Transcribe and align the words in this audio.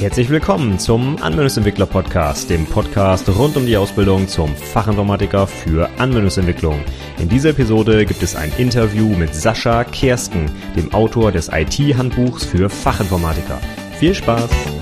Herzlich 0.00 0.30
willkommen 0.30 0.78
zum 0.78 1.22
Anwendungsentwickler 1.22 1.84
Podcast, 1.84 2.48
dem 2.48 2.64
Podcast 2.64 3.28
rund 3.28 3.58
um 3.58 3.66
die 3.66 3.76
Ausbildung 3.76 4.28
zum 4.28 4.56
Fachinformatiker 4.56 5.46
für 5.46 5.90
Anwendungsentwicklung. 5.98 6.82
In 7.18 7.28
dieser 7.28 7.50
Episode 7.50 8.06
gibt 8.06 8.22
es 8.22 8.34
ein 8.34 8.50
Interview 8.56 9.10
mit 9.10 9.34
Sascha 9.34 9.84
Kersken, 9.84 10.50
dem 10.74 10.94
Autor 10.94 11.32
des 11.32 11.50
IT-Handbuchs 11.52 12.46
für 12.46 12.70
Fachinformatiker. 12.70 13.60
Viel 13.98 14.14
Spaß! 14.14 14.79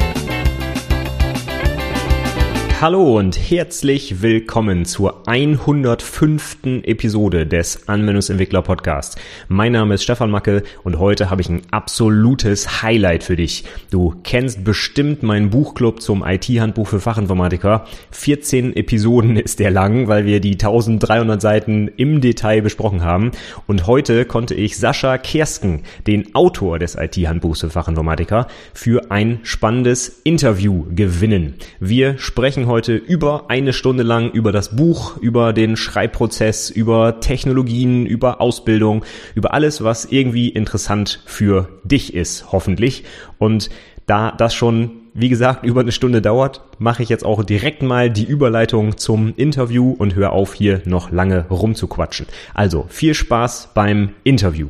Hallo 2.81 3.19
und 3.19 3.37
herzlich 3.51 4.23
willkommen 4.23 4.85
zur 4.85 5.27
105. 5.27 6.85
Episode 6.85 7.45
des 7.45 7.89
Anwendungsentwickler 7.89 8.63
Podcasts. 8.63 9.17
Mein 9.49 9.73
Name 9.73 9.95
ist 9.95 10.05
Stefan 10.05 10.31
Macke 10.31 10.63
und 10.85 11.01
heute 11.01 11.29
habe 11.29 11.41
ich 11.41 11.49
ein 11.49 11.63
absolutes 11.73 12.81
Highlight 12.81 13.25
für 13.25 13.35
dich. 13.35 13.65
Du 13.91 14.15
kennst 14.23 14.63
bestimmt 14.63 15.25
meinen 15.25 15.51
Buchclub 15.51 16.01
zum 16.01 16.25
IT-Handbuch 16.25 16.87
für 16.87 17.01
Fachinformatiker. 17.01 17.85
14 18.13 18.77
Episoden 18.77 19.37
ist 19.37 19.59
der 19.59 19.73
lang, 19.73 20.07
weil 20.07 20.25
wir 20.25 20.39
die 20.39 20.53
1300 20.53 21.43
Seiten 21.43 21.89
im 21.97 22.21
Detail 22.21 22.63
besprochen 22.63 23.03
haben. 23.03 23.33
Und 23.67 23.89
heute 23.89 24.25
konnte 24.25 24.55
ich 24.55 24.79
Sascha 24.79 25.19
Kersken, 25.19 25.83
den 26.07 26.33
Autor 26.37 26.79
des 26.79 26.95
IT-Handbuchs 26.95 27.63
für 27.63 27.71
Fachinformatiker, 27.71 28.47
für 28.73 29.11
ein 29.11 29.41
spannendes 29.43 30.21
Interview 30.23 30.85
gewinnen. 30.95 31.55
Wir 31.81 32.19
sprechen 32.19 32.68
heute 32.69 32.95
über 32.95 33.51
eine 33.51 33.73
Stunde 33.73 34.05
lang 34.05 34.31
über 34.31 34.53
das 34.53 34.77
Buch, 34.77 35.17
über 35.17 35.53
den 35.53 35.77
Schreibprozess, 35.77 36.71
über 36.71 37.21
Technologien, 37.21 38.07
über 38.07 38.41
Ausbildung, 38.41 39.05
über 39.35 39.53
alles, 39.53 39.83
was 39.83 40.05
irgendwie 40.05 40.49
interessant 40.49 41.21
für 41.27 41.69
dich 41.83 42.15
ist, 42.15 42.53
hoffentlich. 42.53 43.05
Und 43.39 43.71
da 44.07 44.31
das 44.31 44.55
schon, 44.55 44.91
wie 45.15 45.29
gesagt, 45.29 45.65
über 45.67 45.81
eine 45.81 45.93
Stunde 45.93 46.23
dauert, 46.23 46.61
mache 46.79 47.03
ich 47.03 47.09
jetzt 47.09 47.25
auch 47.25 47.43
direkt 47.45 47.83
mal 47.83 48.11
die 48.11 48.25
Überleitung 48.25 48.97
zum 48.97 49.35
Interview 49.37 49.95
und 49.99 50.15
höre 50.15 50.33
auf, 50.33 50.55
hier 50.55 50.83
noch 50.85 51.11
lange 51.11 51.47
rumzuquatschen. 51.51 52.27
Also 52.55 52.87
viel 52.89 53.15
Spaß 53.15 53.71
beim 53.75 54.11
Interview. 54.23 54.69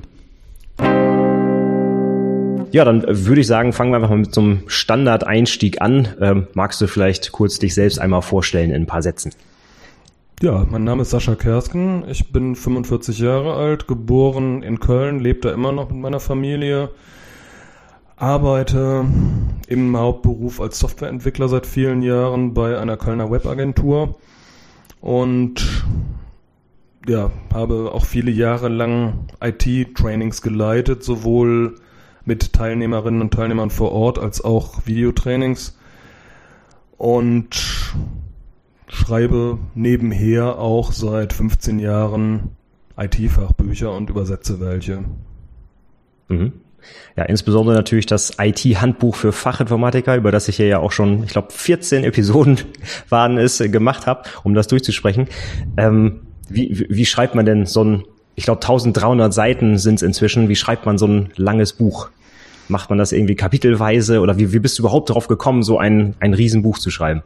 Ja, 2.71 2.85
dann 2.85 3.03
würde 3.07 3.41
ich 3.41 3.47
sagen, 3.47 3.73
fangen 3.73 3.93
wir 3.93 3.97
einfach 3.97 4.11
mal 4.11 4.19
mit 4.19 4.35
so 4.35 4.43
einem 4.43 4.63
Standard-Einstieg 4.67 5.81
an. 5.81 6.09
Ähm, 6.21 6.49
magst 6.55 6.81
du 6.81 6.87
vielleicht 6.87 7.33
kurz 7.33 7.59
dich 7.59 7.75
selbst 7.75 7.99
einmal 7.99 8.23
vorstellen 8.23 8.71
in 8.71 8.83
ein 8.83 8.87
paar 8.87 9.03
Sätzen? 9.03 9.33
Ja, 10.41 10.67
mein 10.71 10.85
Name 10.85 11.03
ist 11.03 11.11
Sascha 11.11 11.35
Kersken. 11.35 12.05
Ich 12.09 12.31
bin 12.31 12.55
45 12.55 13.19
Jahre 13.19 13.55
alt, 13.55 13.89
geboren 13.89 14.63
in 14.63 14.81
Köln, 14.81 15.19
lebe 15.19 15.41
da 15.41 15.53
immer 15.53 15.73
noch 15.73 15.91
mit 15.91 15.99
meiner 15.99 16.21
Familie, 16.21 16.91
arbeite 18.17 19.05
im 19.67 19.97
Hauptberuf 19.97 20.61
als 20.61 20.79
Softwareentwickler 20.79 21.49
seit 21.49 21.67
vielen 21.67 22.03
Jahren 22.03 22.55
bei 22.55 22.79
einer 22.79 22.97
Kölner 22.97 23.33
Webagentur 23.33 24.17
und 25.01 25.85
ja, 27.09 27.31
habe 27.53 27.91
auch 27.93 28.05
viele 28.05 28.31
Jahre 28.31 28.69
lang 28.69 29.27
IT-Trainings 29.41 30.43
geleitet, 30.43 31.03
sowohl 31.03 31.77
mit 32.29 32.53
Teilnehmerinnen 32.53 33.23
und 33.23 33.35
Teilnehmern 33.35 33.71
vor 33.71 33.91
Ort 33.91 34.19
als 34.19 34.45
auch 34.45 34.87
Videotrainings 34.87 35.77
und 36.97 37.95
schreibe 38.87 39.59
nebenher 39.75 40.59
auch 40.59 40.93
seit 40.93 41.33
15 41.33 41.79
Jahren 41.79 42.51
IT-Fachbücher 42.97 43.93
und 43.93 44.11
übersetze 44.11 44.61
welche. 44.61 45.05
Mhm. 46.29 46.53
Ja, 47.17 47.25
insbesondere 47.25 47.75
natürlich 47.75 48.07
das 48.07 48.37
IT-Handbuch 48.39 49.17
für 49.17 49.33
Fachinformatiker, 49.33 50.17
über 50.17 50.31
das 50.31 50.49
ich 50.49 50.57
hier 50.57 50.67
ja 50.67 50.79
auch 50.79 50.93
schon, 50.93 51.25
ich 51.25 51.31
glaube, 51.31 51.49
14 51.51 52.05
Episoden 52.05 52.61
waren 53.09 53.39
es, 53.39 53.61
äh, 53.61 53.69
gemacht 53.69 54.07
habe, 54.07 54.23
um 54.45 54.55
das 54.55 54.69
durchzusprechen. 54.69 55.29
Ähm, 55.77 56.21
wie, 56.49 56.87
wie 56.89 57.07
schreibt 57.07 57.35
man 57.35 57.47
denn 57.47 57.67
so 57.67 57.85
ein, 57.85 58.05
ich 58.39 58.45
glaube, 58.45 58.61
1300 58.63 59.35
Seiten 59.35 59.79
sind 59.79 59.97
es 59.97 60.03
inzwischen, 60.03 60.49
wie 60.49 60.55
schreibt 60.55 60.87
man 60.87 60.97
so 60.97 61.09
ein 61.09 61.31
langes 61.35 61.73
Buch? 61.73 62.11
Macht 62.69 62.89
man 62.89 62.97
das 62.97 63.11
irgendwie 63.11 63.35
kapitelweise 63.35 64.21
oder 64.21 64.39
wie, 64.39 64.53
wie 64.53 64.61
bist 64.61 64.79
du 64.79 64.83
überhaupt 64.83 65.11
darauf 65.11 65.27
gekommen, 65.27 65.65
so 65.65 65.77
ein, 65.77 66.15
ein 66.21 66.35
Riesenbuch 66.35 66.79
zu 66.79 66.93
schreiben? 66.93 67.25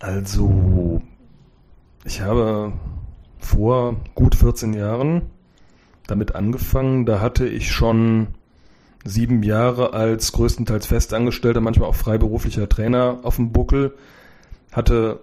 Also, 0.00 1.00
ich 2.04 2.22
habe 2.22 2.72
vor 3.38 3.94
gut 4.16 4.34
14 4.34 4.72
Jahren 4.72 5.22
damit 6.08 6.34
angefangen. 6.34 7.06
Da 7.06 7.20
hatte 7.20 7.46
ich 7.46 7.70
schon 7.70 8.26
sieben 9.04 9.44
Jahre 9.44 9.92
als 9.92 10.32
größtenteils 10.32 10.86
festangestellter, 10.86 11.60
manchmal 11.60 11.88
auch 11.88 11.94
freiberuflicher 11.94 12.68
Trainer 12.68 13.20
auf 13.22 13.36
dem 13.36 13.52
Buckel, 13.52 13.94
hatte 14.72 15.20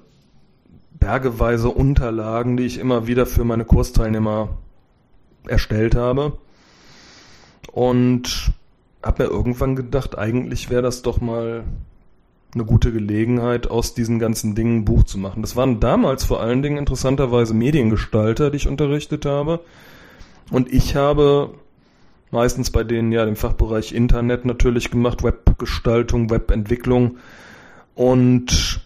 bergeweise 0.92 1.70
Unterlagen, 1.70 2.58
die 2.58 2.66
ich 2.66 2.78
immer 2.78 3.08
wieder 3.08 3.26
für 3.26 3.44
meine 3.44 3.66
Kursteilnehmer 3.66 4.50
erstellt 5.48 5.96
habe. 5.96 6.38
Und 7.72 8.54
habe 9.04 9.24
mir 9.24 9.30
irgendwann 9.30 9.76
gedacht, 9.76 10.18
eigentlich 10.18 10.70
wäre 10.70 10.82
das 10.82 11.02
doch 11.02 11.22
mal 11.22 11.64
eine 12.54 12.66
gute 12.66 12.92
Gelegenheit, 12.92 13.70
aus 13.70 13.94
diesen 13.94 14.20
ganzen 14.20 14.56
Dingen 14.56 14.80
ein 14.80 14.86
Buch 14.86 15.04
zu 15.04 15.18
machen. 15.18 15.42
Das 15.42 15.56
waren 15.56 15.80
damals 15.80 16.26
vor 16.26 16.42
allen 16.42 16.62
Dingen 16.62 16.78
interessanterweise 16.78 17.54
Mediengestalter, 17.54 18.52
die 18.52 18.58
ich 18.58 18.68
unterrichtet 18.68 19.26
habe. 19.26 19.62
Und 20.52 20.72
ich 20.72 20.96
habe 20.96 21.54
meistens 22.30 22.70
bei 22.70 22.84
denen 22.84 23.12
ja 23.12 23.26
den 23.26 23.38
Fachbereich 23.38 23.94
Internet 23.94 24.46
natürlich 24.46 24.92
gemacht, 24.92 25.24
Webgestaltung, 25.24 26.30
Webentwicklung 26.30 27.18
und 27.96 28.82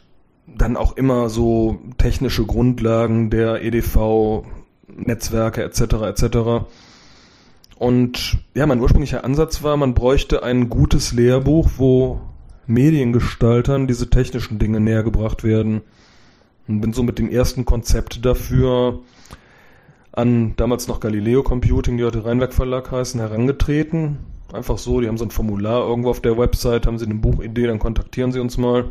dann 0.57 0.77
auch 0.77 0.95
immer 0.97 1.29
so 1.29 1.79
technische 1.97 2.45
Grundlagen 2.45 3.29
der 3.29 3.63
EDV, 3.63 4.43
Netzwerke 4.87 5.63
etc. 5.63 5.81
etc. 6.03 6.65
Und 7.77 8.37
ja, 8.53 8.65
mein 8.65 8.79
ursprünglicher 8.79 9.23
Ansatz 9.23 9.63
war, 9.63 9.75
man 9.77 9.93
bräuchte 9.93 10.43
ein 10.43 10.69
gutes 10.69 11.11
Lehrbuch, 11.11 11.71
wo 11.77 12.21
Mediengestaltern 12.67 13.87
diese 13.87 14.09
technischen 14.09 14.59
Dinge 14.59 14.79
näher 14.79 15.03
gebracht 15.03 15.43
werden. 15.43 15.81
Und 16.67 16.81
bin 16.81 16.93
so 16.93 17.03
mit 17.03 17.19
dem 17.19 17.29
ersten 17.29 17.65
Konzept 17.65 18.25
dafür 18.25 18.99
an 20.11 20.53
damals 20.55 20.87
noch 20.87 21.01
Galileo 21.01 21.43
Computing, 21.43 21.97
die 21.97 22.05
heute 22.05 22.25
Rheinwerk 22.25 22.53
Verlag 22.53 22.89
heißen, 22.91 23.19
herangetreten. 23.19 24.17
Einfach 24.53 24.77
so, 24.77 25.01
die 25.01 25.07
haben 25.07 25.17
so 25.17 25.25
ein 25.25 25.31
Formular 25.31 25.85
irgendwo 25.85 26.09
auf 26.09 26.21
der 26.21 26.37
Website, 26.37 26.87
haben 26.87 26.97
sie 26.97 27.05
eine 27.05 27.15
Buchidee, 27.15 27.67
dann 27.67 27.79
kontaktieren 27.79 28.31
sie 28.31 28.39
uns 28.39 28.57
mal. 28.57 28.85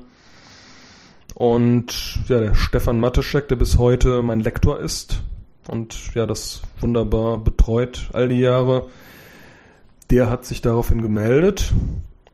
Und 1.34 2.20
ja, 2.28 2.38
der 2.40 2.54
Stefan 2.54 3.00
Mateschek, 3.00 3.48
der 3.48 3.56
bis 3.56 3.78
heute 3.78 4.22
mein 4.22 4.40
Lektor 4.40 4.78
ist, 4.78 5.22
und 5.68 6.14
ja, 6.14 6.26
das 6.26 6.62
wunderbar 6.80 7.38
betreut 7.38 8.10
all 8.12 8.28
die 8.28 8.40
Jahre. 8.40 8.88
Der 10.10 10.28
hat 10.30 10.44
sich 10.44 10.60
daraufhin 10.60 11.00
gemeldet 11.00 11.72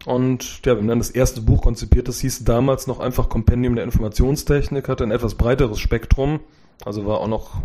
und 0.04 0.66
ja, 0.66 0.74
wir 0.74 0.78
haben 0.78 0.88
dann 0.88 0.98
das 0.98 1.10
erste 1.10 1.40
Buch 1.40 1.62
konzipiert. 1.62 2.08
Das 2.08 2.20
hieß 2.20 2.44
damals 2.44 2.86
noch 2.86 3.00
einfach 3.00 3.28
Kompendium 3.28 3.76
der 3.76 3.84
Informationstechnik, 3.84 4.88
hatte 4.88 5.04
ein 5.04 5.12
etwas 5.12 5.36
breiteres 5.36 5.78
Spektrum, 5.78 6.40
also 6.84 7.06
war 7.06 7.20
auch 7.20 7.28
noch 7.28 7.62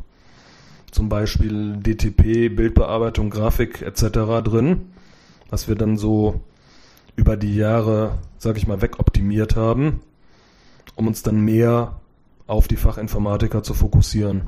zum 0.92 1.10
Beispiel 1.10 1.78
DTP, 1.78 2.56
Bildbearbeitung, 2.56 3.30
Grafik 3.30 3.82
etc. 3.82 4.44
drin, 4.44 4.92
was 5.50 5.68
wir 5.68 5.76
dann 5.76 5.98
so 5.98 6.42
über 7.16 7.36
die 7.38 7.56
Jahre, 7.56 8.20
sag 8.38 8.58
ich 8.58 8.68
mal, 8.68 8.82
wegoptimiert 8.82 9.56
haben, 9.56 10.02
um 10.96 11.08
uns 11.08 11.24
dann 11.24 11.42
mehr 11.42 12.00
auf 12.48 12.68
die 12.68 12.76
Fachinformatiker 12.76 13.64
zu 13.64 13.74
fokussieren. 13.74 14.44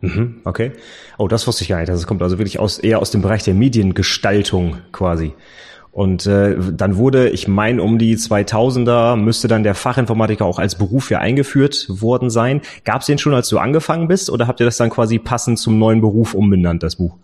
Mhm, 0.00 0.42
okay. 0.44 0.72
Oh, 1.18 1.28
das 1.28 1.46
wusste 1.46 1.62
ich 1.62 1.68
gar 1.68 1.78
nicht. 1.78 1.88
Das 1.88 2.06
kommt 2.06 2.22
also 2.22 2.38
wirklich 2.38 2.58
aus, 2.58 2.78
eher 2.78 2.98
aus 2.98 3.10
dem 3.10 3.22
Bereich 3.22 3.42
der 3.44 3.54
Mediengestaltung 3.54 4.78
quasi. 4.92 5.32
Und 5.90 6.26
äh, 6.26 6.56
dann 6.72 6.96
wurde, 6.98 7.30
ich 7.30 7.48
meine, 7.48 7.82
um 7.82 7.98
die 7.98 8.16
2000er 8.18 9.16
müsste 9.16 9.48
dann 9.48 9.62
der 9.62 9.74
Fachinformatiker 9.74 10.44
auch 10.44 10.58
als 10.58 10.74
Beruf 10.74 11.08
ja 11.08 11.20
eingeführt 11.20 11.86
worden 11.88 12.28
sein. 12.28 12.60
Gab 12.84 13.00
es 13.00 13.06
den 13.06 13.16
schon, 13.16 13.32
als 13.32 13.48
du 13.48 13.58
angefangen 13.58 14.06
bist, 14.06 14.28
oder 14.28 14.46
habt 14.46 14.60
ihr 14.60 14.66
das 14.66 14.76
dann 14.76 14.90
quasi 14.90 15.18
passend 15.18 15.58
zum 15.58 15.78
neuen 15.78 16.02
Beruf 16.02 16.34
umbenannt, 16.34 16.82
das 16.82 16.96
Buch? 16.96 17.16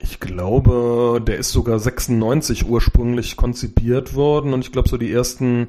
Ich 0.00 0.18
glaube, 0.18 1.22
der 1.24 1.36
ist 1.36 1.52
sogar 1.52 1.78
96 1.78 2.68
ursprünglich 2.68 3.36
konzipiert 3.36 4.16
worden 4.16 4.52
und 4.52 4.62
ich 4.64 4.72
glaube, 4.72 4.88
so 4.88 4.96
die 4.96 5.12
ersten 5.12 5.68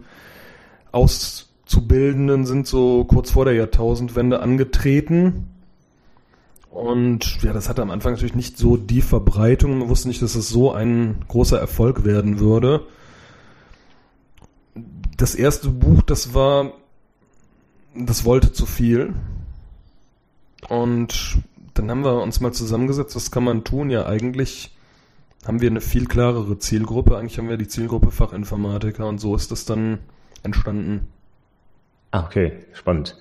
Auszubildenden 1.66 2.46
sind 2.46 2.68
so 2.68 3.04
kurz 3.06 3.32
vor 3.32 3.46
der 3.46 3.56
Jahrtausendwende 3.56 4.42
angetreten. 4.42 5.48
Und 6.70 7.42
ja, 7.42 7.54
das 7.54 7.70
hatte 7.70 7.82
am 7.82 7.92
Anfang 7.92 8.14
natürlich 8.14 8.36
nicht 8.36 8.58
so 8.58 8.78
die 8.78 9.02
Verbreitung. 9.02 9.80
Man 9.80 9.90
wusste 9.90 10.08
nicht, 10.08 10.22
dass 10.22 10.36
es 10.36 10.50
so 10.50 10.72
ein 10.72 11.24
großer 11.28 11.60
Erfolg 11.60 12.04
werden 12.04 12.40
würde. 12.40 12.86
Das 15.18 15.36
erste 15.36 15.70
Buch, 15.70 16.02
das 16.02 16.34
war, 16.34 16.74
das 17.96 18.26
wollte 18.26 18.52
zu 18.52 18.66
viel. 18.66 19.14
Und 20.70 21.38
dann 21.76 21.90
haben 21.90 22.04
wir 22.04 22.22
uns 22.22 22.40
mal 22.40 22.54
zusammengesetzt, 22.54 23.16
was 23.16 23.32
kann 23.32 23.44
man 23.44 23.64
tun? 23.64 23.90
Ja, 23.90 24.06
eigentlich 24.06 24.76
haben 25.46 25.62
wir 25.62 25.70
eine 25.70 25.82
viel 25.82 26.06
klarere 26.06 26.58
Zielgruppe. 26.58 27.18
Eigentlich 27.18 27.38
haben 27.38 27.50
wir 27.50 27.58
die 27.58 27.68
Zielgruppe 27.68 28.12
Fachinformatiker 28.12 29.08
und 29.08 29.20
so 29.20 29.36
ist 29.36 29.52
das 29.52 29.66
dann 29.66 30.00
entstanden. 30.44 31.08
Ah, 32.14 32.26
okay, 32.28 32.52
spannend. 32.74 33.18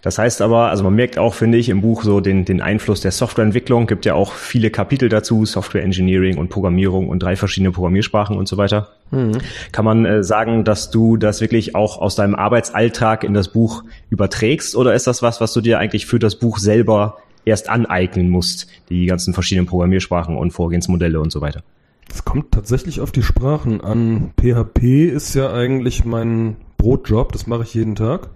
Das 0.00 0.16
heißt 0.16 0.40
aber, 0.40 0.70
also 0.70 0.82
man 0.82 0.94
merkt 0.94 1.18
auch, 1.18 1.34
finde 1.34 1.58
ich, 1.58 1.68
im 1.68 1.82
Buch 1.82 2.04
so 2.04 2.20
den, 2.20 2.46
den 2.46 2.62
Einfluss 2.62 3.02
der 3.02 3.10
Softwareentwicklung. 3.10 3.86
Gibt 3.86 4.06
ja 4.06 4.14
auch 4.14 4.32
viele 4.32 4.70
Kapitel 4.70 5.10
dazu, 5.10 5.44
Software 5.44 5.82
Engineering 5.82 6.38
und 6.38 6.48
Programmierung 6.48 7.10
und 7.10 7.22
drei 7.22 7.36
verschiedene 7.36 7.70
Programmiersprachen 7.70 8.36
und 8.36 8.48
so 8.48 8.56
weiter. 8.56 8.88
Mhm. 9.10 9.38
Kann 9.72 9.84
man 9.84 10.06
äh, 10.06 10.22
sagen, 10.22 10.64
dass 10.64 10.90
du 10.90 11.18
das 11.18 11.42
wirklich 11.42 11.74
auch 11.74 11.98
aus 11.98 12.16
deinem 12.16 12.34
Arbeitsalltag 12.34 13.24
in 13.24 13.34
das 13.34 13.48
Buch 13.48 13.84
überträgst 14.08 14.74
oder 14.74 14.94
ist 14.94 15.06
das 15.06 15.20
was, 15.20 15.42
was 15.42 15.52
du 15.52 15.60
dir 15.60 15.78
eigentlich 15.78 16.06
für 16.06 16.18
das 16.18 16.36
Buch 16.36 16.56
selber 16.58 17.18
erst 17.44 17.68
aneignen 17.68 18.30
musst, 18.30 18.68
die 18.88 19.04
ganzen 19.04 19.34
verschiedenen 19.34 19.66
Programmiersprachen 19.66 20.34
und 20.34 20.52
Vorgehensmodelle 20.52 21.20
und 21.20 21.30
so 21.30 21.42
weiter? 21.42 21.62
Es 22.10 22.24
kommt 22.24 22.52
tatsächlich 22.52 23.00
auf 23.00 23.12
die 23.12 23.22
Sprachen 23.22 23.82
an. 23.82 24.32
PHP 24.40 25.08
ist 25.08 25.34
ja 25.34 25.52
eigentlich 25.52 26.06
mein 26.06 26.56
Brotjob, 26.84 27.32
das 27.32 27.46
mache 27.46 27.62
ich 27.62 27.72
jeden 27.72 27.94
Tag. 27.94 28.28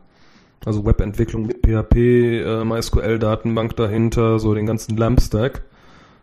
Also 0.65 0.87
Webentwicklung 0.87 1.47
mit 1.47 1.59
PHP, 1.59 2.41
äh, 2.41 2.65
MySQL-Datenbank 2.65 3.77
dahinter, 3.77 4.39
so 4.39 4.55
den 4.55 4.65
ganzen 4.65 4.97
LAMP-Stack. 4.97 5.65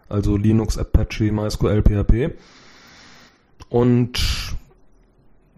Also 0.09 0.35
Linux, 0.35 0.79
Apache, 0.79 1.31
MySQL, 1.31 1.83
PHP. 1.83 2.33
Und 3.69 4.55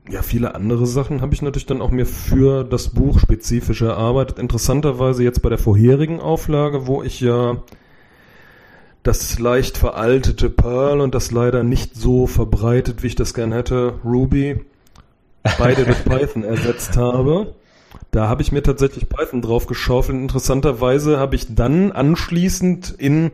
ja, 0.10 0.22
viele 0.22 0.56
andere 0.56 0.86
Sachen 0.88 1.22
habe 1.22 1.34
ich 1.34 1.42
natürlich 1.42 1.68
dann 1.68 1.82
auch 1.82 1.92
mir 1.92 2.06
für 2.06 2.66
das 2.66 2.90
Buch 2.90 3.20
spezifisch 3.20 3.82
erarbeitet. 3.82 4.38
Interessanterweise 4.38 5.24
jetzt 5.24 5.42
bei 5.42 5.50
der 5.50 5.60
vorherigen 5.60 6.20
Auflage, 6.20 6.86
wo 6.86 7.02
ich 7.02 7.22
ja 7.22 7.64
das 9.04 9.40
leicht 9.40 9.78
veraltete 9.78 10.50
Perl 10.50 11.00
und 11.00 11.16
das 11.16 11.32
leider 11.32 11.64
nicht 11.64 11.96
so 11.96 12.28
verbreitet, 12.28 13.04
wie 13.04 13.08
ich 13.08 13.16
das 13.16 13.34
gern 13.34 13.54
hätte, 13.54 13.94
Ruby, 14.04 14.66
beide 15.58 15.86
durch 15.86 16.04
Python 16.04 16.44
ersetzt 16.44 16.98
habe. 16.98 17.54
Da 18.12 18.28
habe 18.28 18.42
ich 18.42 18.52
mir 18.52 18.64
tatsächlich 18.64 19.10
Python 19.10 19.42
drauf 19.42 19.68
geschaufelt. 19.68 20.18
Interessanterweise 20.18 21.20
habe 21.20 21.36
ich 21.36 21.54
dann 21.54 21.92
anschließend 21.92 22.96
in 22.98 23.32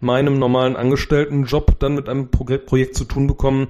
meinem 0.00 0.38
normalen 0.38 0.76
Angestelltenjob 0.76 1.78
dann 1.78 1.94
mit 1.94 2.08
einem 2.08 2.28
Projekt 2.28 2.96
zu 2.96 3.04
tun 3.04 3.26
bekommen, 3.26 3.68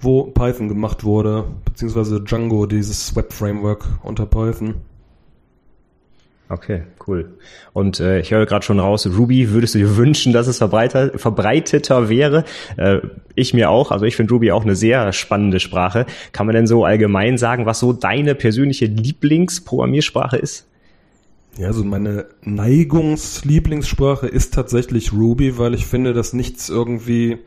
wo 0.00 0.24
Python 0.24 0.68
gemacht 0.68 1.04
wurde, 1.04 1.44
beziehungsweise 1.64 2.20
Django, 2.20 2.66
dieses 2.66 3.16
Web-Framework 3.16 3.84
unter 4.02 4.26
Python. 4.26 4.76
Okay, 6.50 6.84
cool. 7.06 7.36
Und 7.74 8.00
äh, 8.00 8.20
ich 8.20 8.30
höre 8.30 8.46
gerade 8.46 8.64
schon 8.64 8.80
raus, 8.80 9.06
Ruby 9.06 9.50
würdest 9.50 9.74
du 9.74 9.80
dir 9.80 9.96
wünschen, 9.98 10.32
dass 10.32 10.46
es 10.46 10.56
verbreiter, 10.56 11.18
verbreiteter 11.18 12.08
wäre? 12.08 12.44
Äh, 12.78 13.00
ich 13.34 13.52
mir 13.52 13.68
auch. 13.68 13.90
Also 13.90 14.06
ich 14.06 14.16
finde 14.16 14.32
Ruby 14.32 14.50
auch 14.50 14.62
eine 14.62 14.74
sehr 14.74 15.12
spannende 15.12 15.60
Sprache. 15.60 16.06
Kann 16.32 16.46
man 16.46 16.54
denn 16.54 16.66
so 16.66 16.86
allgemein 16.86 17.36
sagen, 17.36 17.66
was 17.66 17.80
so 17.80 17.92
deine 17.92 18.34
persönliche 18.34 18.86
Lieblingsprogrammiersprache 18.86 20.38
ist? 20.38 20.66
Ja, 21.58 21.66
also 21.66 21.84
meine 21.84 22.26
Neigungslieblingssprache 22.42 24.26
ist 24.26 24.54
tatsächlich 24.54 25.12
Ruby, 25.12 25.58
weil 25.58 25.74
ich 25.74 25.84
finde, 25.84 26.14
dass 26.14 26.32
nichts 26.32 26.70
irgendwie 26.70 27.38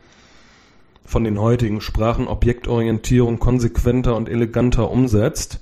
von 1.04 1.24
den 1.24 1.40
heutigen 1.40 1.80
Sprachen 1.80 2.28
Objektorientierung 2.28 3.40
konsequenter 3.40 4.14
und 4.14 4.28
eleganter 4.28 4.90
umsetzt. 4.90 5.58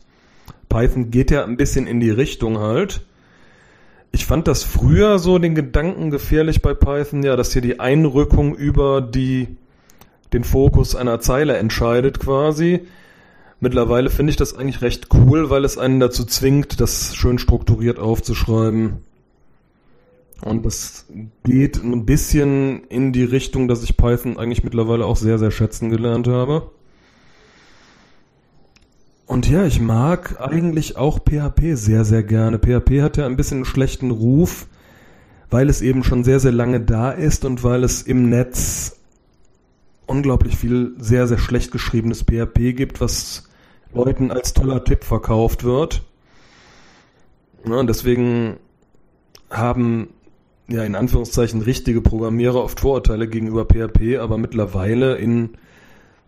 Python 0.68 1.10
geht 1.10 1.30
ja 1.30 1.44
ein 1.44 1.56
bisschen 1.56 1.86
in 1.86 2.00
die 2.00 2.10
Richtung 2.10 2.58
halt 2.58 3.00
ich 4.12 4.26
fand 4.26 4.48
das 4.48 4.64
früher 4.64 5.18
so 5.18 5.38
den 5.38 5.54
Gedanken 5.54 6.10
gefährlich 6.10 6.62
bei 6.62 6.74
Python, 6.74 7.22
ja, 7.22 7.36
dass 7.36 7.52
hier 7.52 7.62
die 7.62 7.78
Einrückung 7.78 8.54
über 8.54 9.00
die, 9.00 9.56
den 10.32 10.44
Fokus 10.44 10.96
einer 10.96 11.20
Zeile 11.20 11.56
entscheidet 11.56 12.18
quasi. 12.18 12.80
Mittlerweile 13.60 14.10
finde 14.10 14.30
ich 14.30 14.36
das 14.36 14.56
eigentlich 14.56 14.82
recht 14.82 15.08
cool, 15.14 15.50
weil 15.50 15.64
es 15.64 15.78
einen 15.78 16.00
dazu 16.00 16.24
zwingt, 16.24 16.80
das 16.80 17.14
schön 17.14 17.38
strukturiert 17.38 17.98
aufzuschreiben. 17.98 19.04
Und 20.42 20.64
das 20.64 21.06
geht 21.44 21.82
ein 21.84 22.06
bisschen 22.06 22.84
in 22.84 23.12
die 23.12 23.24
Richtung, 23.24 23.68
dass 23.68 23.82
ich 23.82 23.98
Python 23.98 24.38
eigentlich 24.38 24.64
mittlerweile 24.64 25.04
auch 25.04 25.16
sehr, 25.16 25.38
sehr 25.38 25.50
schätzen 25.50 25.90
gelernt 25.90 26.26
habe. 26.26 26.70
Und 29.30 29.48
ja, 29.48 29.64
ich 29.64 29.80
mag 29.80 30.40
eigentlich 30.40 30.96
auch 30.96 31.20
PHP 31.20 31.74
sehr, 31.76 32.04
sehr 32.04 32.24
gerne. 32.24 32.58
PHP 32.58 33.00
hat 33.00 33.16
ja 33.16 33.26
ein 33.26 33.36
bisschen 33.36 33.58
einen 33.58 33.64
schlechten 33.64 34.10
Ruf, 34.10 34.66
weil 35.50 35.68
es 35.68 35.82
eben 35.82 36.02
schon 36.02 36.24
sehr, 36.24 36.40
sehr 36.40 36.50
lange 36.50 36.80
da 36.80 37.12
ist 37.12 37.44
und 37.44 37.62
weil 37.62 37.84
es 37.84 38.02
im 38.02 38.28
Netz 38.28 38.96
unglaublich 40.06 40.56
viel 40.56 40.96
sehr, 40.98 41.28
sehr 41.28 41.38
schlecht 41.38 41.70
geschriebenes 41.70 42.24
PHP 42.24 42.74
gibt, 42.74 43.00
was 43.00 43.48
Leuten 43.94 44.32
als 44.32 44.52
toller 44.52 44.82
Tipp 44.82 45.04
verkauft 45.04 45.62
wird. 45.62 46.02
Ja, 47.64 47.84
deswegen 47.84 48.56
haben 49.48 50.08
ja 50.66 50.82
in 50.82 50.96
Anführungszeichen 50.96 51.62
richtige 51.62 52.00
Programmierer 52.00 52.64
oft 52.64 52.80
Vorurteile 52.80 53.28
gegenüber 53.28 53.64
PHP, 53.64 54.18
aber 54.18 54.38
mittlerweile 54.38 55.18
in 55.18 55.50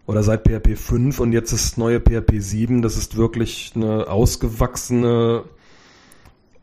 oder 0.07 0.23
seit 0.23 0.45
PHP 0.45 0.77
5 0.77 1.21
und 1.21 1.33
jetzt 1.33 1.53
das 1.53 1.77
neue 1.77 2.01
PHP 2.01 2.39
7, 2.39 2.83
das 2.83 2.97
ist 2.97 3.17
wirklich 3.17 3.73
eine 3.75 4.09
ausgewachsene, 4.09 5.45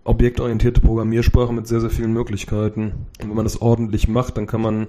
objektorientierte 0.03 0.81
Programmiersprache 0.81 1.53
mit 1.53 1.67
sehr, 1.67 1.79
sehr 1.79 1.89
vielen 1.89 2.13
Möglichkeiten. 2.13 3.07
Und 3.21 3.29
wenn 3.29 3.35
man 3.35 3.45
das 3.45 3.61
ordentlich 3.61 4.07
macht, 4.07 4.37
dann 4.37 4.47
kann 4.47 4.61
man 4.61 4.87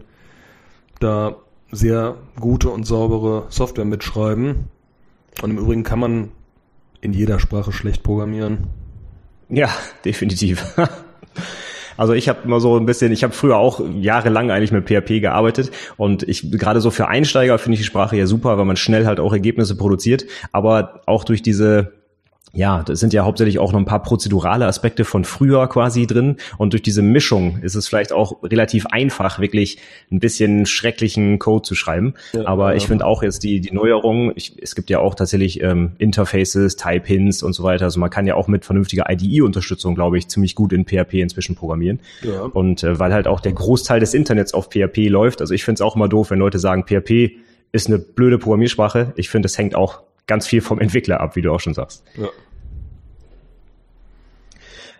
da 0.99 1.37
sehr 1.71 2.17
gute 2.39 2.71
und 2.71 2.87
saubere 2.87 3.47
Software 3.51 3.85
mitschreiben. 3.85 4.69
Und 5.43 5.51
im 5.51 5.59
Übrigen 5.59 5.85
kann 5.85 6.01
man 6.01 6.33
in 7.01 7.13
jeder 7.13 7.39
Sprache 7.39 7.73
schlecht 7.73 8.03
programmieren. 8.03 8.69
Ja, 9.49 9.71
definitiv. 10.05 10.65
Also 11.97 12.13
ich 12.13 12.29
habe 12.29 12.41
immer 12.45 12.61
so 12.61 12.77
ein 12.77 12.87
bisschen, 12.87 13.13
ich 13.13 13.23
habe 13.23 13.33
früher 13.33 13.57
auch 13.57 13.81
jahrelang 13.95 14.51
eigentlich 14.51 14.73
mit 14.73 14.87
PHP 14.87 15.21
gearbeitet 15.21 15.71
und 15.97 16.23
ich 16.23 16.51
gerade 16.51 16.81
so 16.81 16.91
für 16.91 17.09
Einsteiger 17.09 17.59
finde 17.59 17.75
ich 17.75 17.81
die 17.81 17.87
Sprache 17.87 18.17
ja 18.17 18.27
super, 18.27 18.59
weil 18.59 18.65
man 18.65 18.77
schnell 18.77 19.07
halt 19.07 19.21
auch 19.21 19.33
Ergebnisse 19.33 19.77
produziert, 19.77 20.25
aber 20.53 21.03
auch 21.07 21.25
durch 21.25 21.43
diese 21.43 22.00
ja, 22.53 22.83
das 22.83 22.99
sind 22.99 23.13
ja 23.13 23.25
hauptsächlich 23.25 23.59
auch 23.59 23.73
noch 23.73 23.79
ein 23.79 23.85
paar 23.85 24.03
prozedurale 24.03 24.67
Aspekte 24.67 25.05
von 25.05 25.25
früher 25.25 25.69
quasi 25.69 26.07
drin. 26.07 26.37
Und 26.59 26.73
durch 26.73 26.83
diese 26.83 27.03
Mischung 27.03 27.59
ist 27.63 27.75
es 27.75 27.87
vielleicht 27.87 28.13
auch 28.13 28.43
relativ 28.43 28.87
einfach, 28.87 29.39
wirklich 29.39 29.79
ein 30.11 30.19
bisschen 30.19 30.67
schrecklichen 30.67 31.39
Code 31.39 31.63
zu 31.63 31.75
schreiben. 31.75 32.15
Ja, 32.33 32.47
Aber 32.47 32.71
ja. 32.71 32.77
ich 32.77 32.87
finde 32.87 33.07
auch 33.07 33.23
jetzt 33.23 33.45
die, 33.45 33.61
die 33.61 33.73
Neuerungen, 33.73 34.33
ich, 34.35 34.61
es 34.61 34.75
gibt 34.75 34.91
ja 34.91 34.99
auch 34.99 35.15
tatsächlich 35.15 35.63
ähm, 35.63 35.93
Interfaces, 35.99 36.77
Type-Hins 36.77 37.43
und 37.43 37.53
so 37.53 37.63
weiter. 37.63 37.85
Also 37.85 38.01
man 38.01 38.11
kann 38.11 38.27
ja 38.27 38.35
auch 38.35 38.49
mit 38.49 38.65
vernünftiger 38.65 39.09
IDE-Unterstützung, 39.09 39.95
glaube 39.95 40.19
ich, 40.19 40.29
ziemlich 40.29 40.55
gut 40.55 40.73
in 40.73 40.85
PHP 40.87 41.15
inzwischen 41.15 41.55
programmieren. 41.55 42.01
Ja. 42.23 42.43
Und 42.43 42.83
äh, 42.83 42.99
weil 42.99 43.13
halt 43.13 43.29
auch 43.29 43.41
der 43.41 43.53
Großteil 43.53 44.01
des 44.01 44.13
Internets 44.13 44.55
auf 44.55 44.71
PHP 44.71 45.09
läuft. 45.09 45.41
Also 45.41 45.55
ich 45.55 45.65
finde 45.65 45.75
es 45.75 45.81
auch 45.83 45.95
immer 45.95 46.09
doof, 46.09 46.31
wenn 46.31 46.39
Leute 46.41 46.59
sagen, 46.59 46.85
PHP 46.85 47.37
ist 47.73 47.87
eine 47.87 47.99
blöde 47.99 48.39
Programmiersprache. 48.39 49.13
Ich 49.15 49.31
finde, 49.31 49.47
es 49.47 49.57
hängt 49.57 49.77
auch 49.77 50.03
ganz 50.31 50.47
viel 50.47 50.61
vom 50.61 50.79
Entwickler 50.79 51.21
ab, 51.21 51.35
wie 51.35 51.43
du 51.43 51.53
auch 51.53 51.59
schon 51.59 51.75
sagst. 51.75 52.05
Ja, 52.17 52.29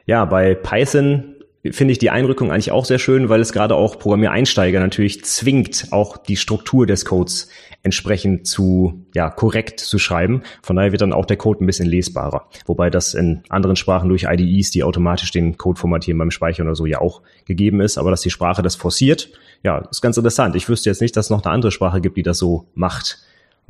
ja 0.07 0.25
bei 0.25 0.55
Python 0.57 1.37
finde 1.71 1.93
ich 1.93 1.99
die 1.99 2.11
Einrückung 2.11 2.51
eigentlich 2.51 2.73
auch 2.73 2.85
sehr 2.85 2.99
schön, 2.99 3.29
weil 3.29 3.41
es 3.41 3.53
gerade 3.53 3.77
auch 3.77 3.99
Programmiereinsteiger 3.99 4.81
natürlich 4.81 5.25
zwingt, 5.25 5.89
auch 5.93 6.17
die 6.17 6.37
Struktur 6.37 6.85
des 6.85 7.05
Codes 7.05 7.49
entsprechend 7.83 8.47
zu, 8.47 9.07
ja, 9.15 9.31
korrekt 9.31 9.79
zu 9.79 10.01
schreiben. 10.01 10.43
Von 10.63 10.75
daher 10.75 10.91
wird 10.91 11.03
dann 11.03 11.13
auch 11.13 11.27
der 11.27 11.37
Code 11.37 11.63
ein 11.63 11.67
bisschen 11.67 11.87
lesbarer. 11.87 12.49
Wobei 12.67 12.91
das 12.91 13.15
in 13.15 13.45
anderen 13.51 13.77
Sprachen 13.77 14.09
durch 14.09 14.25
IDEs, 14.25 14.73
die 14.73 14.83
automatisch 14.83 15.31
den 15.31 15.57
Code 15.59 15.79
formatieren 15.79 16.19
beim 16.19 16.33
Speichern 16.33 16.67
oder 16.67 16.75
so, 16.75 16.87
ja 16.87 17.01
auch 17.01 17.23
gegeben 17.47 17.81
ist. 17.81 17.99
Aber 17.99 18.11
dass 18.11 18.23
die 18.23 18.31
Sprache 18.31 18.63
das 18.63 18.75
forciert, 18.75 19.31
ja, 19.63 19.79
ist 19.91 20.01
ganz 20.01 20.17
interessant. 20.17 20.57
Ich 20.57 20.69
wüsste 20.69 20.91
jetzt 20.91 21.01
nicht, 21.01 21.17
dass 21.17 21.27
es 21.27 21.31
noch 21.31 21.45
eine 21.45 21.53
andere 21.55 21.71
Sprache 21.71 22.01
gibt, 22.01 22.17
die 22.17 22.25
das 22.25 22.39
so 22.39 22.67
macht 22.75 23.19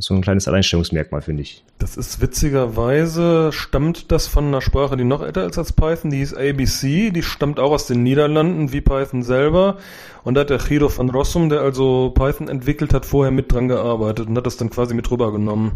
so 0.01 0.15
ein 0.15 0.23
kleines 0.23 0.49
Alleinstellungsmerkmal, 0.49 1.21
finde 1.23 1.43
ich. 1.43 1.63
Das 1.79 1.97
ist 1.97 2.21
witzigerweise, 2.21 3.53
stammt 3.53 4.11
das 4.11 4.27
von 4.27 4.47
einer 4.47 4.63
Sprache, 4.63 4.97
die 4.97 5.05
noch 5.05 5.23
älter 5.23 5.47
ist 5.47 5.59
als 5.59 5.73
Python, 5.73 6.11
die 6.11 6.19
hieß 6.19 6.35
ABC, 6.35 7.11
die 7.11 7.23
stammt 7.23 7.61
auch 7.61 7.71
aus 7.71 7.87
den 7.87 8.03
Niederlanden, 8.03 8.73
wie 8.73 8.81
Python 8.81 9.23
selber. 9.23 9.77
Und 10.25 10.35
da 10.35 10.41
hat 10.43 10.51
der 10.51 10.59
Guido 10.59 10.91
van 10.97 11.11
Rossum, 11.11 11.51
der 11.51 11.61
also 11.61 12.11
Python 12.15 12.49
entwickelt 12.49 12.95
hat, 12.95 13.05
vorher 13.05 13.31
mit 13.31 13.53
dran 13.53 13.69
gearbeitet 13.69 14.29
und 14.29 14.37
hat 14.37 14.47
das 14.47 14.57
dann 14.57 14.71
quasi 14.71 14.95
mit 14.95 15.11
rübergenommen. 15.11 15.73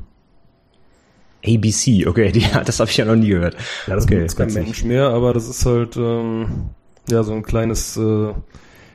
ABC, 1.47 2.07
okay, 2.07 2.33
die, 2.33 2.47
das 2.65 2.81
habe 2.81 2.91
ich 2.91 2.97
ja 2.97 3.05
noch 3.05 3.17
nie 3.17 3.29
gehört. 3.29 3.57
Ja, 3.87 3.95
das 3.95 4.05
okay, 4.05 4.25
ist 4.25 4.37
kein 4.37 4.53
Mensch 4.53 4.85
mehr, 4.85 5.09
aber 5.11 5.35
das 5.35 5.49
ist 5.49 5.67
halt 5.67 5.97
ähm, 5.97 6.71
ja 7.11 7.23
so 7.23 7.35
ein 7.35 7.43
kleines 7.43 7.99
äh, 7.99 8.33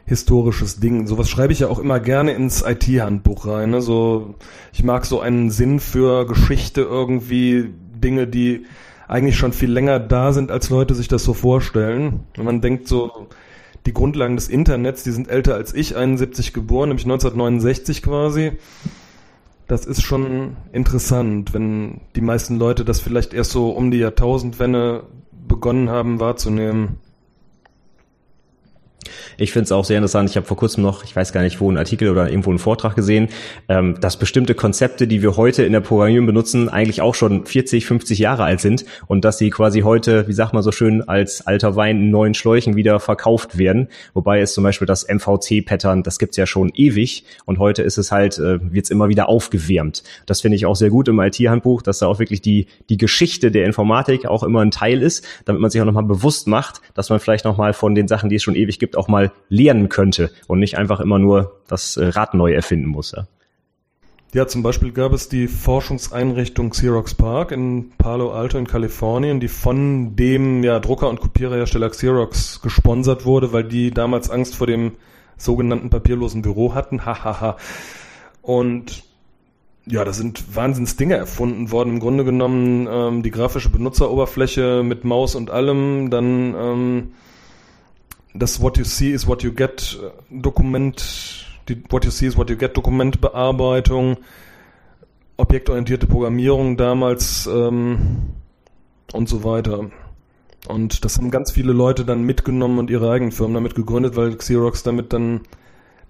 historisches 0.09 0.79
Ding. 0.79 1.05
Sowas 1.05 1.29
schreibe 1.29 1.53
ich 1.53 1.59
ja 1.59 1.67
auch 1.67 1.77
immer 1.77 1.99
gerne 1.99 2.31
ins 2.31 2.63
IT-Handbuch 2.65 3.45
rein. 3.45 3.69
Ne? 3.69 3.81
So, 3.81 4.33
ich 4.73 4.83
mag 4.83 5.05
so 5.05 5.21
einen 5.21 5.51
Sinn 5.51 5.79
für 5.79 6.25
Geschichte 6.25 6.81
irgendwie, 6.81 7.69
Dinge, 7.93 8.25
die 8.25 8.65
eigentlich 9.07 9.37
schon 9.37 9.53
viel 9.53 9.71
länger 9.71 9.99
da 9.99 10.33
sind, 10.33 10.49
als 10.49 10.71
Leute 10.71 10.95
sich 10.95 11.07
das 11.07 11.23
so 11.23 11.35
vorstellen. 11.35 12.21
Und 12.37 12.43
man 12.43 12.59
denkt 12.59 12.87
so, 12.87 13.27
die 13.85 13.93
Grundlagen 13.93 14.35
des 14.35 14.49
Internets, 14.49 15.03
die 15.03 15.11
sind 15.11 15.29
älter 15.29 15.53
als 15.53 15.75
ich, 15.75 15.95
71 15.95 16.53
geboren, 16.53 16.89
nämlich 16.89 17.05
1969 17.05 18.01
quasi. 18.01 18.53
Das 19.67 19.85
ist 19.85 20.01
schon 20.01 20.57
interessant, 20.71 21.53
wenn 21.53 22.01
die 22.15 22.21
meisten 22.21 22.57
Leute 22.57 22.83
das 22.83 22.99
vielleicht 22.99 23.35
erst 23.35 23.51
so 23.51 23.69
um 23.69 23.91
die 23.91 23.99
Jahrtausendwende 23.99 25.03
begonnen 25.47 25.89
haben 25.89 26.19
wahrzunehmen. 26.19 26.97
Ich 29.37 29.51
finde 29.51 29.63
es 29.63 29.71
auch 29.71 29.85
sehr 29.85 29.97
interessant. 29.97 30.29
Ich 30.29 30.35
habe 30.35 30.45
vor 30.45 30.57
kurzem 30.57 30.83
noch, 30.83 31.03
ich 31.03 31.15
weiß 31.15 31.31
gar 31.31 31.41
nicht 31.41 31.59
wo, 31.61 31.69
einen 31.69 31.77
Artikel 31.77 32.09
oder 32.09 32.29
irgendwo 32.29 32.49
einen 32.49 32.59
Vortrag 32.59 32.95
gesehen, 32.95 33.29
ähm, 33.67 33.99
dass 33.99 34.17
bestimmte 34.17 34.55
Konzepte, 34.55 35.07
die 35.07 35.21
wir 35.21 35.37
heute 35.37 35.63
in 35.63 35.71
der 35.71 35.79
Programmierung 35.79 36.25
benutzen, 36.25 36.69
eigentlich 36.69 37.01
auch 37.01 37.15
schon 37.15 37.45
40, 37.45 37.85
50 37.85 38.19
Jahre 38.19 38.43
alt 38.43 38.59
sind 38.59 38.85
und 39.07 39.25
dass 39.25 39.37
sie 39.37 39.49
quasi 39.49 39.81
heute, 39.81 40.27
wie 40.27 40.33
sagt 40.33 40.53
man 40.53 40.63
so 40.63 40.71
schön, 40.71 41.07
als 41.07 41.45
alter 41.47 41.75
Wein 41.75 41.97
in 41.97 42.11
neuen 42.11 42.33
Schläuchen 42.33 42.75
wieder 42.75 42.99
verkauft 42.99 43.57
werden. 43.57 43.87
Wobei 44.13 44.41
es 44.41 44.53
zum 44.53 44.63
Beispiel 44.63 44.85
das 44.85 45.07
MVC-Pattern, 45.07 46.03
das 46.03 46.19
gibt's 46.19 46.37
ja 46.37 46.45
schon 46.45 46.71
ewig 46.75 47.23
und 47.45 47.59
heute 47.59 47.83
ist 47.83 47.97
es 47.97 48.11
halt, 48.11 48.37
äh, 48.37 48.59
wird's 48.61 48.89
immer 48.89 49.09
wieder 49.09 49.29
aufgewärmt. 49.29 50.03
Das 50.25 50.41
finde 50.41 50.57
ich 50.57 50.65
auch 50.65 50.75
sehr 50.75 50.89
gut 50.89 51.07
im 51.07 51.19
IT-Handbuch, 51.19 51.81
dass 51.81 51.99
da 51.99 52.07
auch 52.07 52.19
wirklich 52.19 52.41
die, 52.41 52.67
die 52.89 52.97
Geschichte 52.97 53.51
der 53.51 53.65
Informatik 53.65 54.25
auch 54.25 54.43
immer 54.43 54.61
ein 54.61 54.71
Teil 54.71 55.01
ist, 55.01 55.25
damit 55.45 55.61
man 55.61 55.71
sich 55.71 55.81
auch 55.81 55.85
nochmal 55.85 56.03
bewusst 56.03 56.47
macht, 56.47 56.81
dass 56.93 57.09
man 57.09 57.19
vielleicht 57.19 57.45
nochmal 57.45 57.73
von 57.73 57.95
den 57.95 58.07
Sachen, 58.07 58.29
die 58.29 58.35
es 58.35 58.43
schon 58.43 58.55
ewig 58.55 58.79
gibt, 58.79 58.88
auch 58.97 59.07
mal 59.07 59.31
lernen 59.49 59.89
könnte 59.89 60.31
und 60.47 60.59
nicht 60.59 60.77
einfach 60.77 60.99
immer 60.99 61.19
nur 61.19 61.59
das 61.67 61.97
äh, 61.97 62.05
Rad 62.05 62.33
neu 62.33 62.53
erfinden 62.53 62.87
muss. 62.87 63.11
Ja. 63.11 63.27
Ja, 64.31 64.45
zum 64.45 64.61
Beispiel 64.61 64.91
gab 64.91 65.11
es 65.11 65.27
die 65.27 65.47
Forschungseinrichtung 65.47 66.69
Xerox 66.69 67.15
Park 67.15 67.51
in 67.51 67.89
Palo 67.97 68.31
Alto 68.31 68.59
in 68.59 68.67
Kalifornien, 68.67 69.39
die 69.39 69.47
von 69.47 70.15
dem 70.15 70.63
ja, 70.63 70.79
Drucker- 70.79 71.09
und 71.09 71.19
Kopiererhersteller 71.19 71.89
Xerox 71.89 72.61
gesponsert 72.61 73.25
wurde, 73.25 73.53
weil 73.53 73.63
die 73.63 73.89
damals 73.89 74.29
Angst 74.29 74.55
vor 74.55 74.67
dem 74.67 74.91
sogenannten 75.35 75.89
papierlosen 75.89 76.43
Büro 76.43 76.75
hatten. 76.75 77.05
Hahaha. 77.05 77.57
und 78.43 79.03
ja, 79.87 80.05
da 80.05 80.13
sind 80.13 80.55
Wahnsinns 80.55 80.95
Dinge 80.95 81.15
erfunden 81.15 81.71
worden. 81.71 81.93
Im 81.93 81.99
Grunde 81.99 82.23
genommen 82.23 82.87
ähm, 82.87 83.23
die 83.23 83.31
grafische 83.31 83.69
Benutzeroberfläche 83.69 84.83
mit 84.83 85.05
Maus 85.05 85.33
und 85.33 85.49
allem, 85.49 86.11
dann 86.11 86.53
ähm, 86.55 87.11
das 88.33 88.61
What 88.61 88.77
You 88.77 88.83
See 88.83 89.11
is 89.11 89.27
What 89.27 89.43
You 89.43 89.51
Get 89.53 89.99
äh, 90.01 90.41
Dokument, 90.41 91.45
die 91.67 91.81
What 91.89 92.05
You 92.05 92.11
See 92.11 92.27
is 92.27 92.37
What 92.37 92.49
You 92.49 92.57
Get 92.57 92.77
Dokumentbearbeitung, 92.77 94.17
objektorientierte 95.37 96.07
Programmierung 96.07 96.77
damals 96.77 97.47
ähm, 97.47 98.33
und 99.13 99.29
so 99.29 99.43
weiter. 99.43 99.89
Und 100.67 101.05
das 101.05 101.17
haben 101.17 101.31
ganz 101.31 101.51
viele 101.51 101.71
Leute 101.71 102.05
dann 102.05 102.23
mitgenommen 102.23 102.79
und 102.79 102.89
ihre 102.89 103.11
eigenen 103.11 103.31
Firmen 103.31 103.55
damit 103.55 103.75
gegründet, 103.75 104.15
weil 104.15 104.35
Xerox 104.35 104.83
damit 104.83 105.13
dann 105.13 105.41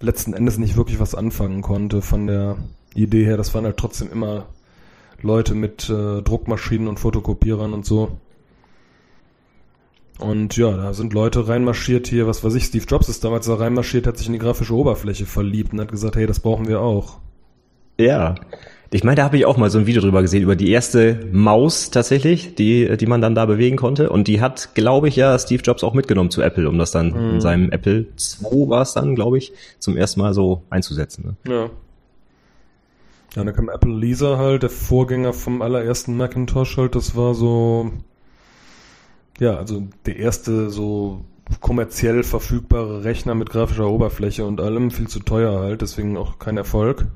letzten 0.00 0.34
Endes 0.34 0.58
nicht 0.58 0.76
wirklich 0.76 0.98
was 0.98 1.14
anfangen 1.14 1.62
konnte 1.62 2.02
von 2.02 2.26
der 2.26 2.56
Idee 2.94 3.24
her. 3.24 3.36
Das 3.36 3.54
waren 3.54 3.64
halt 3.64 3.76
trotzdem 3.76 4.10
immer 4.10 4.46
Leute 5.22 5.54
mit 5.54 5.88
äh, 5.88 6.22
Druckmaschinen 6.22 6.88
und 6.88 6.98
Fotokopierern 6.98 7.72
und 7.72 7.84
so. 7.84 8.18
Und 10.20 10.56
ja, 10.56 10.70
da 10.76 10.92
sind 10.92 11.12
Leute 11.12 11.48
reinmarschiert 11.48 12.06
hier, 12.06 12.26
was 12.26 12.44
weiß 12.44 12.54
ich, 12.54 12.64
Steve 12.64 12.84
Jobs 12.86 13.08
ist 13.08 13.24
damals 13.24 13.46
da 13.46 13.54
reinmarschiert, 13.54 14.06
hat 14.06 14.18
sich 14.18 14.26
in 14.26 14.34
die 14.34 14.38
grafische 14.38 14.74
Oberfläche 14.74 15.26
verliebt 15.26 15.72
und 15.72 15.80
hat 15.80 15.90
gesagt, 15.90 16.16
hey, 16.16 16.26
das 16.26 16.40
brauchen 16.40 16.68
wir 16.68 16.80
auch. 16.80 17.18
Ja. 17.98 18.34
Ich 18.92 19.04
meine, 19.04 19.16
da 19.16 19.24
habe 19.24 19.36
ich 19.36 19.46
auch 19.46 19.56
mal 19.56 19.70
so 19.70 19.78
ein 19.78 19.86
Video 19.86 20.02
drüber 20.02 20.20
gesehen, 20.20 20.42
über 20.42 20.56
die 20.56 20.70
erste 20.70 21.28
Maus 21.32 21.90
tatsächlich, 21.90 22.56
die, 22.56 22.96
die 22.96 23.06
man 23.06 23.20
dann 23.20 23.36
da 23.36 23.46
bewegen 23.46 23.76
konnte. 23.76 24.10
Und 24.10 24.26
die 24.26 24.40
hat, 24.40 24.74
glaube 24.74 25.08
ich, 25.08 25.16
ja 25.16 25.38
Steve 25.38 25.62
Jobs 25.62 25.84
auch 25.84 25.94
mitgenommen 25.94 26.30
zu 26.30 26.42
Apple, 26.42 26.68
um 26.68 26.76
das 26.76 26.90
dann 26.90 27.12
mhm. 27.12 27.34
in 27.34 27.40
seinem 27.40 27.70
Apple 27.70 28.06
II 28.42 28.68
war 28.68 28.82
es 28.82 28.92
dann, 28.92 29.14
glaube 29.14 29.38
ich, 29.38 29.52
zum 29.78 29.96
ersten 29.96 30.20
Mal 30.20 30.34
so 30.34 30.62
einzusetzen. 30.70 31.36
Ne? 31.44 31.52
Ja. 31.52 31.70
Ja, 33.36 33.44
dann 33.44 33.54
kam 33.54 33.68
Apple 33.68 33.94
Lisa 33.94 34.38
halt, 34.38 34.64
der 34.64 34.70
Vorgänger 34.70 35.32
vom 35.32 35.62
allerersten 35.62 36.16
Macintosh 36.16 36.76
halt, 36.76 36.96
das 36.96 37.14
war 37.14 37.34
so 37.34 37.92
ja, 39.40 39.56
also 39.56 39.82
der 40.06 40.16
erste 40.16 40.70
so 40.70 41.24
kommerziell 41.60 42.22
verfügbare 42.22 43.02
Rechner 43.02 43.34
mit 43.34 43.50
grafischer 43.50 43.90
Oberfläche 43.90 44.44
und 44.44 44.60
allem, 44.60 44.92
viel 44.92 45.08
zu 45.08 45.20
teuer 45.20 45.58
halt, 45.58 45.82
deswegen 45.82 46.16
auch 46.16 46.38
kein 46.38 46.56
Erfolg. 46.56 47.08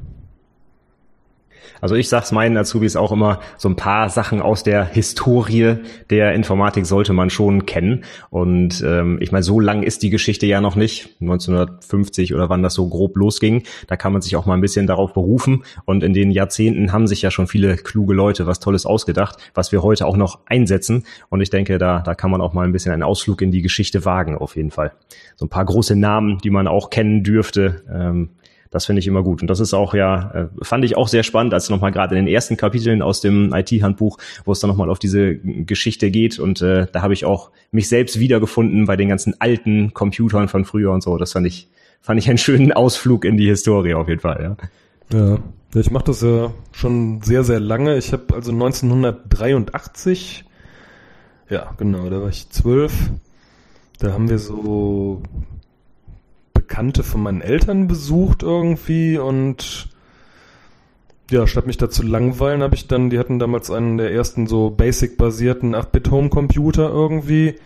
Also 1.81 1.95
ich 1.95 2.09
sag's 2.09 2.33
meinen 2.33 2.57
Azubis 2.57 2.97
auch 2.97 3.13
immer, 3.13 3.41
so 3.57 3.69
ein 3.69 3.77
paar 3.77 4.09
Sachen 4.09 4.41
aus 4.41 4.63
der 4.63 4.85
Historie 4.85 5.77
der 6.11 6.35
Informatik 6.35 6.87
sollte 6.87 7.13
man 7.13 7.31
schon 7.31 7.67
kennen. 7.67 8.05
Und 8.31 8.83
ähm, 8.87 9.19
ich 9.21 9.33
meine, 9.33 9.43
so 9.43 9.61
lang 9.61 9.83
ist 9.83 10.03
die 10.03 10.11
Geschichte 10.11 10.47
ja 10.47 10.61
noch 10.61 10.77
nicht, 10.77 11.17
1950 11.21 12.35
oder 12.35 12.49
wann 12.49 12.63
das 12.63 12.75
so 12.75 12.89
grob 12.89 13.17
losging. 13.17 13.65
Da 13.87 13.97
kann 13.97 14.13
man 14.13 14.23
sich 14.23 14.37
auch 14.37 14.47
mal 14.47 14.55
ein 14.55 14.61
bisschen 14.61 14.87
darauf 14.87 15.13
berufen. 15.13 15.65
Und 15.85 16.03
in 16.03 16.13
den 16.13 16.31
Jahrzehnten 16.31 16.93
haben 16.93 17.07
sich 17.07 17.23
ja 17.23 17.31
schon 17.31 17.47
viele 17.47 17.77
kluge 17.77 18.15
Leute 18.15 18.47
was 18.47 18.61
Tolles 18.61 18.87
ausgedacht, 18.87 19.37
was 19.55 19.73
wir 19.73 19.83
heute 19.83 20.07
auch 20.07 20.17
noch 20.17 20.41
einsetzen. 20.47 21.05
Und 21.29 21.41
ich 21.41 21.51
denke, 21.51 21.79
da, 21.79 22.01
da 22.01 22.15
kann 22.15 22.31
man 22.31 22.41
auch 22.41 22.53
mal 22.53 22.65
ein 22.65 22.73
bisschen 22.73 22.93
einen 22.93 23.03
Ausflug 23.03 23.43
in 23.43 23.51
die 23.51 23.63
Geschichte 23.63 24.05
wagen, 24.05 24.37
auf 24.37 24.57
jeden 24.57 24.71
Fall. 24.71 24.93
So 25.37 25.47
ein 25.47 25.51
paar 25.51 25.65
große 25.65 25.97
Namen, 25.97 26.39
die 26.39 26.51
man 26.51 26.67
auch 26.67 26.91
kennen 26.91 27.23
dürfte. 27.23 27.83
Ähm, 27.93 28.31
das 28.75 28.87
finde 28.87 28.99
ich 28.99 29.07
immer 29.07 29.23
gut. 29.23 29.41
Und 29.41 29.47
das 29.49 29.61
ist 29.61 29.73
auch 29.73 29.95
ja, 29.95 30.31
äh, 30.33 30.65
fand 30.65 30.85
ich 30.85 30.97
auch 30.97 31.07
sehr 31.07 31.23
spannend, 31.23 31.55
als 31.55 31.71
nochmal 31.71 31.93
gerade 31.93 32.17
in 32.17 32.27
den 32.27 32.35
ersten 32.35 32.57
Kapiteln 32.57 33.03
aus 33.03 33.21
dem 33.21 33.55
IT-Handbuch, 33.55 34.19
wo 34.45 34.51
es 34.51 34.59
dann 34.59 34.69
nochmal 34.69 34.91
auf 34.91 34.99
diese 34.99 35.37
Geschichte 35.37 36.11
geht. 36.11 36.41
Und 36.41 36.61
äh, 36.61 36.89
da 36.91 37.01
habe 37.01 37.15
ich 37.15 37.25
auch 37.25 37.53
mich 37.71 37.89
selbst 37.89 38.19
wiedergefunden 38.19 38.87
bei 38.87 38.97
den 38.97 39.09
ganzen 39.09 39.41
alten 39.41 39.95
Computern 39.95 40.49
von 40.49 40.65
früher 40.65 40.91
und 40.91 41.05
so. 41.05 41.17
Das 41.19 41.33
fand 41.33 41.47
ich, 41.47 41.69
fand 42.01 42.19
ich 42.19 42.29
einen 42.29 42.39
schönen 42.39 42.73
Ausflug 42.73 43.25
in 43.25 43.37
die 43.37 43.47
Historie 43.47 43.95
auf 43.95 44.09
jeden 44.09 44.21
Fall, 44.21 44.43
ja. 44.43 44.57
Ja, 45.17 45.39
ich 45.81 45.91
mache 45.93 46.07
das 46.07 46.23
ja 46.23 46.51
schon 46.73 47.23
sehr, 47.23 47.45
sehr 47.45 47.61
lange. 47.61 47.97
Ich 47.97 48.13
habe 48.13 48.35
also 48.35 48.51
1983, 48.51 50.45
ja 51.49 51.73
genau, 51.77 52.11
da 52.11 52.23
war 52.23 52.29
ich 52.29 52.51
zwölf. 52.51 52.93
Da 54.01 54.13
haben 54.13 54.29
wir 54.29 54.41
so 54.41 55.23
Bekannte 56.67 57.03
von 57.03 57.23
meinen 57.23 57.43
Eltern 57.43 57.89
besucht 57.89 58.43
irgendwie 58.43 59.19
und 59.19 59.91
ja, 61.31 61.47
statt 61.47 61.67
mich 61.67 61.77
da 61.77 61.91
zu 61.91 62.03
langweilen, 62.03 62.63
habe 62.63 62.75
ich 62.75 62.89
dann, 62.89 63.11
die 63.11 63.19
hatten 63.19 63.39
damals 63.39 63.71
einen 63.71 63.99
der 63.99 64.13
ersten 64.13 64.47
so 64.47 64.71
Basic-basierten 64.71 65.75
8-Bit-Home-Computer 65.75 66.89
irgendwie, 66.89 67.57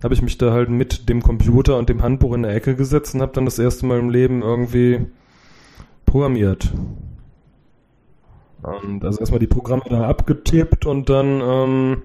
habe 0.00 0.14
ich 0.14 0.22
mich 0.22 0.38
da 0.38 0.52
halt 0.52 0.70
mit 0.70 1.08
dem 1.08 1.22
Computer 1.22 1.76
und 1.76 1.88
dem 1.88 2.02
Handbuch 2.02 2.34
in 2.34 2.44
der 2.44 2.54
Ecke 2.54 2.76
gesetzt 2.76 3.16
und 3.16 3.20
habe 3.20 3.32
dann 3.32 3.46
das 3.46 3.58
erste 3.58 3.84
Mal 3.84 3.98
im 3.98 4.10
Leben 4.10 4.42
irgendwie 4.42 5.06
programmiert. 6.04 6.72
Und 8.62 9.04
also 9.04 9.18
erstmal 9.18 9.40
die 9.40 9.48
Programme 9.48 9.84
da 9.88 10.06
abgetippt 10.08 10.86
und 10.86 11.08
dann 11.08 11.40
ähm, 11.40 12.02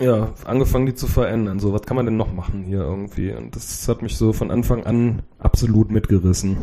ja, 0.00 0.32
angefangen, 0.44 0.86
die 0.86 0.94
zu 0.94 1.06
verändern. 1.06 1.60
So, 1.60 1.72
was 1.72 1.82
kann 1.82 1.96
man 1.96 2.06
denn 2.06 2.16
noch 2.16 2.32
machen 2.32 2.64
hier 2.64 2.80
irgendwie? 2.80 3.32
Und 3.32 3.54
das 3.54 3.86
hat 3.86 4.02
mich 4.02 4.16
so 4.16 4.32
von 4.32 4.50
Anfang 4.50 4.84
an 4.84 5.22
absolut 5.38 5.90
mitgerissen. 5.90 6.56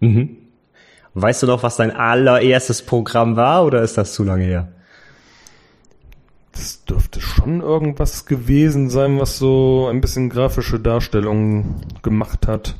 Mhm. 0.00 0.36
Weißt 1.14 1.42
du 1.42 1.46
noch, 1.46 1.62
was 1.62 1.76
dein 1.76 1.90
allererstes 1.90 2.82
Programm 2.82 3.36
war 3.36 3.64
oder 3.64 3.80
ist 3.80 3.96
das 3.96 4.12
zu 4.12 4.22
lange 4.22 4.44
her? 4.44 4.68
Das 6.52 6.84
dürfte 6.84 7.22
schon 7.22 7.62
irgendwas 7.62 8.26
gewesen 8.26 8.90
sein, 8.90 9.18
was 9.18 9.38
so 9.38 9.88
ein 9.90 10.02
bisschen 10.02 10.28
grafische 10.28 10.78
Darstellungen 10.78 11.76
gemacht 12.02 12.46
hat. 12.46 12.76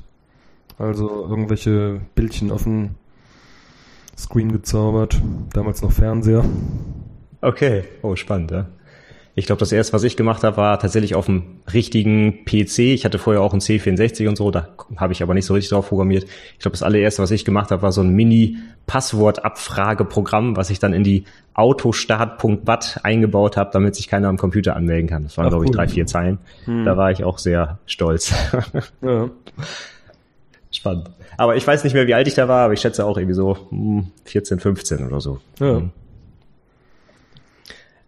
Also 0.78 1.08
irgendwelche 1.28 2.02
Bildchen 2.14 2.52
auf 2.52 2.64
dem 2.64 2.90
Screen 4.18 4.52
gezaubert. 4.52 5.20
Damals 5.54 5.80
noch 5.80 5.92
Fernseher. 5.92 6.44
Okay, 7.40 7.84
oh, 8.02 8.16
spannend, 8.16 8.50
ja. 8.50 8.66
Ich 9.38 9.44
glaube, 9.44 9.60
das 9.60 9.70
erste, 9.70 9.92
was 9.92 10.02
ich 10.02 10.16
gemacht 10.16 10.44
habe, 10.44 10.56
war 10.56 10.78
tatsächlich 10.78 11.14
auf 11.14 11.26
dem 11.26 11.60
richtigen 11.70 12.46
PC. 12.46 12.78
Ich 12.78 13.04
hatte 13.04 13.18
vorher 13.18 13.42
auch 13.42 13.52
einen 13.52 13.60
C64 13.60 14.26
und 14.28 14.36
so, 14.36 14.50
da 14.50 14.70
habe 14.96 15.12
ich 15.12 15.22
aber 15.22 15.34
nicht 15.34 15.44
so 15.44 15.52
richtig 15.52 15.68
drauf 15.68 15.90
programmiert. 15.90 16.24
Ich 16.54 16.60
glaube, 16.60 16.72
das 16.72 16.82
allererste, 16.82 17.22
was 17.22 17.30
ich 17.30 17.44
gemacht 17.44 17.70
habe, 17.70 17.82
war 17.82 17.92
so 17.92 18.00
ein 18.00 18.14
Mini-Passwortabfrageprogramm, 18.14 20.56
was 20.56 20.70
ich 20.70 20.78
dann 20.78 20.94
in 20.94 21.04
die 21.04 21.24
autostart.bat 21.52 23.00
eingebaut 23.02 23.58
habe, 23.58 23.68
damit 23.74 23.94
sich 23.94 24.08
keiner 24.08 24.28
am 24.28 24.38
Computer 24.38 24.74
anmelden 24.74 25.06
kann. 25.06 25.24
Das 25.24 25.36
waren, 25.36 25.50
glaube 25.50 25.66
ich, 25.66 25.70
drei, 25.70 25.86
vier 25.86 26.06
Zeilen. 26.06 26.38
Hm. 26.64 26.86
Da 26.86 26.96
war 26.96 27.10
ich 27.10 27.22
auch 27.22 27.36
sehr 27.36 27.78
stolz. 27.84 28.32
ja. 29.02 29.28
Spannend. 30.70 31.10
Aber 31.36 31.56
ich 31.56 31.66
weiß 31.66 31.84
nicht 31.84 31.92
mehr, 31.92 32.06
wie 32.06 32.14
alt 32.14 32.26
ich 32.26 32.34
da 32.34 32.48
war, 32.48 32.64
aber 32.64 32.72
ich 32.72 32.80
schätze 32.80 33.04
auch 33.04 33.18
irgendwie 33.18 33.34
so 33.34 33.58
14, 34.24 34.56
hm, 34.56 34.62
15 34.62 35.06
oder 35.06 35.20
so. 35.20 35.40
Ja. 35.60 35.82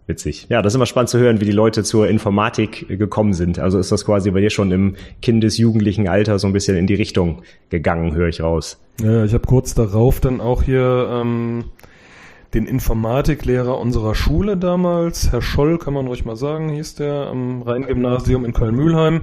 Witzig. 0.08 0.46
Ja, 0.48 0.62
das 0.62 0.72
ist 0.72 0.76
immer 0.76 0.86
spannend 0.86 1.10
zu 1.10 1.18
hören, 1.18 1.38
wie 1.42 1.44
die 1.44 1.52
Leute 1.52 1.84
zur 1.84 2.08
Informatik 2.08 2.88
gekommen 2.88 3.34
sind. 3.34 3.58
Also 3.58 3.78
ist 3.78 3.92
das 3.92 4.06
quasi 4.06 4.30
bei 4.30 4.40
dir 4.40 4.48
schon 4.48 4.72
im 4.72 4.96
kindesjugendlichen 5.20 6.08
Alter 6.08 6.38
so 6.38 6.46
ein 6.46 6.54
bisschen 6.54 6.78
in 6.78 6.86
die 6.86 6.94
Richtung 6.94 7.42
gegangen, 7.68 8.14
höre 8.14 8.28
ich 8.28 8.40
raus. 8.40 8.80
Ja, 9.02 9.24
ich 9.24 9.34
habe 9.34 9.46
kurz 9.46 9.74
darauf 9.74 10.18
dann 10.18 10.40
auch 10.40 10.62
hier 10.62 11.10
ähm, 11.12 11.64
den 12.54 12.64
Informatiklehrer 12.64 13.78
unserer 13.78 14.14
Schule 14.14 14.56
damals, 14.56 15.30
Herr 15.30 15.42
Scholl, 15.42 15.76
kann 15.76 15.92
man 15.92 16.06
ruhig 16.06 16.24
mal 16.24 16.36
sagen, 16.36 16.70
hieß 16.70 16.94
der, 16.94 17.26
am 17.26 17.60
Rheingymnasium 17.60 18.46
in 18.46 18.54
Köln-Mühlheim. 18.54 19.20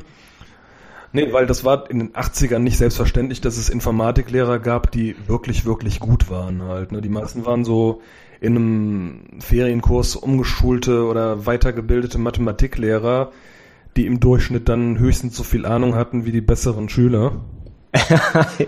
Nee, 1.14 1.34
weil 1.34 1.48
das 1.48 1.64
war 1.64 1.90
in 1.90 1.98
den 1.98 2.14
80ern 2.14 2.60
nicht 2.60 2.78
selbstverständlich, 2.78 3.42
dass 3.42 3.58
es 3.58 3.70
Informatiklehrer 3.70 4.60
gab, 4.60 4.92
die 4.92 5.16
wirklich, 5.26 5.66
wirklich 5.66 6.00
gut 6.00 6.30
waren 6.30 6.62
halt. 6.62 6.92
Ne? 6.92 7.02
Die 7.02 7.10
meisten 7.10 7.44
waren 7.46 7.66
so 7.66 8.02
in 8.46 8.56
einem 8.56 9.20
Ferienkurs 9.40 10.16
umgeschulte 10.16 11.06
oder 11.06 11.46
weitergebildete 11.46 12.18
Mathematiklehrer, 12.18 13.32
die 13.96 14.06
im 14.06 14.20
Durchschnitt 14.20 14.70
dann 14.70 15.00
höchstens 15.00 15.36
so 15.36 15.44
viel 15.44 15.66
Ahnung 15.66 15.96
hatten 15.96 16.26
wie 16.26 16.32
die 16.32 16.42
besseren 16.42 16.90
Schüler. 16.90 17.42
ja. 17.94 18.68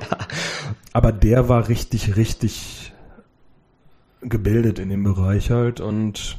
Aber 0.94 1.12
der 1.12 1.48
war 1.50 1.70
richtig, 1.70 2.16
richtig 2.16 2.94
gebildet 4.22 4.80
in 4.80 4.90
dem 4.90 5.04
Bereich 5.04 5.52
halt 5.52 5.80
und 5.80 6.38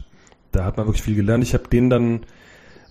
da 0.53 0.65
hat 0.65 0.77
man 0.77 0.87
wirklich 0.87 1.03
viel 1.03 1.15
gelernt. 1.15 1.45
Ich 1.45 1.55
habe 1.55 1.69
den 1.69 1.91
dann 1.91 2.21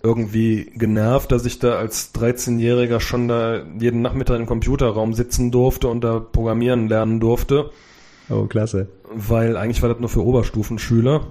irgendwie 0.04 0.72
genervt, 0.76 1.32
dass 1.32 1.46
ich 1.46 1.60
da 1.60 1.78
als 1.78 2.14
13-Jähriger 2.16 3.00
schon 3.00 3.28
da 3.28 3.64
jeden 3.80 4.02
Nachmittag 4.02 4.40
im 4.40 4.46
Computerraum 4.46 5.14
sitzen 5.14 5.52
durfte 5.52 5.88
und 5.88 6.04
da 6.04 6.20
programmieren 6.20 6.88
lernen 6.88 7.20
durfte. 7.20 7.72
Oh, 8.30 8.46
klasse. 8.46 8.88
Weil 9.14 9.58
eigentlich 9.58 9.82
war 9.82 9.90
das 9.90 10.00
nur 10.00 10.10
für 10.10 10.26
Oberstufenschüler. 10.26 11.28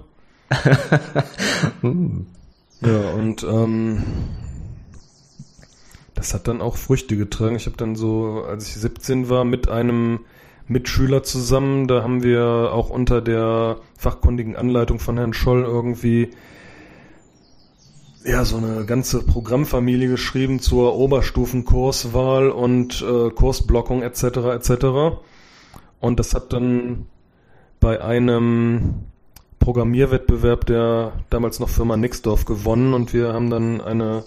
hm. 1.80 2.26
Ja, 2.82 3.10
und 3.12 3.42
ähm, 3.42 4.02
das 6.14 6.34
hat 6.34 6.46
dann 6.46 6.60
auch 6.60 6.76
Früchte 6.76 7.16
getragen. 7.16 7.56
Ich 7.56 7.64
habe 7.64 7.78
dann 7.78 7.96
so, 7.96 8.44
als 8.46 8.68
ich 8.68 8.74
17 8.74 9.30
war, 9.30 9.44
mit 9.44 9.70
einem 9.70 10.20
Mitschüler 10.68 11.22
zusammen, 11.22 11.88
da 11.88 12.02
haben 12.02 12.22
wir 12.22 12.72
auch 12.72 12.90
unter 12.90 13.22
der 13.22 13.78
fachkundigen 13.96 14.56
Anleitung 14.56 14.98
von 14.98 15.16
Herrn 15.16 15.32
Scholl 15.32 15.62
irgendwie 15.62 16.30
ja 18.24 18.44
so 18.44 18.56
eine 18.56 18.84
ganze 18.84 19.22
Programmfamilie 19.22 20.08
geschrieben 20.08 20.58
zur 20.58 20.96
Oberstufenkurswahl 20.96 22.50
und 22.50 23.02
äh, 23.02 23.30
Kursblockung 23.30 24.02
etc. 24.02 24.22
etc. 24.54 25.20
Und 26.00 26.18
das 26.20 26.34
hat 26.34 26.52
dann 26.52 27.06
bei 27.80 28.00
einem 28.02 29.06
Programmierwettbewerb 29.58 30.66
der 30.66 31.12
damals 31.30 31.60
noch 31.60 31.68
Firma 31.68 31.96
Nixdorf 31.96 32.44
gewonnen 32.44 32.94
und 32.94 33.12
wir 33.12 33.32
haben 33.32 33.50
dann 33.50 33.80
eine 33.80 34.24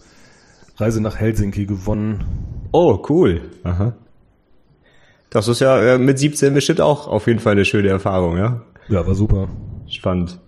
Reise 0.78 1.02
nach 1.02 1.18
Helsinki 1.18 1.66
gewonnen. 1.66 2.24
Oh, 2.72 3.04
cool. 3.10 3.42
Aha. 3.64 3.94
Das 5.30 5.48
ist 5.48 5.62
ja 5.62 5.80
äh, 5.80 5.98
mit 5.98 6.18
17 6.18 6.54
bestimmt 6.54 6.82
auch 6.82 7.08
auf 7.08 7.28
jeden 7.28 7.40
Fall 7.40 7.54
eine 7.54 7.66
schöne 7.66 7.90
Erfahrung, 7.90 8.38
ja? 8.38 8.62
Ja, 8.88 9.06
war 9.06 9.16
super. 9.16 9.48
Spannend. 9.88 10.40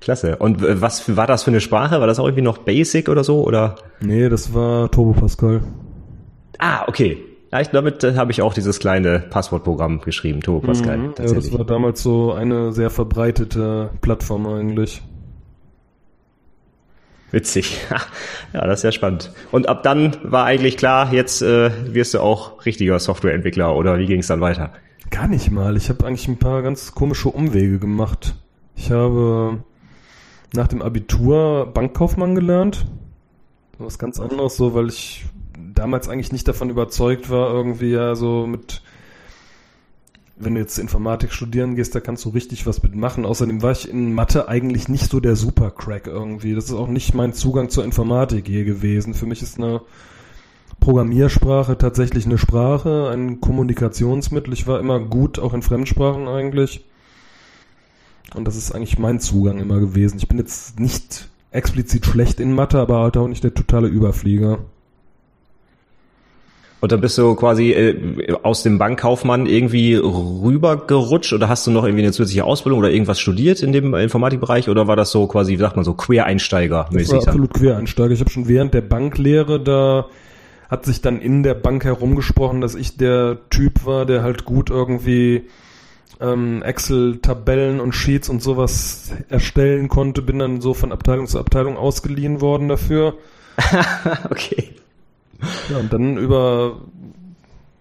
Klasse. 0.00 0.36
Und 0.36 0.62
äh, 0.62 0.80
was 0.80 1.16
war 1.16 1.26
das 1.26 1.42
für 1.42 1.50
eine 1.50 1.60
Sprache? 1.60 2.00
War 2.00 2.06
das 2.06 2.18
auch 2.18 2.26
irgendwie 2.26 2.42
noch 2.42 2.58
Basic 2.58 3.08
oder 3.08 3.24
so? 3.24 3.42
Oder? 3.42 3.76
Nee, 4.00 4.28
das 4.28 4.54
war 4.54 4.90
Turbo 4.90 5.12
Pascal. 5.12 5.62
Ah, 6.58 6.84
okay. 6.86 7.18
Ja, 7.52 7.60
ich, 7.60 7.68
damit 7.68 8.02
äh, 8.02 8.14
habe 8.16 8.32
ich 8.32 8.40
auch 8.40 8.54
dieses 8.54 8.78
kleine 8.78 9.18
Passwortprogramm 9.18 10.00
geschrieben, 10.00 10.40
Turbo 10.40 10.66
Pascal. 10.66 10.96
Mhm, 10.96 11.14
ja, 11.18 11.34
das 11.34 11.52
war 11.52 11.66
damals 11.66 12.02
so 12.02 12.32
eine 12.32 12.72
sehr 12.72 12.88
verbreitete 12.88 13.90
Plattform 14.00 14.46
eigentlich. 14.46 15.02
Witzig. 17.30 17.78
Ja, 18.54 18.66
das 18.66 18.80
ist 18.80 18.84
ja 18.84 18.92
spannend. 18.92 19.32
Und 19.50 19.66
ab 19.70 19.82
dann 19.82 20.18
war 20.24 20.44
eigentlich 20.44 20.76
klar, 20.76 21.10
jetzt 21.10 21.40
äh, 21.40 21.70
wirst 21.94 22.12
du 22.12 22.20
auch 22.20 22.66
richtiger 22.66 22.98
Softwareentwickler 22.98 23.74
oder 23.74 23.98
wie 23.98 24.04
ging 24.04 24.20
es 24.20 24.26
dann 24.26 24.42
weiter? 24.42 24.74
Gar 25.10 25.28
nicht 25.28 25.50
mal. 25.50 25.78
Ich 25.78 25.88
habe 25.88 26.06
eigentlich 26.06 26.28
ein 26.28 26.38
paar 26.38 26.60
ganz 26.60 26.92
komische 26.92 27.30
Umwege 27.30 27.78
gemacht. 27.78 28.34
Ich 28.76 28.90
habe 28.90 29.64
nach 30.52 30.68
dem 30.68 30.82
Abitur 30.82 31.70
Bankkaufmann 31.72 32.34
gelernt. 32.34 32.84
Was 33.78 33.98
ganz 33.98 34.20
anderes 34.20 34.58
so, 34.58 34.74
weil 34.74 34.88
ich 34.88 35.24
damals 35.82 36.08
eigentlich 36.08 36.30
nicht 36.30 36.46
davon 36.46 36.70
überzeugt 36.70 37.28
war, 37.28 37.52
irgendwie 37.52 37.90
ja 37.90 38.14
so 38.14 38.46
mit 38.46 38.82
wenn 40.36 40.54
du 40.54 40.60
jetzt 40.60 40.78
Informatik 40.78 41.32
studieren 41.32 41.76
gehst, 41.76 41.94
da 41.94 42.00
kannst 42.00 42.24
du 42.24 42.30
richtig 42.30 42.66
was 42.66 42.82
mitmachen. 42.82 43.24
Außerdem 43.24 43.62
war 43.62 43.72
ich 43.72 43.88
in 43.88 44.12
Mathe 44.14 44.48
eigentlich 44.48 44.88
nicht 44.88 45.10
so 45.10 45.20
der 45.20 45.36
Supercrack 45.36 46.06
irgendwie. 46.06 46.54
Das 46.54 46.64
ist 46.64 46.72
auch 46.72 46.88
nicht 46.88 47.14
mein 47.14 47.32
Zugang 47.32 47.68
zur 47.68 47.84
Informatik 47.84 48.48
je 48.48 48.64
gewesen. 48.64 49.14
Für 49.14 49.26
mich 49.26 49.42
ist 49.42 49.58
eine 49.58 49.82
Programmiersprache 50.80 51.78
tatsächlich 51.78 52.26
eine 52.26 52.38
Sprache, 52.38 53.10
ein 53.12 53.40
Kommunikationsmittel. 53.40 54.52
Ich 54.52 54.66
war 54.66 54.80
immer 54.80 55.00
gut, 55.00 55.38
auch 55.38 55.54
in 55.54 55.62
Fremdsprachen 55.62 56.28
eigentlich. 56.28 56.84
Und 58.34 58.46
das 58.46 58.56
ist 58.56 58.72
eigentlich 58.72 58.98
mein 58.98 59.20
Zugang 59.20 59.58
immer 59.58 59.78
gewesen. 59.80 60.16
Ich 60.16 60.28
bin 60.28 60.38
jetzt 60.38 60.80
nicht 60.80 61.28
explizit 61.50 62.06
schlecht 62.06 62.40
in 62.40 62.54
Mathe, 62.54 62.78
aber 62.80 63.00
halt 63.00 63.16
auch 63.16 63.28
nicht 63.28 63.44
der 63.44 63.54
totale 63.54 63.88
Überflieger. 63.88 64.60
Und 66.82 66.90
dann 66.90 67.00
bist 67.00 67.16
du 67.16 67.36
quasi 67.36 67.70
äh, 67.70 68.34
aus 68.42 68.64
dem 68.64 68.76
Bankkaufmann 68.76 69.46
irgendwie 69.46 69.94
rübergerutscht 69.94 71.32
oder 71.32 71.48
hast 71.48 71.64
du 71.64 71.70
noch 71.70 71.84
irgendwie 71.84 72.02
eine 72.02 72.10
zusätzliche 72.10 72.42
Ausbildung 72.42 72.80
oder 72.80 72.90
irgendwas 72.90 73.20
studiert 73.20 73.62
in 73.62 73.70
dem 73.70 73.94
Informatikbereich 73.94 74.68
oder 74.68 74.88
war 74.88 74.96
das 74.96 75.12
so 75.12 75.28
quasi, 75.28 75.52
wie 75.52 75.58
sagt 75.58 75.76
man 75.76 75.84
so, 75.84 75.92
Quereinsteiger-mäßig? 75.92 77.28
Absolut 77.28 77.54
Quereinsteiger. 77.54 78.10
Ich 78.10 78.18
habe 78.18 78.30
schon 78.30 78.48
während 78.48 78.74
der 78.74 78.80
Banklehre 78.80 79.60
da 79.60 80.06
hat 80.68 80.84
sich 80.84 81.00
dann 81.00 81.20
in 81.20 81.44
der 81.44 81.54
Bank 81.54 81.84
herumgesprochen, 81.84 82.60
dass 82.60 82.74
ich 82.74 82.96
der 82.96 83.38
Typ 83.48 83.86
war, 83.86 84.04
der 84.04 84.24
halt 84.24 84.44
gut 84.44 84.68
irgendwie 84.68 85.44
ähm, 86.20 86.62
Excel-Tabellen 86.62 87.78
und 87.78 87.94
Sheets 87.94 88.28
und 88.28 88.42
sowas 88.42 89.12
erstellen 89.28 89.86
konnte. 89.86 90.20
Bin 90.20 90.40
dann 90.40 90.60
so 90.60 90.74
von 90.74 90.90
Abteilung 90.90 91.28
zu 91.28 91.38
Abteilung 91.38 91.76
ausgeliehen 91.76 92.40
worden 92.40 92.68
dafür. 92.68 93.14
okay. 94.30 94.70
Ja, 95.70 95.78
und 95.78 95.92
dann 95.92 96.16
über, 96.16 96.82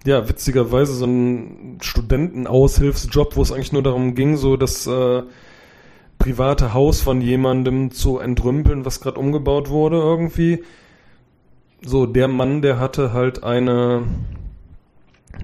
ja, 0.05 0.27
witzigerweise 0.27 0.93
so 0.93 1.05
ein 1.05 1.77
Studentenaushilfsjob, 1.81 3.35
wo 3.35 3.41
es 3.41 3.51
eigentlich 3.51 3.71
nur 3.71 3.83
darum 3.83 4.15
ging, 4.15 4.37
so 4.37 4.57
das 4.57 4.87
äh, 4.87 5.23
private 6.17 6.73
Haus 6.73 7.01
von 7.01 7.21
jemandem 7.21 7.91
zu 7.91 8.19
entrümpeln, 8.19 8.85
was 8.85 9.01
gerade 9.01 9.19
umgebaut 9.19 9.69
wurde 9.69 9.97
irgendwie. 9.97 10.63
So, 11.83 12.05
der 12.05 12.27
Mann, 12.27 12.61
der 12.61 12.79
hatte 12.79 13.11
halt 13.11 13.43
eine, 13.43 14.03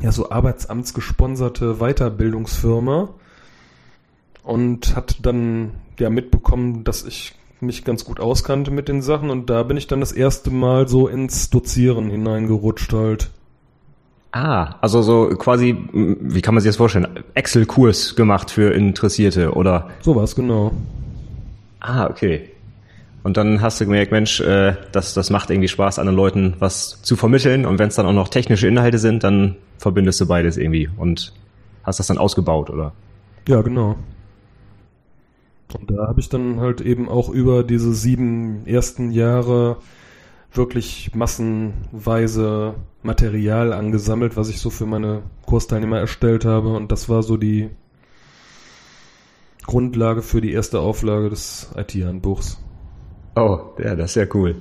ja, 0.01 0.11
so 0.11 0.29
arbeitsamtsgesponserte 0.29 1.75
Weiterbildungsfirma 1.79 3.09
und 4.43 4.95
hat 4.95 5.25
dann 5.25 5.71
ja 5.99 6.09
mitbekommen, 6.09 6.83
dass 6.83 7.03
ich 7.03 7.36
mich 7.59 7.83
ganz 7.83 8.05
gut 8.05 8.19
auskannte 8.19 8.71
mit 8.71 8.87
den 8.87 9.01
Sachen 9.01 9.29
und 9.29 9.49
da 9.49 9.63
bin 9.63 9.77
ich 9.77 9.87
dann 9.87 9.99
das 9.99 10.11
erste 10.11 10.51
Mal 10.51 10.87
so 10.87 11.07
ins 11.07 11.49
Dozieren 11.49 12.09
hineingerutscht 12.09 12.93
halt. 12.93 13.29
Ah, 14.31 14.75
also 14.81 15.01
so 15.01 15.29
quasi, 15.29 15.75
wie 15.93 16.41
kann 16.41 16.53
man 16.53 16.61
sich 16.61 16.69
das 16.69 16.77
vorstellen? 16.77 17.07
Excel-Kurs 17.33 18.15
gemacht 18.15 18.51
für 18.51 18.73
Interessierte, 18.73 19.53
oder? 19.53 19.89
Sowas, 20.01 20.35
genau. 20.35 20.73
Ah, 21.79 22.07
okay. 22.07 22.49
Und 23.23 23.37
dann 23.37 23.61
hast 23.61 23.81
du 23.81 23.85
gemerkt, 23.85 24.11
Mensch, 24.11 24.39
äh, 24.39 24.75
das, 24.91 25.13
das 25.13 25.29
macht 25.29 25.49
irgendwie 25.49 25.67
Spaß, 25.67 25.99
anderen 25.99 26.15
Leuten 26.15 26.53
was 26.59 27.01
zu 27.01 27.15
vermitteln. 27.15 27.65
Und 27.65 27.79
wenn 27.79 27.87
es 27.87 27.95
dann 27.95 28.05
auch 28.05 28.13
noch 28.13 28.27
technische 28.27 28.67
Inhalte 28.67 28.99
sind, 28.99 29.23
dann 29.23 29.55
verbindest 29.79 30.21
du 30.21 30.27
beides 30.27 30.57
irgendwie 30.57 30.89
und 30.97 31.33
hast 31.83 31.99
das 31.99 32.07
dann 32.07 32.17
ausgebaut, 32.17 32.69
oder? 32.69 32.93
Ja, 33.47 33.61
genau. 33.61 33.95
Und 35.79 35.91
da 35.91 36.07
habe 36.07 36.19
ich 36.19 36.29
dann 36.29 36.59
halt 36.59 36.81
eben 36.81 37.07
auch 37.09 37.29
über 37.29 37.63
diese 37.63 37.93
sieben 37.93 38.65
ersten 38.65 39.11
Jahre 39.11 39.77
wirklich 40.51 41.11
massenweise 41.13 42.75
Material 43.03 43.73
angesammelt, 43.73 44.37
was 44.37 44.49
ich 44.49 44.59
so 44.59 44.69
für 44.69 44.85
meine 44.85 45.23
Kursteilnehmer 45.45 45.99
erstellt 45.99 46.45
habe. 46.45 46.73
Und 46.75 46.91
das 46.91 47.09
war 47.09 47.23
so 47.23 47.37
die 47.37 47.69
Grundlage 49.65 50.21
für 50.21 50.41
die 50.41 50.51
erste 50.51 50.79
Auflage 50.79 51.29
des 51.29 51.69
IT-Handbuchs. 51.75 52.57
Oh, 53.35 53.59
ja, 53.77 53.95
das 53.95 54.11
ist 54.11 54.15
ja 54.15 54.25
cool. 54.33 54.55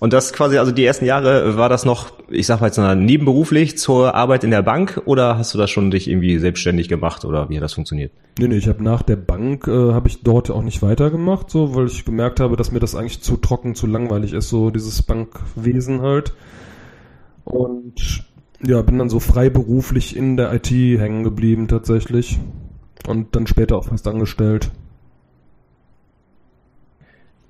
Und 0.00 0.12
das 0.12 0.32
quasi, 0.32 0.58
also 0.58 0.70
die 0.70 0.84
ersten 0.84 1.04
Jahre, 1.04 1.56
war 1.56 1.68
das 1.68 1.84
noch, 1.84 2.12
ich 2.28 2.46
sag 2.46 2.60
mal 2.60 2.68
jetzt 2.68 2.78
nebenberuflich 2.78 3.78
zur 3.78 4.14
Arbeit 4.14 4.44
in 4.44 4.50
der 4.50 4.62
Bank 4.62 5.02
oder 5.06 5.36
hast 5.36 5.54
du 5.54 5.58
das 5.58 5.70
schon 5.70 5.90
dich 5.90 6.08
irgendwie 6.08 6.38
selbstständig 6.38 6.88
gemacht 6.88 7.24
oder 7.24 7.48
wie 7.48 7.56
hat 7.56 7.64
das 7.64 7.72
funktioniert? 7.72 8.12
Nee, 8.38 8.46
nee, 8.46 8.56
ich 8.56 8.68
habe 8.68 8.84
nach 8.84 9.02
der 9.02 9.16
Bank, 9.16 9.66
äh, 9.66 9.92
habe 9.92 10.08
ich 10.08 10.22
dort 10.22 10.50
auch 10.50 10.62
nicht 10.62 10.82
weitergemacht, 10.82 11.50
so, 11.50 11.74
weil 11.74 11.86
ich 11.86 12.04
gemerkt 12.04 12.38
habe, 12.38 12.56
dass 12.56 12.70
mir 12.70 12.78
das 12.78 12.94
eigentlich 12.94 13.22
zu 13.22 13.36
trocken, 13.36 13.74
zu 13.74 13.88
langweilig 13.88 14.34
ist, 14.34 14.48
so 14.48 14.70
dieses 14.70 15.02
Bankwesen 15.02 16.00
halt. 16.02 16.32
Und 17.44 18.24
ja, 18.64 18.82
bin 18.82 18.98
dann 18.98 19.08
so 19.08 19.18
freiberuflich 19.18 20.16
in 20.16 20.36
der 20.36 20.52
IT 20.52 20.70
hängen 20.70 21.24
geblieben 21.24 21.66
tatsächlich. 21.66 22.38
Und 23.06 23.34
dann 23.34 23.46
später 23.46 23.76
auch 23.76 23.86
fast 23.86 24.06
angestellt. 24.06 24.70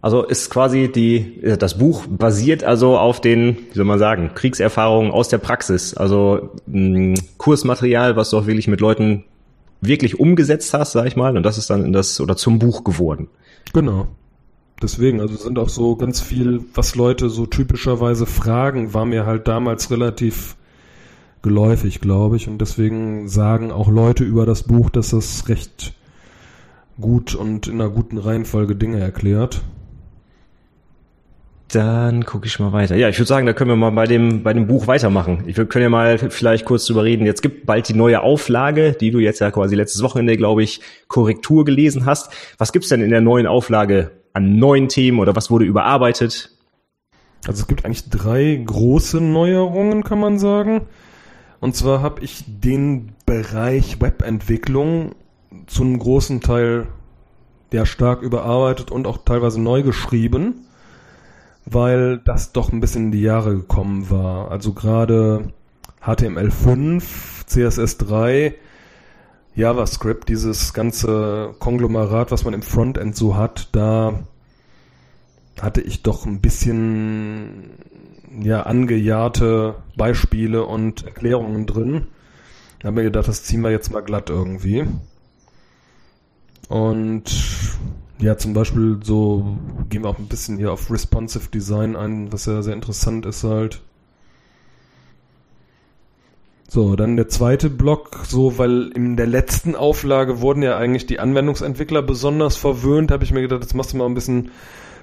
Also 0.01 0.23
ist 0.23 0.51
quasi 0.51 0.91
die, 0.93 1.43
äh, 1.43 1.57
das 1.57 1.79
Buch 1.79 2.07
basiert 2.07 2.63
also 2.63 2.97
auf 2.99 3.21
den, 3.21 3.57
wie 3.71 3.75
soll 3.75 3.85
man 3.85 3.99
sagen, 3.99 4.31
Kriegserfahrungen 4.35 5.11
aus 5.11 5.29
der 5.29 5.39
Praxis. 5.39 5.95
Also 5.95 6.51
mh, 6.67 7.15
Kursmaterial, 7.37 8.17
was 8.17 8.31
du 8.31 8.39
auch 8.39 8.47
wirklich 8.47 8.69
mit 8.69 8.81
Leuten 8.81 9.25
wirklich 9.81 10.19
umgesetzt 10.19 10.73
hast, 10.75 10.93
sag 10.93 11.07
ich 11.07 11.17
mal, 11.17 11.37
und 11.37 11.43
das 11.43 11.59
ist 11.59 11.71
dann 11.71 11.85
in 11.85 11.93
das 11.93 12.21
oder 12.21 12.37
zum 12.37 12.59
Buch 12.59 12.85
geworden. 12.85 13.29
Genau. 13.73 14.09
deswegen, 14.83 15.21
also 15.21 15.37
sind 15.37 15.59
auch 15.59 15.69
so 15.69 15.97
ganz 15.97 16.21
viel, 16.21 16.61
was 16.75 16.95
Leute 16.95 17.29
so 17.29 17.47
typischerweise 17.47 18.27
fragen, 18.27 18.95
war 18.95 19.05
mir 19.05 19.27
halt 19.27 19.49
damals 19.49 19.91
relativ 19.91 20.57
geläufig, 21.43 22.01
glaube 22.01 22.37
ich. 22.37 22.49
Und 22.49 22.61
deswegen 22.61 23.29
sagen 23.29 23.73
auch 23.73 23.89
Leute 23.89 24.25
über 24.25 24.47
das 24.47 24.63
Buch, 24.63 24.91
dass 24.91 25.13
es 25.13 25.49
recht 25.49 25.95
gut 27.01 27.35
und 27.35 27.67
in 27.69 27.75
einer 27.75 27.91
guten 27.91 28.19
Reihenfolge 28.19 28.75
Dinge 28.77 29.01
erklärt. 29.01 29.63
Dann 31.69 32.25
gucke 32.25 32.47
ich 32.47 32.59
mal 32.59 32.73
weiter. 32.73 32.97
Ja, 32.97 33.11
ich 33.11 33.19
würde 33.19 33.29
sagen, 33.29 33.45
da 33.45 33.53
können 33.53 33.69
wir 33.69 33.77
mal 33.77 33.91
bei 33.91 34.07
dem, 34.07 34.43
bei 34.43 34.55
dem 34.55 34.67
Buch 34.67 34.87
weitermachen. 34.87 35.45
Ich 35.47 35.59
würde, 35.59 35.69
können 35.69 35.83
ja 35.83 35.91
mal 35.91 36.19
vielleicht 36.19 36.65
kurz 36.65 36.87
drüber 36.87 37.05
reden. 37.05 37.27
Jetzt 37.27 37.43
gibt 37.43 37.67
bald 37.67 37.87
die 37.89 37.95
neue 37.95 38.23
Auflage, 38.23 38.93
die 38.93 39.11
du 39.11 39.19
jetzt 39.19 39.41
ja 39.41 39.51
quasi 39.51 39.75
letztes 39.75 40.03
Wochenende, 40.03 40.39
glaube 40.39 40.63
ich, 40.63 40.81
Korrektur 41.09 41.67
gelesen 41.67 42.07
hast. 42.07 42.33
Was 42.57 42.73
gibt's 42.73 42.89
denn 42.89 43.03
in 43.03 43.11
der 43.11 43.21
neuen 43.21 43.47
Auflage 43.47 44.13
an 44.33 44.59
neuen 44.59 44.89
Themen 44.89 45.19
oder 45.19 45.37
was 45.37 45.51
wurde 45.51 45.67
überarbeitet? 45.67 46.53
Also 47.47 47.61
es 47.61 47.69
gibt 47.69 47.85
eigentlich 47.85 48.09
drei 48.09 48.63
große 48.65 49.21
Neuerungen, 49.21 50.05
kann 50.05 50.21
man 50.21 50.39
sagen. 50.39 50.87
Und 51.61 51.77
zwar 51.77 52.01
habe 52.01 52.25
ich 52.25 52.45
den 52.47 53.11
Bereich 53.27 54.01
Webentwicklung 54.01 55.15
zu 55.67 55.83
einem 55.83 55.99
großen 55.99 56.41
Teil 56.41 56.87
ja 57.75 57.85
stark 57.85 58.23
überarbeitet 58.23 58.91
und 58.91 59.07
auch 59.07 59.19
teilweise 59.19 59.61
neu 59.61 59.83
geschrieben 59.83 60.65
weil 61.73 62.19
das 62.19 62.53
doch 62.53 62.73
ein 62.73 62.81
bisschen 62.81 63.07
in 63.07 63.13
die 63.13 63.23
Jahre 63.23 63.57
gekommen 63.57 64.11
war. 64.11 64.51
Also 64.51 64.73
gerade 64.73 65.53
HTML5, 66.03 67.03
CSS3, 67.49 68.55
JavaScript, 69.55 70.29
dieses 70.29 70.73
ganze 70.73 71.55
Konglomerat, 71.59 72.31
was 72.31 72.45
man 72.45 72.55
im 72.55 72.63
Frontend 72.63 73.17
so 73.17 73.37
hat, 73.37 73.69
da 73.73 74.21
hatte 75.61 75.81
ich 75.81 76.03
doch 76.03 76.27
ein 76.27 76.41
bisschen 76.41 77.71
ja 78.41 78.63
angejahrte 78.63 79.77
Beispiele 79.97 80.65
und 80.65 81.05
Erklärungen 81.05 81.67
drin. 81.67 82.07
Ich 82.79 82.85
habe 82.85 82.97
mir 82.97 83.05
gedacht, 83.05 83.27
das 83.27 83.43
ziehen 83.43 83.63
wir 83.63 83.71
jetzt 83.71 83.91
mal 83.91 84.03
glatt 84.03 84.31
irgendwie. 84.31 84.87
Und 86.69 87.25
ja, 88.21 88.37
zum 88.37 88.53
Beispiel 88.53 88.99
so 89.03 89.57
gehen 89.89 90.03
wir 90.03 90.11
auch 90.11 90.19
ein 90.19 90.29
bisschen 90.29 90.59
hier 90.59 90.73
auf 90.73 90.91
Responsive 90.91 91.49
Design 91.49 91.97
ein, 91.97 92.33
was 92.33 92.47
ja 92.47 92.63
sehr 92.63 92.75
interessant 92.75 93.27
ist 93.27 93.45
halt. 93.45 93.81
So, 96.71 96.97
dann 96.97 97.17
der 97.17 97.29
zweite 97.29 97.71
Block, 97.71 98.21
so, 98.27 98.59
weil 98.59 98.89
in 98.89 99.17
der 99.17 99.27
letzten 99.27 99.75
Auflage 99.75 100.43
wurden 100.43 100.63
ja 100.63 100.77
eigentlich 100.77 101.07
die 101.07 101.19
Anwendungsentwickler 101.19 102.03
besonders 102.03 102.57
verwöhnt, 102.57 103.11
habe 103.11 103.25
ich 103.25 103.33
mir 103.33 103.41
gedacht, 103.41 103.63
jetzt 103.63 103.75
machst 103.75 103.95
du 103.95 103.97
mal 103.97 104.05
ein 104.05 104.15
bisschen 104.15 104.51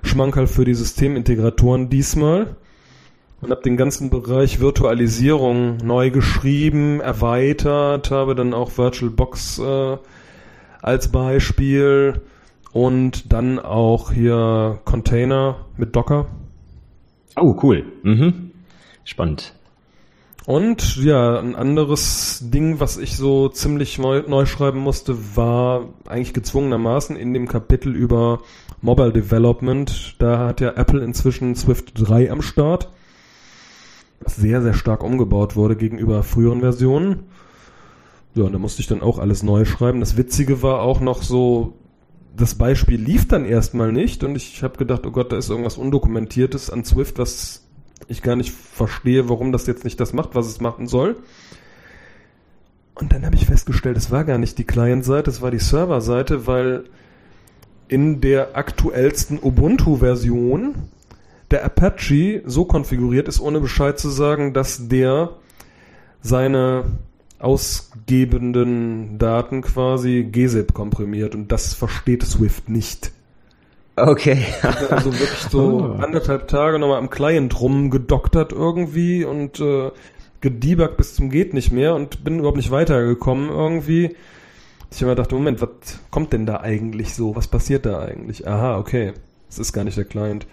Schmankerl 0.04 0.45
für 0.45 0.63
die 0.63 0.75
Systemintegratoren 0.75 1.89
diesmal. 1.89 2.56
Und 3.41 3.49
habe 3.51 3.63
den 3.63 3.78
ganzen 3.78 4.10
Bereich 4.10 4.60
Virtualisierung 4.60 5.78
neu 5.78 6.12
geschrieben, 6.12 7.01
erweitert, 7.01 8.12
habe 8.12 8.36
dann 8.36 8.54
auch 8.54 8.71
VirtualBox 8.78 9.60
äh, 9.60 9.97
als 10.82 11.12
Beispiel 11.12 12.21
und 12.75 13.31
dann 13.31 13.57
auch 13.57 14.11
hier 14.11 14.81
Container 14.83 15.65
mit 15.77 15.95
Docker. 15.95 16.25
Oh, 17.38 17.55
cool. 17.63 17.85
Mhm. 18.03 18.51
Spannend. 19.05 19.53
Und 20.45 20.97
ja, 20.97 21.39
ein 21.39 21.55
anderes 21.55 22.41
Ding, 22.51 22.81
was 22.81 22.97
ich 22.97 23.15
so 23.15 23.47
ziemlich 23.47 23.97
neu, 23.97 24.23
neu 24.27 24.45
schreiben 24.45 24.79
musste, 24.79 25.38
war 25.38 25.88
eigentlich 26.05 26.33
gezwungenermaßen 26.33 27.15
in 27.15 27.33
dem 27.33 27.47
Kapitel 27.47 27.95
über 27.95 28.41
Mobile 28.81 29.13
Development. 29.13 30.15
Da 30.19 30.39
hat 30.39 30.59
ja 30.59 30.73
Apple 30.75 31.01
inzwischen 31.01 31.55
Swift 31.55 31.93
3 31.95 32.29
am 32.29 32.41
Start, 32.41 32.89
was 34.19 34.35
sehr, 34.35 34.61
sehr 34.61 34.73
stark 34.73 35.01
umgebaut 35.01 35.55
wurde 35.55 35.77
gegenüber 35.77 36.23
früheren 36.23 36.59
Versionen. 36.59 37.23
Ja, 38.33 38.43
und 38.43 38.51
da 38.51 38.59
musste 38.59 38.81
ich 38.81 38.88
dann 38.88 39.01
auch 39.01 39.17
alles 39.17 39.43
neu 39.43 39.63
schreiben. 39.63 40.01
Das 40.01 40.17
Witzige 40.17 40.61
war 40.61 40.81
auch 40.81 40.99
noch 40.99 41.21
so, 41.23 41.75
das 42.35 42.55
Beispiel 42.55 42.99
lief 42.99 43.27
dann 43.27 43.45
erstmal 43.45 43.91
nicht 43.91 44.23
und 44.23 44.35
ich 44.35 44.63
habe 44.63 44.77
gedacht, 44.77 45.05
oh 45.05 45.11
Gott, 45.11 45.31
da 45.31 45.37
ist 45.37 45.49
irgendwas 45.49 45.77
Undokumentiertes 45.77 46.69
an 46.69 46.83
Swift, 46.83 47.17
was 47.17 47.65
ich 48.07 48.21
gar 48.21 48.35
nicht 48.35 48.51
verstehe, 48.51 49.29
warum 49.29 49.51
das 49.51 49.67
jetzt 49.67 49.83
nicht 49.83 49.99
das 49.99 50.13
macht, 50.13 50.35
was 50.35 50.47
es 50.47 50.59
machen 50.59 50.87
soll. 50.87 51.17
Und 52.93 53.11
dann 53.11 53.25
habe 53.25 53.35
ich 53.35 53.45
festgestellt, 53.45 53.97
es 53.97 54.11
war 54.11 54.23
gar 54.23 54.37
nicht 54.37 54.57
die 54.57 54.63
Client-Seite, 54.63 55.29
es 55.29 55.41
war 55.41 55.51
die 55.51 55.59
Server-Seite, 55.59 56.47
weil 56.47 56.85
in 57.87 58.21
der 58.21 58.55
aktuellsten 58.55 59.39
Ubuntu-Version 59.41 60.75
der 61.51 61.63
Apache 61.65 62.41
so 62.45 62.65
konfiguriert 62.65 63.27
ist, 63.27 63.39
ohne 63.39 63.59
Bescheid 63.59 63.99
zu 63.99 64.09
sagen, 64.09 64.53
dass 64.53 64.87
der 64.87 65.31
seine 66.21 66.85
ausgebenden 67.39 69.17
Daten 69.17 69.61
quasi 69.61 70.27
GZIP 70.31 70.73
komprimiert 70.73 71.35
und 71.35 71.51
das 71.51 71.73
versteht 71.73 72.23
Swift 72.23 72.69
nicht. 72.69 73.11
Okay. 73.97 74.45
also 74.61 75.13
wirklich 75.13 75.39
so 75.49 75.81
oh. 75.81 75.83
anderthalb 76.01 76.47
Tage 76.47 76.79
nochmal 76.79 76.97
am 76.97 77.09
Client 77.09 77.59
rumgedoktert 77.59 78.51
irgendwie 78.51 79.23
und 79.23 79.59
äh, 79.59 79.91
gedebuggt 80.41 80.97
bis 80.97 81.15
zum 81.15 81.29
geht 81.29 81.53
nicht 81.53 81.71
mehr 81.71 81.95
und 81.95 82.23
bin 82.23 82.39
überhaupt 82.39 82.57
nicht 82.57 82.71
weitergekommen 82.71 83.49
irgendwie. 83.49 84.15
Ich 84.91 84.97
habe 84.97 85.07
mir 85.07 85.15
gedacht, 85.15 85.31
Moment, 85.31 85.61
was 85.61 85.69
kommt 86.11 86.33
denn 86.33 86.45
da 86.45 86.61
eigentlich 86.61 87.13
so? 87.13 87.35
Was 87.35 87.47
passiert 87.47 87.85
da 87.85 87.99
eigentlich? 87.99 88.47
Aha, 88.47 88.77
okay. 88.77 89.13
Das 89.47 89.59
ist 89.59 89.73
gar 89.73 89.83
nicht 89.83 89.97
der 89.97 90.05
Client. 90.05 90.45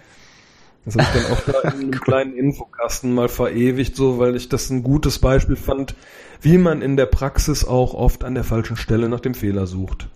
Das 0.84 0.96
habe 0.96 1.04
ich 1.04 1.22
dann 1.22 1.32
auch 1.32 1.40
da 1.42 1.68
in 1.68 1.80
einem 1.80 1.90
kleinen 1.92 2.36
Infokasten 2.36 3.12
mal 3.14 3.28
verewigt, 3.28 3.94
so, 3.94 4.18
weil 4.18 4.34
ich 4.36 4.48
das 4.48 4.70
ein 4.70 4.82
gutes 4.82 5.18
Beispiel 5.18 5.56
fand, 5.56 5.94
wie 6.42 6.58
man 6.58 6.82
in 6.82 6.96
der 6.96 7.06
Praxis 7.06 7.64
auch 7.64 7.94
oft 7.94 8.24
an 8.24 8.34
der 8.34 8.44
falschen 8.44 8.76
Stelle 8.76 9.08
nach 9.08 9.20
dem 9.20 9.34
Fehler 9.34 9.66
sucht. 9.66 10.08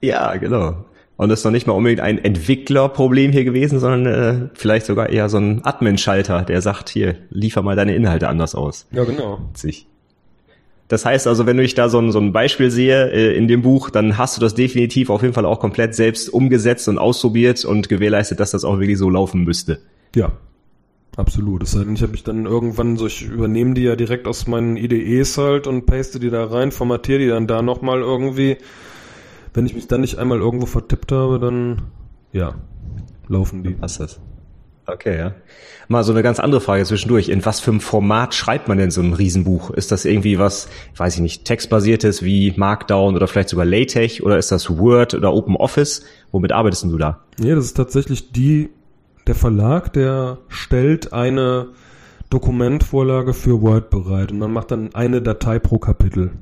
Ja, 0.00 0.36
genau. 0.36 0.84
Und 1.16 1.30
das 1.30 1.40
ist 1.40 1.44
noch 1.44 1.52
nicht 1.52 1.66
mal 1.66 1.72
unbedingt 1.72 2.00
ein 2.00 2.22
Entwicklerproblem 2.22 3.32
hier 3.32 3.44
gewesen, 3.44 3.80
sondern 3.80 4.06
äh, 4.06 4.48
vielleicht 4.54 4.86
sogar 4.86 5.08
eher 5.08 5.28
so 5.28 5.38
ein 5.38 5.64
Admin-Schalter, 5.64 6.42
der 6.42 6.60
sagt, 6.60 6.90
hier, 6.90 7.16
liefer 7.30 7.62
mal 7.62 7.74
deine 7.74 7.94
Inhalte 7.94 8.28
anders 8.28 8.54
aus. 8.54 8.86
Ja, 8.92 9.04
genau. 9.04 9.40
Sich. 9.54 9.86
Das 10.88 11.04
heißt 11.04 11.26
also, 11.26 11.46
wenn 11.46 11.58
ich 11.58 11.74
da 11.74 11.88
so 11.88 11.98
ein, 11.98 12.12
so 12.12 12.20
ein 12.20 12.32
Beispiel 12.32 12.70
sehe 12.70 13.10
äh, 13.10 13.36
in 13.36 13.48
dem 13.48 13.62
Buch, 13.62 13.90
dann 13.90 14.18
hast 14.18 14.36
du 14.36 14.40
das 14.40 14.54
definitiv 14.54 15.10
auf 15.10 15.22
jeden 15.22 15.34
Fall 15.34 15.46
auch 15.46 15.58
komplett 15.58 15.94
selbst 15.94 16.28
umgesetzt 16.28 16.86
und 16.88 16.98
ausprobiert 16.98 17.64
und 17.64 17.88
gewährleistet, 17.88 18.38
dass 18.38 18.52
das 18.52 18.64
auch 18.64 18.78
wirklich 18.78 18.98
so 18.98 19.10
laufen 19.10 19.42
müsste. 19.42 19.80
Ja, 20.14 20.32
absolut. 21.16 21.66
Sei 21.66 21.84
denn, 21.84 21.94
ich 21.94 22.02
habe 22.02 22.12
mich 22.12 22.24
dann 22.24 22.46
irgendwann 22.46 22.96
so, 22.96 23.06
ich 23.06 23.24
übernehme 23.24 23.74
die 23.74 23.82
ja 23.82 23.96
direkt 23.96 24.26
aus 24.26 24.46
meinen 24.46 24.76
IDEs 24.76 25.36
halt 25.38 25.66
und 25.66 25.86
paste 25.86 26.20
die 26.20 26.30
da 26.30 26.44
rein, 26.44 26.72
formatiere 26.72 27.18
die 27.18 27.28
dann 27.28 27.46
da 27.46 27.62
nochmal 27.62 28.00
irgendwie. 28.00 28.56
Wenn 29.54 29.66
ich 29.66 29.74
mich 29.74 29.88
dann 29.88 30.02
nicht 30.02 30.18
einmal 30.18 30.38
irgendwo 30.38 30.66
vertippt 30.66 31.12
habe, 31.12 31.38
dann, 31.38 31.82
ja, 32.32 32.54
laufen 33.28 33.62
die. 33.62 33.80
Was 33.80 33.92
ist 33.92 34.00
das? 34.00 34.20
Okay, 34.86 35.18
ja. 35.18 35.34
Mal 35.88 36.04
so 36.04 36.12
eine 36.12 36.22
ganz 36.22 36.38
andere 36.38 36.60
Frage 36.60 36.84
zwischendurch. 36.84 37.28
In 37.28 37.44
was 37.44 37.60
für 37.60 37.70
einem 37.70 37.80
Format 37.80 38.34
schreibt 38.34 38.68
man 38.68 38.78
denn 38.78 38.90
so 38.90 39.00
ein 39.00 39.14
Riesenbuch? 39.14 39.70
Ist 39.70 39.90
das 39.90 40.04
irgendwie 40.04 40.38
was, 40.38 40.68
weiß 40.96 41.16
ich 41.16 41.20
nicht, 41.20 41.44
textbasiertes 41.44 42.22
wie 42.22 42.52
Markdown 42.56 43.16
oder 43.16 43.26
vielleicht 43.26 43.48
sogar 43.48 43.66
LaTeX 43.66 44.20
oder 44.20 44.38
ist 44.38 44.52
das 44.52 44.78
Word 44.78 45.14
oder 45.14 45.32
OpenOffice? 45.32 46.04
Womit 46.30 46.52
arbeitest 46.52 46.84
du 46.84 46.98
da? 46.98 47.24
Nee, 47.38 47.54
das 47.54 47.64
ist 47.64 47.76
tatsächlich 47.76 48.32
die 48.32 48.70
der 49.26 49.34
Verlag, 49.34 49.92
der 49.92 50.38
stellt 50.48 51.12
eine 51.12 51.68
Dokumentvorlage 52.30 53.32
für 53.32 53.60
Word 53.62 53.90
bereit 53.90 54.32
und 54.32 54.38
man 54.38 54.52
macht 54.52 54.70
dann 54.70 54.94
eine 54.94 55.22
Datei 55.22 55.58
pro 55.58 55.78
Kapitel. 55.78 56.32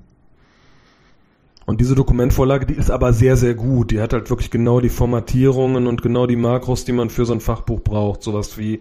Und 1.67 1.81
diese 1.81 1.95
Dokumentvorlage, 1.95 2.67
die 2.67 2.75
ist 2.75 2.91
aber 2.91 3.15
sehr, 3.15 3.37
sehr 3.37 3.55
gut. 3.55 3.91
Die 3.91 4.01
hat 4.01 4.13
halt 4.13 4.29
wirklich 4.29 4.51
genau 4.51 4.81
die 4.81 4.91
Formatierungen 4.91 5.87
und 5.87 6.03
genau 6.03 6.27
die 6.27 6.37
Makros, 6.37 6.85
die 6.85 6.93
man 6.93 7.09
für 7.09 7.25
so 7.25 7.33
ein 7.33 7.41
Fachbuch 7.41 7.81
braucht. 7.81 8.23
Sowas 8.23 8.59
wie, 8.59 8.81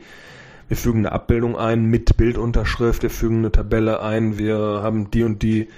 wir 0.68 0.76
fügen 0.76 1.00
eine 1.00 1.14
Abbildung 1.14 1.58
ein 1.58 1.86
mit 1.86 2.18
Bildunterschrift, 2.18 3.04
wir 3.04 3.10
fügen 3.10 3.38
eine 3.40 3.52
Tabelle 3.52 4.02
ein, 4.02 4.38
wir 4.38 4.58
haben 4.58 5.12
die 5.12 5.24
und 5.24 5.44
die 5.44 5.70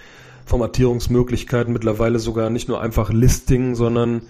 Formatierungsmöglichkeiten, 0.46 1.74
mittlerweile 1.74 2.18
sogar 2.18 2.50
nicht 2.50 2.70
nur 2.70 2.82
einfach 2.82 3.12
Listing, 3.12 3.76
sondern 3.76 4.24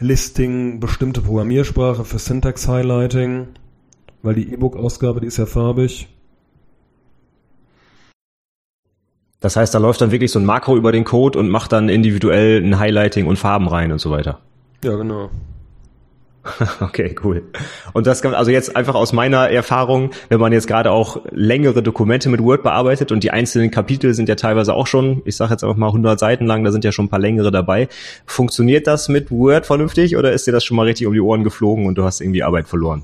Listing, 0.00 0.80
bestimmte 0.80 1.20
Programmiersprache 1.20 2.06
für 2.06 2.18
Syntax 2.18 2.66
Highlighting, 2.66 3.48
weil 4.22 4.34
die 4.34 4.50
E-Book-Ausgabe, 4.52 5.20
die 5.20 5.26
ist 5.26 5.36
ja 5.36 5.44
farbig. 5.44 6.08
Das 9.40 9.56
heißt, 9.56 9.74
da 9.74 9.78
läuft 9.78 10.00
dann 10.00 10.10
wirklich 10.10 10.30
so 10.30 10.38
ein 10.38 10.44
Makro 10.44 10.76
über 10.76 10.90
den 10.92 11.04
Code 11.04 11.38
und 11.38 11.50
macht 11.50 11.72
dann 11.72 11.88
individuell 11.90 12.62
ein 12.62 12.78
Highlighting 12.78 13.26
und 13.26 13.38
Farben 13.38 13.68
rein 13.68 13.92
und 13.92 13.98
so 13.98 14.10
weiter. 14.10 14.40
Ja, 14.82 14.96
genau. 14.96 15.30
Okay, 16.80 17.14
cool. 17.22 17.42
Und 17.92 18.06
das 18.06 18.22
kann, 18.22 18.34
also 18.34 18.50
jetzt 18.50 18.74
einfach 18.76 18.94
aus 18.94 19.12
meiner 19.12 19.50
Erfahrung, 19.50 20.10
wenn 20.28 20.40
man 20.40 20.52
jetzt 20.52 20.66
gerade 20.66 20.90
auch 20.90 21.22
längere 21.30 21.82
Dokumente 21.82 22.28
mit 22.28 22.42
Word 22.42 22.62
bearbeitet 22.62 23.12
und 23.12 23.22
die 23.22 23.30
einzelnen 23.30 23.70
Kapitel 23.70 24.14
sind 24.14 24.28
ja 24.28 24.34
teilweise 24.34 24.74
auch 24.74 24.86
schon, 24.86 25.22
ich 25.24 25.36
sage 25.36 25.52
jetzt 25.52 25.64
einfach 25.64 25.76
mal 25.76 25.88
100 25.88 26.18
Seiten 26.18 26.46
lang, 26.46 26.64
da 26.64 26.72
sind 26.72 26.84
ja 26.84 26.92
schon 26.92 27.06
ein 27.06 27.10
paar 27.10 27.18
längere 27.18 27.50
dabei. 27.50 27.88
Funktioniert 28.26 28.86
das 28.86 29.08
mit 29.08 29.30
Word 29.30 29.66
vernünftig 29.66 30.16
oder 30.16 30.32
ist 30.32 30.46
dir 30.46 30.52
das 30.52 30.64
schon 30.64 30.76
mal 30.76 30.86
richtig 30.86 31.06
um 31.06 31.12
die 31.12 31.20
Ohren 31.20 31.44
geflogen 31.44 31.86
und 31.86 31.96
du 31.96 32.04
hast 32.04 32.20
irgendwie 32.20 32.42
Arbeit 32.42 32.68
verloren? 32.68 33.02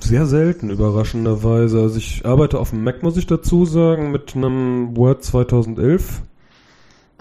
Sehr 0.00 0.26
selten, 0.26 0.70
überraschenderweise. 0.70 1.80
Also 1.80 1.96
ich 1.96 2.24
arbeite 2.24 2.58
auf 2.58 2.70
dem 2.70 2.82
Mac, 2.82 3.02
muss 3.02 3.16
ich 3.16 3.26
dazu 3.26 3.64
sagen, 3.66 4.10
mit 4.10 4.34
einem 4.34 4.96
Word 4.96 5.22
2011. 5.22 6.22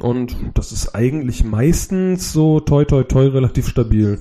Und 0.02 0.36
das 0.56 0.72
ist 0.72 0.96
eigentlich 0.96 1.44
meistens 1.44 2.34
so 2.34 2.60
toi 2.60 2.86
toi 2.86 3.04
toi 3.04 3.28
relativ 3.28 3.68
stabil. 3.68 4.20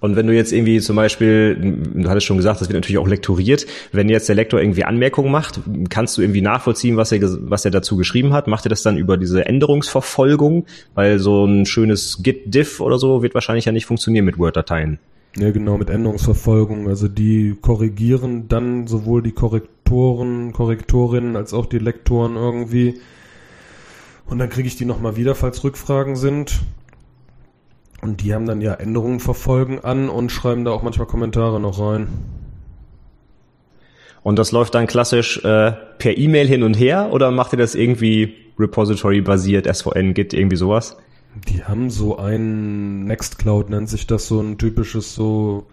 Und 0.00 0.14
wenn 0.14 0.26
du 0.26 0.34
jetzt 0.34 0.52
irgendwie 0.52 0.80
zum 0.80 0.96
Beispiel, 0.96 1.56
du 1.94 2.08
hattest 2.08 2.26
schon 2.26 2.36
gesagt, 2.36 2.60
das 2.60 2.68
wird 2.68 2.76
natürlich 2.76 2.98
auch 2.98 3.08
lektoriert, 3.08 3.66
wenn 3.92 4.08
jetzt 4.08 4.28
der 4.28 4.36
Lektor 4.36 4.60
irgendwie 4.60 4.84
Anmerkungen 4.84 5.32
macht, 5.32 5.60
kannst 5.88 6.16
du 6.16 6.22
irgendwie 6.22 6.42
nachvollziehen, 6.42 6.96
was 6.96 7.12
er, 7.12 7.20
was 7.22 7.64
er 7.64 7.70
dazu 7.70 7.96
geschrieben 7.96 8.32
hat? 8.32 8.46
Macht 8.46 8.66
er 8.66 8.68
das 8.68 8.82
dann 8.82 8.98
über 8.98 9.16
diese 9.16 9.46
Änderungsverfolgung? 9.46 10.66
Weil 10.94 11.18
so 11.18 11.44
ein 11.46 11.66
schönes 11.66 12.22
Git-Diff 12.22 12.80
oder 12.80 12.98
so 12.98 13.22
wird 13.22 13.34
wahrscheinlich 13.34 13.64
ja 13.64 13.72
nicht 13.72 13.86
funktionieren 13.86 14.26
mit 14.26 14.38
Word-Dateien. 14.38 14.98
Ja, 15.38 15.50
genau, 15.50 15.76
mit 15.76 15.90
Änderungsverfolgung. 15.90 16.88
Also 16.88 17.08
die 17.08 17.56
korrigieren 17.60 18.48
dann 18.48 18.86
sowohl 18.86 19.22
die 19.22 19.32
Korrektoren, 19.32 20.52
Korrektorinnen 20.52 21.36
als 21.36 21.52
auch 21.52 21.66
die 21.66 21.78
Lektoren 21.78 22.36
irgendwie. 22.36 23.00
Und 24.26 24.38
dann 24.38 24.48
kriege 24.48 24.66
ich 24.66 24.76
die 24.76 24.86
nochmal 24.86 25.16
wieder, 25.16 25.34
falls 25.34 25.62
Rückfragen 25.62 26.16
sind. 26.16 26.60
Und 28.02 28.22
die 28.22 28.34
haben 28.34 28.46
dann 28.46 28.60
ja 28.60 28.74
Änderungen 28.74 29.20
verfolgen 29.20 29.80
an 29.80 30.08
und 30.08 30.30
schreiben 30.30 30.64
da 30.64 30.72
auch 30.72 30.82
manchmal 30.82 31.06
Kommentare 31.06 31.60
noch 31.60 31.80
rein. 31.80 32.08
Und 34.22 34.38
das 34.38 34.52
läuft 34.52 34.74
dann 34.74 34.86
klassisch 34.86 35.38
äh, 35.44 35.72
per 35.98 36.18
E-Mail 36.18 36.48
hin 36.48 36.62
und 36.62 36.74
her 36.74 37.10
oder 37.12 37.30
macht 37.30 37.52
ihr 37.52 37.58
das 37.58 37.74
irgendwie 37.74 38.34
Repository-basiert, 38.58 39.72
SVN, 39.72 40.14
Git, 40.14 40.34
irgendwie 40.34 40.56
sowas? 40.56 40.96
Die 41.48 41.62
haben 41.64 41.90
so 41.90 42.18
ein 42.18 43.04
Nextcloud, 43.04 43.70
nennt 43.70 43.88
sich 43.88 44.06
das 44.06 44.26
so 44.26 44.40
ein 44.40 44.58
typisches 44.58 45.14
so, 45.14 45.66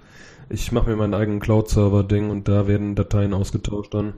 ich 0.49 0.71
mache 0.71 0.89
mir 0.89 0.97
meinen 0.97 1.13
eigenen 1.13 1.39
Cloud-Server-Ding 1.39 2.29
und 2.29 2.47
da 2.47 2.67
werden 2.67 2.95
Dateien 2.95 3.33
ausgetauscht 3.33 3.93
dann. 3.93 4.13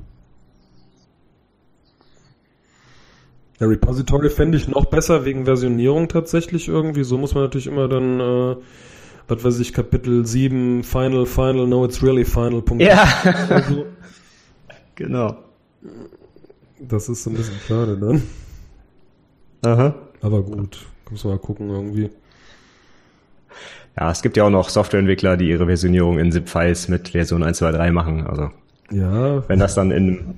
Der 3.59 3.69
Repository 3.69 4.29
fände 4.29 4.57
ich 4.57 4.67
noch 4.67 4.85
besser 4.85 5.23
wegen 5.23 5.45
Versionierung 5.45 6.07
tatsächlich 6.09 6.67
irgendwie. 6.67 7.03
So 7.03 7.17
muss 7.17 7.33
man 7.33 7.43
natürlich 7.43 7.67
immer 7.67 7.87
dann, 7.87 8.19
äh, 8.19 8.55
was 9.27 9.43
weiß 9.43 9.59
ich, 9.59 9.71
Kapitel 9.71 10.25
7, 10.25 10.83
Final, 10.83 11.25
Final, 11.25 11.67
no, 11.67 11.85
it's 11.85 12.03
really 12.03 12.25
final. 12.25 12.61
Punkt. 12.61 12.83
Ja. 12.83 13.07
Also, 13.49 13.85
genau. 14.95 15.37
Das 16.79 17.07
ist 17.07 17.23
so 17.23 17.29
ein 17.29 17.35
bisschen 17.35 17.59
schade 17.67 17.97
dann. 17.97 18.23
Aha. 19.63 19.95
Aber 20.21 20.41
gut, 20.41 20.79
muss 21.09 21.23
man 21.23 21.33
mal 21.33 21.39
gucken 21.39 21.69
irgendwie. 21.69 22.09
Ja, 23.97 24.11
es 24.11 24.21
gibt 24.21 24.35
ja 24.35 24.43
auch 24.43 24.49
noch 24.49 24.67
Softwareentwickler, 24.67 25.37
die 25.37 25.49
ihre 25.49 25.65
Versionierung 25.65 26.19
in 26.19 26.31
ZIP-Files 26.31 26.89
mit 26.89 27.09
Version 27.09 27.43
1, 27.43 27.59
2, 27.59 27.71
3 27.71 27.91
machen. 27.91 28.27
Also, 28.27 28.49
ja. 28.91 29.47
wenn 29.47 29.59
das 29.59 29.75
dann 29.75 29.91
in, 29.91 30.35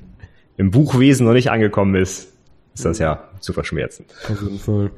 im 0.58 0.70
Buchwesen 0.70 1.26
noch 1.26 1.34
nicht 1.34 1.50
angekommen 1.50 1.96
ist, 1.96 2.37
ist 2.78 2.86
das 2.86 3.00
ja 3.00 3.24
zu 3.40 3.54
verschmerzen. 3.54 4.06
Auf 4.30 4.42
jeden 4.42 4.60
Fall. 4.60 4.92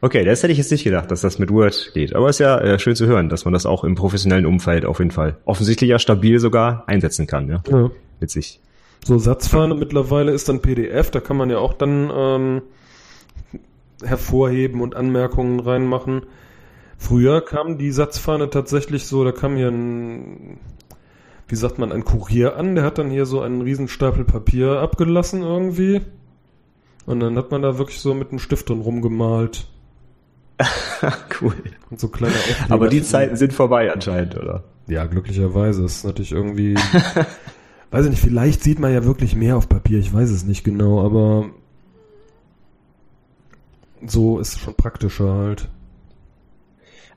Okay, 0.00 0.24
das 0.24 0.42
hätte 0.42 0.52
ich 0.52 0.58
jetzt 0.58 0.70
nicht 0.70 0.84
gedacht, 0.84 1.10
dass 1.10 1.22
das 1.22 1.40
mit 1.40 1.50
Word 1.50 1.90
geht. 1.92 2.14
Aber 2.14 2.28
es 2.28 2.36
ist 2.36 2.40
ja 2.40 2.58
äh, 2.60 2.78
schön 2.78 2.94
zu 2.94 3.06
hören, 3.06 3.28
dass 3.28 3.44
man 3.44 3.52
das 3.52 3.66
auch 3.66 3.82
im 3.82 3.96
professionellen 3.96 4.46
Umfeld 4.46 4.84
auf 4.84 5.00
jeden 5.00 5.10
Fall 5.10 5.38
offensichtlich 5.44 5.90
ja 5.90 5.98
stabil 5.98 6.38
sogar 6.38 6.84
einsetzen 6.86 7.26
kann. 7.26 7.48
Ja, 7.48 7.62
ja. 7.68 7.90
witzig. 8.20 8.60
So 9.04 9.18
Satzfahne 9.18 9.74
mittlerweile 9.74 10.32
ist 10.32 10.48
dann 10.48 10.60
PDF, 10.62 11.10
da 11.10 11.20
kann 11.20 11.36
man 11.36 11.50
ja 11.50 11.58
auch 11.58 11.74
dann 11.74 12.10
ähm, 12.14 12.62
hervorheben 14.04 14.80
und 14.80 14.94
Anmerkungen 14.94 15.60
reinmachen. 15.60 16.22
Früher 16.98 17.40
kam 17.40 17.78
die 17.78 17.90
Satzfahne 17.90 18.50
tatsächlich 18.50 19.06
so, 19.06 19.24
da 19.24 19.32
kam 19.32 19.56
hier 19.56 19.68
ein, 19.68 20.58
wie 21.48 21.56
sagt 21.56 21.78
man, 21.78 21.92
ein 21.92 22.04
Kurier 22.04 22.56
an, 22.56 22.74
der 22.74 22.84
hat 22.84 22.98
dann 22.98 23.10
hier 23.10 23.26
so 23.26 23.40
einen 23.40 23.62
Riesenstapel 23.62 24.24
Papier 24.24 24.80
abgelassen 24.80 25.42
irgendwie 25.42 26.02
und 27.06 27.20
dann 27.20 27.36
hat 27.36 27.50
man 27.50 27.62
da 27.62 27.78
wirklich 27.78 28.00
so 28.00 28.14
mit 28.14 28.30
einem 28.30 28.40
Stift 28.40 28.68
drin 28.68 28.80
rumgemalt. 28.80 29.66
cool. 31.40 31.54
Und 31.90 32.00
so 32.00 32.08
kleine 32.08 32.34
Aufkleber. 32.34 32.74
Aber 32.74 32.88
die 32.88 33.02
Zeiten 33.02 33.36
sind 33.36 33.52
vorbei 33.52 33.92
anscheinend, 33.92 34.36
oder? 34.36 34.64
Ja, 34.88 35.06
glücklicherweise. 35.06 35.82
Das 35.82 35.96
ist 35.96 36.04
natürlich 36.04 36.32
irgendwie, 36.32 36.74
weiß 37.90 38.04
ich 38.06 38.10
nicht, 38.10 38.22
vielleicht 38.22 38.62
sieht 38.62 38.78
man 38.78 38.92
ja 38.92 39.04
wirklich 39.04 39.34
mehr 39.34 39.56
auf 39.56 39.68
Papier, 39.68 39.98
ich 39.98 40.12
weiß 40.12 40.30
es 40.30 40.44
nicht 40.44 40.64
genau, 40.64 41.04
aber 41.04 41.50
so 44.04 44.38
ist 44.38 44.54
es 44.54 44.60
schon 44.60 44.74
praktischer 44.74 45.32
halt. 45.32 45.68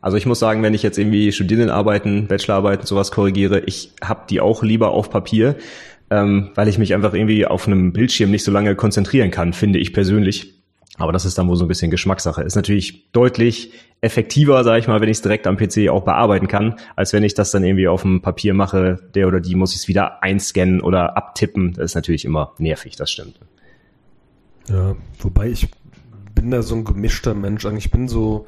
Also 0.01 0.17
ich 0.17 0.25
muss 0.25 0.39
sagen, 0.39 0.63
wenn 0.63 0.73
ich 0.73 0.83
jetzt 0.83 0.97
irgendwie 0.97 1.31
Studierendenarbeiten, 1.31 2.27
Bachelorarbeiten, 2.27 2.85
sowas 2.85 3.11
korrigiere, 3.11 3.59
ich 3.61 3.93
habe 4.01 4.21
die 4.29 4.39
auch 4.39 4.63
lieber 4.63 4.91
auf 4.91 5.09
Papier, 5.09 5.57
ähm, 6.09 6.49
weil 6.55 6.67
ich 6.67 6.77
mich 6.77 6.93
einfach 6.93 7.13
irgendwie 7.13 7.45
auf 7.45 7.67
einem 7.67 7.93
Bildschirm 7.93 8.31
nicht 8.31 8.43
so 8.43 8.51
lange 8.51 8.75
konzentrieren 8.75 9.31
kann, 9.31 9.53
finde 9.53 9.79
ich 9.79 9.93
persönlich. 9.93 10.55
Aber 10.97 11.13
das 11.13 11.25
ist 11.25 11.37
dann 11.37 11.47
wohl 11.47 11.55
so 11.55 11.65
ein 11.65 11.69
bisschen 11.69 11.91
Geschmackssache. 11.91 12.43
Ist 12.43 12.55
natürlich 12.55 13.11
deutlich 13.11 13.71
effektiver, 14.01 14.63
sage 14.63 14.79
ich 14.79 14.87
mal, 14.87 14.99
wenn 14.99 15.09
ich 15.09 15.17
es 15.17 15.21
direkt 15.21 15.47
am 15.47 15.55
PC 15.55 15.89
auch 15.89 16.03
bearbeiten 16.03 16.47
kann, 16.47 16.75
als 16.95 17.13
wenn 17.13 17.23
ich 17.23 17.33
das 17.33 17.51
dann 17.51 17.63
irgendwie 17.63 17.87
auf 17.87 18.01
dem 18.01 18.21
Papier 18.21 18.53
mache. 18.53 18.99
Der 19.15 19.27
oder 19.27 19.39
die 19.39 19.55
muss 19.55 19.73
ich 19.73 19.79
es 19.79 19.87
wieder 19.87 20.23
einscannen 20.23 20.81
oder 20.81 21.15
abtippen. 21.15 21.73
Das 21.73 21.85
ist 21.85 21.95
natürlich 21.95 22.25
immer 22.25 22.53
nervig, 22.57 22.97
das 22.97 23.11
stimmt. 23.11 23.39
Ja, 24.69 24.95
wobei 25.19 25.49
ich 25.49 25.69
bin 26.35 26.51
da 26.51 26.61
so 26.61 26.75
ein 26.75 26.83
gemischter 26.83 27.33
Mensch. 27.33 27.65
Ich 27.65 27.91
bin 27.91 28.07
so 28.07 28.47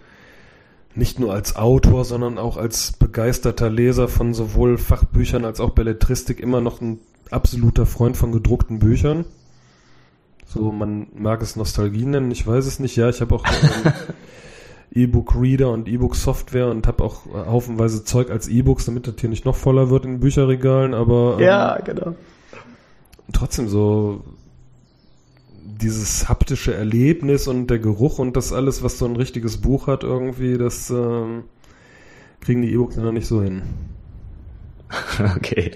nicht 0.93 1.19
nur 1.19 1.34
als 1.34 1.56
Autor, 1.56 2.04
sondern 2.04 2.38
auch 2.38 2.58
als 2.58 2.93
begeisterter 2.93 3.69
Leser 3.69 4.08
von 4.08 4.34
sowohl 4.34 4.78
Fachbüchern 4.78 5.45
als 5.45 5.62
auch 5.62 5.71
Belletristik 5.71 6.39
immer 6.39 6.60
noch 6.60 6.82
ein 6.82 7.00
absoluter 7.31 7.85
Freund 7.85 8.17
von 8.17 8.31
gedruckten 8.31 8.79
Büchern. 8.79 9.25
So, 10.45 10.71
man 10.71 11.07
mag 11.15 11.41
es 11.41 11.55
Nostalgie 11.55 12.05
nennen, 12.05 12.29
ich 12.31 12.45
weiß 12.45 12.65
es 12.65 12.79
nicht. 12.79 12.95
Ja, 12.97 13.09
ich 13.09 13.21
habe 13.21 13.35
auch 13.35 13.45
ähm, 13.45 13.93
E-Book-Reader 14.93 15.71
und 15.71 15.87
E-Book-Software 15.87 16.67
und 16.67 16.87
habe 16.87 17.03
auch 17.03 17.25
haufenweise 17.33 18.03
Zeug 18.03 18.29
als 18.29 18.49
E-Books, 18.49 18.85
damit 18.85 19.07
das 19.07 19.15
hier 19.19 19.29
nicht 19.29 19.45
noch 19.45 19.55
voller 19.55 19.89
wird 19.89 20.05
in 20.05 20.19
Bücherregalen, 20.19 20.93
aber 20.93 21.37
ähm, 21.39 21.45
ja, 21.45 21.79
genau. 21.79 22.15
Trotzdem 23.31 23.69
so 23.69 24.23
dieses 25.63 26.27
haptische 26.27 26.73
Erlebnis 26.73 27.47
und 27.47 27.67
der 27.67 27.79
Geruch 27.79 28.19
und 28.19 28.35
das 28.35 28.51
alles, 28.51 28.83
was 28.83 28.97
so 28.97 29.05
ein 29.05 29.15
richtiges 29.15 29.57
Buch 29.57 29.87
hat, 29.87 30.03
irgendwie, 30.03 30.57
das 30.57 30.89
ähm, 30.89 31.45
kriegen 32.41 32.61
die 32.61 32.73
E-Books 32.73 32.97
noch 32.97 33.13
nicht 33.13 33.27
so 33.27 33.41
hin. 33.41 33.61
Okay. 35.36 35.71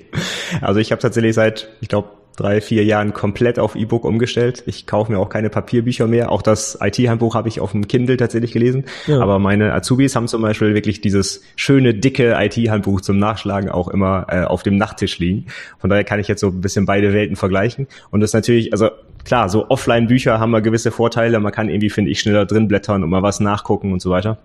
Also 0.62 0.80
ich 0.80 0.92
habe 0.92 1.02
tatsächlich 1.02 1.34
seit, 1.34 1.70
ich 1.82 1.88
glaube, 1.88 2.10
drei, 2.36 2.62
vier 2.62 2.84
Jahren 2.84 3.14
komplett 3.14 3.60
auf 3.60 3.76
E-Book 3.76 4.04
umgestellt. 4.04 4.64
Ich 4.66 4.86
kaufe 4.86 5.12
mir 5.12 5.20
auch 5.20 5.30
keine 5.30 5.50
Papierbücher 5.50 6.08
mehr. 6.08 6.32
Auch 6.32 6.42
das 6.42 6.78
IT-Handbuch 6.82 7.36
habe 7.36 7.48
ich 7.48 7.60
auf 7.60 7.72
dem 7.72 7.88
Kindle 7.88 8.18
tatsächlich 8.18 8.52
gelesen. 8.52 8.86
Ja. 9.08 9.22
Aber 9.22 9.40
meine 9.40 9.74
Azubis 9.74 10.16
haben 10.16 10.28
zum 10.28 10.42
Beispiel 10.42 10.74
wirklich 10.74 11.02
dieses 11.02 11.44
schöne, 11.56 11.94
dicke 11.94 12.36
IT-Handbuch 12.38 13.02
zum 13.02 13.18
Nachschlagen 13.18 13.70
auch 13.70 13.88
immer 13.88 14.28
äh, 14.30 14.44
auf 14.44 14.64
dem 14.64 14.78
Nachttisch 14.78 15.20
liegen. 15.20 15.46
Von 15.80 15.90
daher 15.90 16.04
kann 16.04 16.20
ich 16.20 16.28
jetzt 16.28 16.42
so 16.42 16.48
ein 16.48 16.62
bisschen 16.62 16.86
beide 16.86 17.14
Welten 17.14 17.36
vergleichen. 17.36 17.88
Und 18.12 18.20
das 18.20 18.32
ist 18.32 18.36
natürlich, 18.36 18.74
also 18.74 18.90
klar, 19.24 19.50
so 19.50 19.70
Offline-Bücher 19.70 20.40
haben 20.40 20.52
mal 20.52 20.62
gewisse 20.62 20.92
Vorteile. 20.92 21.40
Man 21.40 21.52
kann 21.52 21.70
irgendwie, 21.70 21.90
finde 21.90 22.12
ich, 22.12 22.20
schneller 22.20 22.46
drin 22.46 22.68
blättern 22.68 23.04
und 23.04 23.10
mal 23.10 23.24
was 23.24 23.40
nachgucken 23.40 23.94
und 23.94 24.02
so 24.02 24.10
weiter. 24.10 24.40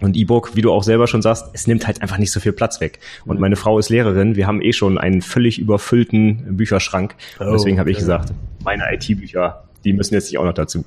Und 0.00 0.16
E-Book, 0.16 0.56
wie 0.56 0.62
du 0.62 0.72
auch 0.72 0.82
selber 0.82 1.06
schon 1.06 1.22
sagst, 1.22 1.46
es 1.52 1.66
nimmt 1.66 1.86
halt 1.86 2.02
einfach 2.02 2.18
nicht 2.18 2.32
so 2.32 2.40
viel 2.40 2.52
Platz 2.52 2.80
weg. 2.80 2.98
Und 3.24 3.38
meine 3.38 3.56
Frau 3.56 3.78
ist 3.78 3.90
Lehrerin, 3.90 4.34
wir 4.34 4.46
haben 4.46 4.60
eh 4.60 4.72
schon 4.72 4.98
einen 4.98 5.22
völlig 5.22 5.58
überfüllten 5.58 6.56
Bücherschrank. 6.56 7.14
Oh, 7.38 7.52
deswegen 7.52 7.78
habe 7.78 7.90
ich 7.90 7.98
gesagt, 7.98 8.32
meine 8.64 8.84
IT-Bücher, 8.92 9.64
die 9.84 9.92
müssen 9.92 10.14
jetzt 10.14 10.30
nicht 10.30 10.38
auch 10.38 10.44
noch 10.44 10.54
dazu. 10.54 10.84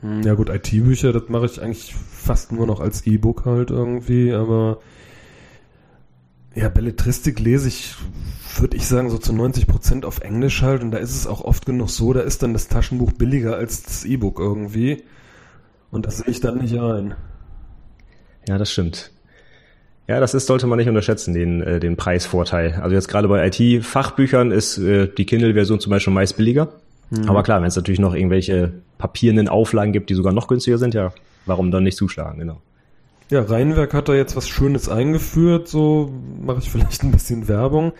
Hm, 0.00 0.22
ja 0.22 0.34
gut, 0.34 0.48
IT-Bücher, 0.48 1.12
das 1.12 1.28
mache 1.28 1.46
ich 1.46 1.60
eigentlich 1.62 1.94
fast 1.94 2.52
nur 2.52 2.66
noch 2.66 2.80
als 2.80 3.06
E-Book 3.06 3.44
halt 3.44 3.70
irgendwie, 3.70 4.32
aber 4.32 4.78
ja, 6.54 6.68
Belletristik 6.68 7.38
lese 7.38 7.68
ich, 7.68 7.94
würde 8.58 8.76
ich 8.76 8.86
sagen, 8.86 9.10
so 9.10 9.18
zu 9.18 9.32
90 9.32 9.66
Prozent 9.66 10.04
auf 10.04 10.20
Englisch 10.20 10.62
halt 10.62 10.82
und 10.82 10.90
da 10.90 10.98
ist 10.98 11.14
es 11.14 11.26
auch 11.26 11.42
oft 11.42 11.66
genug 11.66 11.90
so, 11.90 12.12
da 12.12 12.20
ist 12.20 12.42
dann 12.42 12.52
das 12.52 12.68
Taschenbuch 12.68 13.12
billiger 13.12 13.56
als 13.56 13.82
das 13.82 14.04
E-Book 14.04 14.38
irgendwie 14.40 15.04
und 15.90 16.06
das 16.06 16.18
sehe 16.18 16.30
ich 16.30 16.40
dann 16.40 16.58
nicht 16.58 16.78
ein. 16.78 17.14
Ja, 18.48 18.58
das 18.58 18.72
stimmt. 18.72 19.10
Ja, 20.08 20.20
das 20.20 20.32
ist, 20.32 20.46
sollte 20.46 20.66
man 20.66 20.78
nicht 20.78 20.88
unterschätzen, 20.88 21.34
den, 21.34 21.60
äh, 21.60 21.80
den 21.80 21.96
Preisvorteil. 21.96 22.80
Also 22.82 22.94
jetzt 22.94 23.08
gerade 23.08 23.28
bei 23.28 23.46
IT-Fachbüchern 23.46 24.50
ist 24.50 24.78
äh, 24.78 25.06
die 25.06 25.26
Kindle-Version 25.26 25.80
zum 25.80 25.90
Beispiel 25.90 26.14
meist 26.14 26.38
billiger. 26.38 26.68
Mhm. 27.10 27.28
Aber 27.28 27.42
klar, 27.42 27.60
wenn 27.60 27.68
es 27.68 27.76
natürlich 27.76 28.00
noch 28.00 28.14
irgendwelche 28.14 28.72
papierenden 28.96 29.48
Auflagen 29.48 29.92
gibt, 29.92 30.08
die 30.08 30.14
sogar 30.14 30.32
noch 30.32 30.48
günstiger 30.48 30.78
sind, 30.78 30.94
ja, 30.94 31.12
warum 31.44 31.70
dann 31.70 31.84
nicht 31.84 31.98
zuschlagen, 31.98 32.38
genau. 32.38 32.60
Ja, 33.30 33.42
Rheinwerk 33.42 33.92
hat 33.92 34.08
da 34.08 34.14
jetzt 34.14 34.34
was 34.34 34.48
Schönes 34.48 34.88
eingeführt, 34.88 35.68
so 35.68 36.10
mache 36.40 36.60
ich 36.60 36.70
vielleicht 36.70 37.02
ein 37.02 37.12
bisschen 37.12 37.46
Werbung. 37.46 37.92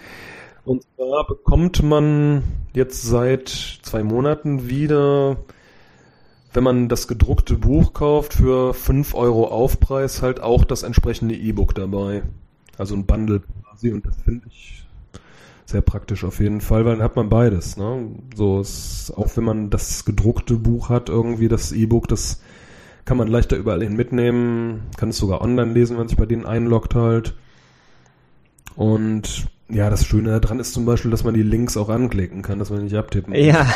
Und 0.64 0.84
zwar 0.96 1.26
bekommt 1.26 1.82
man 1.82 2.42
jetzt 2.72 3.02
seit 3.02 3.48
zwei 3.82 4.02
Monaten 4.02 4.68
wieder, 4.68 5.36
wenn 6.52 6.64
man 6.64 6.88
das 6.88 7.08
gedruckte 7.08 7.56
Buch 7.56 7.92
kauft, 7.92 8.34
für 8.34 8.74
fünf 8.74 9.14
Euro 9.14 9.48
Aufpreis 9.48 10.22
halt 10.22 10.40
auch 10.40 10.64
das 10.64 10.82
entsprechende 10.82 11.34
E-Book 11.34 11.74
dabei. 11.74 12.22
Also 12.76 12.94
ein 12.94 13.06
Bundle 13.06 13.42
quasi 13.62 13.92
und 13.92 14.06
das 14.06 14.16
finde 14.22 14.46
ich 14.48 14.86
sehr 15.66 15.82
praktisch 15.82 16.24
auf 16.24 16.40
jeden 16.40 16.62
Fall, 16.62 16.86
weil 16.86 16.94
dann 16.96 17.04
hat 17.04 17.16
man 17.16 17.28
beides. 17.28 17.76
Ne? 17.76 18.08
So 18.34 18.60
ist, 18.60 19.12
auch 19.16 19.36
wenn 19.36 19.44
man 19.44 19.70
das 19.70 20.06
gedruckte 20.06 20.54
Buch 20.54 20.88
hat, 20.88 21.10
irgendwie 21.10 21.48
das 21.48 21.72
E-Book, 21.72 22.08
das 22.08 22.40
kann 23.04 23.18
man 23.18 23.28
leichter 23.28 23.56
überall 23.56 23.82
hin 23.82 23.96
mitnehmen, 23.96 24.82
kann 24.96 25.10
es 25.10 25.18
sogar 25.18 25.42
online 25.42 25.72
lesen, 25.72 25.98
wenn 25.98 26.08
sich 26.08 26.16
bei 26.16 26.26
denen 26.26 26.46
einloggt 26.46 26.94
halt. 26.94 27.34
Und 28.76 29.48
ja, 29.68 29.90
das 29.90 30.06
Schöne 30.06 30.40
daran 30.40 30.60
ist 30.60 30.72
zum 30.72 30.86
Beispiel, 30.86 31.10
dass 31.10 31.24
man 31.24 31.34
die 31.34 31.42
Links 31.42 31.76
auch 31.76 31.90
anklicken 31.90 32.40
kann, 32.40 32.58
dass 32.58 32.70
man 32.70 32.84
nicht 32.84 32.96
abtippen 32.96 33.34
muss. 33.34 33.44
Ja, 33.44 33.66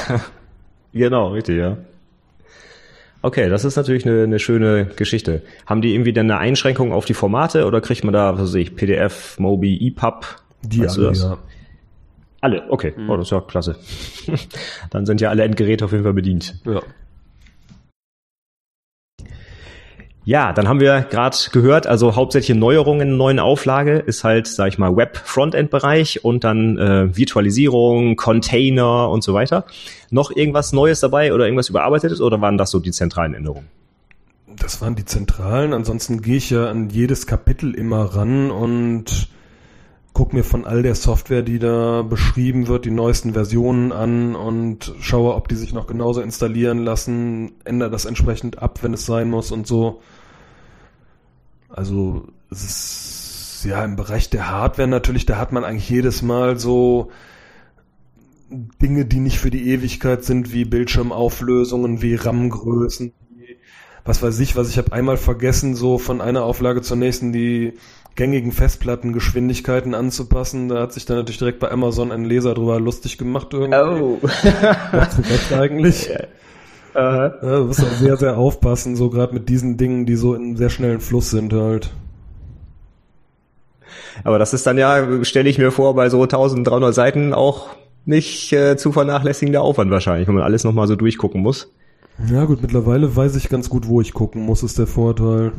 genau, 0.93 1.33
richtig, 1.33 1.59
ja. 1.59 1.77
Okay, 3.23 3.49
das 3.49 3.65
ist 3.65 3.77
natürlich 3.77 4.07
eine, 4.07 4.25
eine 4.25 4.39
schöne 4.39 4.87
Geschichte. 4.97 5.43
Haben 5.67 5.81
die 5.81 5.95
irgendwie 5.95 6.13
dann 6.13 6.31
eine 6.31 6.39
Einschränkung 6.39 6.93
auf 6.93 7.05
die 7.05 7.15
Formate 7.15 7.67
oder 7.67 7.81
kriegt 7.81 8.03
man 8.05 8.13
da, 8.13 8.35
was 8.35 8.49
weiß 8.49 8.55
ich, 8.57 8.75
PDF, 8.75 9.39
Mobi, 9.39 9.87
EPUB? 9.87 10.27
Die 10.63 10.81
Weißt 10.81 10.99
alle, 10.99 11.09
das? 11.09 11.23
ja. 11.23 11.39
Alle, 12.41 12.65
okay. 12.71 12.93
Oh, 13.09 13.17
das 13.17 13.29
ist 13.29 13.31
ja 13.31 13.41
klasse. 13.41 13.77
dann 14.91 15.07
sind 15.07 15.21
ja 15.21 15.31
alle 15.31 15.45
Endgeräte 15.45 15.85
auf 15.85 15.93
jeden 15.93 16.03
Fall 16.03 16.13
bedient. 16.13 16.57
ja. 16.67 16.83
Ja, 20.25 20.53
dann 20.53 20.69
haben 20.69 20.79
wir 20.79 21.01
gerade 21.03 21.37
gehört, 21.51 21.89
also 21.89 22.15
hauptsächliche 22.15 22.55
Neuerungen 22.55 23.01
in 23.01 23.09
der 23.09 23.17
neuen 23.17 23.39
Auflage 23.41 23.99
ist 23.99 24.23
halt, 24.23 24.47
sag 24.47 24.69
ich 24.69 24.79
mal, 24.79 24.97
Web-Frontend-Bereich 24.97 26.25
und 26.25 26.45
dann 26.45 26.79
äh, 26.79 27.17
Virtualisierung, 27.17 28.15
Container 28.15 29.11
und 29.11 29.25
so 29.25 29.35
weiter. 29.35 29.65
Noch 30.11 30.31
irgendwas 30.31 30.73
Neues 30.73 31.01
dabei 31.01 31.35
oder 31.35 31.47
irgendwas 31.47 31.71
überarbeitetes 31.71 32.21
oder 32.21 32.41
waren 32.41 32.57
das 32.57 32.71
so 32.71 32.79
die 32.79 32.93
zentralen 32.93 33.35
Änderungen? 33.35 33.67
Das 34.59 34.81
waren 34.81 34.95
die 34.95 35.05
zentralen. 35.05 35.73
Ansonsten 35.73 36.23
gehe 36.23 36.37
ich 36.37 36.51
ja 36.51 36.71
an 36.71 36.89
jedes 36.91 37.27
Kapitel 37.27 37.75
immer 37.75 38.15
ran 38.15 38.53
und 38.53 39.29
guck 40.13 40.33
mir 40.33 40.45
von 40.45 40.67
all 40.67 40.83
der 40.83 40.95
Software, 40.95 41.43
die 41.43 41.59
da 41.59 42.03
beschrieben 42.03 42.67
wird, 42.67 42.85
die 42.85 42.91
neuesten 42.91 43.33
Versionen 43.33 43.93
an 43.93 44.35
und 44.35 44.95
schaue, 45.01 45.35
ob 45.35 45.49
die 45.49 45.57
sich 45.57 45.73
noch 45.73 45.87
genauso 45.87 46.21
installieren 46.21 46.79
lassen, 46.85 47.53
ändere 47.65 47.91
das 47.91 48.05
entsprechend 48.05 48.59
ab, 48.61 48.81
wenn 48.83 48.93
es 48.93 49.07
sein 49.07 49.31
muss 49.31 49.53
und 49.53 49.67
so. 49.67 50.03
Also 51.69 52.29
es 52.51 52.65
ist 52.65 53.65
ja 53.65 53.83
im 53.85 53.97
Bereich 53.97 54.29
der 54.29 54.51
Hardware 54.51 54.89
natürlich, 54.89 55.25
da 55.25 55.39
hat 55.39 55.53
man 55.53 55.65
eigentlich 55.65 55.89
jedes 55.89 56.21
Mal 56.21 56.59
so 56.59 57.11
Dinge, 58.51 59.07
die 59.07 59.21
nicht 59.21 59.39
für 59.39 59.51
die 59.51 59.71
Ewigkeit 59.71 60.25
sind, 60.25 60.53
wie 60.53 60.67
Bildschirmauflösungen, 60.67 62.03
wie 62.03 62.17
RAM-Größen, 62.17 63.15
was 64.05 64.23
weiß 64.23 64.41
ich, 64.41 64.57
was 64.57 64.69
ich 64.69 64.77
habe 64.77 64.93
einmal 64.93 65.17
vergessen, 65.17 65.75
so 65.75 65.97
von 65.97 66.21
einer 66.21 66.43
Auflage 66.43 66.83
zur 66.83 66.99
nächsten 66.99 67.33
die 67.33 67.75
gängigen 68.15 68.53
Festplattengeschwindigkeiten 68.53 69.95
anzupassen. 69.95 70.69
Da 70.69 70.81
hat 70.81 70.93
sich 70.93 71.07
dann 71.07 71.17
natürlich 71.17 71.39
direkt 71.39 71.61
bei 71.61 71.71
Amazon 71.71 72.13
ein 72.13 72.25
Leser 72.25 72.55
drüber 72.55 72.79
lustig 72.81 73.19
gemacht 73.19 73.49
irgendwie. 73.53 73.77
Oh. 73.77 74.19
Zu 74.23 75.23
Recht 75.23 75.53
eigentlich. 75.53 76.11
Ja, 76.95 77.29
du 77.29 77.65
musst 77.65 77.83
auch 77.83 77.93
sehr, 77.93 78.17
sehr 78.17 78.37
aufpassen, 78.37 78.97
so 78.97 79.09
gerade 79.09 79.33
mit 79.33 79.49
diesen 79.49 79.79
Dingen, 79.79 80.05
die 80.05 80.17
so 80.17 80.35
in 80.35 80.57
sehr 80.57 80.69
schnellen 80.69 81.01
Fluss 81.01 81.31
sind 81.31 81.53
halt. 81.53 81.91
Aber 84.25 84.39
das 84.39 84.53
ist 84.53 84.67
dann 84.67 84.77
ja, 84.77 85.25
stelle 85.25 85.49
ich 85.49 85.59
mir 85.59 85.71
vor, 85.71 85.95
bei 85.95 86.11
so 86.11 86.23
1300 86.23 86.95
Seiten 86.95 87.33
auch 87.33 87.69
nicht 88.05 88.53
äh, 88.53 88.77
zu 88.77 88.93
vernachlässigender 88.93 89.63
Aufwand 89.63 89.91
wahrscheinlich, 89.91 90.29
wenn 90.29 90.35
man 90.35 90.45
alles 90.45 90.65
nochmal 90.65 90.87
so 90.87 90.97
durchgucken 90.97 91.41
muss. 91.41 91.73
Ja 92.31 92.45
gut, 92.45 92.61
mittlerweile 92.61 93.15
weiß 93.15 93.37
ich 93.37 93.49
ganz 93.49 93.71
gut, 93.71 93.89
wo 93.89 94.01
ich 94.01 94.13
gucken 94.13 94.43
muss, 94.43 94.63
ist 94.63 94.79
der 94.79 94.87
Vorteil. 94.87 95.53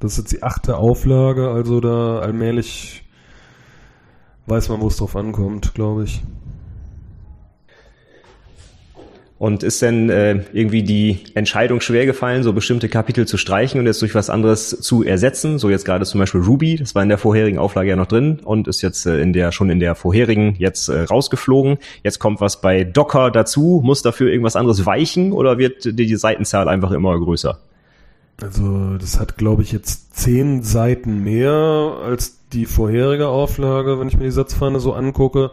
Das 0.00 0.12
ist 0.12 0.18
jetzt 0.18 0.32
die 0.32 0.42
achte 0.42 0.76
Auflage, 0.76 1.48
also 1.48 1.80
da 1.80 2.18
allmählich 2.18 3.04
weiß 4.46 4.68
man, 4.68 4.80
wo 4.80 4.88
es 4.88 4.96
drauf 4.98 5.16
ankommt, 5.16 5.74
glaube 5.74 6.04
ich. 6.04 6.22
Und 9.38 9.62
ist 9.62 9.82
denn 9.82 10.08
äh, 10.08 10.44
irgendwie 10.54 10.82
die 10.82 11.18
Entscheidung 11.34 11.82
schwer 11.82 12.06
gefallen, 12.06 12.42
so 12.42 12.54
bestimmte 12.54 12.88
Kapitel 12.88 13.26
zu 13.26 13.36
streichen 13.36 13.78
und 13.78 13.86
jetzt 13.86 14.00
durch 14.00 14.14
was 14.14 14.30
anderes 14.30 14.70
zu 14.80 15.02
ersetzen? 15.02 15.58
So 15.58 15.68
jetzt 15.68 15.84
gerade 15.84 16.06
zum 16.06 16.20
Beispiel 16.20 16.40
Ruby, 16.40 16.76
das 16.76 16.94
war 16.94 17.02
in 17.02 17.10
der 17.10 17.18
vorherigen 17.18 17.58
Auflage 17.58 17.90
ja 17.90 17.96
noch 17.96 18.06
drin 18.06 18.40
und 18.42 18.66
ist 18.66 18.80
jetzt 18.80 19.04
äh, 19.04 19.20
in 19.20 19.34
der 19.34 19.52
schon 19.52 19.68
in 19.68 19.78
der 19.78 19.94
vorherigen 19.94 20.56
jetzt 20.58 20.88
äh, 20.88 21.02
rausgeflogen. 21.02 21.76
Jetzt 22.02 22.18
kommt 22.18 22.40
was 22.40 22.62
bei 22.62 22.84
Docker 22.84 23.30
dazu. 23.30 23.82
Muss 23.84 24.00
dafür 24.00 24.30
irgendwas 24.30 24.56
anderes 24.56 24.86
weichen 24.86 25.32
oder 25.32 25.58
wird 25.58 25.84
die, 25.84 26.06
die 26.06 26.16
Seitenzahl 26.16 26.68
einfach 26.68 26.92
immer 26.92 27.18
größer? 27.18 27.58
Also 28.40 28.98
das 28.98 29.18
hat, 29.18 29.38
glaube 29.38 29.62
ich, 29.62 29.72
jetzt 29.72 30.14
zehn 30.16 30.62
Seiten 30.62 31.22
mehr 31.24 31.52
als 32.04 32.38
die 32.52 32.66
vorherige 32.66 33.28
Auflage, 33.28 33.98
wenn 33.98 34.08
ich 34.08 34.16
mir 34.16 34.24
die 34.24 34.30
Satzpfanne 34.30 34.78
so 34.78 34.92
angucke. 34.92 35.52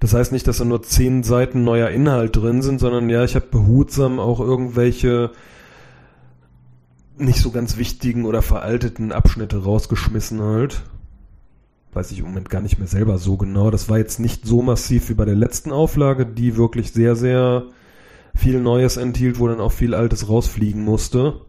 Das 0.00 0.14
heißt 0.14 0.32
nicht, 0.32 0.46
dass 0.46 0.58
da 0.58 0.64
nur 0.64 0.82
zehn 0.82 1.22
Seiten 1.22 1.64
neuer 1.64 1.90
Inhalt 1.90 2.36
drin 2.36 2.62
sind, 2.62 2.80
sondern 2.80 3.08
ja, 3.10 3.24
ich 3.24 3.34
habe 3.34 3.46
behutsam 3.50 4.18
auch 4.18 4.40
irgendwelche 4.40 5.30
nicht 7.16 7.38
so 7.38 7.50
ganz 7.50 7.76
wichtigen 7.76 8.24
oder 8.24 8.42
veralteten 8.42 9.12
Abschnitte 9.12 9.62
rausgeschmissen 9.62 10.42
halt. 10.42 10.82
Weiß 11.92 12.10
ich 12.10 12.18
im 12.18 12.24
Moment 12.24 12.50
gar 12.50 12.60
nicht 12.60 12.78
mehr 12.78 12.88
selber 12.88 13.18
so 13.18 13.36
genau. 13.36 13.70
Das 13.70 13.88
war 13.88 13.98
jetzt 13.98 14.18
nicht 14.18 14.46
so 14.46 14.62
massiv 14.62 15.10
wie 15.10 15.14
bei 15.14 15.24
der 15.24 15.36
letzten 15.36 15.70
Auflage, 15.70 16.26
die 16.26 16.56
wirklich 16.56 16.92
sehr, 16.92 17.14
sehr 17.14 17.66
viel 18.34 18.60
Neues 18.60 18.96
enthielt, 18.96 19.38
wo 19.38 19.46
dann 19.46 19.60
auch 19.60 19.70
viel 19.70 19.94
Altes 19.94 20.28
rausfliegen 20.28 20.82
musste. 20.82 21.40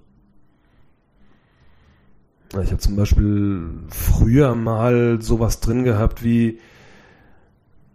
Ich 2.51 2.71
habe 2.71 2.77
zum 2.77 2.95
Beispiel 2.95 3.69
früher 3.89 4.55
mal 4.55 5.21
sowas 5.21 5.59
drin 5.59 5.83
gehabt 5.83 6.23
wie 6.23 6.59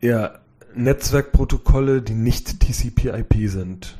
ja, 0.00 0.32
Netzwerkprotokolle, 0.74 2.02
die 2.02 2.14
nicht 2.14 2.60
TCP/IP 2.60 3.48
sind. 3.48 3.96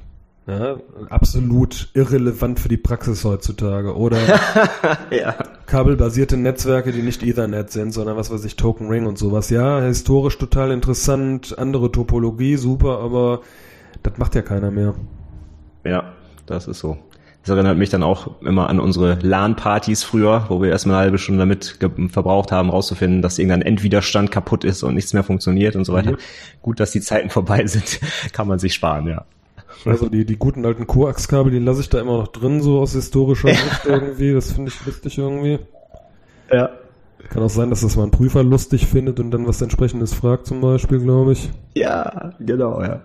Ja, 0.47 0.79
absolut 1.11 1.91
irrelevant 1.95 2.59
für 2.59 2.69
die 2.69 2.77
Praxis 2.77 3.25
heutzutage. 3.25 3.95
Oder 3.97 4.19
ja. 5.11 5.37
kabelbasierte 5.67 6.37
Netzwerke, 6.37 6.93
die 6.93 7.03
nicht 7.03 7.23
Ethernet 7.23 7.71
sind, 7.71 7.93
sondern 7.93 8.17
was 8.17 8.33
weiß 8.33 8.45
ich, 8.45 8.57
Token 8.57 8.89
Ring 8.89 9.07
und 9.07 9.19
sowas. 9.19 9.51
Ja, 9.51 9.81
historisch 9.81 10.39
total 10.39 10.73
interessant, 10.73 11.57
andere 11.59 11.93
Topologie, 11.93 12.57
super, 12.57 12.99
aber 12.99 13.43
das 14.03 14.19
macht 14.19 14.35
ja 14.35 14.43
keiner 14.43 14.71
mehr. 14.71 14.95
Ja, 15.85 16.15
das 16.47 16.67
ist 16.67 16.81
so. 16.81 16.99
Das 17.43 17.51
erinnert 17.51 17.79
mich 17.79 17.89
dann 17.89 18.03
auch 18.03 18.41
immer 18.43 18.69
an 18.69 18.81
unsere 18.81 19.19
LAN-Partys 19.23 20.05
früher, 20.05 20.45
wo 20.49 20.61
wir 20.61 20.69
erstmal 20.69 20.97
eine 20.97 21.05
halbe 21.05 21.19
Stunde 21.19 21.41
damit 21.41 21.79
verbraucht 22.13 22.53
haben, 22.53 22.69
rauszufinden, 22.69 23.23
dass 23.23 23.39
irgendein 23.39 23.63
Endwiderstand 23.63 24.31
kaputt 24.31 24.63
ist 24.63 24.83
und 24.83 24.95
nichts 24.95 25.15
mehr 25.15 25.25
funktioniert 25.25 25.75
und 25.75 25.85
so 25.85 25.95
weiter. 25.95 26.13
Mhm. 26.13 26.19
Gut, 26.61 26.81
dass 26.81 26.91
die 26.91 27.01
Zeiten 27.01 27.31
vorbei 27.31 27.67
sind, 27.67 28.01
kann 28.33 28.47
man 28.47 28.59
sich 28.59 28.75
sparen, 28.75 29.07
ja. 29.07 29.25
Also 29.87 30.11
die, 30.11 30.27
die 30.27 30.37
guten 30.37 30.67
alten 30.67 30.87
Koax-Kabel, 30.87 31.51
die 31.51 31.59
lasse 31.59 31.81
ich 31.81 31.89
da 31.89 32.01
immer 32.01 32.19
noch 32.19 32.29
drin, 32.29 32.61
so 32.61 32.81
aus 32.81 32.93
historischer 32.93 33.49
Sicht 33.49 33.87
irgendwie. 33.87 34.35
Das 34.35 34.53
finde 34.53 34.71
ich 34.71 34.87
lustig 34.87 35.17
irgendwie. 35.17 35.59
Ja. 36.53 36.71
Kann 37.31 37.43
auch 37.43 37.51
sein, 37.51 37.71
dass 37.71 37.81
das 37.81 37.97
mal 37.97 38.05
ein 38.05 38.11
Prüfer 38.11 38.43
lustig 38.43 38.87
findet 38.87 39.21
und 39.21 39.31
dann 39.31 39.47
was 39.47 39.63
entsprechendes 39.63 40.13
fragt 40.13 40.47
zum 40.47 40.61
Beispiel, 40.61 40.99
glaube 40.99 41.33
ich. 41.33 41.51
Ja, 41.75 42.35
genau, 42.41 42.83
ja. 42.83 43.01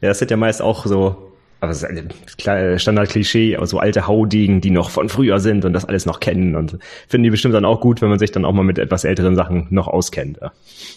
Ja, 0.00 0.08
das 0.08 0.18
sind 0.18 0.30
ja 0.30 0.36
meist 0.36 0.62
auch 0.62 0.86
so, 0.86 1.27
aber 1.60 1.72
es 1.72 1.78
ist 1.78 1.84
ein 1.84 2.08
klar- 2.38 2.78
Standard-Klischee, 2.78 3.56
aber 3.56 3.66
so 3.66 3.78
alte 3.78 4.06
Haudegen, 4.06 4.60
die 4.60 4.70
noch 4.70 4.90
von 4.90 5.08
früher 5.08 5.40
sind 5.40 5.64
und 5.64 5.72
das 5.72 5.84
alles 5.84 6.06
noch 6.06 6.20
kennen 6.20 6.54
und 6.54 6.78
finden 7.08 7.24
die 7.24 7.30
bestimmt 7.30 7.54
dann 7.54 7.64
auch 7.64 7.80
gut, 7.80 8.00
wenn 8.00 8.08
man 8.10 8.18
sich 8.18 8.30
dann 8.30 8.44
auch 8.44 8.52
mal 8.52 8.62
mit 8.62 8.78
etwas 8.78 9.04
älteren 9.04 9.34
Sachen 9.36 9.66
noch 9.70 9.88
auskennt. 9.88 10.38
Ja. 10.40 10.52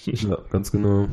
Ja, 0.30 0.38
ganz 0.52 0.72
genau. 0.72 1.08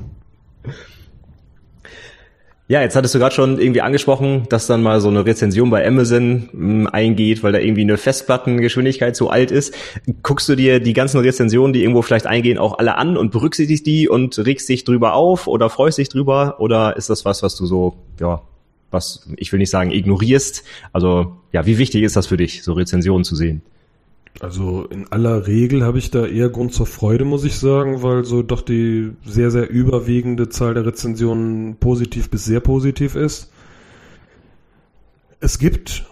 Ja, 2.70 2.82
jetzt 2.82 2.96
hattest 2.96 3.14
du 3.14 3.18
gerade 3.18 3.34
schon 3.34 3.58
irgendwie 3.58 3.80
angesprochen, 3.80 4.42
dass 4.50 4.66
dann 4.66 4.82
mal 4.82 5.00
so 5.00 5.08
eine 5.08 5.24
Rezension 5.24 5.70
bei 5.70 5.87
Amazon 5.87 6.50
mh, 6.52 6.90
eingeht, 6.90 7.42
weil 7.42 7.52
da 7.52 7.58
irgendwie 7.58 7.80
eine 7.80 7.96
Festplattengeschwindigkeit 7.96 9.16
so 9.16 9.30
alt 9.30 9.50
ist. 9.50 9.74
Guckst 10.22 10.50
du 10.50 10.54
dir 10.54 10.78
die 10.78 10.92
ganzen 10.92 11.18
Rezensionen, 11.20 11.72
die 11.72 11.80
irgendwo 11.82 12.02
vielleicht 12.02 12.26
eingehen, 12.26 12.58
auch 12.58 12.78
alle 12.78 12.96
an 12.98 13.16
und 13.16 13.30
berücksichtigst 13.32 13.87
die 13.87 14.06
und 14.06 14.37
regst 14.44 14.68
dich 14.68 14.84
drüber 14.84 15.14
auf 15.14 15.46
oder 15.46 15.70
freust 15.70 15.96
dich 15.96 16.11
drüber? 16.11 16.57
Oder 16.59 16.94
ist 16.99 17.09
das 17.09 17.24
was, 17.24 17.42
was 17.42 17.57
du 17.57 17.64
so, 17.64 17.96
ja, 18.20 18.42
was 18.91 19.28
ich 19.36 19.53
will 19.53 19.59
nicht 19.59 19.70
sagen 19.70 19.91
ignorierst? 19.91 20.64
Also, 20.93 21.36
ja, 21.53 21.66
wie 21.66 21.78
wichtig 21.78 22.03
ist 22.03 22.16
das 22.16 22.26
für 22.26 22.36
dich, 22.36 22.62
so 22.62 22.72
Rezensionen 22.72 23.24
zu 23.24 23.36
sehen? 23.36 23.62
Also 24.41 24.84
in 24.84 25.11
aller 25.11 25.47
Regel 25.47 25.82
habe 25.82 25.99
ich 25.99 26.11
da 26.11 26.24
eher 26.24 26.49
Grund 26.49 26.72
zur 26.72 26.86
Freude, 26.86 27.24
muss 27.24 27.45
ich 27.45 27.57
sagen, 27.57 28.03
weil 28.03 28.24
so 28.24 28.43
doch 28.43 28.62
die 28.62 29.11
sehr, 29.24 29.51
sehr 29.51 29.68
überwiegende 29.68 30.49
Zahl 30.49 30.74
der 30.74 30.86
Rezensionen 30.86 31.76
positiv 31.76 32.30
bis 32.30 32.45
sehr 32.45 32.61
positiv 32.61 33.16
ist. 33.16 33.51
Es 35.41 35.59
gibt 35.59 36.07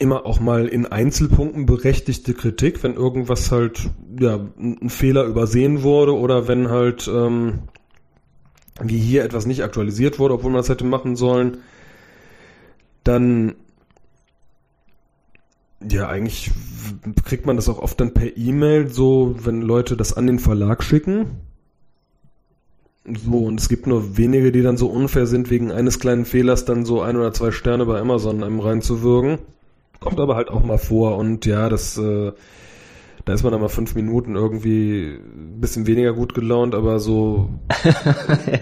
immer 0.00 0.26
auch 0.26 0.40
mal 0.40 0.66
in 0.66 0.86
Einzelpunkten 0.86 1.66
berechtigte 1.66 2.34
Kritik, 2.34 2.82
wenn 2.82 2.94
irgendwas 2.94 3.52
halt, 3.52 3.90
ja, 4.18 4.40
ein 4.58 4.88
Fehler 4.88 5.24
übersehen 5.24 5.82
wurde 5.82 6.16
oder 6.16 6.48
wenn 6.48 6.68
halt, 6.68 7.08
ähm, 7.12 7.60
wie 8.82 8.98
hier 8.98 9.24
etwas 9.24 9.46
nicht 9.46 9.62
aktualisiert 9.62 10.18
wurde, 10.18 10.34
obwohl 10.34 10.50
man 10.50 10.60
das 10.60 10.68
hätte 10.68 10.84
machen 10.84 11.16
sollen, 11.16 11.58
dann 13.04 13.54
ja, 15.88 16.08
eigentlich 16.08 16.50
kriegt 17.24 17.46
man 17.46 17.56
das 17.56 17.68
auch 17.68 17.78
oft 17.78 18.00
dann 18.00 18.12
per 18.12 18.36
E-Mail, 18.36 18.88
so 18.88 19.36
wenn 19.42 19.62
Leute 19.62 19.96
das 19.96 20.12
an 20.12 20.26
den 20.26 20.38
Verlag 20.38 20.82
schicken. 20.82 21.26
So, 23.06 23.38
und 23.38 23.58
es 23.58 23.68
gibt 23.68 23.86
nur 23.86 24.18
wenige, 24.18 24.52
die 24.52 24.62
dann 24.62 24.76
so 24.76 24.88
unfair 24.88 25.26
sind, 25.26 25.50
wegen 25.50 25.72
eines 25.72 25.98
kleinen 25.98 26.26
Fehlers 26.26 26.66
dann 26.66 26.84
so 26.84 27.00
ein 27.00 27.16
oder 27.16 27.32
zwei 27.32 27.50
Sterne 27.50 27.86
bei 27.86 27.98
Amazon 27.98 28.44
einem 28.44 28.60
reinzuwürgen. 28.60 29.38
Kommt 30.00 30.20
aber 30.20 30.36
halt 30.36 30.48
auch 30.48 30.62
mal 30.62 30.78
vor 30.78 31.16
und 31.16 31.46
ja, 31.46 31.68
das, 31.68 31.96
äh, 31.96 32.32
da 33.30 33.34
ist 33.34 33.44
man 33.44 33.52
dann 33.52 33.60
mal 33.60 33.68
fünf 33.68 33.94
Minuten 33.94 34.34
irgendwie 34.34 35.04
ein 35.14 35.60
bisschen 35.60 35.86
weniger 35.86 36.12
gut 36.14 36.34
gelaunt, 36.34 36.74
aber 36.74 36.98
so 36.98 37.48
ja. 37.84 38.58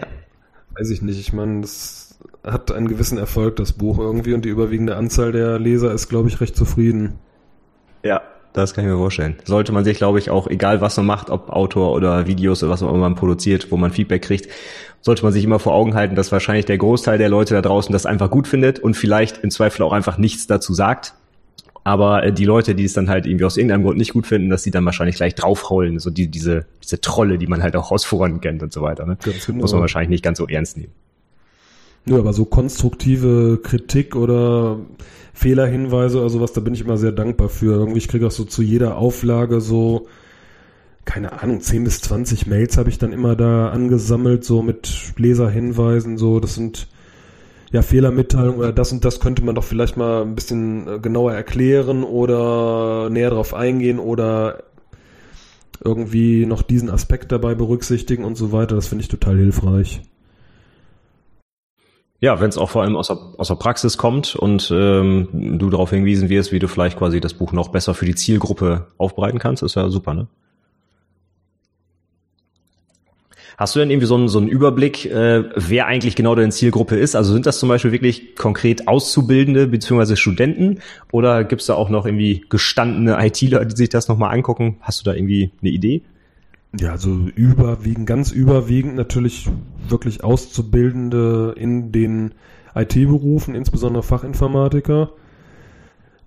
weiß 0.79 0.91
ich 0.91 1.01
nicht. 1.01 1.19
Ich 1.19 1.33
meine, 1.33 1.63
das 1.63 2.19
hat 2.45 2.71
einen 2.71 2.87
gewissen 2.87 3.17
Erfolg, 3.17 3.57
das 3.57 3.73
Buch 3.73 3.99
irgendwie, 3.99 4.35
und 4.35 4.45
die 4.45 4.51
überwiegende 4.51 4.95
Anzahl 4.97 5.33
der 5.33 5.59
Leser 5.59 5.91
ist, 5.95 6.11
glaube 6.11 6.29
ich, 6.29 6.43
recht 6.43 6.55
zufrieden. 6.55 7.15
Ja, 8.05 8.21
das 8.53 8.75
kann 8.75 8.85
ich 8.85 8.91
mir 8.91 8.99
vorstellen. 8.99 9.37
Sollte 9.47 9.73
man 9.73 9.85
sich, 9.85 9.97
glaube 9.97 10.19
ich, 10.19 10.29
auch, 10.29 10.47
egal 10.49 10.83
was 10.83 10.99
man 10.99 11.07
macht, 11.07 11.31
ob 11.31 11.49
Autor 11.49 11.93
oder 11.93 12.27
Videos 12.27 12.63
oder 12.63 12.71
was 12.71 12.83
man 12.83 12.95
immer 12.95 13.15
produziert, 13.15 13.73
wo 13.73 13.79
man 13.79 13.91
Feedback 13.91 14.21
kriegt, 14.21 14.51
sollte 15.01 15.23
man 15.23 15.33
sich 15.33 15.45
immer 15.45 15.61
vor 15.61 15.73
Augen 15.73 15.95
halten, 15.95 16.15
dass 16.15 16.31
wahrscheinlich 16.31 16.67
der 16.67 16.77
Großteil 16.77 17.17
der 17.17 17.31
Leute 17.31 17.55
da 17.55 17.63
draußen 17.63 17.91
das 17.91 18.05
einfach 18.05 18.31
gut 18.31 18.47
findet 18.47 18.81
und 18.81 18.99
vielleicht 18.99 19.39
im 19.39 19.51
Zweifel 19.51 19.83
auch 19.83 19.95
einfach 19.95 20.19
nichts 20.19 20.47
dazu 20.47 20.75
sagt 20.75 21.15
aber 21.89 22.23
äh, 22.23 22.33
die 22.33 22.45
Leute, 22.45 22.75
die 22.75 22.85
es 22.85 22.93
dann 22.93 23.09
halt 23.09 23.25
irgendwie 23.27 23.47
aus 23.47 23.57
irgendeinem 23.57 23.83
Grund 23.83 23.97
nicht 23.97 24.13
gut 24.13 24.27
finden, 24.27 24.51
dass 24.51 24.63
die 24.63 24.71
dann 24.71 24.85
wahrscheinlich 24.85 25.17
gleich 25.17 25.35
draufrollen, 25.35 25.99
so 25.99 26.11
die, 26.11 26.29
diese, 26.29 26.67
diese 26.83 27.01
Trolle, 27.01 27.39
die 27.39 27.47
man 27.47 27.63
halt 27.63 27.77
auch 27.77 27.91
aus 27.91 28.05
Foren 28.05 28.43
kennt 28.43 28.63
und 28.63 28.73
so 28.73 28.83
weiter. 28.83 29.07
Ne? 29.07 29.17
Genau. 29.23 29.61
Muss 29.61 29.73
man 29.73 29.81
wahrscheinlich 29.81 30.11
nicht 30.11 30.25
ganz 30.25 30.37
so 30.37 30.47
ernst 30.47 30.77
nehmen. 30.77 30.93
Ja, 32.05 32.19
aber 32.19 32.35
so 32.35 32.45
konstruktive 32.45 33.61
Kritik 33.63 34.17
oder 34.17 34.81
Fehlerhinweise 35.33 36.21
oder 36.21 36.29
sowas, 36.29 36.53
da 36.53 36.61
bin 36.61 36.75
ich 36.75 36.83
immer 36.83 36.99
sehr 36.99 37.13
dankbar 37.13 37.49
für. 37.49 37.73
Irgendwie, 37.73 37.99
ich 37.99 38.09
kriege 38.09 38.27
auch 38.27 38.33
so 38.33 38.45
zu 38.45 38.63
jeder 38.63 38.97
Auflage 38.97 39.61
so, 39.63 40.09
keine 41.07 41.43
Ahnung, 41.43 41.63
10 41.63 41.85
bis 41.85 42.03
20 42.03 42.47
Mails 42.47 42.77
habe 42.77 42.91
ich 42.91 42.99
dann 42.99 43.13
immer 43.13 43.35
da 43.35 43.71
angesammelt, 43.71 44.45
so 44.45 44.61
mit 44.61 45.15
Leserhinweisen, 45.17 46.19
so, 46.19 46.39
das 46.39 46.55
sind 46.55 46.89
ja, 47.73 47.83
Fehlermitteilung 47.83 48.57
oder 48.57 48.73
das 48.73 48.93
und 48.93 49.05
das 49.05 49.21
könnte 49.21 49.45
man 49.45 49.55
doch 49.55 49.65
vielleicht 49.65 49.97
mal 49.97 50.23
ein 50.23 50.35
bisschen 50.35 50.89
äh, 50.89 50.99
genauer 50.99 51.35
erklären 51.35 52.03
oder 52.03 53.11
näher 53.11 53.31
drauf 53.31 53.55
eingehen 53.55 53.99
oder 53.99 54.65
irgendwie 55.85 56.47
noch 56.47 56.63
diesen 56.63 56.91
Aspekt 56.91 57.31
dabei 57.31 57.55
berücksichtigen 57.55 58.25
und 58.25 58.37
so 58.37 58.53
weiter. 58.53 58.75
Das 58.75 58.89
finde 58.89 59.03
ich 59.03 59.09
total 59.09 59.37
hilfreich. 59.37 60.03
Ja, 62.21 62.41
wenn 62.41 62.49
es 62.49 62.59
auch 62.59 62.71
vor 62.71 62.83
allem 62.83 62.97
aus 62.97 63.09
der, 63.09 63.19
aus 63.37 63.47
der 63.47 63.55
Praxis 63.55 63.97
kommt 63.97 64.35
und 64.35 64.73
ähm, 64.75 65.29
du 65.59 65.71
darauf 65.71 65.91
hingewiesen 65.91 66.29
wirst, 66.29 66.51
wie 66.51 66.59
du 66.59 66.67
vielleicht 66.67 66.99
quasi 66.99 67.21
das 67.21 67.35
Buch 67.35 67.53
noch 67.53 67.69
besser 67.69 67.95
für 67.95 68.07
die 68.07 68.17
Zielgruppe 68.17 68.89
aufbereiten 68.97 69.39
kannst, 69.39 69.63
ist 69.63 69.77
ja 69.77 69.89
super, 69.89 70.15
ne? 70.15 70.27
Hast 73.59 73.75
du 73.75 73.81
denn 73.81 73.91
irgendwie 73.91 74.07
so 74.07 74.15
einen, 74.15 74.29
so 74.29 74.39
einen 74.39 74.47
Überblick, 74.47 75.07
äh, 75.07 75.43
wer 75.57 75.89
eigentlich 75.89 76.15
genau 76.15 76.37
deine 76.37 76.51
Zielgruppe 76.51 76.95
ist? 76.95 77.17
Also 77.17 77.33
sind 77.33 77.45
das 77.45 77.59
zum 77.59 77.69
Beispiel 77.69 77.91
wirklich 77.91 78.37
konkret 78.37 78.87
Auszubildende 78.87 79.67
bzw. 79.67 80.15
Studenten 80.15 80.79
oder 81.11 81.43
gibt 81.43 81.63
es 81.63 81.67
da 81.67 81.75
auch 81.75 81.91
noch 81.91 82.07
irgendwie 82.07 82.45
gestandene 82.49 83.19
ITler, 83.19 83.65
die 83.65 83.75
sich 83.75 83.89
das 83.89 84.07
nochmal 84.07 84.33
angucken? 84.33 84.77
Hast 84.81 85.01
du 85.01 85.11
da 85.11 85.13
irgendwie 85.13 85.51
eine 85.61 85.71
Idee? 85.73 86.03
Ja, 86.79 86.93
also 86.93 87.11
überwiegend, 87.35 88.07
ganz 88.07 88.31
überwiegend 88.31 88.95
natürlich 88.95 89.49
wirklich 89.89 90.23
Auszubildende 90.23 91.53
in 91.59 91.91
den 91.91 92.35
IT-Berufen, 92.77 93.57
insbesondere 93.57 94.05
Fachinformatiker. 94.05 95.11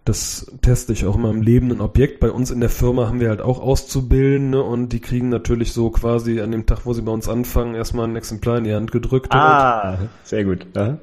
Das 0.03 0.51
teste 0.61 0.93
ich 0.93 1.05
auch 1.05 1.15
immer 1.15 1.29
im 1.29 1.43
lebenden 1.43 1.79
Objekt. 1.79 2.19
Bei 2.19 2.31
uns 2.31 2.49
in 2.49 2.59
der 2.59 2.69
Firma 2.69 3.07
haben 3.07 3.19
wir 3.19 3.29
halt 3.29 3.41
auch 3.41 3.59
Auszubildende 3.59 4.63
und 4.63 4.89
die 4.89 4.99
kriegen 4.99 5.29
natürlich 5.29 5.73
so 5.73 5.91
quasi 5.91 6.41
an 6.41 6.51
dem 6.51 6.65
Tag, 6.65 6.85
wo 6.85 6.93
sie 6.93 7.03
bei 7.03 7.11
uns 7.11 7.29
anfangen, 7.29 7.75
erstmal 7.75 8.07
ein 8.07 8.15
Exemplar 8.15 8.57
in 8.57 8.63
die 8.63 8.73
Hand 8.73 8.91
gedrückt. 8.91 9.31
Ah, 9.31 9.99
sehr 10.23 10.43
gut. 10.43 10.65
Ja. 10.75 10.97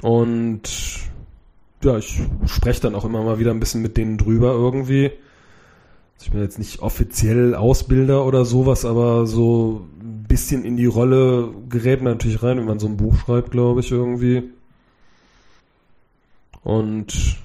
Und 0.00 0.62
ja, 1.84 1.98
ich 1.98 2.20
spreche 2.46 2.80
dann 2.80 2.96
auch 2.96 3.04
immer 3.04 3.22
mal 3.22 3.38
wieder 3.38 3.52
ein 3.52 3.60
bisschen 3.60 3.82
mit 3.82 3.96
denen 3.96 4.18
drüber 4.18 4.52
irgendwie. 4.52 5.12
Also 6.14 6.26
ich 6.26 6.30
bin 6.32 6.42
jetzt 6.42 6.58
nicht 6.58 6.80
offiziell 6.80 7.54
Ausbilder 7.54 8.24
oder 8.24 8.44
sowas, 8.44 8.84
aber 8.84 9.26
so 9.26 9.86
ein 10.00 10.24
bisschen 10.28 10.64
in 10.64 10.76
die 10.76 10.86
Rolle 10.86 11.54
gerät 11.68 12.02
man 12.02 12.14
natürlich 12.14 12.42
rein, 12.42 12.58
wenn 12.58 12.64
man 12.64 12.80
so 12.80 12.88
ein 12.88 12.96
Buch 12.96 13.16
schreibt, 13.16 13.52
glaube 13.52 13.80
ich, 13.80 13.92
irgendwie. 13.92 14.50
Und 16.64 17.38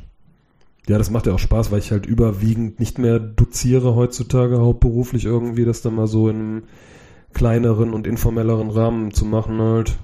ja, 0.87 0.97
das 0.97 1.09
macht 1.09 1.27
ja 1.27 1.33
auch 1.33 1.39
Spaß, 1.39 1.71
weil 1.71 1.79
ich 1.79 1.91
halt 1.91 2.05
überwiegend 2.05 2.79
nicht 2.79 2.97
mehr 2.97 3.19
doziere 3.19 3.95
heutzutage 3.95 4.59
hauptberuflich 4.59 5.25
irgendwie, 5.25 5.65
das 5.65 5.81
dann 5.81 5.95
mal 5.95 6.07
so 6.07 6.29
in 6.29 6.35
einem 6.35 6.63
kleineren 7.33 7.93
und 7.93 8.07
informelleren 8.07 8.69
Rahmen 8.69 9.13
zu 9.13 9.25
machen 9.25 9.61
halt. 9.61 9.97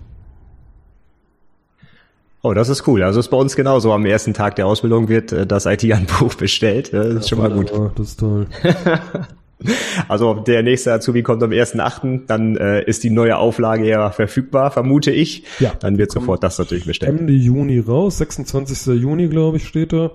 Oh, 2.42 2.54
das 2.54 2.68
ist 2.68 2.86
cool. 2.88 3.02
Also 3.04 3.22
ist 3.22 3.30
bei 3.30 3.38
uns 3.38 3.56
genauso. 3.56 3.94
Am 3.94 4.06
ersten 4.06 4.34
Tag 4.34 4.58
der 4.58 4.68
Ausbildung 4.68 5.08
wird 5.08 5.32
äh, 5.32 5.48
das 5.48 5.66
IT-Handbuch 5.66 6.34
bestellt. 6.38 6.94
Das 6.94 7.08
ist 7.08 7.30
ja, 7.30 7.38
schon 7.38 7.40
mal 7.40 7.50
gut. 7.50 7.72
Das 7.96 8.10
ist 8.10 8.20
toll. 8.20 8.48
also 10.10 10.34
der 10.34 10.62
nächste 10.62 10.92
Azubi 10.92 11.24
kommt 11.24 11.42
am 11.42 11.52
1.8., 11.52 12.26
dann 12.28 12.58
äh, 12.58 12.84
ist 12.84 13.06
die 13.06 13.12
neue 13.12 13.38
Auflage 13.38 13.88
ja 13.88 14.12
verfügbar, 14.12 14.72
vermute 14.72 15.12
ich. 15.12 15.46
Ja. 15.60 15.72
Dann 15.80 15.98
wird 15.98 16.12
sofort 16.12 16.44
das 16.44 16.60
natürlich 16.60 16.86
bestellt. 16.86 17.18
Ende 17.18 17.32
Juni 17.32 17.80
raus, 17.80 18.18
26. 18.18 19.02
Juni, 19.02 19.30
glaube 19.30 19.56
ich, 19.56 19.66
steht 19.66 19.94
da. 19.94 20.12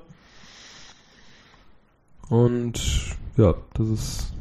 Und 2.28 2.80
ja, 3.36 3.54
das 3.74 3.88
ist 3.88 4.32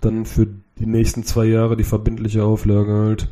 dann 0.00 0.26
für 0.26 0.46
die 0.78 0.86
nächsten 0.86 1.24
zwei 1.24 1.46
Jahre 1.46 1.76
die 1.76 1.84
verbindliche 1.84 2.44
Auflage 2.44 2.92
halt. 2.92 3.28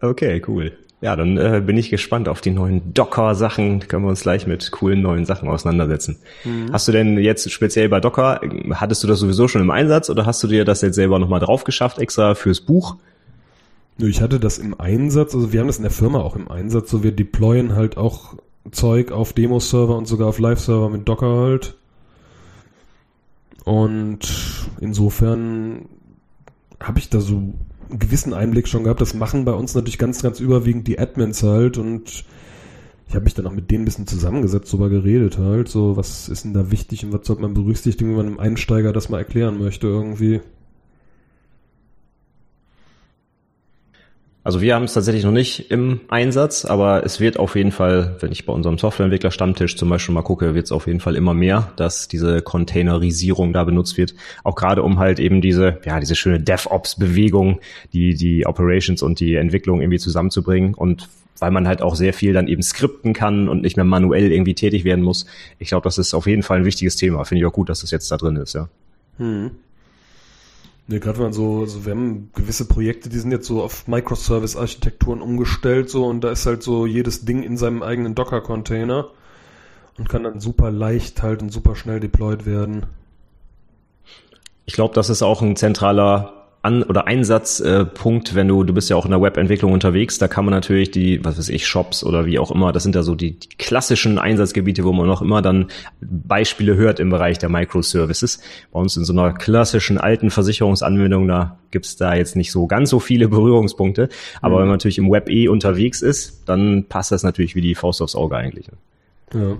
Okay, 0.00 0.42
cool. 0.46 0.72
Ja, 1.00 1.14
dann 1.14 1.36
äh, 1.36 1.62
bin 1.64 1.76
ich 1.76 1.90
gespannt 1.90 2.28
auf 2.28 2.40
die 2.40 2.50
neuen 2.50 2.92
Docker-Sachen. 2.92 3.86
Können 3.86 4.04
wir 4.04 4.08
uns 4.08 4.22
gleich 4.22 4.48
mit 4.48 4.72
coolen 4.72 5.00
neuen 5.00 5.24
Sachen 5.26 5.48
auseinandersetzen. 5.48 6.16
Mhm. 6.44 6.72
Hast 6.72 6.88
du 6.88 6.92
denn 6.92 7.18
jetzt 7.18 7.50
speziell 7.52 7.88
bei 7.88 8.00
Docker, 8.00 8.40
hattest 8.72 9.04
du 9.04 9.06
das 9.06 9.20
sowieso 9.20 9.46
schon 9.46 9.62
im 9.62 9.70
Einsatz 9.70 10.10
oder 10.10 10.26
hast 10.26 10.42
du 10.42 10.48
dir 10.48 10.64
das 10.64 10.80
jetzt 10.80 10.96
selber 10.96 11.20
nochmal 11.20 11.38
drauf 11.38 11.62
geschafft, 11.62 11.98
extra 11.98 12.34
fürs 12.34 12.60
Buch? 12.60 12.96
Ich 13.98 14.20
hatte 14.20 14.40
das 14.40 14.58
im 14.58 14.78
Einsatz, 14.78 15.34
also 15.34 15.52
wir 15.52 15.60
haben 15.60 15.66
das 15.68 15.78
in 15.78 15.82
der 15.82 15.92
Firma 15.92 16.20
auch 16.20 16.36
im 16.36 16.50
Einsatz, 16.50 16.90
so 16.90 17.02
wir 17.02 17.12
deployen 17.12 17.74
halt 17.74 17.96
auch 17.96 18.34
Zeug 18.70 19.12
auf 19.12 19.32
Demo-Server 19.32 19.96
und 19.96 20.06
sogar 20.06 20.28
auf 20.28 20.38
Live-Server 20.38 20.88
mit 20.88 21.08
Docker 21.08 21.36
halt. 21.36 21.74
Und 23.68 24.66
insofern 24.80 25.90
habe 26.80 27.00
ich 27.00 27.10
da 27.10 27.20
so 27.20 27.36
einen 27.36 27.98
gewissen 27.98 28.32
Einblick 28.32 28.66
schon 28.66 28.84
gehabt. 28.84 29.02
Das 29.02 29.12
machen 29.12 29.44
bei 29.44 29.52
uns 29.52 29.74
natürlich 29.74 29.98
ganz, 29.98 30.22
ganz 30.22 30.40
überwiegend 30.40 30.88
die 30.88 30.98
Admins 30.98 31.42
halt 31.42 31.76
und 31.76 32.24
ich 33.08 33.14
habe 33.14 33.24
mich 33.24 33.34
dann 33.34 33.46
auch 33.46 33.52
mit 33.52 33.70
denen 33.70 33.82
ein 33.82 33.84
bisschen 33.84 34.06
zusammengesetzt, 34.06 34.72
darüber 34.72 34.88
geredet 34.88 35.36
halt, 35.36 35.68
so 35.68 35.98
was 35.98 36.30
ist 36.30 36.44
denn 36.44 36.54
da 36.54 36.70
wichtig 36.70 37.04
und 37.04 37.12
was 37.12 37.26
sollte 37.26 37.42
man 37.42 37.52
berücksichtigen, 37.52 38.08
wenn 38.10 38.16
man 38.16 38.26
einem 38.26 38.40
Einsteiger 38.40 38.94
das 38.94 39.10
mal 39.10 39.18
erklären 39.18 39.58
möchte 39.58 39.86
irgendwie. 39.86 40.40
Also 44.48 44.62
wir 44.62 44.74
haben 44.74 44.84
es 44.84 44.94
tatsächlich 44.94 45.24
noch 45.24 45.30
nicht 45.30 45.70
im 45.70 46.00
Einsatz, 46.08 46.64
aber 46.64 47.04
es 47.04 47.20
wird 47.20 47.38
auf 47.38 47.54
jeden 47.54 47.70
Fall, 47.70 48.16
wenn 48.20 48.32
ich 48.32 48.46
bei 48.46 48.52
unserem 48.54 48.78
Softwareentwickler-Stammtisch 48.78 49.76
zum 49.76 49.90
Beispiel 49.90 50.14
mal 50.14 50.22
gucke, 50.22 50.54
wird 50.54 50.64
es 50.64 50.72
auf 50.72 50.86
jeden 50.86 51.00
Fall 51.00 51.16
immer 51.16 51.34
mehr, 51.34 51.70
dass 51.76 52.08
diese 52.08 52.40
Containerisierung 52.40 53.52
da 53.52 53.64
benutzt 53.64 53.98
wird. 53.98 54.14
Auch 54.44 54.54
gerade 54.54 54.82
um 54.82 54.98
halt 54.98 55.20
eben 55.20 55.42
diese, 55.42 55.80
ja, 55.84 56.00
diese 56.00 56.16
schöne 56.16 56.40
DevOps-Bewegung, 56.40 57.60
die, 57.92 58.14
die 58.14 58.46
Operations 58.46 59.02
und 59.02 59.20
die 59.20 59.34
Entwicklung 59.34 59.82
irgendwie 59.82 59.98
zusammenzubringen 59.98 60.72
und 60.72 61.10
weil 61.38 61.50
man 61.50 61.68
halt 61.68 61.82
auch 61.82 61.94
sehr 61.94 62.14
viel 62.14 62.32
dann 62.32 62.48
eben 62.48 62.62
skripten 62.62 63.12
kann 63.12 63.50
und 63.50 63.60
nicht 63.60 63.76
mehr 63.76 63.84
manuell 63.84 64.32
irgendwie 64.32 64.54
tätig 64.54 64.82
werden 64.82 65.04
muss. 65.04 65.26
Ich 65.58 65.68
glaube, 65.68 65.84
das 65.84 65.98
ist 65.98 66.14
auf 66.14 66.26
jeden 66.26 66.42
Fall 66.42 66.60
ein 66.60 66.64
wichtiges 66.64 66.96
Thema. 66.96 67.22
Finde 67.26 67.42
ich 67.42 67.46
auch 67.46 67.52
gut, 67.52 67.68
dass 67.68 67.82
das 67.82 67.90
jetzt 67.90 68.10
da 68.10 68.16
drin 68.16 68.36
ist, 68.36 68.54
ja. 68.54 68.70
Hm. 69.18 69.50
Ne, 70.90 71.00
gerade 71.00 71.18
wenn 71.18 71.26
man 71.26 71.32
so, 71.34 71.66
so, 71.66 71.84
wir 71.84 71.92
haben 71.92 72.30
gewisse 72.34 72.66
Projekte, 72.66 73.10
die 73.10 73.18
sind 73.18 73.30
jetzt 73.30 73.46
so 73.46 73.62
auf 73.62 73.86
Microservice-Architekturen 73.88 75.20
umgestellt, 75.20 75.90
so, 75.90 76.06
und 76.06 76.22
da 76.22 76.30
ist 76.30 76.46
halt 76.46 76.62
so 76.62 76.86
jedes 76.86 77.26
Ding 77.26 77.42
in 77.42 77.58
seinem 77.58 77.82
eigenen 77.82 78.14
Docker-Container 78.14 79.10
und 79.98 80.08
kann 80.08 80.24
dann 80.24 80.40
super 80.40 80.70
leicht 80.70 81.22
halt 81.22 81.42
und 81.42 81.50
super 81.52 81.76
schnell 81.76 82.00
deployed 82.00 82.46
werden. 82.46 82.86
Ich 84.64 84.72
glaube, 84.72 84.94
das 84.94 85.10
ist 85.10 85.20
auch 85.20 85.42
ein 85.42 85.56
zentraler 85.56 86.37
an 86.62 86.82
oder 86.82 87.06
Einsatzpunkt, 87.06 88.32
äh, 88.32 88.34
wenn 88.34 88.48
du, 88.48 88.64
du 88.64 88.74
bist 88.74 88.90
ja 88.90 88.96
auch 88.96 89.04
in 89.04 89.12
der 89.12 89.22
Webentwicklung 89.22 89.72
unterwegs, 89.72 90.18
da 90.18 90.26
kann 90.26 90.44
man 90.44 90.52
natürlich 90.52 90.90
die, 90.90 91.24
was 91.24 91.38
weiß 91.38 91.48
ich, 91.50 91.66
Shops 91.66 92.02
oder 92.02 92.26
wie 92.26 92.38
auch 92.38 92.50
immer, 92.50 92.72
das 92.72 92.82
sind 92.82 92.94
ja 92.94 93.02
so 93.02 93.14
die, 93.14 93.38
die 93.38 93.48
klassischen 93.58 94.18
Einsatzgebiete, 94.18 94.84
wo 94.84 94.92
man 94.92 95.06
noch 95.06 95.22
immer 95.22 95.40
dann 95.40 95.66
Beispiele 96.00 96.74
hört 96.74 96.98
im 96.98 97.10
Bereich 97.10 97.38
der 97.38 97.48
Microservices. 97.48 98.40
Bei 98.72 98.80
uns 98.80 98.96
in 98.96 99.04
so 99.04 99.12
einer 99.12 99.32
klassischen 99.32 99.98
alten 99.98 100.30
Versicherungsanwendung, 100.30 101.28
da 101.28 101.58
gibt's 101.70 101.96
da 101.96 102.14
jetzt 102.14 102.34
nicht 102.34 102.50
so 102.50 102.66
ganz 102.66 102.90
so 102.90 102.98
viele 102.98 103.28
Berührungspunkte. 103.28 104.08
Aber 104.42 104.56
mhm. 104.56 104.60
wenn 104.60 104.66
man 104.66 104.74
natürlich 104.74 104.98
im 104.98 105.10
Web 105.10 105.30
eh 105.30 105.48
unterwegs 105.48 106.02
ist, 106.02 106.42
dann 106.48 106.86
passt 106.88 107.12
das 107.12 107.22
natürlich 107.22 107.54
wie 107.54 107.60
die 107.60 107.76
Faust 107.76 108.02
aufs 108.02 108.16
Auge 108.16 108.36
eigentlich. 108.36 108.68
Ne? 108.68 109.40
Ja. 109.40 109.56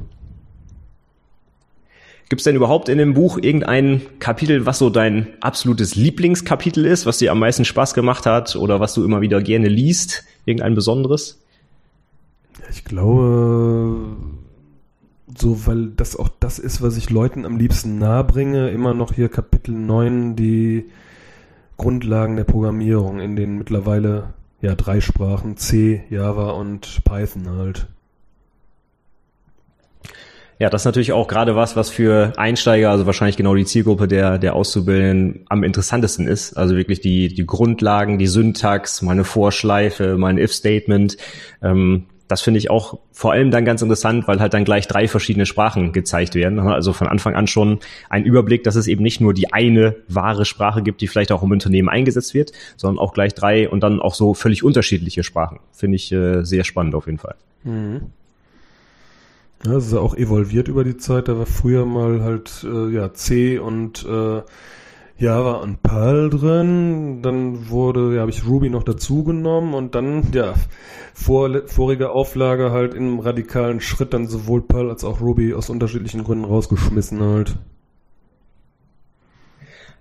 Gibt 2.28 2.40
es 2.40 2.44
denn 2.44 2.56
überhaupt 2.56 2.90
in 2.90 2.98
dem 2.98 3.14
Buch 3.14 3.38
irgendein 3.40 4.02
Kapitel, 4.18 4.66
was 4.66 4.78
so 4.78 4.90
dein 4.90 5.28
absolutes 5.40 5.94
Lieblingskapitel 5.94 6.84
ist, 6.84 7.06
was 7.06 7.18
dir 7.18 7.32
am 7.32 7.38
meisten 7.38 7.64
Spaß 7.64 7.94
gemacht 7.94 8.26
hat 8.26 8.54
oder 8.54 8.80
was 8.80 8.92
du 8.92 9.02
immer 9.04 9.22
wieder 9.22 9.40
gerne 9.40 9.68
liest? 9.68 10.24
Irgendein 10.44 10.74
besonderes? 10.74 11.40
Ich 12.70 12.84
glaube, 12.84 14.16
so, 15.34 15.66
weil 15.66 15.88
das 15.88 16.16
auch 16.16 16.28
das 16.40 16.58
ist, 16.58 16.82
was 16.82 16.98
ich 16.98 17.08
Leuten 17.08 17.46
am 17.46 17.56
liebsten 17.56 17.98
nahebringe, 17.98 18.68
immer 18.70 18.92
noch 18.92 19.14
hier 19.14 19.30
Kapitel 19.30 19.72
9, 19.72 20.36
die 20.36 20.84
Grundlagen 21.78 22.36
der 22.36 22.44
Programmierung 22.44 23.20
in 23.20 23.36
den 23.36 23.56
mittlerweile 23.56 24.34
ja 24.60 24.74
drei 24.74 25.00
Sprachen, 25.00 25.56
C, 25.56 26.02
Java 26.10 26.50
und 26.50 27.02
Python 27.04 27.48
halt. 27.48 27.86
Ja, 30.58 30.70
das 30.70 30.82
ist 30.82 30.86
natürlich 30.86 31.12
auch 31.12 31.28
gerade 31.28 31.54
was, 31.54 31.76
was 31.76 31.88
für 31.88 32.32
Einsteiger, 32.36 32.90
also 32.90 33.06
wahrscheinlich 33.06 33.36
genau 33.36 33.54
die 33.54 33.64
Zielgruppe 33.64 34.08
der, 34.08 34.38
der 34.38 34.56
Auszubildenden 34.56 35.44
am 35.48 35.62
interessantesten 35.62 36.26
ist. 36.26 36.54
Also 36.54 36.76
wirklich 36.76 37.00
die, 37.00 37.28
die 37.28 37.46
Grundlagen, 37.46 38.18
die 38.18 38.26
Syntax, 38.26 39.00
meine 39.02 39.22
Vorschleife, 39.22 40.16
mein 40.18 40.36
If-Statement. 40.36 41.16
Ähm, 41.62 42.06
das 42.26 42.42
finde 42.42 42.58
ich 42.58 42.70
auch 42.70 42.98
vor 43.12 43.32
allem 43.32 43.50
dann 43.50 43.64
ganz 43.64 43.82
interessant, 43.82 44.28
weil 44.28 44.40
halt 44.40 44.52
dann 44.52 44.64
gleich 44.64 44.86
drei 44.86 45.08
verschiedene 45.08 45.46
Sprachen 45.46 45.92
gezeigt 45.92 46.34
werden. 46.34 46.58
Also 46.58 46.92
von 46.92 47.06
Anfang 47.06 47.34
an 47.34 47.46
schon 47.46 47.78
ein 48.10 48.24
Überblick, 48.24 48.64
dass 48.64 48.74
es 48.74 48.86
eben 48.86 49.02
nicht 49.02 49.20
nur 49.20 49.34
die 49.34 49.52
eine 49.52 49.96
wahre 50.08 50.44
Sprache 50.44 50.82
gibt, 50.82 51.00
die 51.00 51.06
vielleicht 51.06 51.32
auch 51.32 51.42
im 51.42 51.52
Unternehmen 51.52 51.88
eingesetzt 51.88 52.34
wird, 52.34 52.52
sondern 52.76 52.98
auch 52.98 53.14
gleich 53.14 53.32
drei 53.32 53.68
und 53.68 53.80
dann 53.80 54.00
auch 54.00 54.14
so 54.14 54.34
völlig 54.34 54.62
unterschiedliche 54.62 55.22
Sprachen. 55.22 55.60
Finde 55.72 55.96
ich 55.96 56.12
äh, 56.12 56.44
sehr 56.44 56.64
spannend 56.64 56.94
auf 56.96 57.06
jeden 57.06 57.18
Fall. 57.18 57.36
Mhm. 57.64 58.12
Ja, 59.64 59.72
es 59.74 59.86
ist 59.86 59.92
ja 59.92 59.98
auch 59.98 60.16
evolviert 60.16 60.68
über 60.68 60.84
die 60.84 60.96
Zeit. 60.96 61.28
Da 61.28 61.36
war 61.38 61.46
früher 61.46 61.84
mal 61.84 62.22
halt 62.22 62.64
äh, 62.64 62.88
ja 62.90 63.12
C 63.12 63.58
und 63.58 64.04
äh, 64.04 64.42
Java 65.18 65.54
und 65.54 65.82
Perl 65.82 66.30
drin. 66.30 67.22
Dann 67.22 67.68
wurde, 67.68 68.14
ja, 68.14 68.20
habe 68.20 68.30
ich 68.30 68.46
Ruby 68.46 68.70
noch 68.70 68.84
dazu 68.84 69.24
genommen 69.24 69.74
und 69.74 69.94
dann, 69.96 70.28
ja, 70.32 70.54
vor, 71.12 71.50
vorige 71.66 72.10
Auflage 72.10 72.70
halt 72.70 72.94
im 72.94 73.18
radikalen 73.18 73.80
Schritt 73.80 74.14
dann 74.14 74.28
sowohl 74.28 74.62
Perl 74.62 74.90
als 74.90 75.02
auch 75.02 75.20
Ruby 75.20 75.54
aus 75.54 75.70
unterschiedlichen 75.70 76.22
Gründen 76.22 76.44
rausgeschmissen 76.44 77.20
halt. 77.20 77.56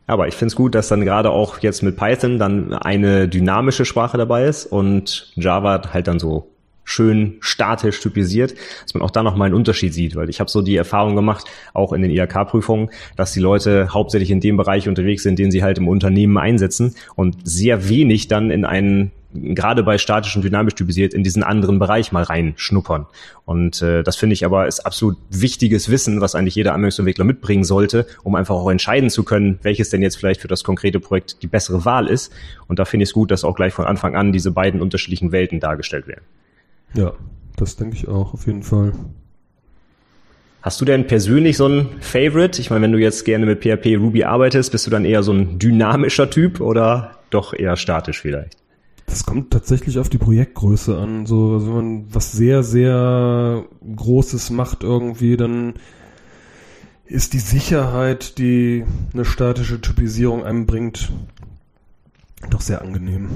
Aber 0.05 0.27
ich 0.27 0.35
finde 0.35 0.51
es 0.51 0.55
gut, 0.55 0.75
dass 0.75 0.87
dann 0.87 1.01
gerade 1.01 1.31
auch 1.31 1.59
jetzt 1.59 1.81
mit 1.83 1.97
Python 1.97 2.37
dann 2.39 2.73
eine 2.73 3.27
dynamische 3.27 3.83
Sprache 3.83 4.17
dabei 4.17 4.45
ist 4.45 4.65
und 4.67 5.31
Java 5.35 5.81
halt 5.91 6.07
dann 6.07 6.19
so 6.19 6.49
schön 6.87 7.35
statisch 7.41 7.99
typisiert, 7.99 8.55
dass 8.83 8.93
man 8.93 9.03
auch 9.03 9.11
da 9.11 9.21
nochmal 9.21 9.47
einen 9.47 9.55
Unterschied 9.55 9.93
sieht, 9.93 10.15
weil 10.15 10.29
ich 10.29 10.39
habe 10.39 10.49
so 10.49 10.61
die 10.61 10.77
Erfahrung 10.77 11.17
gemacht, 11.17 11.45
auch 11.73 11.91
in 11.91 12.01
den 12.01 12.09
IHK-Prüfungen, 12.11 12.89
dass 13.17 13.33
die 13.33 13.41
Leute 13.41 13.93
hauptsächlich 13.93 14.31
in 14.31 14.39
dem 14.39 14.55
Bereich 14.55 14.87
unterwegs 14.87 15.21
sind, 15.21 15.37
den 15.37 15.51
sie 15.51 15.63
halt 15.63 15.77
im 15.77 15.89
Unternehmen 15.89 16.37
einsetzen 16.37 16.95
und 17.15 17.35
sehr 17.43 17.89
wenig 17.89 18.29
dann 18.29 18.51
in 18.51 18.63
einen 18.63 19.11
gerade 19.33 19.83
bei 19.83 19.97
statisch 19.97 20.35
und 20.37 20.43
dynamisch 20.43 20.75
typisiert 20.75 21.13
in 21.13 21.23
diesen 21.23 21.43
anderen 21.43 21.77
Bereich 21.77 22.13
mal 22.13 22.23
reinschnuppern. 22.23 23.05
Und 23.43 23.81
äh, 23.81 24.01
das 24.01 24.15
finde 24.15 24.33
ich 24.33 24.45
aber 24.45 24.65
ist 24.65 24.79
absolut 24.79 25.17
wichtiges 25.29 25.89
Wissen, 25.89 26.21
was 26.21 26.35
eigentlich 26.35 26.55
jeder 26.55 26.73
Anwendungsentwickler 26.73 27.25
mitbringen 27.25 27.65
sollte, 27.65 28.07
um 28.23 28.35
einfach 28.35 28.55
auch 28.55 28.69
entscheiden 28.69 29.09
zu 29.09 29.23
können, 29.23 29.59
welches 29.61 29.89
denn 29.89 30.01
jetzt 30.01 30.15
vielleicht 30.15 30.41
für 30.41 30.47
das 30.47 30.63
konkrete 30.63 31.01
Projekt 31.01 31.43
die 31.43 31.47
bessere 31.47 31.83
Wahl 31.83 32.07
ist. 32.07 32.31
Und 32.67 32.79
da 32.79 32.85
finde 32.85 33.03
ich 33.03 33.09
es 33.09 33.13
gut, 33.13 33.29
dass 33.29 33.43
auch 33.43 33.55
gleich 33.55 33.73
von 33.73 33.85
Anfang 33.85 34.15
an 34.15 34.31
diese 34.31 34.51
beiden 34.51 34.81
unterschiedlichen 34.81 35.33
Welten 35.33 35.59
dargestellt 35.59 36.07
werden. 36.07 36.23
Ja, 36.93 37.13
das 37.55 37.75
denke 37.75 37.95
ich 37.95 38.07
auch, 38.07 38.33
auf 38.33 38.47
jeden 38.47 38.63
Fall. 38.63 38.93
Hast 40.61 40.81
du 40.81 40.85
denn 40.85 41.07
persönlich 41.07 41.57
so 41.57 41.67
ein 41.67 41.87
Favorite? 42.01 42.59
Ich 42.59 42.69
meine, 42.69 42.83
wenn 42.83 42.91
du 42.91 42.99
jetzt 42.99 43.23
gerne 43.23 43.45
mit 43.45 43.61
PHP 43.61 43.97
Ruby 43.97 44.23
arbeitest, 44.23 44.71
bist 44.71 44.85
du 44.85 44.91
dann 44.91 45.05
eher 45.05 45.23
so 45.23 45.31
ein 45.31 45.59
dynamischer 45.59 46.29
Typ 46.29 46.59
oder 46.59 47.19
doch 47.29 47.53
eher 47.53 47.77
statisch 47.77 48.21
vielleicht? 48.21 48.57
Das 49.05 49.25
kommt 49.25 49.51
tatsächlich 49.51 49.99
auf 49.99 50.09
die 50.09 50.17
Projektgröße 50.17 50.97
an. 50.97 51.25
So, 51.25 51.53
also 51.53 51.67
wenn 51.67 51.75
man 51.75 52.13
was 52.13 52.33
sehr, 52.33 52.63
sehr 52.63 53.63
Großes 53.95 54.49
macht 54.49 54.83
irgendwie, 54.83 55.37
dann 55.37 55.75
ist 57.05 57.31
die 57.31 57.39
Sicherheit, 57.39 58.37
die 58.37 58.83
eine 59.13 59.23
statische 59.23 59.79
Typisierung 59.79 60.43
einem 60.43 60.65
bringt, 60.65 61.11
doch 62.49 62.61
sehr 62.61 62.81
angenehm. 62.81 63.29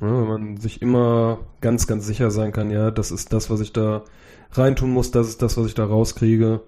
Ja, 0.00 0.06
wenn 0.06 0.28
man 0.28 0.56
sich 0.58 0.80
immer 0.80 1.38
ganz, 1.60 1.86
ganz 1.86 2.06
sicher 2.06 2.30
sein 2.30 2.52
kann, 2.52 2.70
ja, 2.70 2.90
das 2.90 3.10
ist 3.10 3.32
das, 3.32 3.50
was 3.50 3.60
ich 3.60 3.72
da 3.72 4.04
reintun 4.52 4.90
muss, 4.90 5.10
das 5.10 5.28
ist 5.28 5.42
das, 5.42 5.56
was 5.56 5.66
ich 5.66 5.74
da 5.74 5.84
rauskriege. 5.84 6.60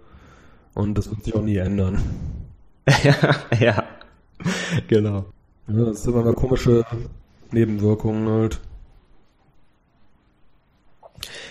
Und 0.74 0.96
das 0.96 1.10
wird 1.10 1.24
sich 1.24 1.34
auch 1.34 1.42
nie 1.42 1.56
ändern. 1.56 2.00
ja, 3.02 3.36
ja, 3.58 3.84
genau. 4.88 5.26
Ja, 5.68 5.84
das 5.84 6.02
sind 6.02 6.14
immer 6.14 6.32
komische 6.32 6.84
Nebenwirkungen 7.52 8.28
halt. 8.28 8.60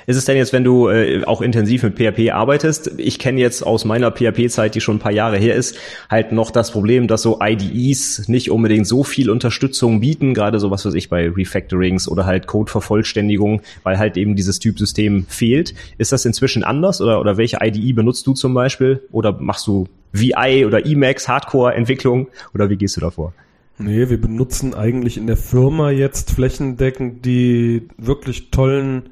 Ist 0.09 0.17
es 0.17 0.25
denn 0.25 0.37
jetzt, 0.37 0.53
wenn 0.53 0.63
du 0.63 0.89
äh, 0.89 1.23
auch 1.25 1.39
intensiv 1.39 1.83
mit 1.83 1.95
PHP 1.95 2.31
arbeitest? 2.31 2.93
Ich 2.97 3.19
kenne 3.19 3.39
jetzt 3.39 3.61
aus 3.61 3.85
meiner 3.85 4.09
PHP-Zeit, 4.09 4.73
die 4.73 4.81
schon 4.81 4.95
ein 4.95 4.99
paar 4.99 5.11
Jahre 5.11 5.37
her 5.37 5.53
ist, 5.53 5.77
halt 6.09 6.31
noch 6.31 6.49
das 6.49 6.71
Problem, 6.71 7.07
dass 7.07 7.21
so 7.21 7.37
IDEs 7.39 8.27
nicht 8.27 8.49
unbedingt 8.49 8.87
so 8.87 9.03
viel 9.03 9.29
Unterstützung 9.29 9.99
bieten, 9.99 10.33
gerade 10.33 10.59
so 10.59 10.71
was 10.71 10.83
weiß 10.83 10.95
ich 10.95 11.09
bei 11.09 11.29
Refactorings 11.29 12.07
oder 12.07 12.25
halt 12.25 12.47
Code-Vervollständigung, 12.47 13.61
weil 13.83 13.99
halt 13.99 14.17
eben 14.17 14.35
dieses 14.35 14.57
Typsystem 14.57 15.27
fehlt. 15.27 15.75
Ist 15.99 16.11
das 16.11 16.25
inzwischen 16.25 16.63
anders 16.63 17.01
oder, 17.01 17.19
oder 17.19 17.37
welche 17.37 17.59
IDE 17.61 17.93
benutzt 17.93 18.25
du 18.25 18.33
zum 18.33 18.55
Beispiel? 18.55 19.03
Oder 19.11 19.33
machst 19.33 19.67
du 19.67 19.85
VI 20.11 20.65
oder 20.65 20.87
Emacs 20.87 21.27
Hardcore-Entwicklung 21.27 22.29
oder 22.55 22.71
wie 22.71 22.77
gehst 22.77 22.97
du 22.97 23.01
davor? 23.01 23.35
Nee, 23.77 24.09
wir 24.09 24.19
benutzen 24.19 24.73
eigentlich 24.73 25.17
in 25.17 25.27
der 25.27 25.37
Firma 25.37 25.91
jetzt 25.91 26.31
flächendeckend 26.31 27.27
die 27.27 27.83
wirklich 27.99 28.49
tollen 28.49 29.11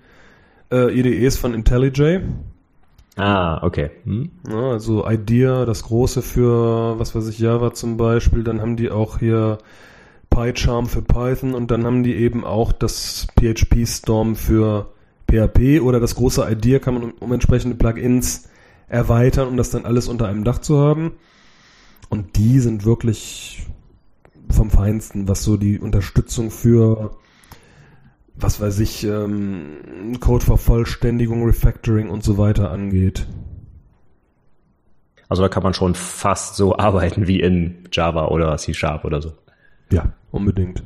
äh, 0.72 0.92
IDEs 1.00 1.38
von 1.38 1.54
IntelliJ. 1.54 2.22
Ah, 3.16 3.64
okay. 3.64 3.90
Hm. 4.04 4.30
Ja, 4.48 4.72
also 4.72 5.08
IDEA, 5.08 5.66
das 5.66 5.84
große 5.84 6.22
für, 6.22 7.00
was 7.00 7.16
weiß 7.16 7.28
ich, 7.30 7.40
Java 7.40 7.74
zum 7.74 7.98
Beispiel. 7.98 8.44
Dann 8.44 8.62
haben 8.62 8.78
die 8.78 8.92
auch 8.92 9.20
hier 9.20 9.58
PyCharm 10.30 10.86
für 10.86 11.02
Python 11.02 11.56
und 11.56 11.72
dann 11.72 11.86
haben 11.86 12.04
die 12.04 12.16
eben 12.16 12.44
auch 12.44 12.72
das 12.72 13.28
PHP 13.40 13.88
Storm 13.88 14.36
für 14.36 14.92
PHP 15.30 15.82
oder 15.82 16.00
das 16.00 16.16
große 16.16 16.48
IDEA 16.50 16.80
kann 16.80 16.94
man 16.94 17.04
um, 17.04 17.14
um 17.20 17.34
entsprechende 17.34 17.76
Plugins 17.76 18.48
erweitern, 18.88 19.48
um 19.48 19.58
das 19.58 19.72
dann 19.72 19.86
alles 19.86 20.08
unter 20.08 20.28
einem 20.28 20.44
Dach 20.44 20.60
zu 20.60 20.80
haben. 20.80 21.14
Und 22.10 22.38
die 22.38 22.60
sind 22.60 22.86
wirklich 22.86 23.66
vom 24.50 24.70
Feinsten, 24.70 25.28
was 25.28 25.44
so 25.44 25.58
die 25.58 25.80
Unterstützung 25.80 26.52
für 26.52 27.18
was 28.40 28.62
weiß 28.62 28.80
ich, 28.80 29.04
ähm, 29.04 30.18
Codevervollständigung, 30.20 31.46
Refactoring 31.46 32.10
und 32.10 32.24
so 32.24 32.38
weiter 32.38 32.72
angeht. 32.72 33.28
Also 35.30 35.44
da 35.44 35.50
kann 35.50 35.64
man 35.64 35.74
schon 35.74 35.96
fast 35.96 36.56
so 36.56 36.78
arbeiten 36.78 37.28
wie 37.28 37.40
in 37.40 37.88
Java 37.92 38.28
oder 38.28 38.56
C 38.58 38.74
Sharp 38.74 39.06
oder 39.06 39.22
so. 39.22 39.34
Ja, 39.92 40.14
unbedingt. 40.32 40.84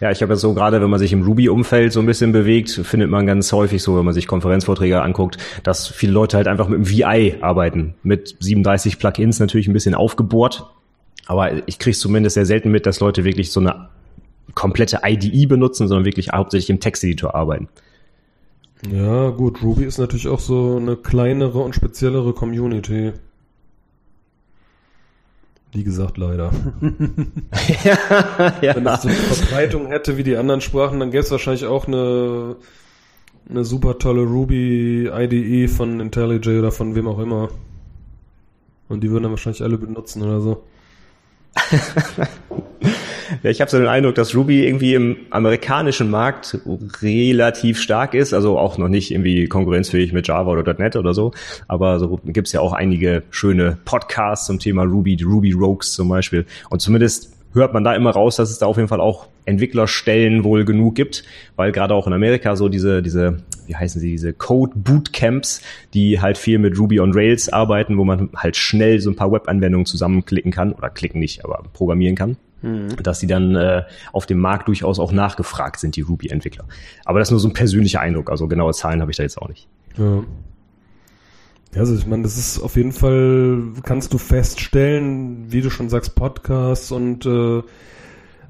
Ja, 0.00 0.10
ich 0.10 0.22
habe 0.22 0.32
jetzt 0.32 0.40
so 0.40 0.54
gerade, 0.54 0.80
wenn 0.80 0.88
man 0.88 0.98
sich 0.98 1.12
im 1.12 1.22
Ruby-Umfeld 1.22 1.92
so 1.92 2.00
ein 2.00 2.06
bisschen 2.06 2.32
bewegt, 2.32 2.70
findet 2.70 3.10
man 3.10 3.26
ganz 3.26 3.52
häufig 3.52 3.82
so, 3.82 3.98
wenn 3.98 4.04
man 4.06 4.14
sich 4.14 4.26
Konferenzvorträge 4.26 5.02
anguckt, 5.02 5.36
dass 5.62 5.88
viele 5.88 6.12
Leute 6.12 6.38
halt 6.38 6.48
einfach 6.48 6.68
mit 6.68 6.78
dem 6.78 6.88
VI 6.88 7.36
arbeiten. 7.42 7.94
Mit 8.02 8.34
37 8.40 8.98
Plugins 8.98 9.40
natürlich 9.40 9.68
ein 9.68 9.74
bisschen 9.74 9.94
aufgebohrt. 9.94 10.70
Aber 11.26 11.68
ich 11.68 11.78
kriege 11.78 11.96
zumindest 11.96 12.34
sehr 12.34 12.46
selten 12.46 12.70
mit, 12.70 12.86
dass 12.86 13.00
Leute 13.00 13.24
wirklich 13.24 13.52
so 13.52 13.60
eine 13.60 13.90
komplette 14.54 15.00
IDE 15.04 15.46
benutzen, 15.46 15.88
sondern 15.88 16.04
wirklich 16.04 16.30
hauptsächlich 16.30 16.70
im 16.70 16.80
Texteditor 16.80 17.34
arbeiten. 17.34 17.68
Ja, 18.90 19.30
gut, 19.30 19.62
Ruby 19.62 19.84
ist 19.84 19.98
natürlich 19.98 20.28
auch 20.28 20.40
so 20.40 20.76
eine 20.76 20.96
kleinere 20.96 21.58
und 21.58 21.74
speziellere 21.74 22.32
Community. 22.32 23.12
Wie 25.72 25.84
gesagt, 25.84 26.16
leider. 26.16 26.50
ja, 27.84 27.98
ja. 28.62 28.74
Wenn 28.74 28.86
es 28.86 29.02
so 29.02 29.08
eine 29.08 29.16
Verbreitung 29.16 29.86
hätte 29.88 30.16
wie 30.16 30.24
die 30.24 30.36
anderen 30.36 30.60
Sprachen, 30.60 30.98
dann 30.98 31.10
gäbe 31.10 31.22
es 31.22 31.30
wahrscheinlich 31.30 31.66
auch 31.66 31.86
eine, 31.86 32.56
eine 33.48 33.64
super 33.64 33.98
tolle 33.98 34.22
Ruby 34.22 35.08
IDE 35.12 35.68
von 35.68 36.00
IntelliJ 36.00 36.58
oder 36.58 36.72
von 36.72 36.94
wem 36.94 37.06
auch 37.06 37.18
immer. 37.20 37.50
Und 38.88 39.04
die 39.04 39.10
würden 39.10 39.24
dann 39.24 39.32
wahrscheinlich 39.32 39.62
alle 39.62 39.78
benutzen 39.78 40.22
oder 40.22 40.40
so. 40.40 40.64
ja, 43.42 43.50
ich 43.50 43.60
habe 43.60 43.70
so 43.70 43.78
den 43.78 43.88
Eindruck, 43.88 44.14
dass 44.14 44.34
Ruby 44.34 44.66
irgendwie 44.66 44.94
im 44.94 45.16
amerikanischen 45.30 46.10
Markt 46.10 46.58
relativ 47.02 47.80
stark 47.80 48.14
ist, 48.14 48.32
also 48.32 48.58
auch 48.58 48.78
noch 48.78 48.88
nicht 48.88 49.10
irgendwie 49.10 49.46
konkurrenzfähig 49.46 50.12
mit 50.12 50.28
Java 50.28 50.50
oder 50.50 50.74
.NET 50.74 50.96
oder 50.96 51.14
so, 51.14 51.32
aber 51.68 51.98
so 51.98 52.20
gibt's 52.24 52.52
ja 52.52 52.60
auch 52.60 52.72
einige 52.72 53.22
schöne 53.30 53.78
Podcasts 53.84 54.46
zum 54.46 54.58
Thema 54.58 54.82
Ruby, 54.82 55.18
Ruby 55.22 55.52
Rogues 55.52 55.92
zum 55.92 56.08
Beispiel. 56.08 56.46
Und 56.70 56.80
zumindest 56.80 57.36
hört 57.52 57.74
man 57.74 57.84
da 57.84 57.94
immer 57.94 58.10
raus, 58.10 58.36
dass 58.36 58.50
es 58.50 58.58
da 58.58 58.66
auf 58.66 58.76
jeden 58.76 58.88
Fall 58.88 59.00
auch 59.00 59.28
Entwicklerstellen 59.44 60.44
wohl 60.44 60.64
genug 60.64 60.94
gibt, 60.94 61.24
weil 61.56 61.72
gerade 61.72 61.94
auch 61.94 62.06
in 62.06 62.12
Amerika 62.12 62.54
so 62.56 62.68
diese, 62.68 63.02
diese, 63.02 63.42
wie 63.66 63.74
heißen 63.74 64.00
sie, 64.00 64.12
diese 64.12 64.32
Code 64.32 64.72
Bootcamps, 64.76 65.62
die 65.94 66.20
halt 66.20 66.38
viel 66.38 66.58
mit 66.58 66.78
Ruby 66.78 67.00
on 67.00 67.12
Rails 67.12 67.52
arbeiten, 67.52 67.98
wo 67.98 68.04
man 68.04 68.30
halt 68.36 68.56
schnell 68.56 69.00
so 69.00 69.10
ein 69.10 69.16
paar 69.16 69.32
Webanwendungen 69.32 69.86
zusammenklicken 69.86 70.52
kann, 70.52 70.72
oder 70.72 70.90
klicken 70.90 71.20
nicht, 71.20 71.44
aber 71.44 71.64
programmieren 71.72 72.14
kann. 72.14 72.36
Mhm. 72.62 72.96
Dass 73.02 73.18
die 73.18 73.26
dann 73.26 73.56
äh, 73.56 73.84
auf 74.12 74.26
dem 74.26 74.38
Markt 74.38 74.68
durchaus 74.68 74.98
auch 74.98 75.12
nachgefragt 75.12 75.80
sind, 75.80 75.96
die 75.96 76.02
Ruby-Entwickler. 76.02 76.64
Aber 77.04 77.18
das 77.18 77.28
ist 77.28 77.32
nur 77.32 77.40
so 77.40 77.48
ein 77.48 77.54
persönlicher 77.54 78.00
Eindruck, 78.00 78.30
also 78.30 78.48
genaue 78.48 78.72
Zahlen 78.72 79.00
habe 79.00 79.10
ich 79.10 79.16
da 79.16 79.22
jetzt 79.22 79.38
auch 79.38 79.48
nicht. 79.48 79.68
Ja. 79.96 80.22
Ja, 81.72 81.82
also 81.82 81.94
ich 81.94 82.06
meine, 82.06 82.24
das 82.24 82.36
ist 82.36 82.60
auf 82.60 82.74
jeden 82.76 82.92
Fall, 82.92 83.62
kannst 83.84 84.12
du 84.12 84.18
feststellen, 84.18 85.52
wie 85.52 85.60
du 85.60 85.70
schon 85.70 85.88
sagst, 85.88 86.16
Podcasts 86.16 86.90
und 86.90 87.26
äh, 87.26 87.62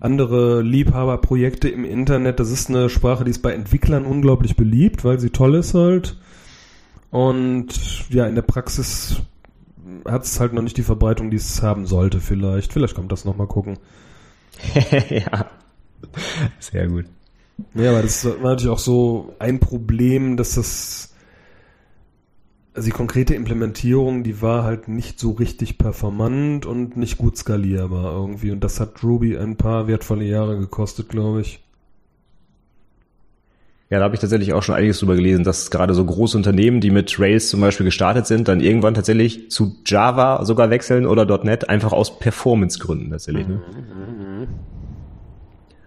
andere 0.00 0.62
Liebhaberprojekte 0.62 1.68
im 1.68 1.84
Internet. 1.84 2.40
Das 2.40 2.50
ist 2.50 2.70
eine 2.70 2.88
Sprache, 2.88 3.24
die 3.24 3.30
ist 3.30 3.42
bei 3.42 3.52
Entwicklern 3.52 4.06
unglaublich 4.06 4.56
beliebt, 4.56 5.04
weil 5.04 5.20
sie 5.20 5.28
toll 5.28 5.54
ist 5.54 5.74
halt. 5.74 6.16
Und 7.10 8.08
ja, 8.08 8.26
in 8.26 8.34
der 8.34 8.42
Praxis 8.42 9.20
hat 10.06 10.24
es 10.24 10.40
halt 10.40 10.52
noch 10.52 10.62
nicht 10.62 10.76
die 10.76 10.82
Verbreitung, 10.82 11.30
die 11.30 11.36
es 11.36 11.62
haben 11.62 11.86
sollte 11.86 12.20
vielleicht. 12.20 12.72
Vielleicht 12.72 12.94
kommt 12.94 13.12
das 13.12 13.24
nochmal 13.24 13.46
gucken. 13.46 13.78
ja, 15.10 15.46
sehr 16.58 16.88
gut. 16.88 17.06
Ja, 17.74 17.90
aber 17.90 18.02
das 18.02 18.24
war 18.24 18.50
natürlich 18.50 18.72
auch 18.72 18.78
so 18.78 19.34
ein 19.38 19.60
Problem, 19.60 20.36
dass 20.36 20.54
das 20.54 21.10
also 22.72 22.86
die 22.86 22.92
konkrete 22.92 23.34
Implementierung, 23.34 24.22
die 24.22 24.42
war 24.42 24.64
halt 24.64 24.88
nicht 24.88 25.18
so 25.18 25.32
richtig 25.32 25.76
performant 25.76 26.66
und 26.66 26.96
nicht 26.96 27.18
gut 27.18 27.36
skalierbar 27.36 28.12
irgendwie. 28.12 28.52
Und 28.52 28.62
das 28.62 28.80
hat 28.80 29.02
Ruby 29.02 29.36
ein 29.36 29.56
paar 29.56 29.86
wertvolle 29.88 30.24
Jahre 30.24 30.58
gekostet, 30.58 31.08
glaube 31.08 31.40
ich. 31.40 31.62
Ja, 33.90 33.98
da 33.98 34.04
habe 34.04 34.14
ich 34.14 34.20
tatsächlich 34.20 34.52
auch 34.52 34.62
schon 34.62 34.76
einiges 34.76 35.00
drüber 35.00 35.16
gelesen, 35.16 35.42
dass 35.42 35.68
gerade 35.72 35.94
so 35.94 36.04
große 36.04 36.36
Unternehmen, 36.36 36.80
die 36.80 36.92
mit 36.92 37.18
Rails 37.18 37.48
zum 37.48 37.60
Beispiel 37.60 37.84
gestartet 37.84 38.24
sind, 38.26 38.46
dann 38.46 38.60
irgendwann 38.60 38.94
tatsächlich 38.94 39.50
zu 39.50 39.76
Java 39.84 40.44
sogar 40.44 40.70
wechseln 40.70 41.06
oder 41.06 41.26
.NET, 41.44 41.68
einfach 41.68 41.92
aus 41.92 42.20
Performance-Gründen 42.20 43.10
tatsächlich. 43.10 43.48
Ne? 43.48 43.54
Mhm. 43.54 44.46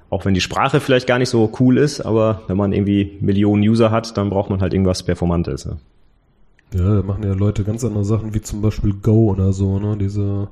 Auch 0.09 0.25
wenn 0.25 0.33
die 0.33 0.41
Sprache 0.41 0.81
vielleicht 0.81 1.07
gar 1.07 1.17
nicht 1.17 1.29
so 1.29 1.49
cool 1.61 1.77
ist, 1.77 2.01
aber 2.01 2.41
wenn 2.47 2.57
man 2.57 2.73
irgendwie 2.73 3.17
Millionen 3.21 3.63
User 3.63 3.89
hat, 3.89 4.17
dann 4.17 4.29
braucht 4.29 4.49
man 4.49 4.59
halt 4.59 4.73
irgendwas 4.73 5.03
Performantes. 5.03 5.65
Ne? 5.65 5.77
Ja, 6.73 6.95
da 6.95 7.03
machen 7.03 7.23
ja 7.23 7.33
Leute 7.33 7.63
ganz 7.63 7.85
andere 7.85 8.03
Sachen, 8.03 8.33
wie 8.33 8.41
zum 8.41 8.61
Beispiel 8.61 8.93
Go 8.93 9.31
oder 9.31 9.53
so, 9.53 9.79
ne? 9.79 9.95
Diese. 9.97 10.49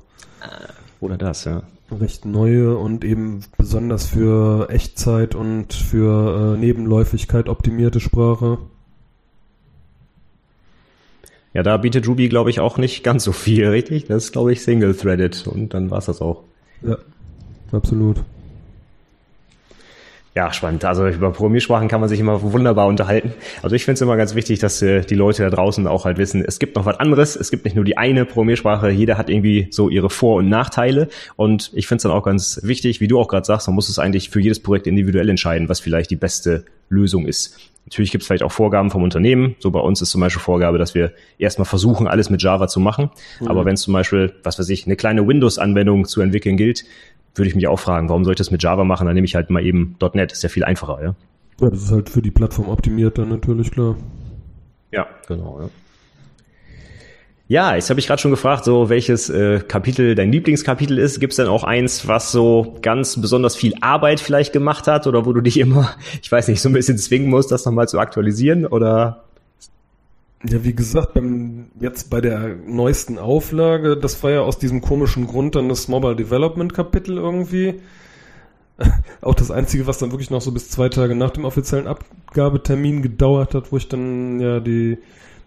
Oder 1.00 1.18
das, 1.18 1.44
ja. 1.44 1.62
Recht 2.00 2.24
neue 2.24 2.76
und 2.76 3.04
eben 3.04 3.44
besonders 3.58 4.06
für 4.06 4.68
Echtzeit 4.70 5.34
und 5.34 5.72
für 5.72 6.54
äh, 6.54 6.58
Nebenläufigkeit 6.58 7.48
optimierte 7.48 8.00
Sprache. 8.00 8.58
Ja, 11.54 11.62
da 11.62 11.76
bietet 11.76 12.08
Ruby, 12.08 12.28
glaube 12.28 12.50
ich, 12.50 12.60
auch 12.60 12.78
nicht 12.78 13.04
ganz 13.04 13.24
so 13.24 13.32
viel, 13.32 13.66
richtig? 13.68 14.06
Das 14.06 14.24
ist, 14.24 14.32
glaube 14.32 14.52
ich, 14.52 14.62
single-threaded 14.62 15.46
und 15.46 15.74
dann 15.74 15.90
war's 15.90 16.06
das 16.06 16.22
auch. 16.22 16.44
Ja, 16.82 16.96
absolut. 17.72 18.22
Ja, 20.34 20.50
spannend. 20.50 20.82
Also 20.86 21.06
über 21.08 21.30
Programmiersprachen 21.30 21.88
kann 21.88 22.00
man 22.00 22.08
sich 22.08 22.18
immer 22.18 22.40
wunderbar 22.40 22.86
unterhalten. 22.86 23.34
Also 23.62 23.76
ich 23.76 23.84
finde 23.84 23.96
es 23.96 24.00
immer 24.00 24.16
ganz 24.16 24.34
wichtig, 24.34 24.60
dass 24.60 24.80
äh, 24.80 25.02
die 25.02 25.14
Leute 25.14 25.42
da 25.42 25.50
draußen 25.50 25.86
auch 25.86 26.06
halt 26.06 26.16
wissen, 26.16 26.42
es 26.42 26.58
gibt 26.58 26.74
noch 26.76 26.86
was 26.86 26.98
anderes. 26.98 27.36
Es 27.36 27.50
gibt 27.50 27.64
nicht 27.64 27.76
nur 27.76 27.84
die 27.84 27.98
eine 27.98 28.24
Programmiersprache. 28.24 28.88
Jeder 28.88 29.18
hat 29.18 29.28
irgendwie 29.28 29.68
so 29.70 29.90
ihre 29.90 30.08
Vor- 30.08 30.36
und 30.36 30.48
Nachteile. 30.48 31.08
Und 31.36 31.70
ich 31.74 31.86
finde 31.86 31.98
es 31.98 32.02
dann 32.04 32.12
auch 32.12 32.22
ganz 32.22 32.60
wichtig, 32.62 33.00
wie 33.00 33.08
du 33.08 33.20
auch 33.20 33.28
gerade 33.28 33.44
sagst, 33.44 33.68
man 33.68 33.74
muss 33.74 33.90
es 33.90 33.98
eigentlich 33.98 34.30
für 34.30 34.40
jedes 34.40 34.60
Projekt 34.60 34.86
individuell 34.86 35.28
entscheiden, 35.28 35.68
was 35.68 35.80
vielleicht 35.80 36.10
die 36.10 36.16
beste 36.16 36.64
Lösung 36.88 37.26
ist. 37.26 37.58
Natürlich 37.84 38.12
gibt 38.12 38.22
es 38.22 38.28
vielleicht 38.28 38.44
auch 38.44 38.52
Vorgaben 38.52 38.90
vom 38.90 39.02
Unternehmen. 39.02 39.56
So 39.58 39.70
bei 39.70 39.80
uns 39.80 40.00
ist 40.00 40.10
zum 40.10 40.20
Beispiel 40.20 40.40
Vorgabe, 40.40 40.78
dass 40.78 40.94
wir 40.94 41.12
erstmal 41.38 41.66
versuchen, 41.66 42.06
alles 42.06 42.30
mit 42.30 42.42
Java 42.42 42.68
zu 42.68 42.80
machen. 42.80 43.10
Mhm. 43.40 43.48
Aber 43.48 43.64
wenn 43.64 43.74
es 43.74 43.82
zum 43.82 43.92
Beispiel, 43.92 44.32
was 44.44 44.58
weiß 44.58 44.68
ich, 44.68 44.86
eine 44.86 44.96
kleine 44.96 45.26
Windows-Anwendung 45.26 46.06
zu 46.06 46.20
entwickeln 46.20 46.56
gilt, 46.56 46.84
würde 47.34 47.48
ich 47.48 47.54
mich 47.54 47.66
auch 47.68 47.80
fragen, 47.80 48.08
warum 48.08 48.24
soll 48.24 48.34
ich 48.34 48.38
das 48.38 48.50
mit 48.50 48.62
Java 48.62 48.84
machen? 48.84 49.06
Dann 49.06 49.14
nehme 49.14 49.24
ich 49.24 49.34
halt 49.34 49.50
mal 49.50 49.64
eben 49.64 49.96
.NET, 50.14 50.32
ist 50.32 50.42
ja 50.42 50.48
viel 50.48 50.64
einfacher, 50.64 51.02
ja. 51.02 51.14
Ja, 51.60 51.70
das 51.70 51.84
ist 51.84 51.92
halt 51.92 52.10
für 52.10 52.22
die 52.22 52.30
Plattform 52.30 52.68
optimiert 52.68 53.18
dann 53.18 53.28
natürlich, 53.28 53.70
klar. 53.70 53.96
Ja, 54.90 55.06
genau, 55.26 55.60
ja. 55.60 55.70
Ja, 57.48 57.74
jetzt 57.74 57.90
habe 57.90 58.00
ich 58.00 58.06
gerade 58.06 58.20
schon 58.20 58.30
gefragt, 58.30 58.64
so 58.64 58.88
welches 58.88 59.28
äh, 59.28 59.60
Kapitel 59.60 60.14
dein 60.14 60.32
Lieblingskapitel 60.32 60.98
ist. 60.98 61.20
Gibt 61.20 61.32
es 61.32 61.36
denn 61.36 61.48
auch 61.48 61.64
eins, 61.64 62.08
was 62.08 62.32
so 62.32 62.78
ganz 62.80 63.20
besonders 63.20 63.56
viel 63.56 63.74
Arbeit 63.82 64.20
vielleicht 64.20 64.54
gemacht 64.54 64.86
hat 64.86 65.06
oder 65.06 65.26
wo 65.26 65.34
du 65.34 65.42
dich 65.42 65.58
immer, 65.58 65.94
ich 66.22 66.32
weiß 66.32 66.48
nicht, 66.48 66.62
so 66.62 66.70
ein 66.70 66.72
bisschen 66.72 66.96
zwingen 66.96 67.28
musst, 67.28 67.52
das 67.52 67.66
nochmal 67.66 67.88
zu 67.88 67.98
aktualisieren 67.98 68.64
oder 68.64 69.24
ja, 70.44 70.64
wie 70.64 70.74
gesagt, 70.74 71.14
beim, 71.14 71.61
jetzt 71.82 72.10
bei 72.10 72.20
der 72.20 72.56
neuesten 72.66 73.18
Auflage, 73.18 73.96
das 73.96 74.22
war 74.22 74.30
ja 74.30 74.40
aus 74.40 74.58
diesem 74.58 74.80
komischen 74.80 75.26
Grund 75.26 75.56
dann 75.56 75.68
das 75.68 75.88
Mobile 75.88 76.16
Development 76.16 76.72
Kapitel 76.72 77.18
irgendwie. 77.18 77.80
Auch 79.20 79.34
das 79.34 79.50
einzige, 79.50 79.86
was 79.86 79.98
dann 79.98 80.12
wirklich 80.12 80.30
noch 80.30 80.40
so 80.40 80.52
bis 80.52 80.70
zwei 80.70 80.88
Tage 80.88 81.16
nach 81.16 81.30
dem 81.30 81.44
offiziellen 81.44 81.88
Abgabetermin 81.88 83.02
gedauert 83.02 83.54
hat, 83.54 83.72
wo 83.72 83.76
ich 83.76 83.88
dann 83.88 84.40
ja 84.40 84.60
die, 84.60 84.98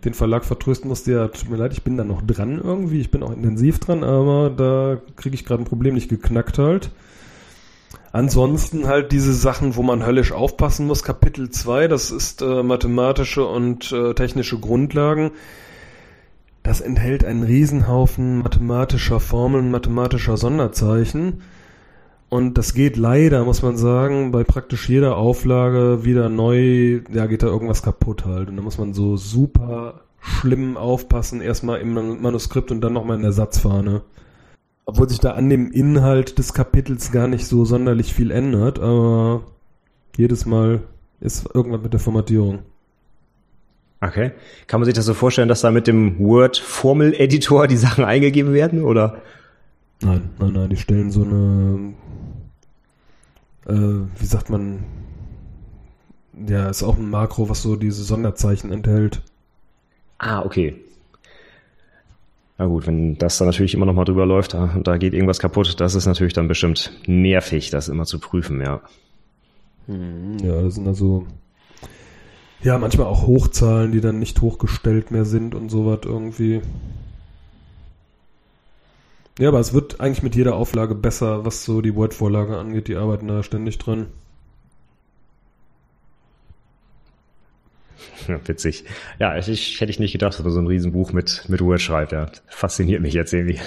den 0.04 0.14
Verlag 0.14 0.44
vertrösten 0.44 0.90
musste, 0.90 1.14
ja, 1.14 1.28
tut 1.30 1.50
mir 1.50 1.58
leid, 1.58 1.72
ich 1.72 1.84
bin 1.84 1.96
da 1.98 2.04
noch 2.04 2.22
dran 2.22 2.62
irgendwie, 2.62 3.00
ich 3.00 3.12
bin 3.12 3.24
auch 3.24 3.32
intensiv 3.32 3.80
dran, 3.80 4.04
aber 4.04 4.50
da 4.50 4.98
kriege 5.16 5.36
ich 5.36 5.46
gerade 5.46 5.64
ein 5.64 5.68
Problem 5.68 5.94
nicht 5.94 6.10
geknackt 6.10 6.60
halt. 6.60 6.92
Ansonsten 8.12 8.88
halt 8.88 9.12
diese 9.12 9.34
Sachen, 9.34 9.76
wo 9.76 9.84
man 9.84 10.06
höllisch 10.06 10.32
aufpassen 10.32 10.88
muss. 10.88 11.04
Kapitel 11.04 11.50
2, 11.50 11.90
das 11.90 12.12
ist 12.12 12.42
äh, 12.42 12.64
mathematische 12.64 13.46
und 13.46 13.92
äh, 13.92 14.14
technische 14.14 14.58
Grundlagen. 14.58 15.32
Das 16.66 16.82
enthält 16.82 17.24
einen 17.24 17.44
Riesenhaufen 17.44 18.40
mathematischer 18.40 19.20
Formeln, 19.20 19.70
mathematischer 19.70 20.36
Sonderzeichen. 20.36 21.44
Und 22.30 22.58
das 22.58 22.74
geht 22.74 22.98
leider, 22.98 23.46
muss 23.46 23.62
man 23.62 23.78
sagen, 23.78 24.32
bei 24.32 24.44
praktisch 24.44 24.90
jeder 24.90 25.16
Auflage 25.16 26.06
wieder 26.06 26.28
neu, 26.28 27.02
ja, 27.14 27.28
geht 27.28 27.44
da 27.44 27.48
irgendwas 27.48 27.84
kaputt 27.84 28.26
halt. 28.26 28.50
Und 28.50 28.58
da 28.58 28.64
muss 28.64 28.80
man 28.80 28.96
so 28.96 29.16
super 29.16 30.02
schlimm 30.20 30.76
aufpassen, 30.76 31.40
erstmal 31.40 31.82
im 31.82 31.94
Manuskript 31.94 32.72
und 32.72 32.82
dann 32.82 32.94
nochmal 32.94 33.18
in 33.18 33.22
der 33.22 33.32
Satzfahne. 33.32 34.02
Obwohl 34.86 35.08
sich 35.08 35.20
da 35.20 35.34
an 35.34 35.52
dem 35.52 35.72
Inhalt 35.72 36.40
des 36.40 36.56
Kapitels 36.56 37.12
gar 37.12 37.28
nicht 37.28 37.46
so 37.46 37.64
sonderlich 37.64 38.12
viel 38.12 38.32
ändert, 38.32 38.80
aber 38.80 39.44
jedes 40.18 40.48
Mal 40.48 40.82
ist 41.20 41.48
irgendwas 41.54 41.84
mit 41.84 41.94
der 41.94 42.00
Formatierung. 42.00 42.64
Okay. 44.02 44.32
Kann 44.68 44.80
man 44.80 44.86
sich 44.86 44.94
das 44.94 45.06
so 45.06 45.14
vorstellen, 45.14 45.48
dass 45.48 45.62
da 45.62 45.72
mit 45.72 45.88
dem 45.88 46.20
Word-Formel-Editor 46.20 47.68
die 47.68 47.78
Sachen 47.78 48.04
eingegeben 48.04 48.54
werden, 48.54 48.84
oder? 48.84 49.22
Nein, 50.02 50.30
nein, 50.40 50.54
nein, 50.54 50.70
die 50.70 50.78
stellen 50.78 51.10
so 51.10 51.24
eine, 51.24 51.94
äh, 53.68 54.08
wie 54.20 54.26
sagt 54.26 54.50
man, 54.50 54.84
ja, 56.48 56.70
ist 56.70 56.84
auch 56.84 56.98
ein 56.98 57.10
Makro, 57.10 57.50
was 57.50 57.62
so 57.62 57.76
diese 57.78 58.04
Sonderzeichen 58.04 58.72
enthält. 58.72 59.22
Ah, 60.18 60.42
okay. 60.44 60.76
Na 62.58 62.68
gut, 62.68 62.88
wenn 62.88 63.18
das 63.18 63.38
dann 63.38 63.48
natürlich 63.48 63.74
immer 63.74 63.86
noch 63.86 63.94
mal 63.94 64.06
drüber 64.06 64.26
läuft 64.26 64.54
und 64.54 64.88
da 64.88 64.98
geht 64.98 65.14
irgendwas 65.14 65.40
kaputt, 65.40 65.80
das 65.80 65.96
ist 65.96 66.06
natürlich 66.06 66.34
dann 66.34 66.48
bestimmt 66.48 66.92
nervig, 67.06 67.70
das 67.70 67.90
immer 67.90 68.06
zu 68.06 68.20
prüfen, 68.20 68.62
ja. 68.62 68.82
Ja, 69.88 70.62
das 70.62 70.76
sind 70.76 70.88
also 70.88 71.28
ja 72.66 72.80
manchmal 72.80 73.08
auch 73.08 73.28
Hochzahlen, 73.28 73.92
die 73.92 74.02
dann 74.02 74.20
nicht 74.20 74.42
hochgestellt 74.42 75.12
mehr 75.12 75.24
sind 75.24 75.54
und 75.54 75.70
sowas 75.70 76.00
irgendwie. 76.04 76.62
Ja, 79.38 79.50
aber 79.50 79.60
es 79.60 79.74
wird 79.74 80.00
eigentlich 80.00 80.24
mit 80.24 80.36
jeder 80.36 80.56
Auflage 80.56 80.96
besser, 80.96 81.46
was 81.46 81.64
so 81.64 81.82
die 81.82 81.96
Word-Vorlage 81.96 82.58
angeht. 82.58 82.88
Die 82.88 82.96
arbeiten 82.96 83.28
da 83.28 83.44
ständig 83.44 83.78
dran. 83.78 84.08
witzig. 88.46 88.84
Ja, 89.20 89.38
ich, 89.38 89.48
ich 89.48 89.82
hätte 89.82 89.90
ich 89.90 90.00
nicht 90.00 90.12
gedacht, 90.12 90.34
dass 90.34 90.44
man 90.44 90.52
so 90.52 90.60
ein 90.60 90.68
Riesenbuch 90.68 91.14
mit, 91.14 91.44
mit 91.48 91.62
Word 91.62 91.82
schreibt. 91.82 92.12
Ja, 92.12 92.28
fasziniert 92.48 93.02
mich 93.02 93.14
jetzt 93.14 93.34
irgendwie. 93.34 93.60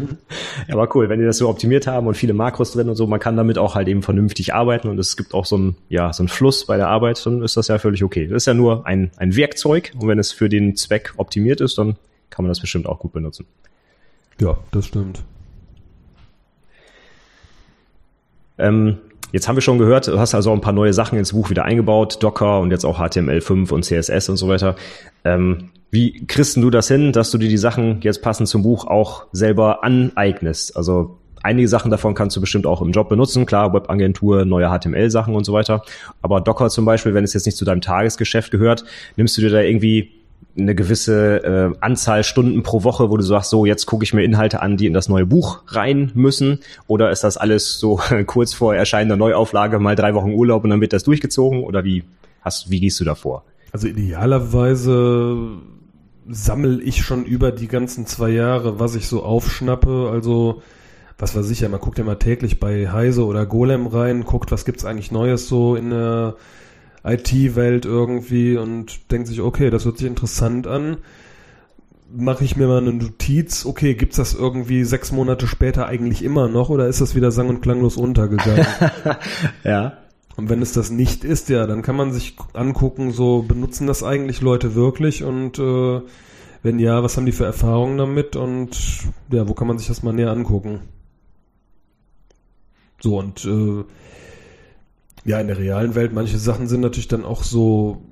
ja, 0.68 0.74
aber 0.74 0.94
cool, 0.94 1.08
wenn 1.08 1.20
die 1.20 1.26
das 1.26 1.38
so 1.38 1.48
optimiert 1.48 1.86
haben 1.86 2.06
und 2.06 2.14
viele 2.14 2.32
Makros 2.32 2.72
drin 2.72 2.88
und 2.88 2.96
so, 2.96 3.06
man 3.06 3.20
kann 3.20 3.36
damit 3.36 3.58
auch 3.58 3.74
halt 3.74 3.88
eben 3.88 4.02
vernünftig 4.02 4.54
arbeiten 4.54 4.88
und 4.88 4.98
es 4.98 5.16
gibt 5.16 5.34
auch 5.34 5.46
so 5.46 5.56
ein, 5.56 5.76
ja, 5.88 6.12
so 6.12 6.22
ein 6.22 6.28
Fluss 6.28 6.66
bei 6.66 6.76
der 6.76 6.88
Arbeit, 6.88 7.24
dann 7.24 7.42
ist 7.42 7.56
das 7.56 7.68
ja 7.68 7.78
völlig 7.78 8.04
okay. 8.04 8.26
Das 8.26 8.42
ist 8.42 8.46
ja 8.46 8.54
nur 8.54 8.86
ein, 8.86 9.10
ein 9.16 9.36
Werkzeug 9.36 9.92
und 9.98 10.08
wenn 10.08 10.18
es 10.18 10.32
für 10.32 10.48
den 10.48 10.76
Zweck 10.76 11.14
optimiert 11.16 11.60
ist, 11.60 11.78
dann 11.78 11.96
kann 12.30 12.44
man 12.44 12.50
das 12.50 12.60
bestimmt 12.60 12.86
auch 12.86 12.98
gut 12.98 13.12
benutzen. 13.12 13.46
Ja, 14.40 14.58
das 14.70 14.86
stimmt. 14.86 15.22
Ähm, 18.58 18.98
Jetzt 19.32 19.48
haben 19.48 19.56
wir 19.56 19.62
schon 19.62 19.78
gehört, 19.78 20.08
du 20.08 20.18
hast 20.18 20.34
also 20.34 20.52
ein 20.52 20.60
paar 20.60 20.72
neue 20.72 20.92
Sachen 20.92 21.18
ins 21.18 21.32
Buch 21.32 21.50
wieder 21.50 21.64
eingebaut, 21.64 22.22
Docker 22.22 22.60
und 22.60 22.70
jetzt 22.70 22.84
auch 22.84 22.98
HTML5 22.98 23.72
und 23.72 23.84
CSS 23.84 24.28
und 24.28 24.36
so 24.36 24.48
weiter. 24.48 24.74
Ähm, 25.24 25.70
wie 25.90 26.26
kriegst 26.26 26.56
du 26.56 26.70
das 26.70 26.88
hin, 26.88 27.12
dass 27.12 27.30
du 27.30 27.38
dir 27.38 27.48
die 27.48 27.58
Sachen 27.58 28.00
jetzt 28.02 28.22
passend 28.22 28.48
zum 28.48 28.62
Buch 28.62 28.86
auch 28.86 29.26
selber 29.32 29.84
aneignest? 29.84 30.76
Also 30.76 31.18
einige 31.42 31.68
Sachen 31.68 31.90
davon 31.90 32.14
kannst 32.14 32.36
du 32.36 32.40
bestimmt 32.40 32.66
auch 32.66 32.82
im 32.82 32.92
Job 32.92 33.08
benutzen, 33.08 33.46
klar, 33.46 33.72
Webagentur, 33.72 34.44
neue 34.44 34.68
HTML-Sachen 34.68 35.34
und 35.34 35.44
so 35.44 35.52
weiter. 35.52 35.82
Aber 36.22 36.40
Docker 36.40 36.68
zum 36.68 36.84
Beispiel, 36.84 37.14
wenn 37.14 37.24
es 37.24 37.34
jetzt 37.34 37.46
nicht 37.46 37.56
zu 37.56 37.64
deinem 37.64 37.80
Tagesgeschäft 37.80 38.50
gehört, 38.50 38.84
nimmst 39.16 39.36
du 39.36 39.42
dir 39.42 39.50
da 39.50 39.60
irgendwie 39.60 40.19
eine 40.58 40.74
gewisse 40.74 41.44
äh, 41.44 41.76
Anzahl 41.80 42.24
Stunden 42.24 42.62
pro 42.62 42.84
Woche, 42.84 43.10
wo 43.10 43.16
du 43.16 43.22
sagst, 43.22 43.50
so 43.50 43.66
jetzt 43.66 43.86
gucke 43.86 44.04
ich 44.04 44.12
mir 44.12 44.24
Inhalte 44.24 44.60
an, 44.62 44.76
die 44.76 44.86
in 44.86 44.92
das 44.92 45.08
neue 45.08 45.26
Buch 45.26 45.62
rein 45.68 46.10
müssen? 46.14 46.60
Oder 46.86 47.10
ist 47.10 47.24
das 47.24 47.36
alles 47.36 47.78
so 47.78 48.00
kurz 48.26 48.52
vor 48.52 48.74
Erscheinen 48.74 49.08
der 49.08 49.16
Neuauflage 49.16 49.78
mal 49.78 49.96
drei 49.96 50.14
Wochen 50.14 50.32
Urlaub 50.32 50.64
und 50.64 50.70
dann 50.70 50.80
wird 50.80 50.92
das 50.92 51.04
durchgezogen? 51.04 51.62
Oder 51.62 51.84
wie 51.84 52.04
hast, 52.42 52.70
wie 52.70 52.80
gehst 52.80 53.00
du 53.00 53.04
da 53.04 53.14
vor? 53.14 53.44
Also 53.72 53.88
idealerweise 53.88 55.36
sammel 56.28 56.80
ich 56.86 57.02
schon 57.02 57.24
über 57.24 57.52
die 57.52 57.68
ganzen 57.68 58.06
zwei 58.06 58.30
Jahre, 58.30 58.78
was 58.80 58.94
ich 58.94 59.06
so 59.06 59.22
aufschnappe. 59.22 60.10
Also 60.10 60.62
was 61.18 61.50
ich 61.50 61.60
ja, 61.60 61.68
man 61.68 61.80
guckt 61.80 61.98
ja 61.98 62.04
mal 62.04 62.16
täglich 62.16 62.60
bei 62.60 62.90
Heise 62.90 63.26
oder 63.26 63.44
Golem 63.44 63.86
rein, 63.86 64.24
guckt, 64.24 64.50
was 64.50 64.64
gibt's 64.64 64.86
eigentlich 64.86 65.12
Neues 65.12 65.48
so 65.48 65.76
in 65.76 65.90
der 65.90 66.36
IT-Welt 67.04 67.84
irgendwie 67.84 68.56
und 68.56 69.10
denkt 69.10 69.28
sich, 69.28 69.40
okay, 69.40 69.70
das 69.70 69.84
hört 69.84 69.98
sich 69.98 70.06
interessant 70.06 70.66
an. 70.66 70.98
Mache 72.12 72.44
ich 72.44 72.56
mir 72.56 72.66
mal 72.66 72.78
eine 72.78 72.92
Notiz, 72.92 73.64
okay, 73.64 73.94
gibt's 73.94 74.16
das 74.16 74.34
irgendwie 74.34 74.84
sechs 74.84 75.12
Monate 75.12 75.46
später 75.46 75.86
eigentlich 75.86 76.24
immer 76.24 76.48
noch 76.48 76.68
oder 76.68 76.88
ist 76.88 77.00
das 77.00 77.14
wieder 77.14 77.30
sang- 77.30 77.48
und 77.48 77.62
klanglos 77.62 77.96
untergegangen? 77.96 78.66
ja. 79.64 79.98
Und 80.36 80.48
wenn 80.48 80.62
es 80.62 80.72
das 80.72 80.90
nicht 80.90 81.24
ist, 81.24 81.48
ja, 81.50 81.66
dann 81.66 81.82
kann 81.82 81.96
man 81.96 82.12
sich 82.12 82.36
angucken, 82.54 83.12
so 83.12 83.42
benutzen 83.42 83.86
das 83.86 84.02
eigentlich 84.02 84.40
Leute 84.40 84.74
wirklich 84.74 85.22
und 85.22 85.58
äh, 85.58 86.00
wenn 86.62 86.78
ja, 86.78 87.02
was 87.02 87.16
haben 87.16 87.26
die 87.26 87.32
für 87.32 87.44
Erfahrungen 87.44 87.98
damit 87.98 88.36
und 88.36 88.70
ja, 89.30 89.48
wo 89.48 89.54
kann 89.54 89.66
man 89.66 89.78
sich 89.78 89.88
das 89.88 90.02
mal 90.02 90.12
näher 90.12 90.30
angucken? 90.30 90.80
So 93.00 93.18
und 93.18 93.44
äh, 93.44 93.84
ja, 95.24 95.40
in 95.40 95.48
der 95.48 95.58
realen 95.58 95.94
Welt, 95.94 96.12
manche 96.12 96.38
Sachen 96.38 96.66
sind 96.66 96.80
natürlich 96.80 97.08
dann 97.08 97.24
auch 97.24 97.42
so 97.42 98.02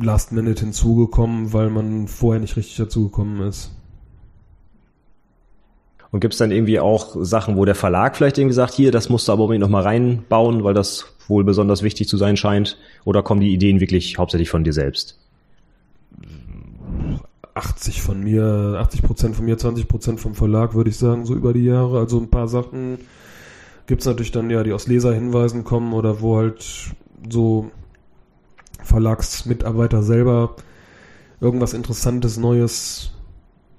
last 0.00 0.32
minute 0.32 0.64
hinzugekommen, 0.64 1.52
weil 1.52 1.70
man 1.70 2.08
vorher 2.08 2.40
nicht 2.40 2.56
richtig 2.56 2.76
dazugekommen 2.76 3.46
ist. 3.46 3.70
Und 6.10 6.20
gibt 6.20 6.34
es 6.34 6.38
dann 6.38 6.50
irgendwie 6.50 6.78
auch 6.78 7.16
Sachen, 7.20 7.56
wo 7.56 7.64
der 7.64 7.74
Verlag 7.74 8.16
vielleicht 8.16 8.36
irgendwie 8.36 8.54
sagt, 8.54 8.74
hier, 8.74 8.92
das 8.92 9.08
musst 9.08 9.28
du 9.28 9.32
aber 9.32 9.44
unbedingt 9.44 9.62
nochmal 9.62 9.82
reinbauen, 9.82 10.62
weil 10.62 10.74
das 10.74 11.06
wohl 11.26 11.42
besonders 11.42 11.82
wichtig 11.82 12.06
zu 12.08 12.18
sein 12.18 12.36
scheint? 12.36 12.76
Oder 13.04 13.22
kommen 13.22 13.40
die 13.40 13.52
Ideen 13.52 13.80
wirklich 13.80 14.18
hauptsächlich 14.18 14.50
von 14.50 14.62
dir 14.62 14.74
selbst? 14.74 15.18
80 17.54 18.02
von 18.02 18.22
mir, 18.22 18.76
80 18.78 19.02
Prozent 19.02 19.36
von 19.36 19.44
mir, 19.44 19.56
20 19.56 19.88
Prozent 19.88 20.20
vom 20.20 20.34
Verlag, 20.34 20.74
würde 20.74 20.90
ich 20.90 20.98
sagen, 20.98 21.24
so 21.24 21.34
über 21.34 21.54
die 21.54 21.64
Jahre. 21.64 21.98
Also 21.98 22.18
ein 22.18 22.28
paar 22.28 22.48
Sachen 22.48 22.98
Gibt 23.92 24.00
es 24.00 24.06
natürlich 24.06 24.32
dann 24.32 24.48
ja, 24.48 24.62
die 24.62 24.72
aus 24.72 24.86
Leserhinweisen 24.86 25.64
kommen 25.64 25.92
oder 25.92 26.22
wo 26.22 26.38
halt 26.38 26.94
so 27.28 27.70
Verlagsmitarbeiter 28.82 30.02
selber 30.02 30.56
irgendwas 31.42 31.74
Interessantes, 31.74 32.38
Neues, 32.38 33.12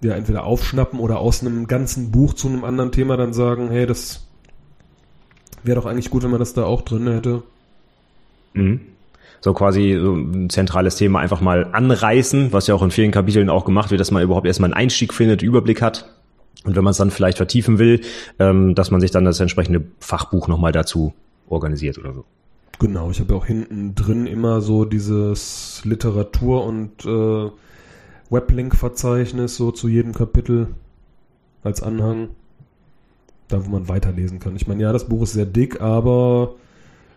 ja, 0.03 0.13
entweder 0.13 0.43
aufschnappen 0.43 0.99
oder 0.99 1.17
aus 1.17 1.41
einem 1.41 1.65
ganzen 1.65 2.11
Buch 2.11 2.35
zu 2.35 2.47
einem 2.47 2.63
anderen 2.63 2.91
Thema 2.91 3.17
dann 3.17 3.33
sagen, 3.33 3.71
hey, 3.71 3.87
das 3.87 4.27
wäre 5.63 5.81
doch 5.81 5.87
eigentlich 5.87 6.11
gut, 6.11 6.21
wenn 6.21 6.29
man 6.29 6.39
das 6.39 6.53
da 6.53 6.63
auch 6.63 6.83
drin 6.83 7.07
hätte. 7.07 7.41
Mhm. 8.53 8.81
So 9.41 9.53
quasi 9.53 9.97
so 9.99 10.13
ein 10.13 10.51
zentrales 10.51 10.95
Thema 10.95 11.21
einfach 11.21 11.41
mal 11.41 11.71
anreißen, 11.71 12.53
was 12.53 12.67
ja 12.67 12.75
auch 12.75 12.83
in 12.83 12.91
vielen 12.91 13.09
Kapiteln 13.09 13.49
auch 13.49 13.65
gemacht 13.65 13.89
wird, 13.89 13.99
dass 13.99 14.11
man 14.11 14.21
überhaupt 14.21 14.45
erstmal 14.45 14.67
einen 14.67 14.75
Einstieg 14.79 15.11
findet, 15.11 15.41
Überblick 15.41 15.81
hat 15.81 16.05
und 16.63 16.75
wenn 16.75 16.83
man 16.83 16.91
es 16.91 16.97
dann 16.97 17.11
vielleicht 17.11 17.37
vertiefen 17.37 17.79
will, 17.79 18.01
ähm, 18.39 18.75
dass 18.75 18.91
man 18.91 19.01
sich 19.01 19.11
dann 19.11 19.25
das 19.25 19.39
entsprechende 19.39 19.83
Fachbuch 19.99 20.47
nochmal 20.47 20.71
dazu 20.71 21.13
organisiert 21.47 21.97
oder 21.97 22.13
so. 22.13 22.25
Genau, 22.79 23.11
ich 23.11 23.19
habe 23.19 23.33
ja 23.33 23.39
auch 23.39 23.45
hinten 23.45 23.95
drin 23.95 24.25
immer 24.27 24.61
so 24.61 24.85
dieses 24.85 25.81
Literatur- 25.83 26.65
und 26.65 27.05
äh, 27.05 27.51
Weblink-Verzeichnis 28.29 29.55
so 29.55 29.71
zu 29.71 29.87
jedem 29.87 30.13
Kapitel 30.13 30.67
als 31.63 31.83
Anhang, 31.83 32.29
da 33.47 33.65
wo 33.65 33.69
man 33.69 33.87
weiterlesen 33.87 34.39
kann. 34.39 34.55
Ich 34.55 34.67
meine, 34.67 34.83
ja, 34.83 34.91
das 34.91 35.07
Buch 35.07 35.23
ist 35.23 35.33
sehr 35.33 35.45
dick, 35.45 35.81
aber 35.81 36.55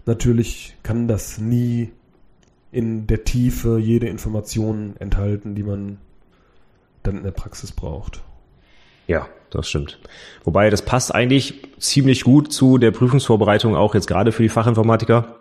natürlich 0.04 0.76
kann 0.82 1.08
das 1.08 1.38
nie 1.38 1.90
in 2.70 3.06
der 3.06 3.24
Tiefe 3.24 3.78
jede 3.78 4.08
Information 4.08 4.94
enthalten, 4.98 5.54
die 5.54 5.62
man 5.62 5.98
dann 7.02 7.16
in 7.16 7.22
der 7.22 7.30
Praxis 7.30 7.72
braucht. 7.72 8.22
Ja, 9.06 9.28
das 9.50 9.68
stimmt. 9.68 9.98
Wobei 10.44 10.70
das 10.70 10.82
passt 10.82 11.14
eigentlich 11.14 11.62
ziemlich 11.78 12.24
gut 12.24 12.52
zu 12.52 12.78
der 12.78 12.90
Prüfungsvorbereitung, 12.90 13.76
auch 13.76 13.94
jetzt 13.94 14.06
gerade 14.06 14.32
für 14.32 14.42
die 14.42 14.48
Fachinformatiker. 14.48 15.36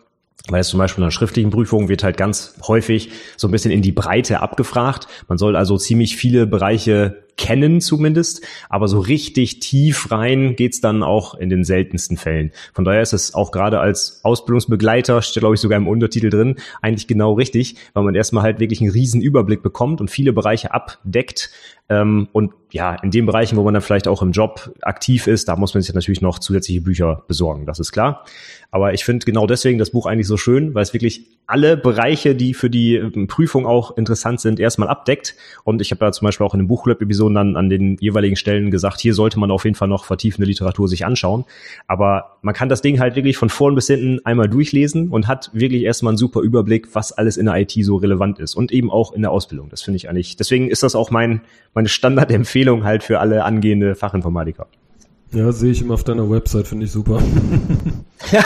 Weil 0.48 0.62
es 0.62 0.68
zum 0.68 0.78
Beispiel 0.78 1.02
in 1.02 1.06
einer 1.06 1.12
schriftlichen 1.12 1.50
Prüfung 1.50 1.90
wird 1.90 2.04
halt 2.04 2.18
ganz 2.18 2.56
häufig 2.68 3.10
so 3.36 3.48
ein 3.48 3.52
bisschen 3.52 3.72
in 3.72 3.82
die 3.82 3.92
Breite 3.92 4.42
abgefragt. 4.42 5.08
Man 5.28 5.40
soll 5.40 5.56
also 5.56 5.78
ziemlich 5.78 6.18
viele 6.18 6.46
Bereiche 6.46 7.25
kennen 7.38 7.82
zumindest, 7.82 8.46
aber 8.70 8.88
so 8.88 9.00
richtig 9.00 9.60
tief 9.60 10.12
rein 10.12 10.56
geht's 10.56 10.82
dann 10.82 11.04
auch 11.04 11.36
in 11.36 11.50
den 11.50 11.64
seltensten 11.64 12.18
Fällen. 12.18 12.52
Von 12.74 12.86
daher 12.86 13.02
ist 13.02 13.14
es 13.14 13.34
auch 13.34 13.52
gerade 13.52 13.80
als 13.80 14.22
Ausbildungsbegleiter, 14.24 15.22
steht 15.22 15.42
glaube 15.42 15.56
ich 15.56 15.62
sogar 15.62 15.78
im 15.78 15.88
Untertitel 15.88 16.30
drin, 16.30 16.56
eigentlich 16.82 17.08
genau 17.08 17.34
richtig, 17.34 17.76
weil 17.94 18.04
man 18.04 18.16
erstmal 18.16 18.44
halt 18.44 18.60
wirklich 18.60 18.82
einen 18.82 18.92
riesen 18.92 19.22
Überblick 19.22 19.62
bekommt 19.62 20.02
und 20.02 20.10
viele 20.10 20.34
Bereiche 20.34 20.74
abdeckt. 20.74 21.52
Ähm, 21.88 22.30
und 22.32 22.52
ja, 22.72 22.96
in 22.96 23.12
den 23.12 23.28
Bereichen, 23.28 23.58
wo 23.58 23.64
man 23.64 23.74
dann 23.74 23.84
vielleicht 23.84 24.08
auch 24.08 24.24
im 24.24 24.32
Job 24.32 24.74
aktiv 24.82 25.28
ist, 25.28 25.48
da 25.48 25.56
muss 25.56 25.76
man 25.76 25.84
sich 25.84 25.94
natürlich 25.94 26.22
noch 26.22 26.40
zusätzliche 26.40 26.82
Bücher 26.82 27.24
besorgen, 27.28 27.66
das 27.66 27.80
ist 27.80 27.92
klar. 27.92 28.26
Aber 28.72 28.94
ich 28.94 29.06
finde 29.06 29.26
genau 29.26 29.46
deswegen 29.48 29.78
das 29.78 29.92
Buch 29.92 30.06
eigentlich 30.06 30.28
so 30.28 30.36
schön, 30.36 30.74
weil 30.74 30.84
es 30.84 30.94
wirklich 30.94 31.28
alle 31.48 31.78
Bereiche, 31.78 32.36
die 32.36 32.54
für 32.54 32.70
die 32.70 32.96
ähm, 32.96 33.28
Prüfung 33.28 33.66
auch 33.66 33.96
interessant 33.98 34.42
sind, 34.42 34.60
erstmal 34.60 34.90
abdeckt. 34.90 35.36
Und 35.64 35.82
ich 35.82 35.92
habe 35.92 36.00
da 36.00 36.12
zum 36.12 36.26
Beispiel 36.26 36.46
auch 36.46 36.54
in 36.54 36.60
den 36.60 36.68
Buchclub-Episoden 37.26 37.36
dann 37.36 37.56
an 37.56 37.70
den 37.70 37.98
jeweiligen 38.00 38.36
Stellen 38.36 38.72
gesagt, 38.72 39.00
hier 39.00 39.14
sollte 39.14 39.40
man 39.40 39.52
auf 39.52 39.66
jeden 39.66 39.76
Fall 39.76 39.88
noch 39.88 40.06
vertiefende 40.06 40.48
Literatur 40.48 40.88
sich 40.88 41.06
anschauen. 41.06 41.46
Aber 41.88 42.38
man 42.42 42.54
kann 42.54 42.70
das 42.70 42.82
Ding 42.82 43.00
halt 43.00 43.16
wirklich 43.16 43.38
von 43.38 43.50
vorn 43.50 43.76
bis 43.76 43.88
hinten 43.88 44.20
einmal 44.26 44.50
durchlesen 44.50 45.10
und 45.10 45.28
hat 45.28 45.50
wirklich 45.54 45.84
erstmal 45.84 46.12
einen 46.12 46.18
super 46.18 46.42
Überblick, 46.42 46.94
was 46.94 47.12
alles 47.12 47.38
in 47.38 47.46
der 47.46 47.56
IT 47.56 47.74
so 47.82 47.98
relevant 47.98 48.40
ist 48.40 48.56
und 48.56 48.72
eben 48.72 48.92
auch 48.92 49.14
in 49.14 49.22
der 49.22 49.32
Ausbildung. 49.32 49.70
Das 49.70 49.82
finde 49.82 49.98
ich 49.98 50.10
eigentlich, 50.10 50.36
deswegen 50.36 50.70
ist 50.70 50.84
das 50.84 50.96
auch 50.96 51.12
mein, 51.12 51.42
meine 51.74 51.90
Standardempfehlung 51.90 52.84
halt 52.84 53.04
für 53.04 53.20
alle 53.20 53.44
angehende 53.44 53.96
Fachinformatiker. 53.96 54.68
Ja, 55.32 55.52
sehe 55.52 55.72
ich 55.72 55.82
immer 55.82 55.96
auf 55.96 56.04
deiner 56.04 56.30
Website, 56.30 56.68
finde 56.68 56.86
ich 56.86 56.92
super. 56.92 57.22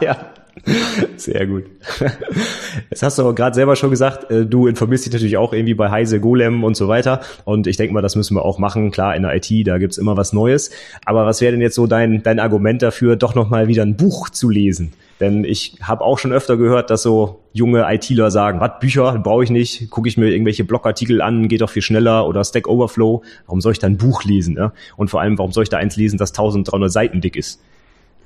ja. 0.00 0.16
Sehr 1.16 1.46
gut. 1.46 1.64
Jetzt 2.90 3.02
hast 3.02 3.18
du 3.18 3.22
aber 3.22 3.34
gerade 3.34 3.54
selber 3.54 3.76
schon 3.76 3.90
gesagt, 3.90 4.30
äh, 4.30 4.46
du 4.46 4.66
informierst 4.66 5.06
dich 5.06 5.12
natürlich 5.12 5.36
auch 5.36 5.52
irgendwie 5.52 5.74
bei 5.74 5.90
Heise, 5.90 6.20
Golem 6.20 6.64
und 6.64 6.76
so 6.76 6.88
weiter. 6.88 7.20
Und 7.44 7.66
ich 7.66 7.76
denke 7.76 7.94
mal, 7.94 8.02
das 8.02 8.16
müssen 8.16 8.34
wir 8.36 8.44
auch 8.44 8.58
machen. 8.58 8.90
Klar, 8.90 9.14
in 9.16 9.22
der 9.22 9.34
IT, 9.34 9.50
da 9.66 9.78
gibt's 9.78 9.98
immer 9.98 10.16
was 10.16 10.32
Neues. 10.32 10.70
Aber 11.04 11.26
was 11.26 11.40
wäre 11.40 11.52
denn 11.52 11.60
jetzt 11.60 11.74
so 11.74 11.86
dein, 11.86 12.22
dein 12.22 12.40
Argument 12.40 12.82
dafür, 12.82 13.16
doch 13.16 13.34
nochmal 13.34 13.68
wieder 13.68 13.82
ein 13.82 13.96
Buch 13.96 14.30
zu 14.30 14.50
lesen? 14.50 14.92
Denn 15.20 15.44
ich 15.44 15.78
habe 15.80 16.04
auch 16.04 16.18
schon 16.18 16.32
öfter 16.32 16.56
gehört, 16.56 16.90
dass 16.90 17.02
so 17.02 17.40
junge 17.52 17.90
ITler 17.90 18.30
sagen, 18.30 18.60
was, 18.60 18.72
Bücher 18.80 19.18
brauche 19.18 19.44
ich 19.44 19.50
nicht, 19.50 19.90
gucke 19.90 20.08
ich 20.08 20.18
mir 20.18 20.30
irgendwelche 20.30 20.64
Blogartikel 20.64 21.22
an, 21.22 21.48
geht 21.48 21.62
doch 21.62 21.70
viel 21.70 21.80
schneller 21.80 22.26
oder 22.26 22.44
Stack 22.44 22.68
Overflow. 22.68 23.22
Warum 23.46 23.60
soll 23.62 23.72
ich 23.72 23.78
da 23.78 23.86
ein 23.86 23.96
Buch 23.96 24.24
lesen? 24.24 24.54
Ne? 24.54 24.72
Und 24.96 25.08
vor 25.08 25.20
allem, 25.20 25.38
warum 25.38 25.52
soll 25.52 25.62
ich 25.62 25.70
da 25.70 25.78
eins 25.78 25.96
lesen, 25.96 26.18
das 26.18 26.32
1300 26.32 26.92
Seiten 26.92 27.20
dick 27.20 27.36
ist? 27.36 27.60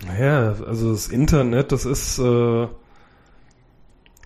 Naja, 0.07 0.55
also 0.67 0.93
das 0.93 1.09
Internet, 1.09 1.73
das 1.73 1.85
ist 1.85 2.19
äh, 2.19 2.69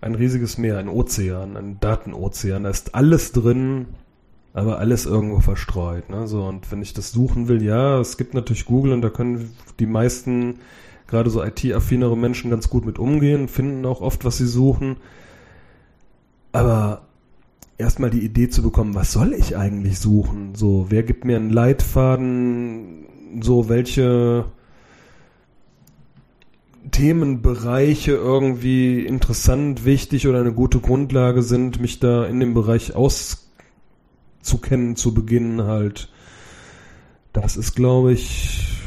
ein 0.00 0.14
riesiges 0.14 0.58
Meer, 0.58 0.78
ein 0.78 0.88
Ozean, 0.88 1.56
ein 1.56 1.80
Datenozean. 1.80 2.64
Da 2.64 2.70
ist 2.70 2.94
alles 2.94 3.32
drin, 3.32 3.86
aber 4.52 4.78
alles 4.78 5.06
irgendwo 5.06 5.40
verstreut. 5.40 6.10
Ne? 6.10 6.26
So, 6.28 6.44
und 6.44 6.70
wenn 6.70 6.82
ich 6.82 6.92
das 6.94 7.10
suchen 7.10 7.48
will, 7.48 7.62
ja, 7.62 7.98
es 8.00 8.16
gibt 8.16 8.34
natürlich 8.34 8.66
Google 8.66 8.92
und 8.92 9.02
da 9.02 9.10
können 9.10 9.50
die 9.80 9.86
meisten, 9.86 10.60
gerade 11.08 11.30
so 11.30 11.42
IT-affinere 11.42 12.16
Menschen 12.16 12.50
ganz 12.50 12.70
gut 12.70 12.86
mit 12.86 12.98
umgehen, 12.98 13.48
finden 13.48 13.84
auch 13.86 14.00
oft, 14.00 14.24
was 14.24 14.36
sie 14.36 14.46
suchen. 14.46 14.96
Aber 16.52 17.02
erstmal 17.78 18.10
die 18.10 18.24
Idee 18.24 18.48
zu 18.48 18.62
bekommen, 18.62 18.94
was 18.94 19.10
soll 19.10 19.32
ich 19.32 19.56
eigentlich 19.56 19.98
suchen? 19.98 20.54
So, 20.54 20.86
wer 20.90 21.02
gibt 21.02 21.24
mir 21.24 21.36
einen 21.36 21.50
Leitfaden? 21.50 23.06
So, 23.40 23.68
welche 23.68 24.44
Themenbereiche 26.94 28.12
irgendwie 28.12 29.04
interessant, 29.04 29.84
wichtig 29.84 30.28
oder 30.28 30.38
eine 30.38 30.52
gute 30.52 30.78
Grundlage 30.78 31.42
sind, 31.42 31.80
mich 31.80 31.98
da 31.98 32.24
in 32.24 32.38
dem 32.38 32.54
Bereich 32.54 32.94
auszukennen 32.94 34.94
zu 34.94 35.12
Beginn 35.12 35.64
halt. 35.64 36.08
Das 37.32 37.56
ist, 37.56 37.74
glaube 37.74 38.12
ich, 38.12 38.80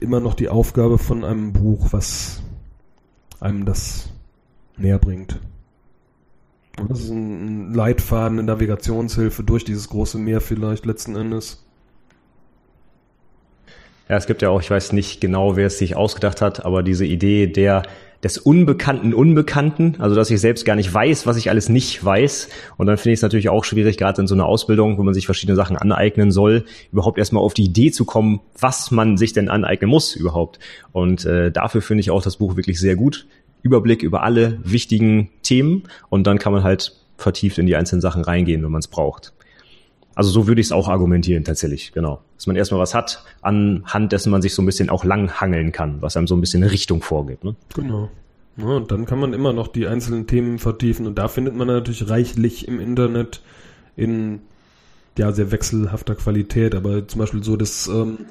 immer 0.00 0.20
noch 0.20 0.32
die 0.32 0.48
Aufgabe 0.48 0.96
von 0.96 1.22
einem 1.22 1.52
Buch, 1.52 1.88
was 1.90 2.42
einem 3.40 3.66
das 3.66 4.08
näher 4.78 4.98
bringt. 4.98 5.38
Das 6.88 7.00
ist 7.00 7.10
ein 7.10 7.74
Leitfaden, 7.74 8.38
eine 8.38 8.46
Navigationshilfe 8.46 9.42
durch 9.42 9.64
dieses 9.64 9.90
große 9.90 10.16
Meer 10.16 10.40
vielleicht 10.40 10.86
letzten 10.86 11.14
Endes. 11.14 11.67
Ja, 14.08 14.16
es 14.16 14.26
gibt 14.26 14.42
ja 14.42 14.48
auch, 14.48 14.60
ich 14.60 14.70
weiß 14.70 14.92
nicht 14.92 15.20
genau, 15.20 15.56
wer 15.56 15.66
es 15.66 15.78
sich 15.78 15.96
ausgedacht 15.96 16.40
hat, 16.40 16.64
aber 16.64 16.82
diese 16.82 17.04
Idee 17.04 17.46
der 17.46 17.82
des 18.22 18.36
unbekannten 18.36 19.14
Unbekannten, 19.14 19.96
also 20.00 20.16
dass 20.16 20.30
ich 20.30 20.40
selbst 20.40 20.64
gar 20.64 20.74
nicht 20.74 20.92
weiß, 20.92 21.26
was 21.26 21.36
ich 21.36 21.50
alles 21.50 21.68
nicht 21.68 22.04
weiß. 22.04 22.48
Und 22.76 22.86
dann 22.86 22.96
finde 22.96 23.12
ich 23.12 23.18
es 23.18 23.22
natürlich 23.22 23.48
auch 23.48 23.64
schwierig, 23.64 23.96
gerade 23.96 24.20
in 24.20 24.26
so 24.26 24.34
einer 24.34 24.46
Ausbildung, 24.46 24.98
wo 24.98 25.04
man 25.04 25.14
sich 25.14 25.26
verschiedene 25.26 25.54
Sachen 25.54 25.76
aneignen 25.76 26.32
soll, 26.32 26.64
überhaupt 26.90 27.18
erstmal 27.18 27.44
auf 27.44 27.54
die 27.54 27.64
Idee 27.64 27.92
zu 27.92 28.04
kommen, 28.04 28.40
was 28.58 28.90
man 28.90 29.16
sich 29.16 29.34
denn 29.34 29.48
aneignen 29.48 29.88
muss 29.88 30.16
überhaupt. 30.16 30.58
Und 30.90 31.24
äh, 31.26 31.52
dafür 31.52 31.80
finde 31.80 32.00
ich 32.00 32.10
auch 32.10 32.22
das 32.22 32.38
Buch 32.38 32.56
wirklich 32.56 32.80
sehr 32.80 32.96
gut. 32.96 33.26
Überblick 33.62 34.02
über 34.02 34.22
alle 34.22 34.58
wichtigen 34.64 35.30
Themen 35.42 35.84
und 36.08 36.26
dann 36.26 36.38
kann 36.38 36.52
man 36.52 36.64
halt 36.64 36.96
vertieft 37.16 37.58
in 37.58 37.66
die 37.66 37.76
einzelnen 37.76 38.00
Sachen 38.00 38.22
reingehen, 38.22 38.64
wenn 38.64 38.70
man 38.70 38.80
es 38.80 38.88
braucht. 38.88 39.32
Also 40.18 40.30
so 40.30 40.48
würde 40.48 40.60
ich 40.60 40.66
es 40.66 40.72
auch 40.72 40.88
argumentieren 40.88 41.44
tatsächlich, 41.44 41.92
genau. 41.92 42.20
Dass 42.34 42.48
man 42.48 42.56
erstmal 42.56 42.80
was 42.80 42.92
hat, 42.92 43.22
anhand 43.40 44.10
dessen 44.10 44.32
man 44.32 44.42
sich 44.42 44.52
so 44.52 44.62
ein 44.62 44.66
bisschen 44.66 44.90
auch 44.90 45.04
langhangeln 45.04 45.70
kann, 45.70 46.02
was 46.02 46.16
einem 46.16 46.26
so 46.26 46.34
ein 46.34 46.40
bisschen 46.40 46.60
eine 46.60 46.72
Richtung 46.72 47.02
vorgibt. 47.02 47.44
Ne? 47.44 47.54
Genau. 47.72 48.10
Ja, 48.56 48.66
und 48.66 48.90
dann 48.90 49.06
kann 49.06 49.20
man 49.20 49.32
immer 49.32 49.52
noch 49.52 49.68
die 49.68 49.86
einzelnen 49.86 50.26
Themen 50.26 50.58
vertiefen 50.58 51.06
und 51.06 51.18
da 51.18 51.28
findet 51.28 51.54
man 51.54 51.68
natürlich 51.68 52.10
reichlich 52.10 52.66
im 52.66 52.80
Internet 52.80 53.42
in 53.94 54.40
ja 55.16 55.30
sehr 55.30 55.52
wechselhafter 55.52 56.16
Qualität, 56.16 56.74
aber 56.74 57.06
zum 57.06 57.20
Beispiel 57.20 57.44
so 57.44 57.56
das 57.56 57.86
ähm, 57.86 58.26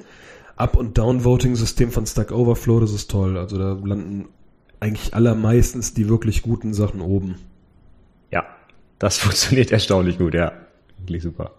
Up- 0.56 0.76
und 0.76 0.98
Down-Voting-System 0.98 1.90
von 1.90 2.04
Stack 2.04 2.32
Overflow, 2.32 2.80
das 2.80 2.92
ist 2.92 3.10
toll. 3.10 3.38
Also 3.38 3.56
da 3.56 3.78
landen 3.82 4.26
eigentlich 4.78 5.14
allermeistens 5.14 5.94
die 5.94 6.10
wirklich 6.10 6.42
guten 6.42 6.74
Sachen 6.74 7.00
oben. 7.00 7.36
Ja, 8.30 8.44
das 8.98 9.16
funktioniert 9.20 9.72
erstaunlich 9.72 10.18
gut, 10.18 10.34
ja. 10.34 10.52
Wirklich 10.98 11.22
super. 11.22 11.52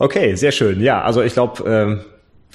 Okay, 0.00 0.34
sehr 0.34 0.50
schön. 0.50 0.80
Ja, 0.80 1.02
also 1.02 1.20
ich 1.20 1.34
glaube, 1.34 1.62
ähm, 1.70 2.00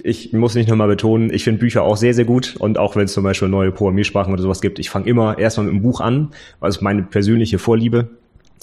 ich 0.02 0.34
muss 0.34 0.56
nicht 0.56 0.68
nochmal 0.68 0.88
betonen, 0.88 1.32
ich 1.32 1.44
finde 1.44 1.60
Bücher 1.60 1.84
auch 1.84 1.96
sehr, 1.96 2.16
sehr 2.16 2.26
gut. 2.26 2.56
Und 2.58 2.80
auch 2.80 2.96
wenn 2.96 3.06
es 3.06 3.14
zum 3.14 3.24
Beispiel 3.24 3.48
neue 3.48 3.72
Programmiersprachen 3.72 4.34
oder 4.34 4.42
sowas 4.42 4.62
gibt, 4.62 4.80
ich 4.80 4.90
fange 4.90 5.08
immer 5.08 5.38
erstmal 5.38 5.68
mit 5.68 5.74
einem 5.74 5.84
Buch 5.84 6.02
an, 6.02 6.32
weil 6.60 6.72
es 6.72 6.82
meine 6.82 7.04
persönliche 7.04 7.60
Vorliebe. 7.60 8.10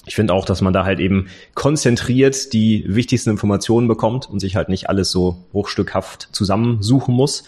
Ich 0.05 0.17
finde 0.17 0.35
auch, 0.35 0.45
dass 0.45 0.63
man 0.63 0.73
da 0.73 0.85
halt 0.85 0.99
eben 0.99 1.29
konzentriert 1.55 2.53
die 2.53 2.85
wichtigsten 2.89 3.31
Informationen 3.31 3.87
bekommt 3.87 4.29
und 4.29 4.41
sich 4.41 4.57
halt 4.57 4.69
nicht 4.69 4.89
alles 4.89 5.13
so 5.13 5.37
hochstückhaft 5.53 6.31
zusammensuchen 6.33 7.15
muss. 7.15 7.45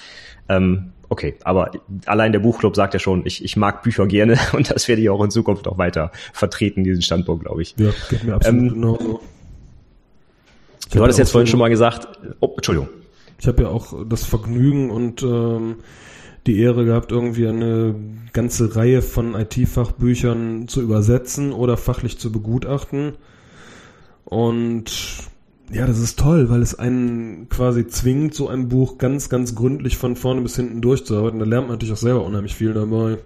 Ähm, 0.49 0.93
okay, 1.09 1.35
aber 1.43 1.73
allein 2.07 2.31
der 2.31 2.39
Buchclub 2.39 2.77
sagt 2.77 2.95
ja 2.95 3.01
schon, 3.01 3.27
ich, 3.27 3.45
ich 3.45 3.57
mag 3.57 3.83
Bücher 3.83 4.07
gerne 4.07 4.39
und 4.53 4.71
das 4.71 4.87
werde 4.87 5.03
ich 5.03 5.11
auch 5.11 5.25
in 5.25 5.33
Zukunft 5.33 5.67
auch 5.67 5.79
weiter 5.79 6.13
vertreten, 6.33 6.85
diesen 6.85 7.03
Standpunkt, 7.03 7.45
glaube 7.45 7.63
ich. 7.63 7.75
Ja, 7.77 7.91
geht 8.09 8.23
mir 8.23 8.35
absolut 8.35 8.63
ähm, 8.63 8.69
genauso. 8.75 9.21
Du 10.91 11.03
hattest 11.03 11.19
jetzt 11.19 11.31
vorhin 11.31 11.47
schon 11.47 11.59
mal 11.59 11.71
gesagt, 11.71 12.09
oh, 12.41 12.53
Entschuldigung. 12.57 12.89
Ich 13.39 13.47
habe 13.47 13.63
ja 13.65 13.69
auch 13.69 14.07
das 14.07 14.25
Vergnügen 14.25 14.91
und 14.91 15.23
ähm, 15.23 15.77
die 16.47 16.59
Ehre 16.61 16.85
gehabt, 16.85 17.11
irgendwie 17.11 17.49
eine 17.49 17.95
ganze 18.33 18.77
Reihe 18.77 19.03
von 19.03 19.35
IT-Fachbüchern 19.35 20.69
zu 20.69 20.83
übersetzen 20.83 21.53
oder 21.53 21.77
fachlich 21.77 22.19
zu 22.19 22.31
begutachten. 22.31 23.15
Und 24.25 24.85
ja, 25.73 25.87
das 25.87 25.99
ist 25.99 26.19
toll, 26.19 26.51
weil 26.51 26.61
es 26.61 26.79
einen 26.79 27.49
quasi 27.49 27.87
zwingt, 27.87 28.35
so 28.35 28.49
ein 28.49 28.69
Buch 28.69 28.99
ganz, 28.99 29.29
ganz 29.29 29.55
gründlich 29.55 29.97
von 29.97 30.17
vorne 30.17 30.43
bis 30.43 30.57
hinten 30.57 30.83
durchzuarbeiten. 30.83 31.39
Da 31.39 31.47
lernt 31.47 31.69
man 31.69 31.77
natürlich 31.77 31.95
auch 31.95 31.99
selber 31.99 32.25
unheimlich 32.25 32.55
viel 32.55 32.75
dabei. 32.75 33.19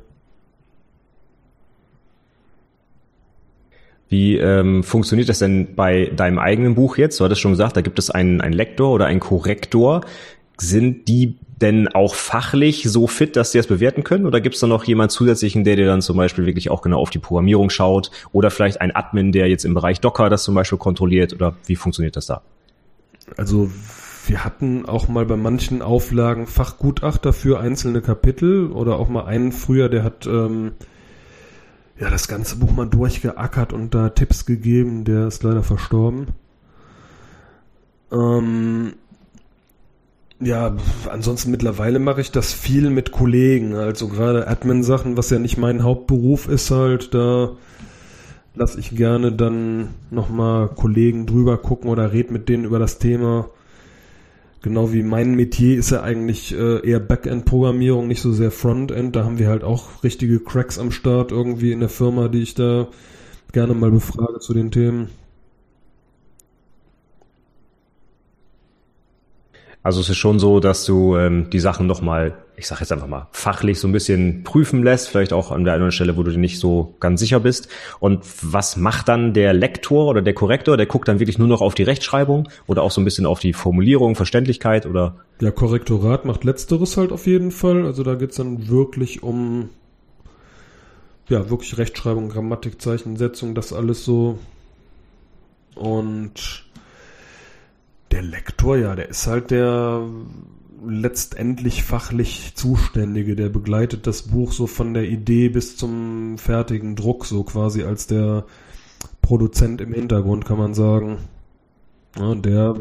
Wie 4.09 4.36
ähm, 4.38 4.82
funktioniert 4.82 5.28
das 5.28 5.40
denn 5.40 5.74
bei 5.74 6.11
deinem 6.16 6.38
eigenen 6.38 6.74
Buch 6.74 6.96
jetzt? 6.96 7.20
Du 7.20 7.24
hattest 7.24 7.40
schon 7.40 7.52
gesagt, 7.52 7.76
da 7.76 7.82
gibt 7.82 7.98
es 7.98 8.11
einen, 8.11 8.40
einen 8.40 8.54
Lektor 8.54 8.92
oder 8.92 9.06
einen 9.06 9.20
Korrektor. 9.20 10.00
Sind 10.56 11.09
die 11.09 11.36
denn 11.61 11.88
auch 11.88 12.14
fachlich 12.14 12.84
so 12.84 13.06
fit, 13.06 13.36
dass 13.36 13.52
sie 13.52 13.59
das 13.59 13.66
bewerten 13.66 14.04
können? 14.04 14.26
Oder 14.26 14.40
gibt 14.40 14.54
es 14.54 14.61
da 14.61 14.66
noch 14.66 14.84
jemand 14.84 15.11
zusätzlichen, 15.11 15.64
der 15.64 15.76
dir 15.76 15.86
dann 15.86 16.00
zum 16.00 16.16
Beispiel 16.16 16.46
wirklich 16.46 16.70
auch 16.70 16.82
genau 16.82 17.00
auf 17.00 17.11
die 17.11 17.18
Programmierung 17.18 17.68
schaut? 17.68 18.11
Oder 18.32 18.50
vielleicht 18.50 18.80
ein 18.80 18.94
Admin, 18.94 19.32
der 19.32 19.48
jetzt 19.48 19.64
im 19.64 19.74
Bereich 19.74 20.00
Docker 20.00 20.30
das 20.30 20.42
zum 20.42 20.54
Beispiel 20.54 20.78
kontrolliert? 20.78 21.34
Oder 21.34 21.56
wie 21.66 21.76
funktioniert 21.76 22.16
das 22.16 22.26
da? 22.26 22.42
Also 23.36 23.70
wir 24.26 24.44
hatten 24.44 24.86
auch 24.86 25.09
mal 25.09 25.26
bei 25.26 25.36
manchen 25.36 25.82
Auflagen 25.82 26.46
Fachgutachter 26.46 27.32
für 27.32 27.61
einzelne 27.61 28.00
Kapitel 28.00 28.70
oder 28.70 28.98
auch 28.98 29.09
mal 29.09 29.24
einen 29.24 29.52
früher, 29.52 29.88
der 29.88 30.04
hat 30.04 30.26
ähm, 30.26 30.72
ja, 32.01 32.11
das 32.11 32.28
ganze 32.28 32.57
Buch 32.57 32.72
mal 32.72 32.86
durchgeackert 32.86 33.72
und 33.72 33.94
da 33.94 34.11
Tipps 34.11 34.46
gegeben. 34.46 35.05
Der 35.05 35.26
ist 35.26 35.42
leider 35.42 35.62
verstorben. 35.62 36.28
Ähm, 38.12 38.94
ja, 40.40 40.76
ansonsten 41.11 41.51
mittlerweile 41.51 41.99
mache 41.99 42.20
ich 42.20 42.30
das 42.30 42.53
viel 42.53 42.90
mit 42.90 43.11
Kollegen. 43.11 43.74
Also 43.74 44.09
gerade 44.09 44.46
Admin-Sachen, 44.46 45.16
was 45.16 45.30
ja 45.30 45.38
nicht 45.38 45.59
mein 45.59 45.82
Hauptberuf 45.82 46.49
ist 46.49 46.70
halt, 46.70 47.12
da 47.12 47.57
lasse 48.55 48.78
ich 48.78 48.96
gerne 48.96 49.32
dann 49.32 49.88
nochmal 50.11 50.68
Kollegen 50.68 51.26
drüber 51.26 51.59
gucken 51.59 51.90
oder 51.90 52.12
red 52.12 52.30
mit 52.30 52.49
denen 52.49 52.64
über 52.64 52.78
das 52.78 52.99
Thema. 52.99 53.51
Genau 54.61 54.92
wie 54.92 55.02
mein 55.04 55.34
Metier 55.34 55.78
ist 55.78 55.90
ja 55.90 56.02
eigentlich 56.02 56.52
äh, 56.52 56.86
eher 56.86 56.98
Backend-Programmierung, 57.00 58.09
nicht 58.09 58.20
so 58.20 58.32
sehr 58.32 58.50
Frontend. 58.50 59.14
Da 59.14 59.24
haben 59.24 59.38
wir 59.38 59.48
halt 59.48 59.62
auch 59.62 60.02
richtige 60.02 60.40
Cracks 60.40 60.78
am 60.78 60.90
Start 60.90 61.30
irgendwie 61.30 61.72
in 61.72 61.80
der 61.80 61.88
Firma, 61.88 62.28
die 62.28 62.42
ich 62.42 62.54
da 62.54 62.88
gerne 63.52 63.74
mal 63.74 63.90
befrage 63.90 64.40
zu 64.40 64.54
den 64.54 64.70
Themen. 64.72 65.11
Also 69.89 70.03
es 70.03 70.11
ist 70.11 70.18
schon 70.18 70.39
so, 70.39 70.61
dass 70.61 70.84
du 70.84 71.16
ähm, 71.16 71.49
die 71.49 71.61
Sachen 71.61 71.86
nochmal, 71.86 72.36
ich 72.59 72.66
sage 72.66 72.82
jetzt 72.82 72.93
einfach 72.93 73.07
mal, 73.07 73.26
fachlich 73.32 73.80
so 73.80 73.89
ein 73.89 73.93
bisschen 73.93 74.45
prüfen 74.45 74.82
lässt, 74.82 75.09
vielleicht 75.09 75.32
auch 75.32 75.51
an 75.51 75.64
der 75.64 75.72
einen 75.72 75.93
Stelle, 75.93 76.18
wo 76.18 76.22
du 76.22 76.30
dir 76.30 76.36
nicht 76.36 76.59
so 76.59 76.95
ganz 77.01 77.20
sicher 77.20 77.41
bist. 77.41 77.70
Und 77.99 78.20
was 78.43 78.76
macht 78.76 79.09
dann 79.09 79.32
der 79.32 79.55
Lektor 79.55 80.09
oder 80.09 80.20
der 80.20 80.34
Korrektor? 80.34 80.76
Der 80.76 80.84
guckt 80.84 81.09
dann 81.09 81.20
wirklich 81.20 81.39
nur 81.39 81.49
noch 81.49 81.62
auf 81.62 81.74
die 81.74 81.84
Rechtschreibung 81.84 82.51
oder 82.66 82.82
auch 82.82 82.91
so 82.91 83.01
ein 83.01 83.07
bisschen 83.07 83.24
auf 83.24 83.41
die 83.41 83.55
Formulierung, 83.55 84.14
Verständlichkeit 84.14 84.84
oder? 84.84 85.14
Der 85.41 85.53
Korrektorat 85.53 86.26
macht 86.26 86.45
letzteres 86.45 86.99
halt 86.99 87.11
auf 87.11 87.26
jeden 87.26 87.51
Fall. 87.51 87.86
Also 87.86 88.03
da 88.03 88.14
geht's 88.14 88.36
dann 88.36 88.68
wirklich 88.68 89.22
um 89.22 89.70
ja, 91.30 91.49
wirklich 91.49 91.78
Rechtschreibung, 91.78 92.28
Grammatik, 92.28 92.82
Zeichensetzung, 92.82 93.55
das 93.55 93.72
alles 93.72 94.05
so. 94.05 94.39
Und 95.74 96.67
der 98.11 98.22
Lektor, 98.22 98.76
ja, 98.76 98.94
der 98.94 99.09
ist 99.09 99.26
halt 99.26 99.50
der 99.50 100.09
letztendlich 100.86 101.82
fachlich 101.82 102.52
Zuständige, 102.54 103.34
der 103.36 103.48
begleitet 103.48 104.06
das 104.06 104.22
Buch 104.22 104.52
so 104.52 104.66
von 104.66 104.94
der 104.94 105.09
Idee 105.09 105.48
bis 105.48 105.76
zum 105.76 106.38
fertigen 106.38 106.96
Druck, 106.96 107.26
so 107.26 107.42
quasi 107.42 107.82
als 107.82 108.06
der 108.06 108.44
Produzent 109.22 109.80
im 109.80 109.92
Hintergrund, 109.92 110.44
kann 110.44 110.59
man 110.59 110.74
sagen. 110.74 111.18
Ja, 112.16 112.34
der, 112.34 112.76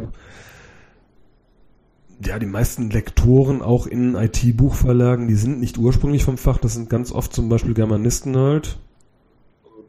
ja, 2.24 2.40
die 2.40 2.46
meisten 2.46 2.90
Lektoren 2.90 3.62
auch 3.62 3.88
in 3.88 4.16
IT-Buchverlagen, 4.16 5.28
die 5.28 5.36
sind 5.36 5.60
nicht 5.60 5.78
ursprünglich 5.78 6.24
vom 6.24 6.38
Fach, 6.38 6.58
das 6.58 6.74
sind 6.74 6.90
ganz 6.90 7.12
oft 7.12 7.34
zum 7.34 7.50
Beispiel 7.50 7.74
Germanisten 7.74 8.38
halt. 8.38 8.78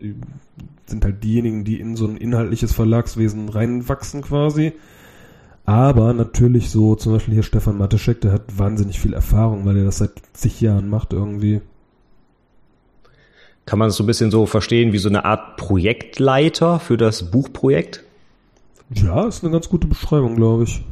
Die 0.00 0.14
sind 0.86 1.04
halt 1.04 1.22
diejenigen, 1.24 1.64
die 1.64 1.80
in 1.80 1.96
so 1.96 2.06
ein 2.06 2.16
inhaltliches 2.16 2.72
Verlagswesen 2.72 3.48
reinwachsen 3.48 4.22
quasi. 4.22 4.72
Aber 5.68 6.14
natürlich 6.14 6.70
so, 6.70 6.94
zum 6.94 7.12
Beispiel 7.12 7.34
hier 7.34 7.42
Stefan 7.42 7.76
Mateschek, 7.76 8.22
der 8.22 8.32
hat 8.32 8.56
wahnsinnig 8.56 8.98
viel 8.98 9.12
Erfahrung, 9.12 9.66
weil 9.66 9.76
er 9.76 9.84
das 9.84 9.98
seit 9.98 10.12
zig 10.32 10.62
Jahren 10.62 10.88
macht 10.88 11.12
irgendwie. 11.12 11.60
Kann 13.66 13.78
man 13.78 13.90
es 13.90 13.96
so 13.96 14.02
ein 14.02 14.06
bisschen 14.06 14.30
so 14.30 14.46
verstehen 14.46 14.94
wie 14.94 14.98
so 14.98 15.10
eine 15.10 15.26
Art 15.26 15.58
Projektleiter 15.58 16.80
für 16.80 16.96
das 16.96 17.30
Buchprojekt? 17.30 18.02
Ja, 18.94 19.26
ist 19.26 19.44
eine 19.44 19.52
ganz 19.52 19.68
gute 19.68 19.86
Beschreibung, 19.86 20.36
glaube 20.36 20.64
ich. 20.64 20.82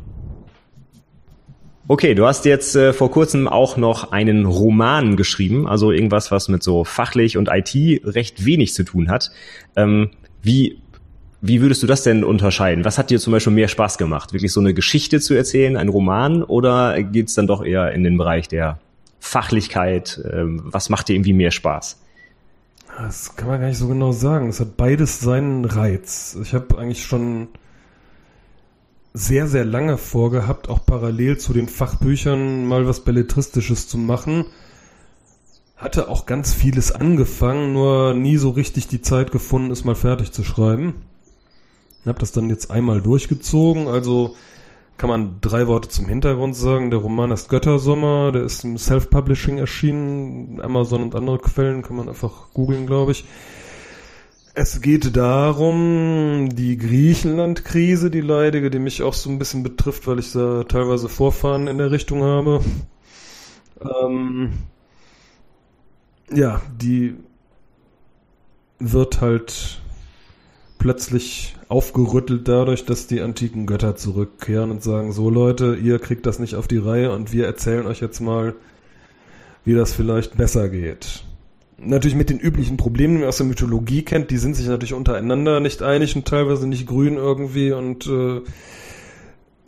Okay, 1.89 2.15
du 2.15 2.27
hast 2.27 2.45
jetzt 2.45 2.77
äh, 2.77 2.93
vor 2.93 3.11
kurzem 3.11 3.49
auch 3.49 3.79
noch 3.79 4.13
einen 4.13 4.45
Roman 4.45 5.17
geschrieben, 5.17 5.67
also 5.67 5.91
irgendwas, 5.91 6.31
was 6.31 6.49
mit 6.49 6.63
so 6.63 6.85
fachlich 6.85 7.39
und 7.39 7.49
IT 7.51 8.05
recht 8.05 8.45
wenig 8.45 8.75
zu 8.75 8.85
tun 8.85 9.09
hat. 9.09 9.31
Ähm, 9.75 10.11
wie 10.43 10.83
wie 11.41 11.61
würdest 11.61 11.83
du 11.83 11.87
das 11.87 12.03
denn 12.03 12.25
unterscheiden? 12.25 12.85
Was 12.85 12.99
hat 12.99 13.11
dir 13.11 13.21
zum 13.21 13.33
Beispiel 13.33 13.53
mehr 13.53 13.69
Spaß 13.69 13.99
gemacht? 13.99 14.33
Wirklich 14.33 14.53
so 14.53 14.61
eine 14.61 14.75
Geschichte 14.75 15.21
zu 15.21 15.35
erzählen, 15.35 15.77
ein 15.77 15.89
Roman, 15.89 16.43
oder 16.43 17.03
geht's 17.03 17.35
dann 17.35 17.47
doch 17.47 17.65
eher 17.65 17.93
in 17.93 18.05
den 18.05 18.17
Bereich 18.17 18.49
der 18.49 18.79
Fachlichkeit? 19.21 20.21
Ähm, 20.33 20.63
was 20.65 20.89
macht 20.89 21.09
dir 21.09 21.15
irgendwie 21.15 21.35
mehr 21.35 21.51
Spaß? 21.51 21.99
Das 22.99 23.37
kann 23.37 23.49
man 23.49 23.61
gar 23.61 23.69
nicht 23.69 23.79
so 23.79 23.89
genau 23.89 24.13
sagen. 24.13 24.49
Es 24.49 24.61
hat 24.61 24.77
beides 24.79 25.21
seinen 25.21 25.67
Reiz. 25.67 26.39
Ich 26.43 26.55
habe 26.55 26.79
eigentlich 26.79 27.05
schon 27.05 27.49
sehr, 29.13 29.47
sehr 29.47 29.65
lange 29.65 29.99
vorgehabt, 29.99 30.69
auch 30.69 30.85
parallel 30.85 31.39
zu 31.39 31.53
den 31.53 31.69
Fachbüchern 31.69 32.67
mal 32.67 32.87
was 32.87 33.01
Belletristisches 33.01 33.89
zu 33.89 33.99
machen. 33.99 34.47
Hatte 35.77 36.09
auch 36.09 36.25
ganz 36.25 36.55
vieles 36.55 36.93
angefangen, 36.93 37.75
nur 37.75 38.15
nie 38.15 38.39
so 38.39 38.51
richtig 38.51 38.89
die 38.89 39.03
Zeit 39.03 39.31
gefunden, 39.31 39.71
es 39.71 39.85
mal 39.85 39.95
fertig 39.95 40.33
zu 40.33 40.43
schreiben. 40.43 40.95
Hab 42.07 42.19
das 42.19 42.33
dann 42.33 42.49
jetzt 42.49 42.71
einmal 42.71 43.01
durchgezogen, 43.01 43.89
also 43.89 44.37
kann 44.97 45.11
man 45.11 45.41
drei 45.41 45.67
Worte 45.67 45.89
zum 45.89 46.07
Hintergrund 46.07 46.57
sagen. 46.57 46.91
Der 46.91 47.01
Roman 47.01 47.31
ist 47.31 47.49
Göttersommer, 47.49 48.33
der 48.33 48.45
ist 48.45 48.65
im 48.65 48.79
Self-Publishing 48.79 49.59
erschienen. 49.59 50.61
Amazon 50.63 51.03
und 51.03 51.15
andere 51.15 51.39
Quellen 51.39 51.83
kann 51.83 51.97
man 51.97 52.09
einfach 52.09 52.53
googeln, 52.55 52.87
glaube 52.87 53.13
ich. 53.13 53.27
Es 54.55 54.81
geht 54.81 55.15
darum, 55.17 56.49
die 56.51 56.79
Griechenland-Krise, 56.79 58.11
die 58.11 58.23
leidige, 58.23 58.71
die 58.71 58.79
mich 58.79 59.03
auch 59.03 59.13
so 59.13 59.29
ein 59.29 59.39
bisschen 59.39 59.63
betrifft, 59.63 60.07
weil 60.07 60.19
ich 60.19 60.33
da 60.33 60.65
teilweise 60.65 61.11
Vorfahren 61.11 61.67
in 61.67 61.77
der 61.77 61.91
Richtung 61.91 62.23
habe. 62.23 62.63
Ähm, 64.03 64.53
ja, 66.33 66.63
die 66.81 67.17
wird 68.79 69.21
halt 69.21 69.83
plötzlich 70.79 71.56
aufgerüttelt 71.69 72.47
dadurch, 72.49 72.85
dass 72.85 73.07
die 73.07 73.21
antiken 73.21 73.67
Götter 73.67 73.97
zurückkehren 73.97 74.71
und 74.71 74.83
sagen, 74.83 75.13
so 75.13 75.31
Leute, 75.31 75.77
ihr 75.77 75.99
kriegt 75.99 76.27
das 76.27 76.39
nicht 76.39 76.55
auf 76.55 76.69
die 76.69 76.79
Reihe 76.79 77.13
und 77.13 77.33
wir 77.33 77.47
erzählen 77.47 77.87
euch 77.87 78.01
jetzt 78.01 78.21
mal, 78.21 78.55
wie 79.65 79.75
das 79.75 79.93
vielleicht 79.93 80.37
besser 80.37 80.69
geht 80.69 81.25
natürlich 81.79 82.17
mit 82.17 82.31
den 82.31 82.39
üblichen 82.39 82.77
Problemen, 82.77 83.15
die 83.15 83.21
man 83.21 83.29
aus 83.29 83.37
der 83.37 83.47
Mythologie 83.47 84.03
kennt, 84.03 84.31
die 84.31 84.39
sind 84.39 84.57
sich 84.57 84.67
natürlich 84.67 84.95
untereinander 84.95 85.61
nicht 85.61 85.83
einig 85.83 86.17
und 86.17 86.27
teilweise 86.27 86.67
nicht 86.67 86.87
grün 86.87 87.17
irgendwie 87.17 87.73
und 87.73 88.07
äh, 88.07 88.41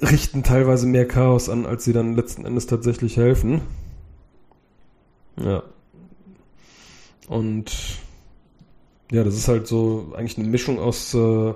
richten 0.00 0.42
teilweise 0.42 0.86
mehr 0.86 1.06
Chaos 1.06 1.48
an, 1.48 1.66
als 1.66 1.84
sie 1.84 1.92
dann 1.92 2.16
letzten 2.16 2.44
Endes 2.44 2.66
tatsächlich 2.66 3.16
helfen. 3.16 3.60
Ja. 5.36 5.62
Und 7.28 7.98
ja, 9.10 9.24
das 9.24 9.36
ist 9.36 9.48
halt 9.48 9.66
so 9.66 10.12
eigentlich 10.16 10.38
eine 10.38 10.48
Mischung 10.48 10.78
aus 10.78 11.14
äh, 11.14 11.54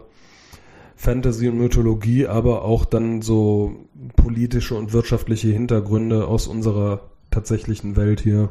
Fantasy 1.02 1.48
und 1.48 1.58
Mythologie, 1.58 2.28
aber 2.28 2.62
auch 2.62 2.84
dann 2.84 3.22
so 3.22 3.74
politische 4.14 4.76
und 4.76 4.92
wirtschaftliche 4.92 5.48
Hintergründe 5.48 6.28
aus 6.28 6.46
unserer 6.46 7.00
tatsächlichen 7.32 7.96
Welt 7.96 8.20
hier 8.20 8.50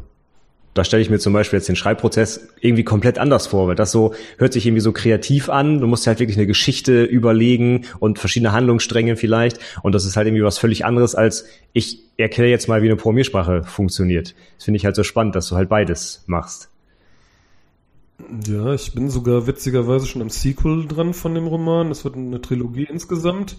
da 0.74 0.86
stelle 0.86 1.02
ich 1.02 1.10
mir 1.10 1.20
zum 1.20 1.34
Beispiel 1.34 1.58
jetzt 1.58 1.68
den 1.68 1.76
Schreibprozess 1.76 2.48
irgendwie 2.62 2.86
komplett 2.86 3.20
anders 3.20 3.48
vor, 3.48 3.68
weil 3.68 3.76
das 3.76 3.92
so 3.92 4.14
hört 4.38 4.54
sich 4.54 4.66
irgendwie 4.66 4.82
so 4.82 4.94
kreativ 4.94 5.50
an. 5.50 5.82
Du 5.82 5.88
musst 5.88 6.08
halt 6.08 6.20
wirklich 6.20 6.38
eine 6.38 6.48
Geschichte 6.48 7.04
überlegen 7.04 7.86
und 8.00 8.20
verschiedene 8.20 8.54
Handlungsstränge 8.54 9.18
vielleicht. 9.18 9.60
Und 9.84 9.94
das 9.94 10.06
ist 10.06 10.16
halt 10.16 10.28
irgendwie 10.28 10.46
was 10.46 10.60
völlig 10.60 10.86
anderes 10.86 11.14
als 11.14 11.46
ich 11.74 12.00
erkläre 12.18 12.50
jetzt 12.50 12.68
mal, 12.68 12.82
wie 12.82 12.88
eine 12.88 12.96
Programmiersprache 12.96 13.64
funktioniert. 13.64 14.34
Das 14.56 14.66
finde 14.66 14.78
ich 14.78 14.86
halt 14.86 14.96
so 14.96 15.04
spannend, 15.04 15.36
dass 15.36 15.48
du 15.50 15.56
halt 15.56 15.68
beides 15.68 16.24
machst. 16.26 16.71
Ja, 18.46 18.74
ich 18.74 18.94
bin 18.94 19.10
sogar 19.10 19.48
witzigerweise 19.48 20.08
schon 20.08 20.22
am 20.22 20.30
Sequel 20.30 20.88
dran 20.88 21.14
von 21.14 21.36
dem 21.36 21.48
Roman. 21.48 21.90
Das 21.90 22.04
wird 22.04 22.16
eine 22.16 22.42
Trilogie 22.42 22.88
insgesamt 22.90 23.58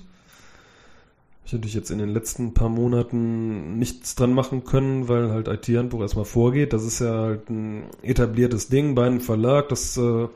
ich 1.52 1.58
natürlich 1.58 1.74
jetzt 1.74 1.90
in 1.90 1.98
den 1.98 2.08
letzten 2.08 2.54
paar 2.54 2.70
Monaten 2.70 3.78
nichts 3.78 4.14
dran 4.14 4.32
machen 4.32 4.64
können, 4.64 5.08
weil 5.08 5.30
halt 5.30 5.48
IT-Handbuch 5.48 6.00
erstmal 6.00 6.24
vorgeht. 6.24 6.72
Das 6.72 6.82
ist 6.82 7.00
ja 7.00 7.12
halt 7.12 7.50
ein 7.50 7.84
etabliertes 8.02 8.68
Ding 8.68 8.94
bei 8.94 9.06
einem 9.06 9.20
Verlag. 9.20 9.68
Das 9.68 9.96
äh, 9.98 10.28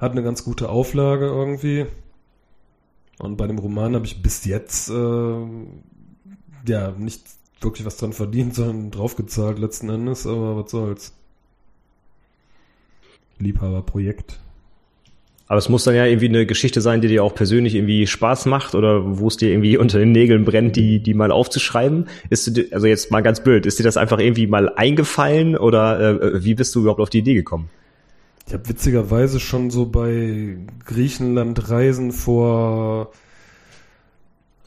hat 0.00 0.12
eine 0.12 0.22
ganz 0.22 0.44
gute 0.44 0.68
Auflage 0.68 1.26
irgendwie. 1.26 1.86
Und 3.18 3.36
bei 3.36 3.46
dem 3.46 3.58
Roman 3.58 3.94
habe 3.94 4.06
ich 4.06 4.20
bis 4.22 4.44
jetzt 4.46 4.90
äh, 4.90 5.46
ja 6.66 6.90
nicht 6.92 7.22
wirklich 7.60 7.86
was 7.86 7.96
dran 7.96 8.12
verdient, 8.12 8.54
sondern 8.54 8.90
draufgezahlt 8.90 9.58
letzten 9.58 9.90
Endes. 9.90 10.26
Aber 10.26 10.56
was 10.56 10.70
soll's. 10.70 11.12
Liebhaberprojekt. 13.38 14.38
Aber 15.48 15.56
es 15.56 15.70
muss 15.70 15.84
dann 15.84 15.94
ja 15.94 16.04
irgendwie 16.04 16.28
eine 16.28 16.44
Geschichte 16.44 16.82
sein, 16.82 17.00
die 17.00 17.08
dir 17.08 17.24
auch 17.24 17.34
persönlich 17.34 17.74
irgendwie 17.74 18.06
Spaß 18.06 18.44
macht 18.44 18.74
oder 18.74 19.18
wo 19.18 19.28
es 19.28 19.38
dir 19.38 19.50
irgendwie 19.50 19.76
unter 19.78 19.98
den 19.98 20.12
Nägeln 20.12 20.44
brennt, 20.44 20.76
die, 20.76 21.02
die 21.02 21.14
mal 21.14 21.32
aufzuschreiben. 21.32 22.06
Ist 22.28 22.54
du, 22.56 22.66
also 22.70 22.86
jetzt 22.86 23.10
mal 23.10 23.22
ganz 23.22 23.42
blöd, 23.42 23.64
ist 23.64 23.78
dir 23.78 23.84
das 23.84 23.96
einfach 23.96 24.18
irgendwie 24.18 24.46
mal 24.46 24.72
eingefallen 24.74 25.56
oder 25.56 26.22
äh, 26.22 26.44
wie 26.44 26.54
bist 26.54 26.74
du 26.74 26.80
überhaupt 26.80 27.00
auf 27.00 27.10
die 27.10 27.18
Idee 27.18 27.34
gekommen? 27.34 27.70
Ich 28.46 28.54
habe 28.54 28.68
witzigerweise 28.68 29.40
schon 29.40 29.70
so 29.70 29.86
bei 29.86 30.56
Griechenland-Reisen 30.86 32.12
vor, 32.12 33.12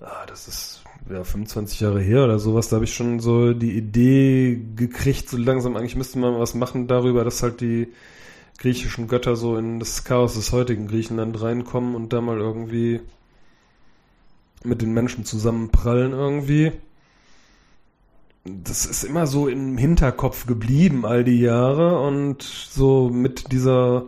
ah, 0.01 0.25
das 0.27 0.47
ist 0.47 0.83
ja 1.11 1.23
25 1.23 1.79
Jahre 1.79 1.99
her 1.99 2.23
oder 2.23 2.37
sowas, 2.37 2.69
da 2.69 2.75
habe 2.75 2.85
ich 2.85 2.93
schon 2.93 3.19
so 3.19 3.53
die 3.53 3.71
Idee 3.71 4.61
gekriegt, 4.75 5.29
so 5.29 5.37
langsam 5.37 5.75
eigentlich 5.75 5.95
müsste 5.95 6.19
man 6.19 6.39
was 6.39 6.53
machen 6.53 6.87
darüber, 6.87 7.23
dass 7.23 7.41
halt 7.41 7.61
die 7.61 7.87
griechischen 8.61 9.07
Götter 9.07 9.35
so 9.35 9.57
in 9.57 9.79
das 9.79 10.03
Chaos 10.03 10.35
des 10.35 10.51
heutigen 10.51 10.87
Griechenland 10.87 11.41
reinkommen 11.41 11.95
und 11.95 12.13
da 12.13 12.21
mal 12.21 12.37
irgendwie 12.37 13.01
mit 14.63 14.83
den 14.83 14.93
Menschen 14.93 15.25
zusammenprallen 15.25 16.11
irgendwie. 16.11 16.71
Das 18.45 18.85
ist 18.85 19.03
immer 19.03 19.25
so 19.25 19.47
im 19.47 19.79
Hinterkopf 19.79 20.45
geblieben 20.45 21.07
all 21.07 21.23
die 21.23 21.39
Jahre 21.39 21.99
und 22.01 22.43
so 22.43 23.09
mit 23.09 23.51
dieser 23.51 24.05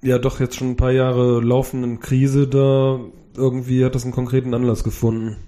ja 0.00 0.18
doch 0.18 0.38
jetzt 0.38 0.56
schon 0.56 0.70
ein 0.70 0.76
paar 0.76 0.92
Jahre 0.92 1.40
laufenden 1.40 1.98
Krise 1.98 2.46
da 2.46 3.00
irgendwie 3.36 3.84
hat 3.84 3.96
das 3.96 4.04
einen 4.04 4.12
konkreten 4.12 4.54
Anlass 4.54 4.84
gefunden. 4.84 5.38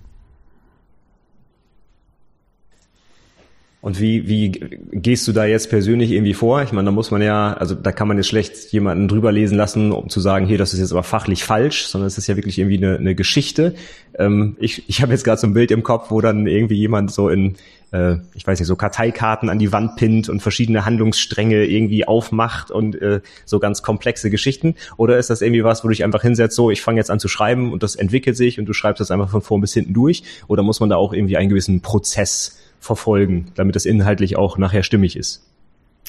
Und 3.87 4.01
wie, 4.01 4.27
wie 4.27 4.51
gehst 4.51 5.29
du 5.29 5.33
da 5.33 5.45
jetzt 5.45 5.71
persönlich 5.71 6.11
irgendwie 6.11 6.35
vor? 6.35 6.61
Ich 6.61 6.73
meine, 6.73 6.87
da 6.87 6.91
muss 6.91 7.13
man 7.13 7.23
ja, 7.23 7.53
also 7.53 7.77
da 7.77 7.93
kann 7.93 8.09
man 8.09 8.17
jetzt 8.17 8.27
schlecht 8.27 8.73
jemanden 8.73 9.07
drüber 9.07 9.31
lesen 9.31 9.57
lassen, 9.57 9.93
um 9.93 10.09
zu 10.09 10.19
sagen, 10.19 10.45
hier, 10.45 10.59
das 10.59 10.75
ist 10.75 10.81
jetzt 10.81 10.91
aber 10.91 11.05
fachlich 11.05 11.45
falsch, 11.45 11.87
sondern 11.87 12.09
es 12.09 12.19
ist 12.19 12.27
ja 12.27 12.35
wirklich 12.35 12.59
irgendwie 12.59 12.79
eine, 12.79 12.97
eine 12.97 13.15
Geschichte. 13.15 13.77
Ähm, 14.19 14.57
ich 14.59 14.89
ich 14.89 15.03
habe 15.03 15.13
jetzt 15.13 15.23
gerade 15.23 15.41
so 15.41 15.47
ein 15.47 15.55
Bild 15.55 15.71
im 15.71 15.85
Kopf, 15.85 16.11
wo 16.11 16.21
dann 16.21 16.49
irgendwie 16.49 16.75
jemand 16.75 17.13
so 17.13 17.29
in, 17.29 17.55
äh, 17.93 18.17
ich 18.35 18.45
weiß 18.45 18.59
nicht, 18.59 18.67
so 18.67 18.75
Karteikarten 18.75 19.49
an 19.49 19.61
die 19.61 19.71
Wand 19.71 19.95
pinnt 19.95 20.29
und 20.29 20.41
verschiedene 20.41 20.85
Handlungsstränge 20.85 21.65
irgendwie 21.65 22.09
aufmacht 22.09 22.73
und 22.73 23.01
äh, 23.01 23.21
so 23.45 23.61
ganz 23.61 23.85
komplexe 23.85 24.31
Geschichten. 24.31 24.75
Oder 24.97 25.17
ist 25.17 25.31
das 25.31 25.43
irgendwie 25.43 25.63
was, 25.63 25.85
wo 25.85 25.87
du 25.87 25.93
dich 25.93 26.03
einfach 26.03 26.23
hinsetzt, 26.23 26.57
so, 26.57 26.73
ich 26.73 26.83
fange 26.83 26.99
jetzt 26.99 27.13
an 27.13 27.21
zu 27.21 27.29
schreiben 27.29 27.73
und 27.73 27.85
das 27.85 27.95
entwickelt 27.95 28.37
sich 28.37 28.59
und 28.59 28.67
du 28.67 28.73
schreibst 28.73 29.01
das 29.01 29.13
einfach 29.13 29.31
von 29.31 29.43
vorn 29.43 29.61
bis 29.61 29.75
hinten 29.75 29.95
durch? 29.95 30.25
Oder 30.49 30.65
muss 30.65 30.81
man 30.81 30.89
da 30.89 30.97
auch 30.97 31.13
irgendwie 31.13 31.37
einen 31.37 31.51
gewissen 31.51 31.83
Prozess 31.83 32.59
verfolgen, 32.87 33.47
damit 33.55 33.77
das 33.77 33.85
inhaltlich 33.85 34.37
auch 34.37 34.59
nachher 34.59 34.83
stimmig 34.83 35.17
ist. 35.17 35.45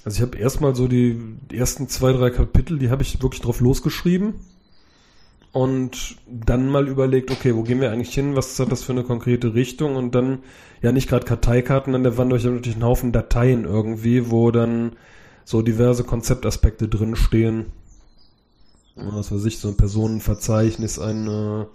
Also 0.05 0.17
ich 0.17 0.21
habe 0.21 0.38
erstmal 0.38 0.75
so 0.75 0.88
die, 0.88 1.19
ersten 1.51 1.89
zwei, 1.89 2.13
drei 2.13 2.30
Kapitel, 2.30 2.80
die 2.80 2.89
habe 2.89 3.03
ich 3.03 3.21
wirklich 3.21 3.41
drauf 3.41 3.59
losgeschrieben 3.59 4.36
und 5.51 6.17
dann 6.30 6.69
mal 6.69 6.88
überlegt, 6.88 7.32
okay, 7.32 7.55
wo 7.55 7.63
gehen 7.63 7.82
wir 7.82 7.91
eigentlich 7.91 8.13
hin, 8.13 8.36
was 8.36 8.57
hat 8.59 8.71
das 8.71 8.84
für 8.84 8.93
eine 8.93 9.03
konkrete 9.03 9.53
Richtung 9.53 9.95
und 9.95 10.13
dann, 10.15 10.39
ja 10.82 10.91
nicht 10.91 11.09
gerade 11.09 11.25
Karteikarten 11.25 11.95
an 11.95 12.03
der 12.03 12.17
Wand, 12.17 12.32
aber 12.32 12.38
ich 12.38 12.45
habe 12.45 12.55
natürlich 12.55 12.75
einen 12.75 12.86
Haufen 12.86 13.11
Dateien 13.11 13.65
irgendwie, 13.65 14.30
wo 14.30 14.51
dann 14.51 14.93
so 15.43 15.61
diverse 15.61 16.03
Konzeptaspekte 16.03 16.88
drinstehen. 16.88 17.67
Was 18.95 19.32
weiß 19.32 19.45
ich, 19.45 19.59
so 19.59 19.67
ein 19.67 19.78
Personenverzeichnis, 19.78 20.99
ein 20.99 21.65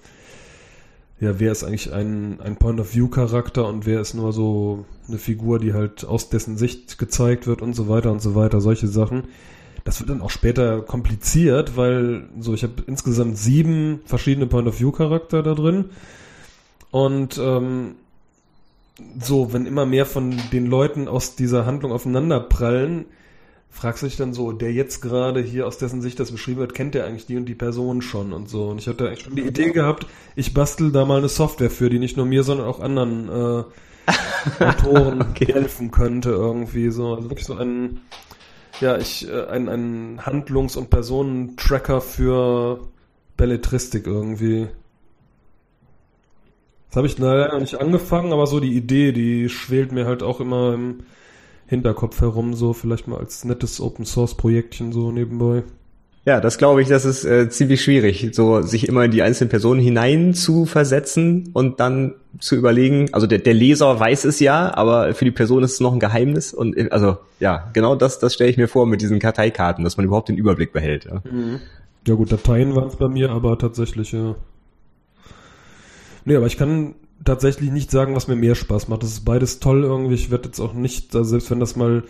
ja, 1.23 1.39
wer 1.39 1.53
ist 1.53 1.63
eigentlich 1.63 1.93
ein, 1.93 2.41
ein 2.41 2.57
Point-of-View-Charakter 2.57 3.69
und 3.69 3.87
wer 3.87 4.01
ist 4.01 4.13
nur 4.13 4.33
so 4.33 4.85
eine 5.07 5.19
Figur, 5.19 5.61
die 5.61 5.73
halt 5.73 6.05
aus 6.05 6.31
dessen 6.31 6.57
Sicht 6.57 6.99
gezeigt 6.99 7.47
wird 7.47 7.63
und 7.63 7.75
so 7.75 7.89
weiter 7.89 8.11
und 8.11 8.21
so 8.21 8.35
weiter, 8.35 8.61
solche 8.61 8.89
Sachen. 8.89 9.29
Das 9.85 10.01
wird 10.01 10.11
dann 10.11 10.21
auch 10.21 10.31
später 10.31 10.83
kompliziert, 10.83 11.77
weil 11.77 12.25
so, 12.41 12.55
ich 12.55 12.65
habe 12.65 12.83
insgesamt 12.89 13.39
sieben 13.39 14.01
verschiedene 14.05 14.49
Point-of-View-Charakter 14.49 15.45
da 15.45 15.55
drin. 15.55 15.91
Und 16.91 17.39
ähm, 17.39 17.95
so, 19.21 19.53
wenn 19.53 19.65
immer 19.65 19.87
mehr 19.87 20.07
von 20.07 20.35
den 20.53 20.67
Leuten 20.67 21.07
aus 21.07 21.37
dieser 21.37 21.67
Handlung 21.67 21.93
aufeinander 21.93 22.41
prallen, 22.41 23.05
fragst 23.73 24.03
du 24.03 24.07
dich 24.07 24.17
dann 24.17 24.35
so, 24.35 24.53
der 24.53 24.71
jetzt 24.73 25.01
gerade 25.01 25.41
hier 25.41 25.67
aus 25.67 25.79
dessen 25.79 26.03
Sicht 26.03 26.21
das 26.21 26.31
beschrieben 26.31 26.61
wird, 26.61 26.75
kennt 26.75 26.95
der 26.95 27.07
eigentlich 27.07 27.27
die 27.27 27.39
und 27.39 27.47
die 27.47 27.55
Person 27.55 28.03
schon 28.03 28.33
und 28.33 28.49
so. 28.49 28.69
Und 28.69 28.79
ich 28.79 28.87
hatte 28.87 29.09
eigentlich 29.09 29.23
schon 29.23 29.35
die 29.35 29.43
Idee 29.43 29.71
gehabt, 29.71 30.07
ich 30.37 30.53
bastel 30.53 30.93
da 30.93 31.07
mal 31.07 31.19
eine 31.19 31.29
Software 31.29 31.71
für, 31.71 31.89
die 31.89 31.99
nicht 31.99 32.17
nur 32.17 32.27
mir, 32.27 32.45
sondern 32.45 32.67
auch 32.67 32.81
anderen 32.81 33.29
äh, 33.29 33.65
Autoren 34.65 35.23
okay. 35.23 35.53
helfen 35.53 35.91
könnte 35.91 36.31
irgendwie 36.31 36.91
so. 36.91 37.15
Also 37.15 37.31
wirklich 37.31 37.47
so 37.47 37.55
ein, 37.55 38.03
ja, 38.81 38.99
ich, 38.99 39.27
äh, 39.29 39.47
ein, 39.47 39.69
ein 39.71 40.21
Handlungs- 40.27 40.77
und 40.77 40.91
Personentracker 40.91 42.03
für 42.03 42.81
Belletristik 43.39 44.07
irgendwie. 44.07 44.69
Das 46.89 46.97
habe 46.99 47.07
ich 47.07 47.17
leider 47.17 47.53
noch 47.55 47.61
nicht 47.61 47.81
angefangen, 47.81 48.35
aber 48.35 48.47
so 48.47 48.61
die 48.61 48.77
Idee, 48.77 49.13
die 49.13 49.49
schwelt 49.49 49.93
mir 49.93 50.05
halt 50.05 50.23
auch 50.23 50.41
immer 50.41 50.75
im 50.75 51.05
Hinterkopf 51.73 52.21
herum, 52.21 52.53
so 52.55 52.75
vielleicht 52.75 53.09
mal 53.09 53.19
als 53.19 53.45
nettes 53.45 53.81
Open 53.81 54.05
Source 54.05 54.37
Projektchen 54.37 54.93
so 54.93 55.11
nebenbei. 55.11 55.65
Ja, 56.25 56.41
das 56.41 56.59
glaube 56.59 56.83
ich, 56.83 56.89
das 56.89 57.05
ist 57.05 57.25
äh, 57.25 57.49
ziemlich 57.49 57.83
schwierig, 57.83 58.29
so 58.33 58.61
sich 58.61 58.87
immer 58.87 59.05
in 59.05 59.11
die 59.11 59.23
einzelnen 59.23 59.49
Personen 59.49 59.81
hinein 59.81 60.35
zu 60.35 60.67
versetzen 60.67 61.51
und 61.53 61.81
dann 61.81 62.15
zu 62.39 62.55
überlegen. 62.55 63.09
Also 63.13 63.27
der, 63.27 63.39
der 63.39 63.55
Leser 63.55 63.99
weiß 63.99 64.27
es 64.27 64.39
ja, 64.39 64.73
aber 64.77 65.15
für 65.15 65.25
die 65.25 65.33
Person 65.33 65.65
ist 65.65 65.73
es 65.73 65.81
noch 65.81 65.93
ein 65.93 65.99
Geheimnis. 65.99 66.53
Und 66.53 66.77
äh, 66.77 66.89
also 66.91 67.17
ja, 67.41 67.71
genau 67.73 67.97
das, 67.97 68.19
das 68.21 68.35
stelle 68.35 68.51
ich 68.51 68.57
mir 68.57 68.69
vor 68.69 68.87
mit 68.87 69.01
diesen 69.01 69.19
Karteikarten, 69.19 69.83
dass 69.83 69.97
man 69.97 70.07
überhaupt 70.07 70.29
den 70.29 70.37
Überblick 70.37 70.73
behält. 70.73 71.07
Ja, 71.07 71.23
mhm. 71.29 71.59
ja 72.07 72.15
gut, 72.15 72.31
Dateien 72.31 72.77
waren 72.77 72.89
es 72.89 72.97
bei 72.97 73.09
mir, 73.09 73.31
aber 73.31 73.59
tatsächlich 73.59 74.13
ja. 74.13 74.37
Nee, 76.25 76.37
aber 76.37 76.47
ich 76.47 76.57
kann 76.57 76.95
tatsächlich 77.25 77.71
nicht 77.71 77.91
sagen, 77.91 78.15
was 78.15 78.29
mir 78.29 78.37
mehr 78.37 78.55
Spaß 78.55 78.89
macht. 78.89 79.03
Das 79.03 79.11
ist 79.11 79.25
beides 79.25 79.61
toll 79.61 79.85
irgendwie. 79.85 80.15
Ich 80.15 80.31
werde 80.31 80.47
jetzt 80.47 80.61
auch 80.61 80.73
nicht, 80.75 81.15
also 81.15 81.31
selbst 81.31 81.51
wenn 81.51 81.61
das 81.61 81.77
mal 81.77 82.05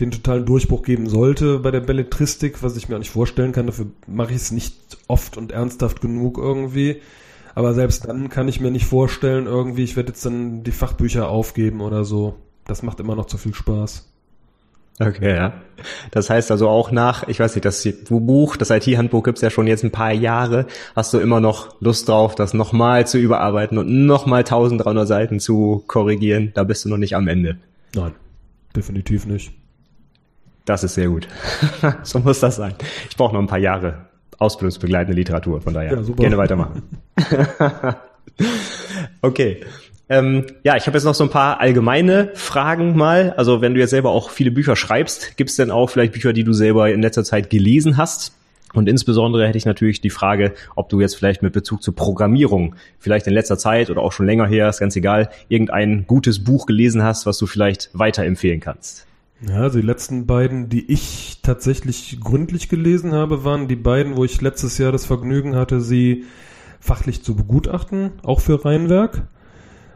den 0.00 0.10
totalen 0.10 0.46
Durchbruch 0.46 0.82
geben 0.82 1.08
sollte 1.08 1.58
bei 1.58 1.70
der 1.70 1.80
Belletristik, 1.80 2.62
was 2.62 2.76
ich 2.76 2.88
mir 2.88 2.96
auch 2.96 3.00
nicht 3.00 3.10
vorstellen 3.10 3.52
kann. 3.52 3.66
Dafür 3.66 3.86
mache 4.06 4.30
ich 4.30 4.36
es 4.36 4.50
nicht 4.50 4.98
oft 5.08 5.36
und 5.36 5.52
ernsthaft 5.52 6.00
genug 6.00 6.38
irgendwie. 6.38 7.00
Aber 7.54 7.74
selbst 7.74 8.06
dann 8.06 8.28
kann 8.28 8.48
ich 8.48 8.60
mir 8.60 8.70
nicht 8.70 8.86
vorstellen, 8.86 9.46
irgendwie, 9.46 9.84
ich 9.84 9.96
werde 9.96 10.08
jetzt 10.08 10.24
dann 10.24 10.62
die 10.62 10.72
Fachbücher 10.72 11.28
aufgeben 11.28 11.80
oder 11.80 12.04
so. 12.04 12.34
Das 12.66 12.82
macht 12.82 13.00
immer 13.00 13.14
noch 13.14 13.26
zu 13.26 13.36
viel 13.36 13.54
Spaß. 13.54 14.11
Okay, 15.06 15.34
ja. 15.34 15.52
Das 16.12 16.30
heißt 16.30 16.50
also 16.50 16.68
auch 16.68 16.92
nach, 16.92 17.26
ich 17.26 17.40
weiß 17.40 17.56
nicht, 17.56 17.64
das 17.64 17.86
Buch, 18.08 18.56
das 18.56 18.70
IT-Handbuch 18.70 19.24
gibt's 19.24 19.40
ja 19.40 19.50
schon 19.50 19.66
jetzt 19.66 19.82
ein 19.82 19.90
paar 19.90 20.12
Jahre. 20.12 20.66
Hast 20.94 21.12
du 21.12 21.18
immer 21.18 21.40
noch 21.40 21.80
Lust 21.80 22.08
drauf, 22.08 22.34
das 22.34 22.54
nochmal 22.54 23.06
zu 23.06 23.18
überarbeiten 23.18 23.78
und 23.78 24.06
nochmal 24.06 24.40
1300 24.40 25.08
Seiten 25.08 25.40
zu 25.40 25.82
korrigieren? 25.88 26.52
Da 26.54 26.62
bist 26.64 26.84
du 26.84 26.88
noch 26.88 26.98
nicht 26.98 27.16
am 27.16 27.26
Ende. 27.26 27.58
Nein, 27.94 28.12
definitiv 28.76 29.26
nicht. 29.26 29.52
Das 30.64 30.84
ist 30.84 30.94
sehr 30.94 31.08
gut. 31.08 31.26
so 32.04 32.20
muss 32.20 32.38
das 32.38 32.56
sein. 32.56 32.74
Ich 33.10 33.16
brauche 33.16 33.34
noch 33.34 33.40
ein 33.40 33.48
paar 33.48 33.58
Jahre 33.58 34.06
ausbildungsbegleitende 34.38 35.16
Literatur, 35.16 35.60
von 35.60 35.74
daher 35.74 35.94
ja, 35.94 36.14
gerne 36.14 36.36
weitermachen. 36.36 36.82
okay. 39.22 39.64
Ähm, 40.12 40.44
ja, 40.62 40.76
ich 40.76 40.86
habe 40.86 40.98
jetzt 40.98 41.04
noch 41.04 41.14
so 41.14 41.24
ein 41.24 41.30
paar 41.30 41.58
allgemeine 41.58 42.32
Fragen 42.34 42.94
mal. 42.94 43.32
Also 43.38 43.62
wenn 43.62 43.72
du 43.72 43.80
jetzt 43.80 43.90
selber 43.90 44.10
auch 44.10 44.28
viele 44.28 44.50
Bücher 44.50 44.76
schreibst, 44.76 45.38
gibt 45.38 45.48
es 45.48 45.56
denn 45.56 45.70
auch 45.70 45.88
vielleicht 45.88 46.12
Bücher, 46.12 46.34
die 46.34 46.44
du 46.44 46.52
selber 46.52 46.92
in 46.92 47.00
letzter 47.00 47.24
Zeit 47.24 47.48
gelesen 47.48 47.96
hast? 47.96 48.34
Und 48.74 48.90
insbesondere 48.90 49.48
hätte 49.48 49.56
ich 49.56 49.64
natürlich 49.64 50.02
die 50.02 50.10
Frage, 50.10 50.52
ob 50.76 50.90
du 50.90 51.00
jetzt 51.00 51.16
vielleicht 51.16 51.40
mit 51.40 51.54
Bezug 51.54 51.82
zur 51.82 51.94
Programmierung, 51.94 52.74
vielleicht 52.98 53.26
in 53.26 53.32
letzter 53.32 53.56
Zeit 53.56 53.88
oder 53.88 54.02
auch 54.02 54.12
schon 54.12 54.26
länger 54.26 54.46
her, 54.46 54.68
ist 54.68 54.80
ganz 54.80 54.96
egal, 54.96 55.30
irgendein 55.48 56.06
gutes 56.06 56.44
Buch 56.44 56.66
gelesen 56.66 57.02
hast, 57.02 57.24
was 57.24 57.38
du 57.38 57.46
vielleicht 57.46 57.88
weiterempfehlen 57.94 58.60
kannst. 58.60 59.06
Ja, 59.48 59.62
also 59.62 59.80
die 59.80 59.86
letzten 59.86 60.26
beiden, 60.26 60.68
die 60.68 60.92
ich 60.92 61.38
tatsächlich 61.42 62.18
gründlich 62.20 62.68
gelesen 62.68 63.12
habe, 63.12 63.44
waren 63.44 63.66
die 63.66 63.76
beiden, 63.76 64.18
wo 64.18 64.26
ich 64.26 64.42
letztes 64.42 64.76
Jahr 64.76 64.92
das 64.92 65.06
Vergnügen 65.06 65.56
hatte, 65.56 65.80
sie 65.80 66.24
fachlich 66.80 67.22
zu 67.22 67.34
begutachten, 67.34 68.12
auch 68.22 68.40
für 68.40 68.62
Rheinwerk. 68.62 69.22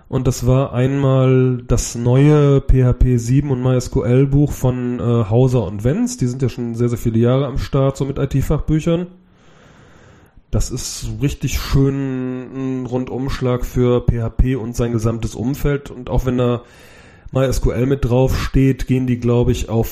Und 0.08 0.28
das 0.28 0.46
war 0.46 0.72
einmal 0.72 1.62
das 1.66 1.96
neue 1.96 2.60
PHP 2.60 3.18
7 3.18 3.50
und 3.50 3.62
MySQL 3.62 4.26
Buch 4.26 4.52
von 4.52 5.00
äh, 5.00 5.02
Hauser 5.28 5.66
und 5.66 5.82
Wenz. 5.82 6.16
Die 6.16 6.26
sind 6.26 6.42
ja 6.42 6.48
schon 6.48 6.76
sehr, 6.76 6.88
sehr 6.88 6.98
viele 6.98 7.18
Jahre 7.18 7.46
am 7.46 7.58
Start, 7.58 7.96
so 7.96 8.04
mit 8.04 8.18
IT-Fachbüchern. 8.18 9.08
Das 10.52 10.70
ist 10.70 11.08
richtig 11.20 11.58
schön 11.58 12.82
ein 12.82 12.86
Rundumschlag 12.86 13.64
für 13.64 14.00
PHP 14.06 14.56
und 14.56 14.76
sein 14.76 14.92
gesamtes 14.92 15.34
Umfeld. 15.34 15.90
Und 15.90 16.08
auch 16.08 16.24
wenn 16.24 16.38
da 16.38 16.62
MySQL 17.32 17.86
mit 17.86 18.04
drauf 18.04 18.38
steht, 18.38 18.86
gehen 18.86 19.08
die, 19.08 19.18
glaube 19.18 19.50
ich, 19.50 19.68
auf 19.68 19.88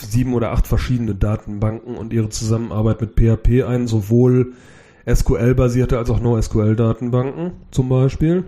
sieben 0.00 0.34
oder 0.34 0.52
acht 0.52 0.68
verschiedene 0.68 1.16
Datenbanken 1.16 1.96
und 1.96 2.12
ihre 2.12 2.28
Zusammenarbeit 2.28 3.00
mit 3.00 3.16
PHP 3.16 3.64
ein, 3.64 3.88
sowohl 3.88 4.52
SQL-basierte 5.12 5.98
als 5.98 6.08
auch 6.10 6.20
NoSQL-Datenbanken 6.20 7.52
zum 7.72 7.88
Beispiel. 7.88 8.44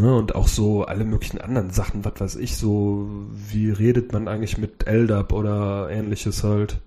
Ja, 0.00 0.12
und 0.12 0.34
auch 0.34 0.46
so 0.46 0.84
alle 0.84 1.04
möglichen 1.04 1.40
anderen 1.40 1.70
Sachen, 1.70 2.04
was 2.04 2.20
weiß 2.20 2.36
ich, 2.36 2.56
so 2.56 3.08
wie 3.32 3.70
redet 3.70 4.12
man 4.12 4.28
eigentlich 4.28 4.56
mit 4.56 4.86
LDAP 4.86 5.32
oder 5.32 5.90
ähnliches 5.90 6.44
halt. 6.44 6.80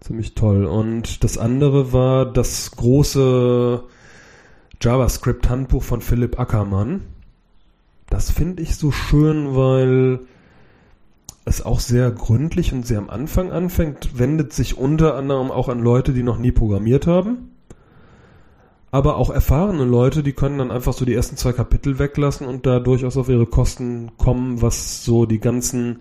Ziemlich 0.00 0.34
toll. 0.34 0.66
Und 0.66 1.24
das 1.24 1.38
andere 1.38 1.92
war 1.92 2.26
das 2.26 2.70
große 2.72 3.82
JavaScript-Handbuch 4.82 5.82
von 5.82 6.00
Philipp 6.02 6.38
Ackermann. 6.38 7.02
Das 8.08 8.30
finde 8.30 8.62
ich 8.62 8.76
so 8.76 8.90
schön, 8.90 9.54
weil 9.54 10.20
es 11.44 11.64
auch 11.64 11.80
sehr 11.80 12.10
gründlich 12.10 12.72
und 12.72 12.86
sehr 12.86 12.98
am 12.98 13.08
Anfang 13.08 13.50
anfängt, 13.50 14.18
wendet 14.18 14.52
sich 14.52 14.76
unter 14.76 15.14
anderem 15.14 15.50
auch 15.50 15.68
an 15.68 15.80
Leute, 15.80 16.12
die 16.12 16.22
noch 16.22 16.38
nie 16.38 16.52
programmiert 16.52 17.06
haben. 17.06 17.50
Aber 18.92 19.16
auch 19.16 19.30
erfahrene 19.30 19.84
Leute, 19.84 20.22
die 20.22 20.32
können 20.32 20.58
dann 20.58 20.70
einfach 20.72 20.92
so 20.92 21.04
die 21.04 21.14
ersten 21.14 21.36
zwei 21.36 21.52
Kapitel 21.52 21.98
weglassen 21.98 22.46
und 22.46 22.66
da 22.66 22.80
durchaus 22.80 23.16
auf 23.16 23.28
ihre 23.28 23.46
Kosten 23.46 24.10
kommen, 24.18 24.62
was 24.62 25.04
so 25.04 25.26
die 25.26 25.38
ganzen 25.38 26.00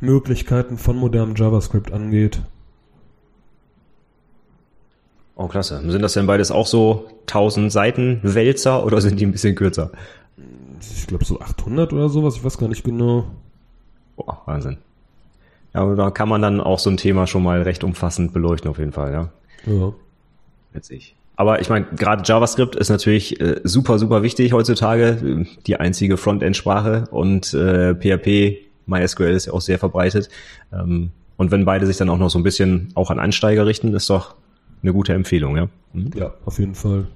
Möglichkeiten 0.00 0.78
von 0.78 0.96
modernem 0.96 1.34
JavaScript 1.36 1.92
angeht. 1.92 2.40
Oh, 5.36 5.48
klasse. 5.48 5.82
Sind 5.86 6.00
das 6.00 6.14
denn 6.14 6.26
beides 6.26 6.50
auch 6.50 6.66
so 6.66 7.08
1000 7.22 7.70
Seiten 7.70 8.20
Wälzer 8.22 8.86
oder 8.86 9.00
sind 9.00 9.20
die 9.20 9.26
ein 9.26 9.32
bisschen 9.32 9.54
kürzer? 9.54 9.90
ich 10.80 11.06
glaube 11.06 11.24
so 11.24 11.40
800 11.40 11.92
oder 11.92 12.08
sowas, 12.08 12.36
ich 12.36 12.44
weiß 12.44 12.58
gar 12.58 12.68
nicht 12.68 12.84
genau. 12.84 13.26
Boah, 14.16 14.42
Wahnsinn. 14.46 14.78
Ja, 15.72 15.80
aber 15.80 15.96
da 15.96 16.10
kann 16.10 16.28
man 16.28 16.42
dann 16.42 16.60
auch 16.60 16.78
so 16.78 16.90
ein 16.90 16.96
Thema 16.96 17.26
schon 17.26 17.42
mal 17.42 17.62
recht 17.62 17.84
umfassend 17.84 18.32
beleuchten 18.32 18.70
auf 18.70 18.78
jeden 18.78 18.92
Fall, 18.92 19.12
ja. 19.12 19.28
Ja. 19.66 19.92
Witzig. 20.72 21.16
Aber 21.36 21.60
ich 21.60 21.68
meine, 21.68 21.86
gerade 21.96 22.22
JavaScript 22.24 22.76
ist 22.76 22.90
natürlich 22.90 23.40
äh, 23.40 23.60
super, 23.64 23.98
super 23.98 24.22
wichtig 24.22 24.52
heutzutage, 24.52 25.46
die 25.66 25.76
einzige 25.76 26.16
Frontend-Sprache 26.16 27.04
und 27.10 27.52
äh, 27.54 27.94
PHP, 27.94 28.58
MySQL 28.86 29.32
ist 29.32 29.46
ja 29.46 29.52
auch 29.52 29.60
sehr 29.60 29.78
verbreitet. 29.78 30.28
Ähm, 30.72 31.10
und 31.36 31.50
wenn 31.50 31.64
beide 31.64 31.86
sich 31.86 31.96
dann 31.96 32.10
auch 32.10 32.18
noch 32.18 32.30
so 32.30 32.38
ein 32.38 32.44
bisschen 32.44 32.90
auch 32.94 33.10
an 33.10 33.18
Einsteiger 33.18 33.66
richten, 33.66 33.92
ist 33.94 34.08
doch 34.10 34.36
eine 34.82 34.92
gute 34.92 35.12
Empfehlung, 35.14 35.56
ja. 35.56 35.68
Mhm. 35.92 36.10
Ja, 36.14 36.34
auf 36.44 36.58
jeden 36.58 36.74
Fall. 36.74 37.06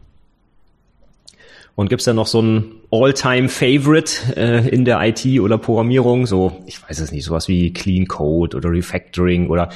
Und 1.76 1.88
gibt's 1.88 2.06
da 2.06 2.12
noch 2.12 2.26
so 2.26 2.42
ein 2.42 2.72
All-Time-Favorite 2.90 4.36
äh, 4.36 4.68
in 4.68 4.84
der 4.84 5.00
IT 5.02 5.40
oder 5.40 5.58
Programmierung? 5.58 6.26
So, 6.26 6.62
ich 6.66 6.82
weiß 6.82 7.00
es 7.00 7.12
nicht, 7.12 7.24
sowas 7.24 7.48
wie 7.48 7.72
Clean 7.72 8.06
Code 8.06 8.56
oder 8.56 8.70
Refactoring 8.70 9.48
oder 9.48 9.70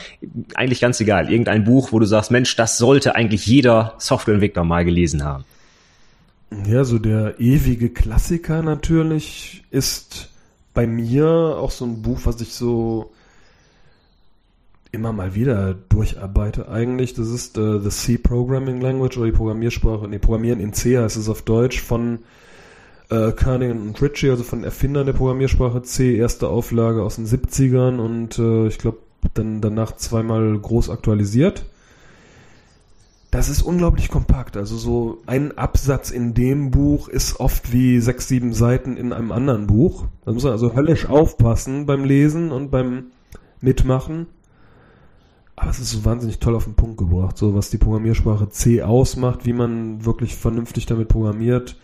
eigentlich 0.54 0.80
ganz 0.80 1.00
egal. 1.00 1.30
Irgendein 1.30 1.64
Buch, 1.64 1.92
wo 1.92 1.98
du 1.98 2.06
sagst, 2.06 2.30
Mensch, 2.30 2.56
das 2.56 2.78
sollte 2.78 3.14
eigentlich 3.14 3.46
jeder 3.46 3.94
Softwareentwickler 3.98 4.64
mal 4.64 4.84
gelesen 4.84 5.24
haben. 5.24 5.44
Ja, 6.66 6.84
so 6.84 6.98
der 6.98 7.40
ewige 7.40 7.90
Klassiker 7.90 8.62
natürlich 8.62 9.64
ist 9.70 10.30
bei 10.74 10.86
mir 10.86 11.26
auch 11.26 11.70
so 11.70 11.84
ein 11.84 12.02
Buch, 12.02 12.20
was 12.24 12.40
ich 12.40 12.54
so 12.54 13.12
immer 14.90 15.12
mal 15.12 15.34
wieder 15.34 15.74
durcharbeite 15.74 16.68
eigentlich. 16.68 17.14
Das 17.14 17.28
ist 17.28 17.56
äh, 17.56 17.80
The 17.80 17.88
C 17.88 18.18
Programming 18.18 18.80
Language 18.80 19.16
oder 19.16 19.26
die 19.26 19.32
Programmiersprache, 19.32 20.06
nee, 20.08 20.18
Programmieren 20.18 20.60
in 20.60 20.74
C 20.74 20.98
heißt 20.98 21.16
es 21.16 21.28
auf 21.28 21.42
Deutsch 21.42 21.80
von 21.80 22.20
äh, 23.10 23.32
Kernighan 23.32 23.82
und 23.82 24.00
Ritchie, 24.00 24.30
also 24.30 24.42
von 24.42 24.64
Erfindern 24.64 25.06
der 25.06 25.12
Programmiersprache 25.12 25.82
C, 25.82 26.16
erste 26.16 26.48
Auflage 26.48 27.02
aus 27.02 27.16
den 27.16 27.26
70ern 27.26 27.98
und 27.98 28.38
äh, 28.38 28.66
ich 28.66 28.78
glaube 28.78 28.98
dann 29.34 29.60
danach 29.60 29.96
zweimal 29.96 30.58
groß 30.58 30.90
aktualisiert. 30.90 31.64
Das 33.30 33.48
ist 33.48 33.62
unglaublich 33.62 34.10
kompakt. 34.10 34.58
Also 34.58 34.76
so 34.76 35.22
ein 35.26 35.56
Absatz 35.56 36.10
in 36.10 36.34
dem 36.34 36.70
Buch 36.70 37.08
ist 37.08 37.40
oft 37.40 37.72
wie 37.72 37.98
sechs, 38.00 38.28
sieben 38.28 38.52
Seiten 38.52 38.96
in 38.98 39.12
einem 39.12 39.32
anderen 39.32 39.66
Buch. 39.66 40.04
Da 40.24 40.32
muss 40.32 40.42
man 40.42 40.52
also 40.52 40.74
höllisch 40.74 41.08
aufpassen 41.08 41.86
beim 41.86 42.04
Lesen 42.04 42.52
und 42.52 42.70
beim 42.70 43.04
Mitmachen. 43.62 44.26
Aber 45.56 45.70
es 45.70 45.78
ist 45.78 45.92
so 45.92 46.04
wahnsinnig 46.04 46.40
toll 46.40 46.54
auf 46.54 46.64
den 46.64 46.74
Punkt 46.74 46.98
gebracht, 46.98 47.38
so 47.38 47.54
was 47.54 47.70
die 47.70 47.78
Programmiersprache 47.78 48.50
C 48.50 48.82
ausmacht, 48.82 49.46
wie 49.46 49.52
man 49.52 50.04
wirklich 50.04 50.36
vernünftig 50.36 50.84
damit 50.86 51.08
programmiert 51.08 51.76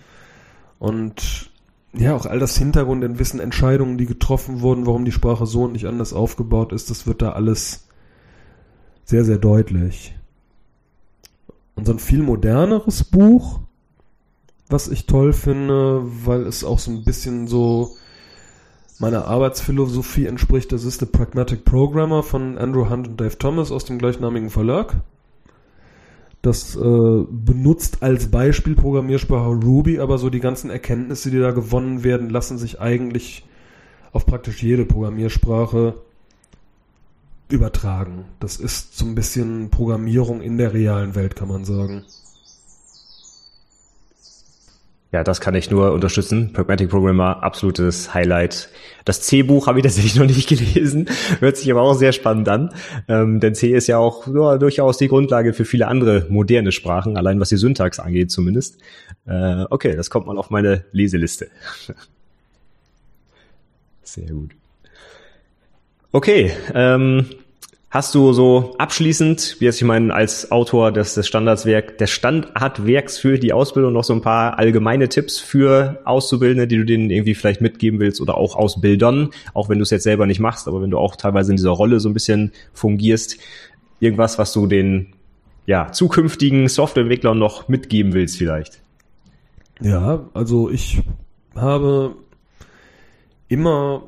und 0.78 1.50
ja, 1.92 2.14
auch 2.14 2.26
all 2.26 2.38
das 2.38 2.56
Hintergrundwissen, 2.56 3.40
Entscheidungen, 3.40 3.98
die 3.98 4.06
getroffen 4.06 4.60
wurden, 4.60 4.86
warum 4.86 5.05
die 5.05 5.12
Sprache 5.12 5.46
so 5.46 5.64
und 5.64 5.72
nicht 5.72 5.86
anders 5.86 6.12
aufgebaut 6.12 6.72
ist, 6.72 6.90
das 6.90 7.06
wird 7.06 7.22
da 7.22 7.32
alles 7.32 7.88
sehr, 9.05 9.24
sehr 9.24 9.38
deutlich. 9.38 10.14
Und 11.74 11.86
so 11.86 11.92
ein 11.92 11.98
viel 11.98 12.22
moderneres 12.22 13.05
Buch, 13.05 13.60
was 14.68 14.88
ich 14.88 15.06
toll 15.06 15.32
finde, 15.32 16.02
weil 16.05 16.42
es 16.42 16.62
auch 16.62 16.78
so 16.78 16.90
ein 16.90 17.05
bisschen 17.05 17.46
so 17.46 17.96
meiner 18.98 19.26
Arbeitsphilosophie 19.26 20.26
entspricht. 20.26 20.72
Das 20.72 20.84
ist 20.84 21.00
The 21.00 21.06
Pragmatic 21.06 21.64
Programmer 21.64 22.22
von 22.22 22.59
Andrew 22.59 22.90
Hunt 22.90 23.09
und 23.09 23.20
Dave 23.20 23.38
Thomas 23.38 23.70
aus 23.70 23.84
dem 23.84 23.98
gleichnamigen 23.98 24.50
Verlag. 24.50 24.96
Das 26.43 26.77
äh, 26.77 27.24
benutzt 27.28 28.02
als 28.02 28.31
Beispiel 28.31 28.74
Programmiersprache 28.74 29.48
Ruby, 29.48 29.98
aber 29.98 30.19
so 30.19 30.31
die 30.31 30.40
ganzen 30.40 30.70
Erkenntnisse, 30.70 31.31
die 31.31 31.39
da 31.39 31.51
gewonnen 31.51 32.05
werden, 32.05 32.31
lassen 32.31 32.59
sich 32.59 32.81
eigentlich 32.81 33.44
auf 34.12 34.24
praktisch 34.24 34.62
jede 34.62 34.85
Programmiersprache 34.85 35.94
übertragen. 37.48 38.27
Das 38.40 38.56
ist 38.56 38.97
so 38.97 39.05
ein 39.05 39.15
bisschen 39.15 39.70
Programmierung 39.70 40.40
in 40.40 40.59
der 40.59 40.73
realen 40.73 41.15
Welt, 41.15 41.35
kann 41.35 41.48
man 41.48 41.65
sagen. 41.65 42.05
Ja, 45.10 45.24
das 45.24 45.40
kann 45.40 45.55
ich 45.55 45.70
nur 45.70 45.93
unterstützen. 45.93 46.52
Pragmatic 46.52 46.90
Programmer, 46.90 47.43
absolutes 47.43 48.12
Highlight. 48.12 48.68
Das 49.06 49.22
C-Buch 49.22 49.66
habe 49.66 49.78
ich 49.78 49.82
tatsächlich 49.82 50.14
noch 50.16 50.26
nicht 50.26 50.48
gelesen, 50.48 51.09
hört 51.40 51.56
sich 51.56 51.70
aber 51.70 51.80
auch 51.80 51.94
sehr 51.94 52.12
spannend 52.12 52.48
an. 52.51 52.74
Ähm, 53.09 53.40
denn 53.40 53.55
C 53.55 53.72
ist 53.72 53.86
ja 53.86 53.97
auch 53.97 54.26
ja, 54.26 54.59
durchaus 54.59 54.98
die 54.98 55.09
Grundlage 55.09 55.55
für 55.55 55.64
viele 55.64 55.89
andere 55.89 56.26
moderne 56.28 56.72
Sprachen, 56.72 57.16
allein 57.16 57.40
was 57.40 57.48
die 57.48 57.56
Syntax 57.56 57.98
angeht 57.98 58.30
zumindest. 58.30 58.78
Äh, 59.26 59.64
okay, 59.70 59.97
das 59.97 60.10
kommt 60.10 60.26
mal 60.26 60.36
auf 60.36 60.51
meine 60.51 60.85
Leseliste. 60.93 61.48
sehr 64.02 64.30
gut. 64.30 64.51
Okay, 66.12 66.52
ähm, 66.74 67.26
Hast 67.90 68.15
du 68.15 68.35
so 68.35 68.74
abschließend, 68.77 69.56
wie 69.60 69.65
jetzt 69.65 69.81
ich 69.81 69.86
meine, 69.86 70.12
als 70.12 70.52
Autor 70.52 70.93
des, 70.93 71.15
des 71.15 71.27
Standardswerk, 71.27 71.97
des 71.97 72.10
Standardwerks 72.10 73.16
für 73.16 73.39
die 73.39 73.55
Ausbildung 73.55 73.94
noch 73.94 74.05
so 74.05 74.12
ein 74.12 74.20
paar 74.20 74.59
allgemeine 74.59 75.09
Tipps 75.09 75.39
für 75.39 75.98
Auszubildende, 76.05 76.69
die 76.69 76.77
du 76.77 76.85
denen 76.85 77.09
irgendwie 77.09 77.35
vielleicht 77.35 77.62
mitgeben 77.62 77.98
willst 77.98 78.20
oder 78.20 78.36
auch 78.36 78.56
Ausbildern, 78.56 79.31
auch 79.55 79.70
wenn 79.70 79.78
du 79.78 79.85
es 79.85 79.90
jetzt 79.90 80.02
selber 80.02 80.27
nicht 80.27 80.39
machst, 80.39 80.69
aber 80.69 80.82
wenn 80.82 80.90
du 80.90 80.98
auch 80.98 81.16
teilweise 81.16 81.51
in 81.51 81.56
dieser 81.56 81.70
Rolle 81.70 81.98
so 81.98 82.10
ein 82.10 82.12
bisschen 82.12 82.52
fungierst, 82.74 83.39
irgendwas, 84.01 84.39
was 84.39 84.52
du 84.52 84.66
den 84.66 85.15
ja, 85.65 85.90
zukünftigen 85.90 86.69
Softwareentwicklern 86.69 87.39
noch 87.39 87.69
mitgeben 87.69 88.12
willst 88.12 88.36
vielleicht? 88.36 88.81
Ja, 89.81 90.28
also 90.35 90.69
ich 90.69 91.01
habe 91.55 92.16
immer 93.48 94.02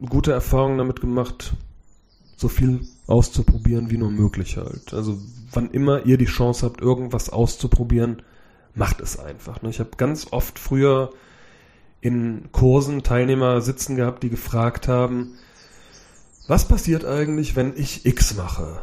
gute 0.00 0.30
Erfahrungen 0.30 0.78
damit 0.78 1.00
gemacht, 1.00 1.54
so 2.36 2.46
viel 2.46 2.82
auszuprobieren 3.06 3.90
wie 3.90 3.98
nur 3.98 4.10
möglich 4.10 4.56
halt. 4.56 4.92
Also 4.92 5.18
wann 5.52 5.70
immer 5.70 6.04
ihr 6.06 6.18
die 6.18 6.26
Chance 6.26 6.66
habt, 6.66 6.80
irgendwas 6.80 7.30
auszuprobieren, 7.30 8.22
macht 8.74 9.00
es 9.00 9.18
einfach. 9.18 9.62
Ne? 9.62 9.70
Ich 9.70 9.80
habe 9.80 9.90
ganz 9.96 10.28
oft 10.32 10.58
früher 10.58 11.12
in 12.00 12.50
Kursen 12.52 13.02
Teilnehmer 13.02 13.60
sitzen 13.60 13.96
gehabt, 13.96 14.22
die 14.22 14.30
gefragt 14.30 14.88
haben, 14.88 15.34
was 16.46 16.68
passiert 16.68 17.04
eigentlich, 17.04 17.56
wenn 17.56 17.76
ich 17.76 18.06
X 18.06 18.36
mache? 18.36 18.80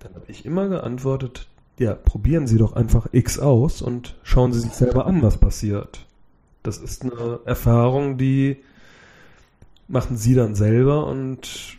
Dann 0.00 0.14
habe 0.14 0.24
ich 0.28 0.44
immer 0.44 0.68
geantwortet, 0.68 1.48
ja, 1.78 1.94
probieren 1.94 2.46
Sie 2.46 2.58
doch 2.58 2.72
einfach 2.72 3.08
X 3.12 3.38
aus 3.38 3.82
und 3.82 4.16
schauen 4.22 4.52
Sie 4.52 4.60
sich 4.60 4.72
selber 4.72 5.06
an, 5.06 5.22
was 5.22 5.38
passiert. 5.38 6.06
Das 6.62 6.78
ist 6.78 7.02
eine 7.02 7.40
Erfahrung, 7.44 8.18
die 8.18 8.56
machen 9.88 10.16
Sie 10.16 10.34
dann 10.34 10.54
selber 10.54 11.06
und 11.06 11.78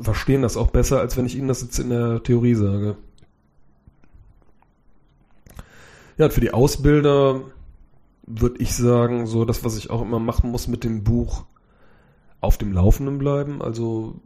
verstehen 0.00 0.42
das 0.42 0.56
auch 0.56 0.68
besser, 0.68 1.00
als 1.00 1.16
wenn 1.16 1.26
ich 1.26 1.36
ihnen 1.36 1.48
das 1.48 1.62
jetzt 1.62 1.78
in 1.78 1.90
der 1.90 2.22
Theorie 2.22 2.54
sage. 2.54 2.96
Ja, 6.16 6.28
für 6.30 6.40
die 6.40 6.52
Ausbilder 6.52 7.42
würde 8.26 8.60
ich 8.60 8.74
sagen, 8.74 9.26
so 9.26 9.44
das, 9.44 9.64
was 9.64 9.76
ich 9.76 9.90
auch 9.90 10.02
immer 10.02 10.18
machen 10.18 10.50
muss 10.50 10.68
mit 10.68 10.84
dem 10.84 11.04
Buch, 11.04 11.44
auf 12.40 12.58
dem 12.58 12.72
Laufenden 12.72 13.18
bleiben. 13.18 13.62
Also 13.62 14.20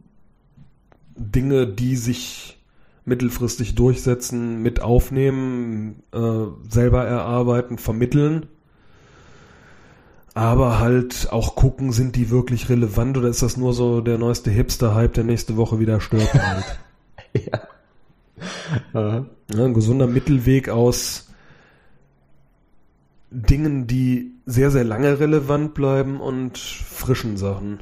Dinge, 1.17 1.67
die 1.67 1.97
sich 1.97 2.59
mittelfristig 3.05 3.75
durchsetzen, 3.75 4.63
mit 4.63 4.81
aufnehmen, 4.81 6.03
äh, 6.13 6.47
selber 6.69 7.05
erarbeiten, 7.05 7.79
vermitteln 7.79 8.47
aber 10.35 10.79
halt 10.79 11.29
auch 11.31 11.55
gucken, 11.55 11.93
sind 11.93 12.17
die 12.17 12.31
wirklich 12.31 12.69
relevant 12.69 13.19
oder 13.19 13.29
ist 13.29 13.43
das 13.43 13.57
nur 13.57 13.75
so 13.75 14.01
der 14.01 14.19
neueste 14.19 14.51
Hipster-Hype, 14.51 15.15
der 15.15 15.25
nächste 15.25 15.57
Woche 15.57 15.79
wieder 15.79 16.01
stirbt 16.01 16.35
halt. 16.35 16.79
ja. 17.35 17.61
ja. 18.95 19.27
Ein 19.55 19.75
gesunder 19.75 20.07
Mittelweg 20.07 20.71
aus 20.71 21.29
Dingen, 23.31 23.87
die 23.87 24.33
sehr, 24.47 24.71
sehr 24.71 24.85
lange 24.85 25.21
relevant 25.21 25.75
bleiben 25.75 26.21
und 26.21 26.59
frischen 26.59 27.37
Sachen. 27.37 27.81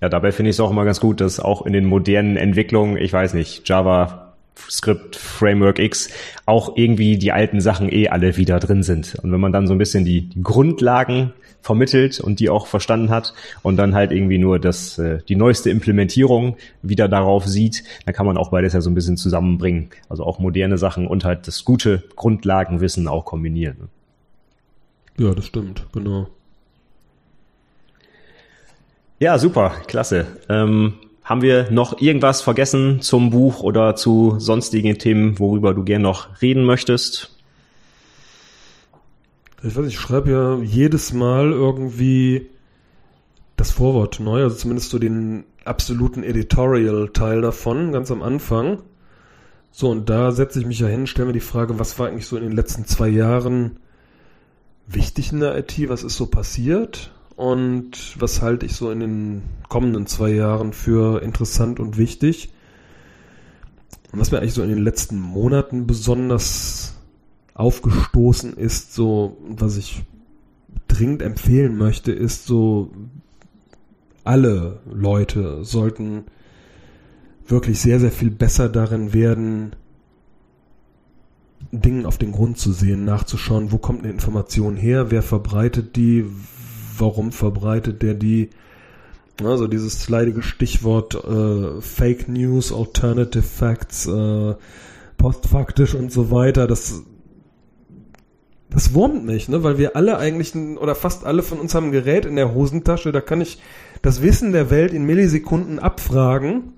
Ja, 0.00 0.08
dabei 0.08 0.32
finde 0.32 0.50
ich 0.50 0.56
es 0.56 0.60
auch 0.60 0.70
immer 0.70 0.84
ganz 0.84 0.98
gut, 1.00 1.20
dass 1.20 1.40
auch 1.40 1.66
in 1.66 1.72
den 1.72 1.84
modernen 1.84 2.36
Entwicklungen, 2.36 2.96
ich 2.96 3.12
weiß 3.12 3.34
nicht, 3.34 3.68
Java 3.68 4.29
Script 4.56 5.16
Framework 5.16 5.78
X 5.78 6.10
auch 6.46 6.76
irgendwie 6.76 7.18
die 7.18 7.32
alten 7.32 7.60
Sachen 7.60 7.92
eh 7.92 8.08
alle 8.08 8.36
wieder 8.36 8.58
drin 8.60 8.82
sind. 8.82 9.16
Und 9.22 9.32
wenn 9.32 9.40
man 9.40 9.52
dann 9.52 9.66
so 9.66 9.74
ein 9.74 9.78
bisschen 9.78 10.04
die, 10.04 10.28
die 10.28 10.42
Grundlagen 10.42 11.32
vermittelt 11.62 12.20
und 12.20 12.40
die 12.40 12.48
auch 12.48 12.66
verstanden 12.66 13.10
hat 13.10 13.34
und 13.62 13.76
dann 13.76 13.94
halt 13.94 14.12
irgendwie 14.12 14.38
nur 14.38 14.58
das, 14.58 14.98
äh, 14.98 15.18
die 15.28 15.36
neueste 15.36 15.70
Implementierung 15.70 16.56
wieder 16.82 17.08
darauf 17.08 17.46
sieht, 17.46 17.84
dann 18.06 18.14
kann 18.14 18.26
man 18.26 18.36
auch 18.36 18.50
beides 18.50 18.72
ja 18.72 18.80
so 18.80 18.90
ein 18.90 18.94
bisschen 18.94 19.16
zusammenbringen. 19.16 19.90
Also 20.08 20.24
auch 20.24 20.38
moderne 20.38 20.78
Sachen 20.78 21.06
und 21.06 21.24
halt 21.24 21.46
das 21.46 21.64
gute 21.64 22.02
Grundlagenwissen 22.16 23.08
auch 23.08 23.24
kombinieren. 23.24 23.88
Ja, 25.18 25.34
das 25.34 25.46
stimmt, 25.46 25.86
genau. 25.92 26.28
Ja, 29.18 29.38
super, 29.38 29.74
klasse. 29.86 30.26
Ähm, 30.48 30.94
haben 31.30 31.42
wir 31.42 31.70
noch 31.70 32.00
irgendwas 32.00 32.42
vergessen 32.42 33.02
zum 33.02 33.30
Buch 33.30 33.62
oder 33.62 33.94
zu 33.94 34.34
sonstigen 34.40 34.98
Themen, 34.98 35.38
worüber 35.38 35.74
du 35.74 35.84
gern 35.84 36.02
noch 36.02 36.42
reden 36.42 36.64
möchtest? 36.64 37.38
Ich 39.62 39.76
weiß, 39.76 39.86
ich 39.86 40.00
schreibe 40.00 40.32
ja 40.32 40.58
jedes 40.58 41.12
Mal 41.12 41.52
irgendwie 41.52 42.48
das 43.54 43.70
Vorwort 43.70 44.18
neu, 44.18 44.42
also 44.42 44.56
zumindest 44.56 44.90
so 44.90 44.98
den 44.98 45.44
absoluten 45.64 46.24
Editorial-Teil 46.24 47.42
davon, 47.42 47.92
ganz 47.92 48.10
am 48.10 48.22
Anfang. 48.22 48.82
So, 49.70 49.88
und 49.88 50.10
da 50.10 50.32
setze 50.32 50.58
ich 50.58 50.66
mich 50.66 50.80
ja 50.80 50.88
hin, 50.88 51.06
stelle 51.06 51.28
mir 51.28 51.32
die 51.32 51.38
Frage, 51.38 51.78
was 51.78 51.96
war 52.00 52.08
eigentlich 52.08 52.26
so 52.26 52.36
in 52.36 52.42
den 52.42 52.56
letzten 52.56 52.86
zwei 52.86 53.06
Jahren 53.06 53.78
wichtig 54.88 55.30
in 55.30 55.38
der 55.38 55.56
IT, 55.56 55.88
was 55.88 56.02
ist 56.02 56.16
so 56.16 56.26
passiert? 56.26 57.12
Und 57.40 58.20
was 58.20 58.42
halte 58.42 58.66
ich 58.66 58.74
so 58.74 58.90
in 58.90 59.00
den 59.00 59.42
kommenden 59.70 60.06
zwei 60.06 60.28
Jahren 60.28 60.74
für 60.74 61.22
interessant 61.22 61.80
und 61.80 61.96
wichtig. 61.96 62.52
Und 64.12 64.20
was 64.20 64.30
mir 64.30 64.40
eigentlich 64.40 64.52
so 64.52 64.62
in 64.62 64.68
den 64.68 64.84
letzten 64.84 65.18
Monaten 65.18 65.86
besonders 65.86 66.98
aufgestoßen 67.54 68.58
ist, 68.58 68.92
so 68.92 69.38
was 69.48 69.78
ich 69.78 70.02
dringend 70.86 71.22
empfehlen 71.22 71.78
möchte, 71.78 72.12
ist 72.12 72.44
so 72.44 72.90
alle 74.22 74.80
Leute 74.92 75.64
sollten 75.64 76.24
wirklich 77.46 77.80
sehr, 77.80 78.00
sehr 78.00 78.12
viel 78.12 78.30
besser 78.30 78.68
darin 78.68 79.14
werden, 79.14 79.76
Dingen 81.72 82.04
auf 82.04 82.18
den 82.18 82.32
Grund 82.32 82.58
zu 82.58 82.72
sehen, 82.72 83.06
nachzuschauen, 83.06 83.72
wo 83.72 83.78
kommt 83.78 84.00
eine 84.00 84.12
Information 84.12 84.76
her, 84.76 85.10
wer 85.10 85.22
verbreitet 85.22 85.96
die, 85.96 86.26
warum 87.00 87.32
verbreitet 87.32 88.02
der 88.02 88.14
die? 88.14 88.50
Also 89.42 89.66
dieses 89.66 90.08
leidige 90.08 90.42
Stichwort 90.42 91.14
äh, 91.14 91.80
Fake 91.80 92.28
News, 92.28 92.72
Alternative 92.72 93.42
Facts, 93.42 94.06
äh, 94.06 94.54
postfaktisch 95.16 95.94
und 95.94 96.12
so 96.12 96.30
weiter, 96.30 96.66
das 96.66 97.02
das 98.70 98.94
wurmt 98.94 99.24
mich, 99.24 99.48
ne? 99.48 99.64
Weil 99.64 99.78
wir 99.78 99.96
alle 99.96 100.18
eigentlich 100.18 100.54
oder 100.54 100.94
fast 100.94 101.24
alle 101.24 101.42
von 101.42 101.58
uns 101.58 101.74
haben 101.74 101.86
ein 101.86 101.92
Gerät 101.92 102.24
in 102.24 102.36
der 102.36 102.54
Hosentasche, 102.54 103.10
da 103.10 103.20
kann 103.20 103.40
ich 103.40 103.60
das 104.00 104.22
Wissen 104.22 104.52
der 104.52 104.70
Welt 104.70 104.92
in 104.92 105.04
Millisekunden 105.04 105.78
abfragen. 105.78 106.74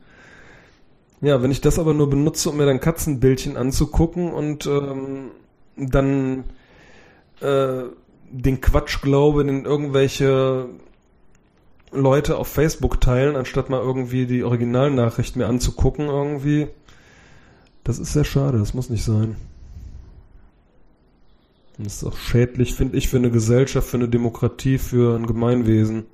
Ja, 1.20 1.42
wenn 1.42 1.50
ich 1.50 1.60
das 1.60 1.78
aber 1.78 1.94
nur 1.94 2.08
benutze, 2.08 2.50
um 2.50 2.56
mir 2.56 2.66
dann 2.66 2.80
Katzenbildchen 2.80 3.56
anzugucken 3.56 4.32
und 4.32 4.66
ähm, 4.66 5.30
dann 5.76 6.44
äh, 7.40 7.84
den 8.32 8.60
Quatsch 8.60 9.02
glaube, 9.02 9.44
den 9.44 9.64
irgendwelche 9.64 10.68
Leute 11.92 12.38
auf 12.38 12.48
Facebook 12.48 13.00
teilen, 13.00 13.36
anstatt 13.36 13.68
mal 13.68 13.80
irgendwie 13.80 14.26
die 14.26 14.42
Originalnachricht 14.42 15.36
mir 15.36 15.46
anzugucken 15.46 16.06
irgendwie. 16.06 16.68
Das 17.84 17.98
ist 17.98 18.12
sehr 18.12 18.24
schade, 18.24 18.58
das 18.58 18.74
muss 18.74 18.90
nicht 18.90 19.04
sein. 19.04 19.36
das 21.78 21.96
ist 21.96 22.04
auch 22.04 22.16
schädlich, 22.16 22.74
finde 22.74 22.96
ich, 22.96 23.08
für 23.08 23.18
eine 23.18 23.30
Gesellschaft, 23.30 23.88
für 23.88 23.96
eine 23.98 24.08
Demokratie, 24.08 24.78
für 24.78 25.16
ein 25.16 25.26
Gemeinwesen. 25.26 26.04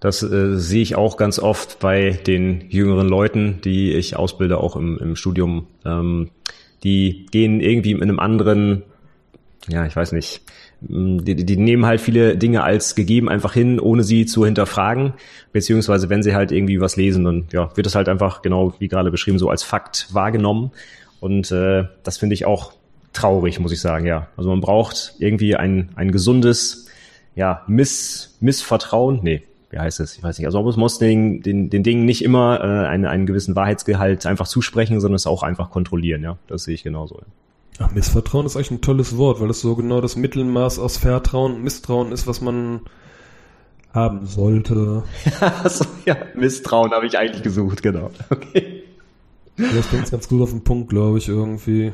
Das 0.00 0.22
äh, 0.22 0.58
sehe 0.58 0.82
ich 0.82 0.96
auch 0.96 1.16
ganz 1.16 1.38
oft 1.38 1.78
bei 1.78 2.10
den 2.10 2.68
jüngeren 2.68 3.08
Leuten, 3.08 3.60
die 3.62 3.92
ich 3.92 4.16
ausbilde, 4.16 4.58
auch 4.58 4.76
im, 4.76 4.98
im 4.98 5.16
Studium. 5.16 5.66
Ähm, 5.84 6.30
die 6.84 7.26
gehen 7.30 7.60
irgendwie 7.60 7.92
in 7.92 8.02
einem 8.02 8.20
anderen, 8.20 8.82
ja, 9.68 9.86
ich 9.86 9.96
weiß 9.96 10.12
nicht, 10.12 10.42
mm, 10.82 11.18
die, 11.24 11.34
die 11.34 11.56
nehmen 11.56 11.86
halt 11.86 12.00
viele 12.00 12.36
Dinge 12.36 12.62
als 12.62 12.94
gegeben 12.94 13.28
einfach 13.28 13.54
hin, 13.54 13.80
ohne 13.80 14.04
sie 14.04 14.26
zu 14.26 14.44
hinterfragen, 14.44 15.14
beziehungsweise 15.52 16.10
wenn 16.10 16.22
sie 16.22 16.34
halt 16.34 16.52
irgendwie 16.52 16.80
was 16.80 16.96
lesen, 16.96 17.24
dann 17.24 17.46
ja, 17.52 17.74
wird 17.76 17.86
das 17.86 17.94
halt 17.94 18.08
einfach 18.08 18.42
genau 18.42 18.74
wie 18.78 18.88
gerade 18.88 19.10
beschrieben 19.10 19.38
so 19.38 19.48
als 19.50 19.62
Fakt 19.62 20.08
wahrgenommen. 20.12 20.70
Und 21.20 21.50
äh, 21.50 21.84
das 22.02 22.18
finde 22.18 22.34
ich 22.34 22.44
auch 22.44 22.74
traurig, 23.14 23.58
muss 23.58 23.72
ich 23.72 23.80
sagen, 23.80 24.04
ja. 24.06 24.28
Also 24.36 24.50
man 24.50 24.60
braucht 24.60 25.14
irgendwie 25.18 25.56
ein, 25.56 25.88
ein 25.96 26.12
gesundes 26.12 26.88
ja, 27.34 27.62
Miss, 27.66 28.36
Missvertrauen, 28.40 29.20
nee, 29.22 29.42
wie 29.74 29.78
heißt 29.80 29.98
es? 29.98 30.16
Ich 30.16 30.22
weiß 30.22 30.38
nicht. 30.38 30.46
Also 30.46 30.62
man 30.62 30.78
muss 30.78 30.98
den, 30.98 31.42
den, 31.42 31.68
den 31.68 31.82
Dingen 31.82 32.04
nicht 32.04 32.22
immer 32.22 32.60
äh, 32.60 32.86
einen, 32.86 33.06
einen 33.06 33.26
gewissen 33.26 33.56
Wahrheitsgehalt 33.56 34.24
einfach 34.24 34.46
zusprechen, 34.46 35.00
sondern 35.00 35.16
es 35.16 35.26
auch 35.26 35.42
einfach 35.42 35.70
kontrollieren, 35.70 36.22
ja. 36.22 36.38
Das 36.46 36.62
sehe 36.62 36.74
ich 36.74 36.84
genauso. 36.84 37.20
Ach, 37.80 37.90
Missvertrauen 37.90 38.46
ist 38.46 38.54
eigentlich 38.54 38.70
ein 38.70 38.82
tolles 38.82 39.16
Wort, 39.16 39.40
weil 39.40 39.50
es 39.50 39.60
so 39.60 39.74
genau 39.74 40.00
das 40.00 40.14
Mittelmaß 40.14 40.78
aus 40.78 40.96
Vertrauen 40.96 41.56
und 41.56 41.64
Misstrauen 41.64 42.12
ist, 42.12 42.28
was 42.28 42.40
man 42.40 42.82
haben 43.92 44.26
sollte. 44.26 45.02
also, 45.64 45.86
ja, 46.06 46.18
Misstrauen 46.36 46.92
habe 46.92 47.06
ich 47.06 47.18
eigentlich 47.18 47.42
gesucht, 47.42 47.82
genau. 47.82 48.12
Okay. 48.30 48.84
Das 49.56 49.86
bringt 49.88 50.10
ganz 50.10 50.28
gut 50.28 50.42
auf 50.42 50.50
den 50.50 50.62
Punkt, 50.62 50.88
glaube 50.88 51.18
ich, 51.18 51.28
irgendwie. 51.28 51.92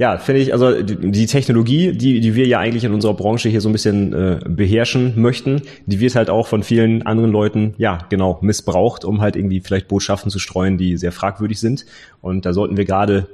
Ja, 0.00 0.16
finde 0.16 0.40
ich, 0.40 0.54
also 0.54 0.80
die, 0.80 1.26
Technologie, 1.26 1.92
die, 1.92 2.20
die 2.20 2.34
wir 2.34 2.46
ja 2.46 2.58
eigentlich 2.58 2.84
in 2.84 2.94
unserer 2.94 3.12
Branche 3.12 3.50
hier 3.50 3.60
so 3.60 3.68
ein 3.68 3.72
bisschen 3.72 4.14
äh, 4.14 4.40
beherrschen 4.48 5.20
möchten, 5.20 5.60
die 5.84 6.00
wird 6.00 6.14
halt 6.14 6.30
auch 6.30 6.46
von 6.46 6.62
vielen 6.62 7.02
anderen 7.02 7.30
Leuten, 7.30 7.74
ja, 7.76 7.98
genau, 8.08 8.38
missbraucht, 8.40 9.04
um 9.04 9.20
halt 9.20 9.36
irgendwie 9.36 9.60
vielleicht 9.60 9.88
Botschaften 9.88 10.30
zu 10.30 10.38
streuen, 10.38 10.78
die 10.78 10.96
sehr 10.96 11.12
fragwürdig 11.12 11.60
sind. 11.60 11.84
Und 12.22 12.46
da 12.46 12.54
sollten 12.54 12.78
wir 12.78 12.86
gerade 12.86 13.26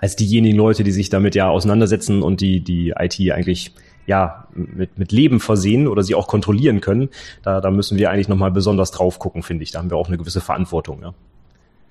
als 0.00 0.16
diejenigen 0.16 0.56
Leute, 0.56 0.82
die 0.82 0.92
sich 0.92 1.10
damit 1.10 1.34
ja 1.34 1.50
auseinandersetzen 1.50 2.22
und 2.22 2.40
die, 2.40 2.60
die 2.60 2.94
IT 2.98 3.20
eigentlich 3.30 3.72
ja 4.06 4.48
mit, 4.54 4.98
mit 4.98 5.12
Leben 5.12 5.40
versehen 5.40 5.86
oder 5.86 6.02
sie 6.02 6.14
auch 6.14 6.26
kontrollieren 6.26 6.80
können, 6.80 7.10
da, 7.42 7.60
da 7.60 7.70
müssen 7.70 7.98
wir 7.98 8.10
eigentlich 8.10 8.28
nochmal 8.28 8.50
besonders 8.50 8.92
drauf 8.92 9.18
gucken, 9.18 9.42
finde 9.42 9.62
ich. 9.62 9.72
Da 9.72 9.80
haben 9.80 9.90
wir 9.90 9.98
auch 9.98 10.08
eine 10.08 10.16
gewisse 10.16 10.40
Verantwortung, 10.40 11.02
ja. 11.02 11.14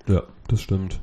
Ja, 0.08 0.22
das 0.48 0.60
stimmt. 0.60 0.98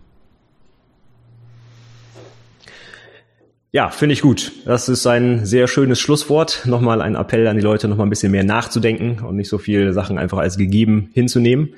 Ja, 3.76 3.90
finde 3.90 4.14
ich 4.14 4.22
gut. 4.22 4.54
Das 4.64 4.88
ist 4.88 5.06
ein 5.06 5.46
sehr 5.46 5.68
schönes 5.68 6.00
Schlusswort. 6.00 6.62
Nochmal 6.66 7.02
ein 7.02 7.16
Appell 7.16 7.46
an 7.46 7.58
die 7.58 7.62
Leute, 7.62 7.90
nochmal 7.90 8.08
ein 8.08 8.10
bisschen 8.10 8.32
mehr 8.32 8.46
nachzudenken 8.46 9.20
und 9.22 9.36
nicht 9.36 9.50
so 9.50 9.58
viele 9.58 9.92
Sachen 9.92 10.18
einfach 10.18 10.38
als 10.38 10.56
gegeben 10.56 11.10
hinzunehmen. 11.12 11.74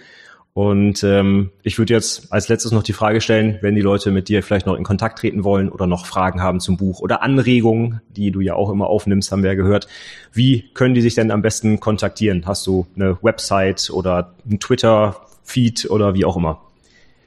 Und 0.53 1.03
ähm, 1.03 1.49
ich 1.64 1.80
würde 1.80 1.95
jetzt 1.95 2.32
als 2.32 2.49
letztes 2.49 2.72
noch 2.72 2.84
die 2.84 2.94
Frage 2.94 3.19
stellen, 3.19 3.57
wenn 3.61 3.74
die 3.74 3.82
Leute 3.82 4.11
mit 4.11 4.30
dir 4.30 4.44
vielleicht 4.44 4.68
noch 4.68 4.76
in 4.76 4.84
Kontakt 4.84 5.18
treten 5.18 5.44
wollen 5.44 5.69
oder 5.69 5.88
noch 5.88 6.06
Fragen 6.06 6.40
haben 6.40 6.60
zum 6.60 6.78
Buch 6.78 6.99
oder 6.99 7.24
Anregungen, 7.24 7.99
die 8.15 8.30
du 8.30 8.41
ja 8.41 8.53
auch 8.53 8.69
immer 8.69 8.86
aufnimmst, 8.86 9.32
haben 9.32 9.41
wir 9.41 9.49
ja 9.49 9.56
gehört. 9.56 9.88
Wie 10.32 10.69
können 10.76 10.94
die 10.94 11.02
sich 11.02 11.15
denn 11.15 11.32
am 11.32 11.41
besten 11.41 11.80
kontaktieren? 11.80 12.44
Hast 12.45 12.68
du 12.68 12.86
eine 12.95 13.18
Website 13.24 13.90
oder 13.90 14.36
ein 14.48 14.60
Twitter-Feed 14.60 15.90
oder 15.90 16.14
wie 16.14 16.26
auch 16.26 16.38
immer? 16.38 16.61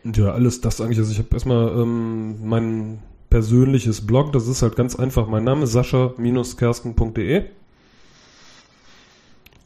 Ja, 0.04 0.30
alles 0.30 0.60
das 0.60 0.80
eigentlich. 0.80 1.00
Also 1.00 1.10
ich 1.10 1.18
habe 1.18 1.30
erstmal 1.32 1.70
ähm, 1.70 2.48
mein 2.48 3.00
persönliches 3.30 4.06
Blog. 4.06 4.32
Das 4.32 4.46
ist 4.48 4.62
halt 4.62 4.76
ganz 4.76 4.96
einfach. 4.96 5.28
Mein 5.28 5.44
Name 5.44 5.64
ist 5.64 5.72
sascha-kersken.de. 5.72 7.44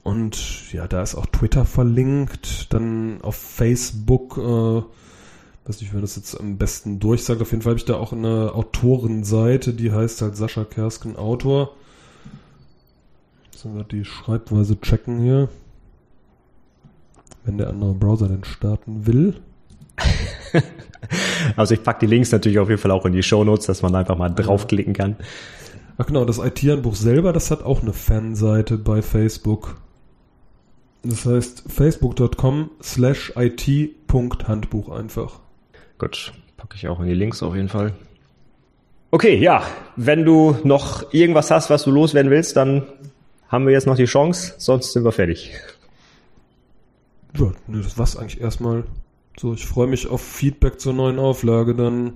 Und 0.05 0.73
ja, 0.73 0.87
da 0.87 1.03
ist 1.03 1.15
auch 1.15 1.27
Twitter 1.27 1.65
verlinkt. 1.65 2.73
Dann 2.73 3.21
auf 3.23 3.37
Facebook, 3.37 4.37
äh, 4.37 4.83
weiß 5.67 5.81
nicht, 5.81 5.95
wer 5.95 6.03
das 6.03 6.17
jetzt 6.17 6.39
am 6.39 6.59
besten 6.59 7.01
durchsagt. 7.01 7.41
Auf 7.41 7.51
jeden 7.51 7.63
Fall 7.63 7.71
habe 7.71 7.79
ich 7.79 7.87
da 7.87 7.97
auch 7.97 8.13
eine 8.13 8.53
Autorenseite, 8.55 9.73
die 9.73 9.91
heißt 9.91 10.21
halt 10.21 10.37
Sascha 10.37 10.65
Kersken 10.65 11.17
Autor. 11.17 11.75
Sollen 13.57 13.77
wir 13.77 13.85
die 13.85 14.05
Schreibweise 14.05 14.79
checken 14.79 15.21
hier. 15.21 15.49
Wenn 17.45 17.57
der 17.57 17.71
andere 17.71 17.95
Browser 17.95 18.29
denn 18.29 18.45
starten 18.45 19.07
will. 19.07 19.41
also 21.57 21.75
ich 21.75 21.83
packe 21.83 22.01
die 22.01 22.07
Links 22.07 22.33
natürlich 22.33 22.59
auf 22.59 22.69
jeden 22.69 22.81
Fall 22.81 22.91
auch 22.91 23.07
in 23.07 23.13
die 23.13 23.23
Show 23.23 23.45
Notes, 23.45 23.67
dass 23.67 23.83
man 23.83 23.95
einfach 23.95 24.17
mal 24.17 24.29
draufklicken 24.29 24.95
kann. 24.95 25.17
Ach 25.97 26.07
genau, 26.07 26.25
das 26.25 26.39
IT-Handbuch 26.39 26.97
selber, 26.97 27.33
das 27.33 27.51
hat 27.51 27.63
auch 27.63 27.83
eine 27.83 27.93
Fanseite 27.93 28.79
bei 28.79 29.01
Facebook. 29.01 29.77
Das 31.03 31.27
heißt 31.27 31.65
facebook.com 31.69 32.71
slash 32.83 33.33
it.handbuch 33.37 34.89
einfach. 34.89 35.41
Gut, 35.99 36.33
packe 36.57 36.77
ich 36.77 36.89
auch 36.89 37.01
in 37.01 37.07
die 37.07 37.15
Links 37.15 37.43
auf 37.43 37.55
jeden 37.55 37.69
Fall. 37.69 37.93
Okay, 39.11 39.37
ja, 39.37 39.63
wenn 39.95 40.25
du 40.25 40.57
noch 40.65 41.13
irgendwas 41.13 41.51
hast, 41.53 41.71
was 41.71 41.85
du 41.85 41.93
loswerden 41.93 42.33
willst, 42.33 42.57
dann 42.57 42.83
haben 43.49 43.67
wir 43.67 43.73
jetzt 43.73 43.87
noch 43.87 43.95
die 43.95 44.07
Chance, 44.07 44.55
sonst 44.59 44.93
sind 44.93 45.05
wir 45.05 45.13
fertig. 45.13 45.53
Ja, 47.39 47.53
das 47.69 47.97
war's 47.97 48.17
eigentlich 48.17 48.41
erstmal. 48.41 48.83
So, 49.39 49.55
ich 49.55 49.67
freue 49.67 49.87
mich 49.87 50.09
auf 50.09 50.23
Feedback 50.23 50.81
zur 50.81 50.93
neuen 50.93 51.19
Auflage 51.19 51.75
dann. 51.75 52.15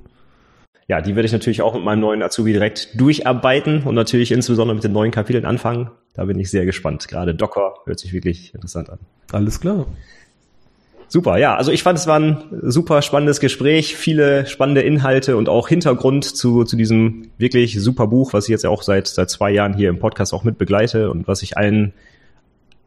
Ja, 0.87 1.03
die 1.03 1.17
werde 1.17 1.27
ich 1.27 1.33
natürlich 1.33 1.61
auch 1.61 1.75
mit 1.75 1.85
meinem 1.85 2.01
neuen 2.01 2.23
Azubi 2.23 2.53
direkt 2.53 2.99
durcharbeiten 2.99 3.83
und 3.83 3.95
natürlich 3.95 4.33
insbesondere 4.33 4.75
mit 4.75 4.85
den 4.85 4.93
neuen 4.93 5.11
Kapiteln 5.11 5.45
anfangen. 5.45 5.91
Da 6.15 6.25
bin 6.25 6.39
ich 6.39 6.51
sehr 6.51 6.65
gespannt. 6.65 7.09
Gerade 7.09 7.35
Docker 7.35 7.75
hört 7.85 7.99
sich 7.99 8.13
wirklich 8.13 8.55
interessant 8.55 8.89
an. 8.89 8.99
Alles 9.33 9.61
klar. 9.61 9.87
Super, 11.09 11.39
ja. 11.39 11.57
Also 11.57 11.73
ich 11.73 11.83
fand, 11.83 11.99
es 11.99 12.07
war 12.07 12.21
ein 12.21 12.45
super 12.63 13.03
spannendes 13.03 13.41
Gespräch, 13.41 13.97
viele 13.97 14.47
spannende 14.47 14.83
Inhalte 14.83 15.37
und 15.37 15.49
auch 15.49 15.69
Hintergrund 15.69 16.25
zu, 16.25 16.65
zu 16.65 16.77
diesem 16.77 17.31
wirklich 17.39 17.81
super 17.81 18.07
Buch, 18.07 18.33
was 18.33 18.45
ich 18.45 18.51
jetzt 18.51 18.65
ja 18.65 18.71
auch 18.71 18.83
seit, 18.83 19.09
seit 19.09 19.31
zwei 19.31 19.51
Jahren 19.51 19.75
hier 19.75 19.89
im 19.89 19.99
Podcast 19.99 20.35
auch 20.35 20.45
mit 20.45 20.59
begleite 20.59 21.11
und 21.11 21.27
was 21.27 21.43
ich 21.43 21.57
allen 21.57 21.95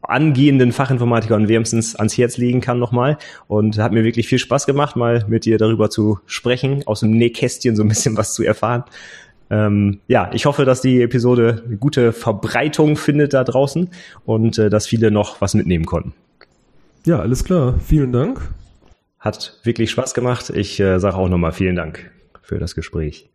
angehenden 0.02 0.72
Fachinformatikern 0.72 1.48
wärmstens 1.48 1.96
ans 1.96 2.16
Herz 2.16 2.36
legen 2.36 2.60
kann 2.60 2.78
nochmal. 2.78 3.18
Und 3.48 3.78
hat 3.78 3.92
mir 3.92 4.04
wirklich 4.04 4.28
viel 4.28 4.38
Spaß 4.38 4.66
gemacht, 4.66 4.96
mal 4.96 5.24
mit 5.28 5.44
dir 5.44 5.58
darüber 5.58 5.90
zu 5.90 6.18
sprechen, 6.26 6.82
aus 6.86 7.00
dem 7.00 7.12
Nähkästchen 7.12 7.76
so 7.76 7.82
ein 7.82 7.88
bisschen 7.88 8.16
was 8.16 8.34
zu 8.34 8.42
erfahren. 8.42 8.84
Ähm, 9.50 10.00
ja, 10.08 10.30
ich 10.32 10.46
hoffe, 10.46 10.64
dass 10.64 10.80
die 10.80 11.02
Episode 11.02 11.62
eine 11.66 11.76
gute 11.76 12.12
Verbreitung 12.12 12.96
findet 12.96 13.34
da 13.34 13.44
draußen 13.44 13.90
und 14.24 14.58
äh, 14.58 14.70
dass 14.70 14.86
viele 14.86 15.10
noch 15.10 15.40
was 15.40 15.54
mitnehmen 15.54 15.84
konnten. 15.84 16.14
Ja, 17.04 17.18
alles 17.18 17.44
klar. 17.44 17.74
Vielen 17.84 18.12
Dank. 18.12 18.40
Hat 19.18 19.60
wirklich 19.62 19.90
Spaß 19.90 20.14
gemacht. 20.14 20.50
Ich 20.50 20.80
äh, 20.80 20.98
sage 20.98 21.16
auch 21.16 21.28
nochmal 21.28 21.52
vielen 21.52 21.76
Dank 21.76 22.10
für 22.40 22.58
das 22.58 22.74
Gespräch. 22.74 23.31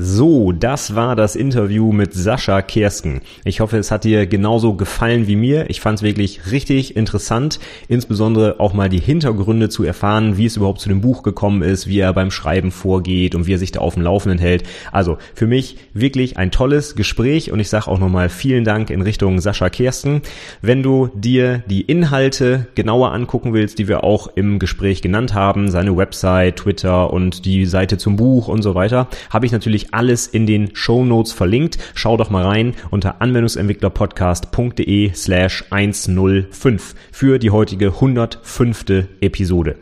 So, 0.00 0.52
das 0.52 0.94
war 0.94 1.16
das 1.16 1.34
Interview 1.34 1.90
mit 1.90 2.14
Sascha 2.14 2.62
Kersken. 2.62 3.20
Ich 3.44 3.58
hoffe, 3.58 3.78
es 3.78 3.90
hat 3.90 4.04
dir 4.04 4.28
genauso 4.28 4.74
gefallen 4.74 5.26
wie 5.26 5.34
mir. 5.34 5.68
Ich 5.70 5.80
fand 5.80 5.98
es 5.98 6.04
wirklich 6.04 6.52
richtig 6.52 6.94
interessant, 6.94 7.58
insbesondere 7.88 8.60
auch 8.60 8.74
mal 8.74 8.88
die 8.88 9.00
Hintergründe 9.00 9.68
zu 9.68 9.82
erfahren, 9.82 10.36
wie 10.36 10.46
es 10.46 10.56
überhaupt 10.56 10.80
zu 10.80 10.88
dem 10.88 11.00
Buch 11.00 11.24
gekommen 11.24 11.62
ist, 11.62 11.88
wie 11.88 11.98
er 11.98 12.12
beim 12.12 12.30
Schreiben 12.30 12.70
vorgeht 12.70 13.34
und 13.34 13.48
wie 13.48 13.54
er 13.54 13.58
sich 13.58 13.72
da 13.72 13.80
auf 13.80 13.94
dem 13.94 14.04
Laufenden 14.04 14.38
hält. 14.38 14.62
Also 14.92 15.18
für 15.34 15.48
mich 15.48 15.78
wirklich 15.94 16.36
ein 16.36 16.52
tolles 16.52 16.94
Gespräch 16.94 17.50
und 17.50 17.58
ich 17.58 17.68
sage 17.68 17.88
auch 17.88 17.98
nochmal 17.98 18.28
vielen 18.28 18.62
Dank 18.62 18.90
in 18.90 19.02
Richtung 19.02 19.40
Sascha 19.40 19.68
Kersten. 19.68 20.22
Wenn 20.62 20.84
du 20.84 21.08
dir 21.12 21.64
die 21.66 21.82
Inhalte 21.82 22.68
genauer 22.76 23.10
angucken 23.10 23.52
willst, 23.52 23.80
die 23.80 23.88
wir 23.88 24.04
auch 24.04 24.28
im 24.36 24.60
Gespräch 24.60 25.02
genannt 25.02 25.34
haben, 25.34 25.72
seine 25.72 25.96
Website, 25.96 26.54
Twitter 26.54 27.12
und 27.12 27.44
die 27.44 27.66
Seite 27.66 27.98
zum 27.98 28.14
Buch 28.14 28.46
und 28.46 28.62
so 28.62 28.76
weiter, 28.76 29.08
habe 29.30 29.44
ich 29.44 29.50
natürlich 29.50 29.87
natürlich 29.88 29.94
alles 29.94 30.26
in 30.26 30.46
den 30.46 30.74
Show 30.74 31.04
Notes 31.04 31.32
verlinkt. 31.32 31.78
Schau 31.94 32.16
doch 32.16 32.30
mal 32.30 32.44
rein 32.44 32.74
unter 32.90 33.20
anwendungsentwicklerpodcast.de 33.20 35.12
slash 35.14 35.64
105 35.70 36.94
für 37.12 37.38
die 37.38 37.50
heutige 37.50 37.86
105. 37.86 38.84
Episode. 39.20 39.76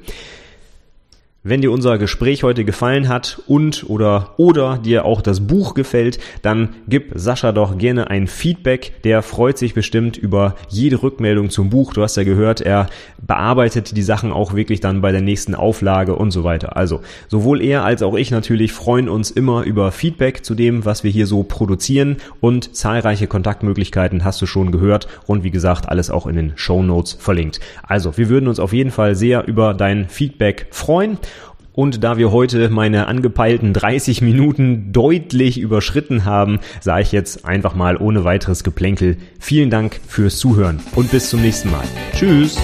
Wenn 1.49 1.61
dir 1.61 1.71
unser 1.71 1.97
Gespräch 1.97 2.43
heute 2.43 2.65
gefallen 2.65 3.07
hat 3.07 3.41
und 3.47 3.89
oder 3.89 4.35
oder 4.37 4.79
dir 4.79 5.05
auch 5.05 5.23
das 5.23 5.47
Buch 5.47 5.75
gefällt, 5.75 6.19
dann 6.43 6.71
gib 6.89 7.13
Sascha 7.15 7.53
doch 7.53 7.79
gerne 7.79 8.11
ein 8.11 8.27
Feedback. 8.27 8.95
Der 9.05 9.23
freut 9.23 9.57
sich 9.57 9.73
bestimmt 9.73 10.17
über 10.17 10.57
jede 10.69 11.05
Rückmeldung 11.05 11.51
zum 11.51 11.71
Buch. 11.71 11.93
Du 11.93 12.03
hast 12.03 12.17
ja 12.17 12.25
gehört, 12.25 12.63
er 12.63 12.89
bearbeitet 13.25 13.97
die 13.97 14.03
Sachen 14.03 14.33
auch 14.33 14.55
wirklich 14.55 14.81
dann 14.81 15.01
bei 15.01 15.13
der 15.13 15.21
nächsten 15.21 15.55
Auflage 15.55 16.17
und 16.17 16.33
so 16.33 16.43
weiter. 16.43 16.77
Also 16.77 17.03
sowohl 17.29 17.63
er 17.63 17.85
als 17.85 18.03
auch 18.03 18.17
ich 18.17 18.33
natürlich 18.33 18.73
freuen 18.73 19.09
uns 19.09 19.31
immer 19.31 19.63
über 19.63 19.93
Feedback 19.93 20.45
zu 20.45 20.57
dem, 20.57 20.85
was 20.85 21.05
wir 21.05 21.13
hier 21.13 21.29
so 21.29 21.45
produzieren 21.45 22.17
und 22.41 22.75
zahlreiche 22.75 23.29
Kontaktmöglichkeiten 23.29 24.25
hast 24.25 24.43
du 24.43 24.47
schon 24.47 24.73
gehört 24.73 25.07
und 25.27 25.45
wie 25.45 25.53
gesagt 25.53 25.89
alles 25.89 26.11
auch 26.11 26.27
in 26.27 26.35
den 26.35 26.53
Show 26.57 26.83
Notes 26.83 27.13
verlinkt. 27.13 27.61
Also 27.85 28.19
wir 28.19 28.29
würden 28.29 28.49
uns 28.49 28.59
auf 28.59 28.73
jeden 28.73 28.91
Fall 28.91 29.15
sehr 29.15 29.47
über 29.47 29.75
dein 29.75 30.09
Feedback 30.09 30.67
freuen. 30.73 31.19
Und 31.77 32.03
da 32.03 32.17
wir 32.17 32.33
heute 32.33 32.71
meine 32.71 33.07
angepeilten 33.07 33.75
30 33.75 34.23
Minuten 34.23 34.93
deutlich 34.93 35.61
überschritten 35.61 36.25
haben, 36.25 36.59
sage 36.81 37.03
ich 37.03 37.13
jetzt 37.13 37.45
einfach 37.45 37.75
mal 37.75 37.99
ohne 37.99 38.25
weiteres 38.25 38.65
Geplänkel 38.65 39.19
vielen 39.39 39.69
Dank 39.69 40.01
fürs 40.09 40.39
Zuhören 40.39 40.81
und 40.97 41.11
bis 41.11 41.29
zum 41.29 41.43
nächsten 41.43 41.71
Mal. 41.71 41.85
Tschüss! 42.15 42.59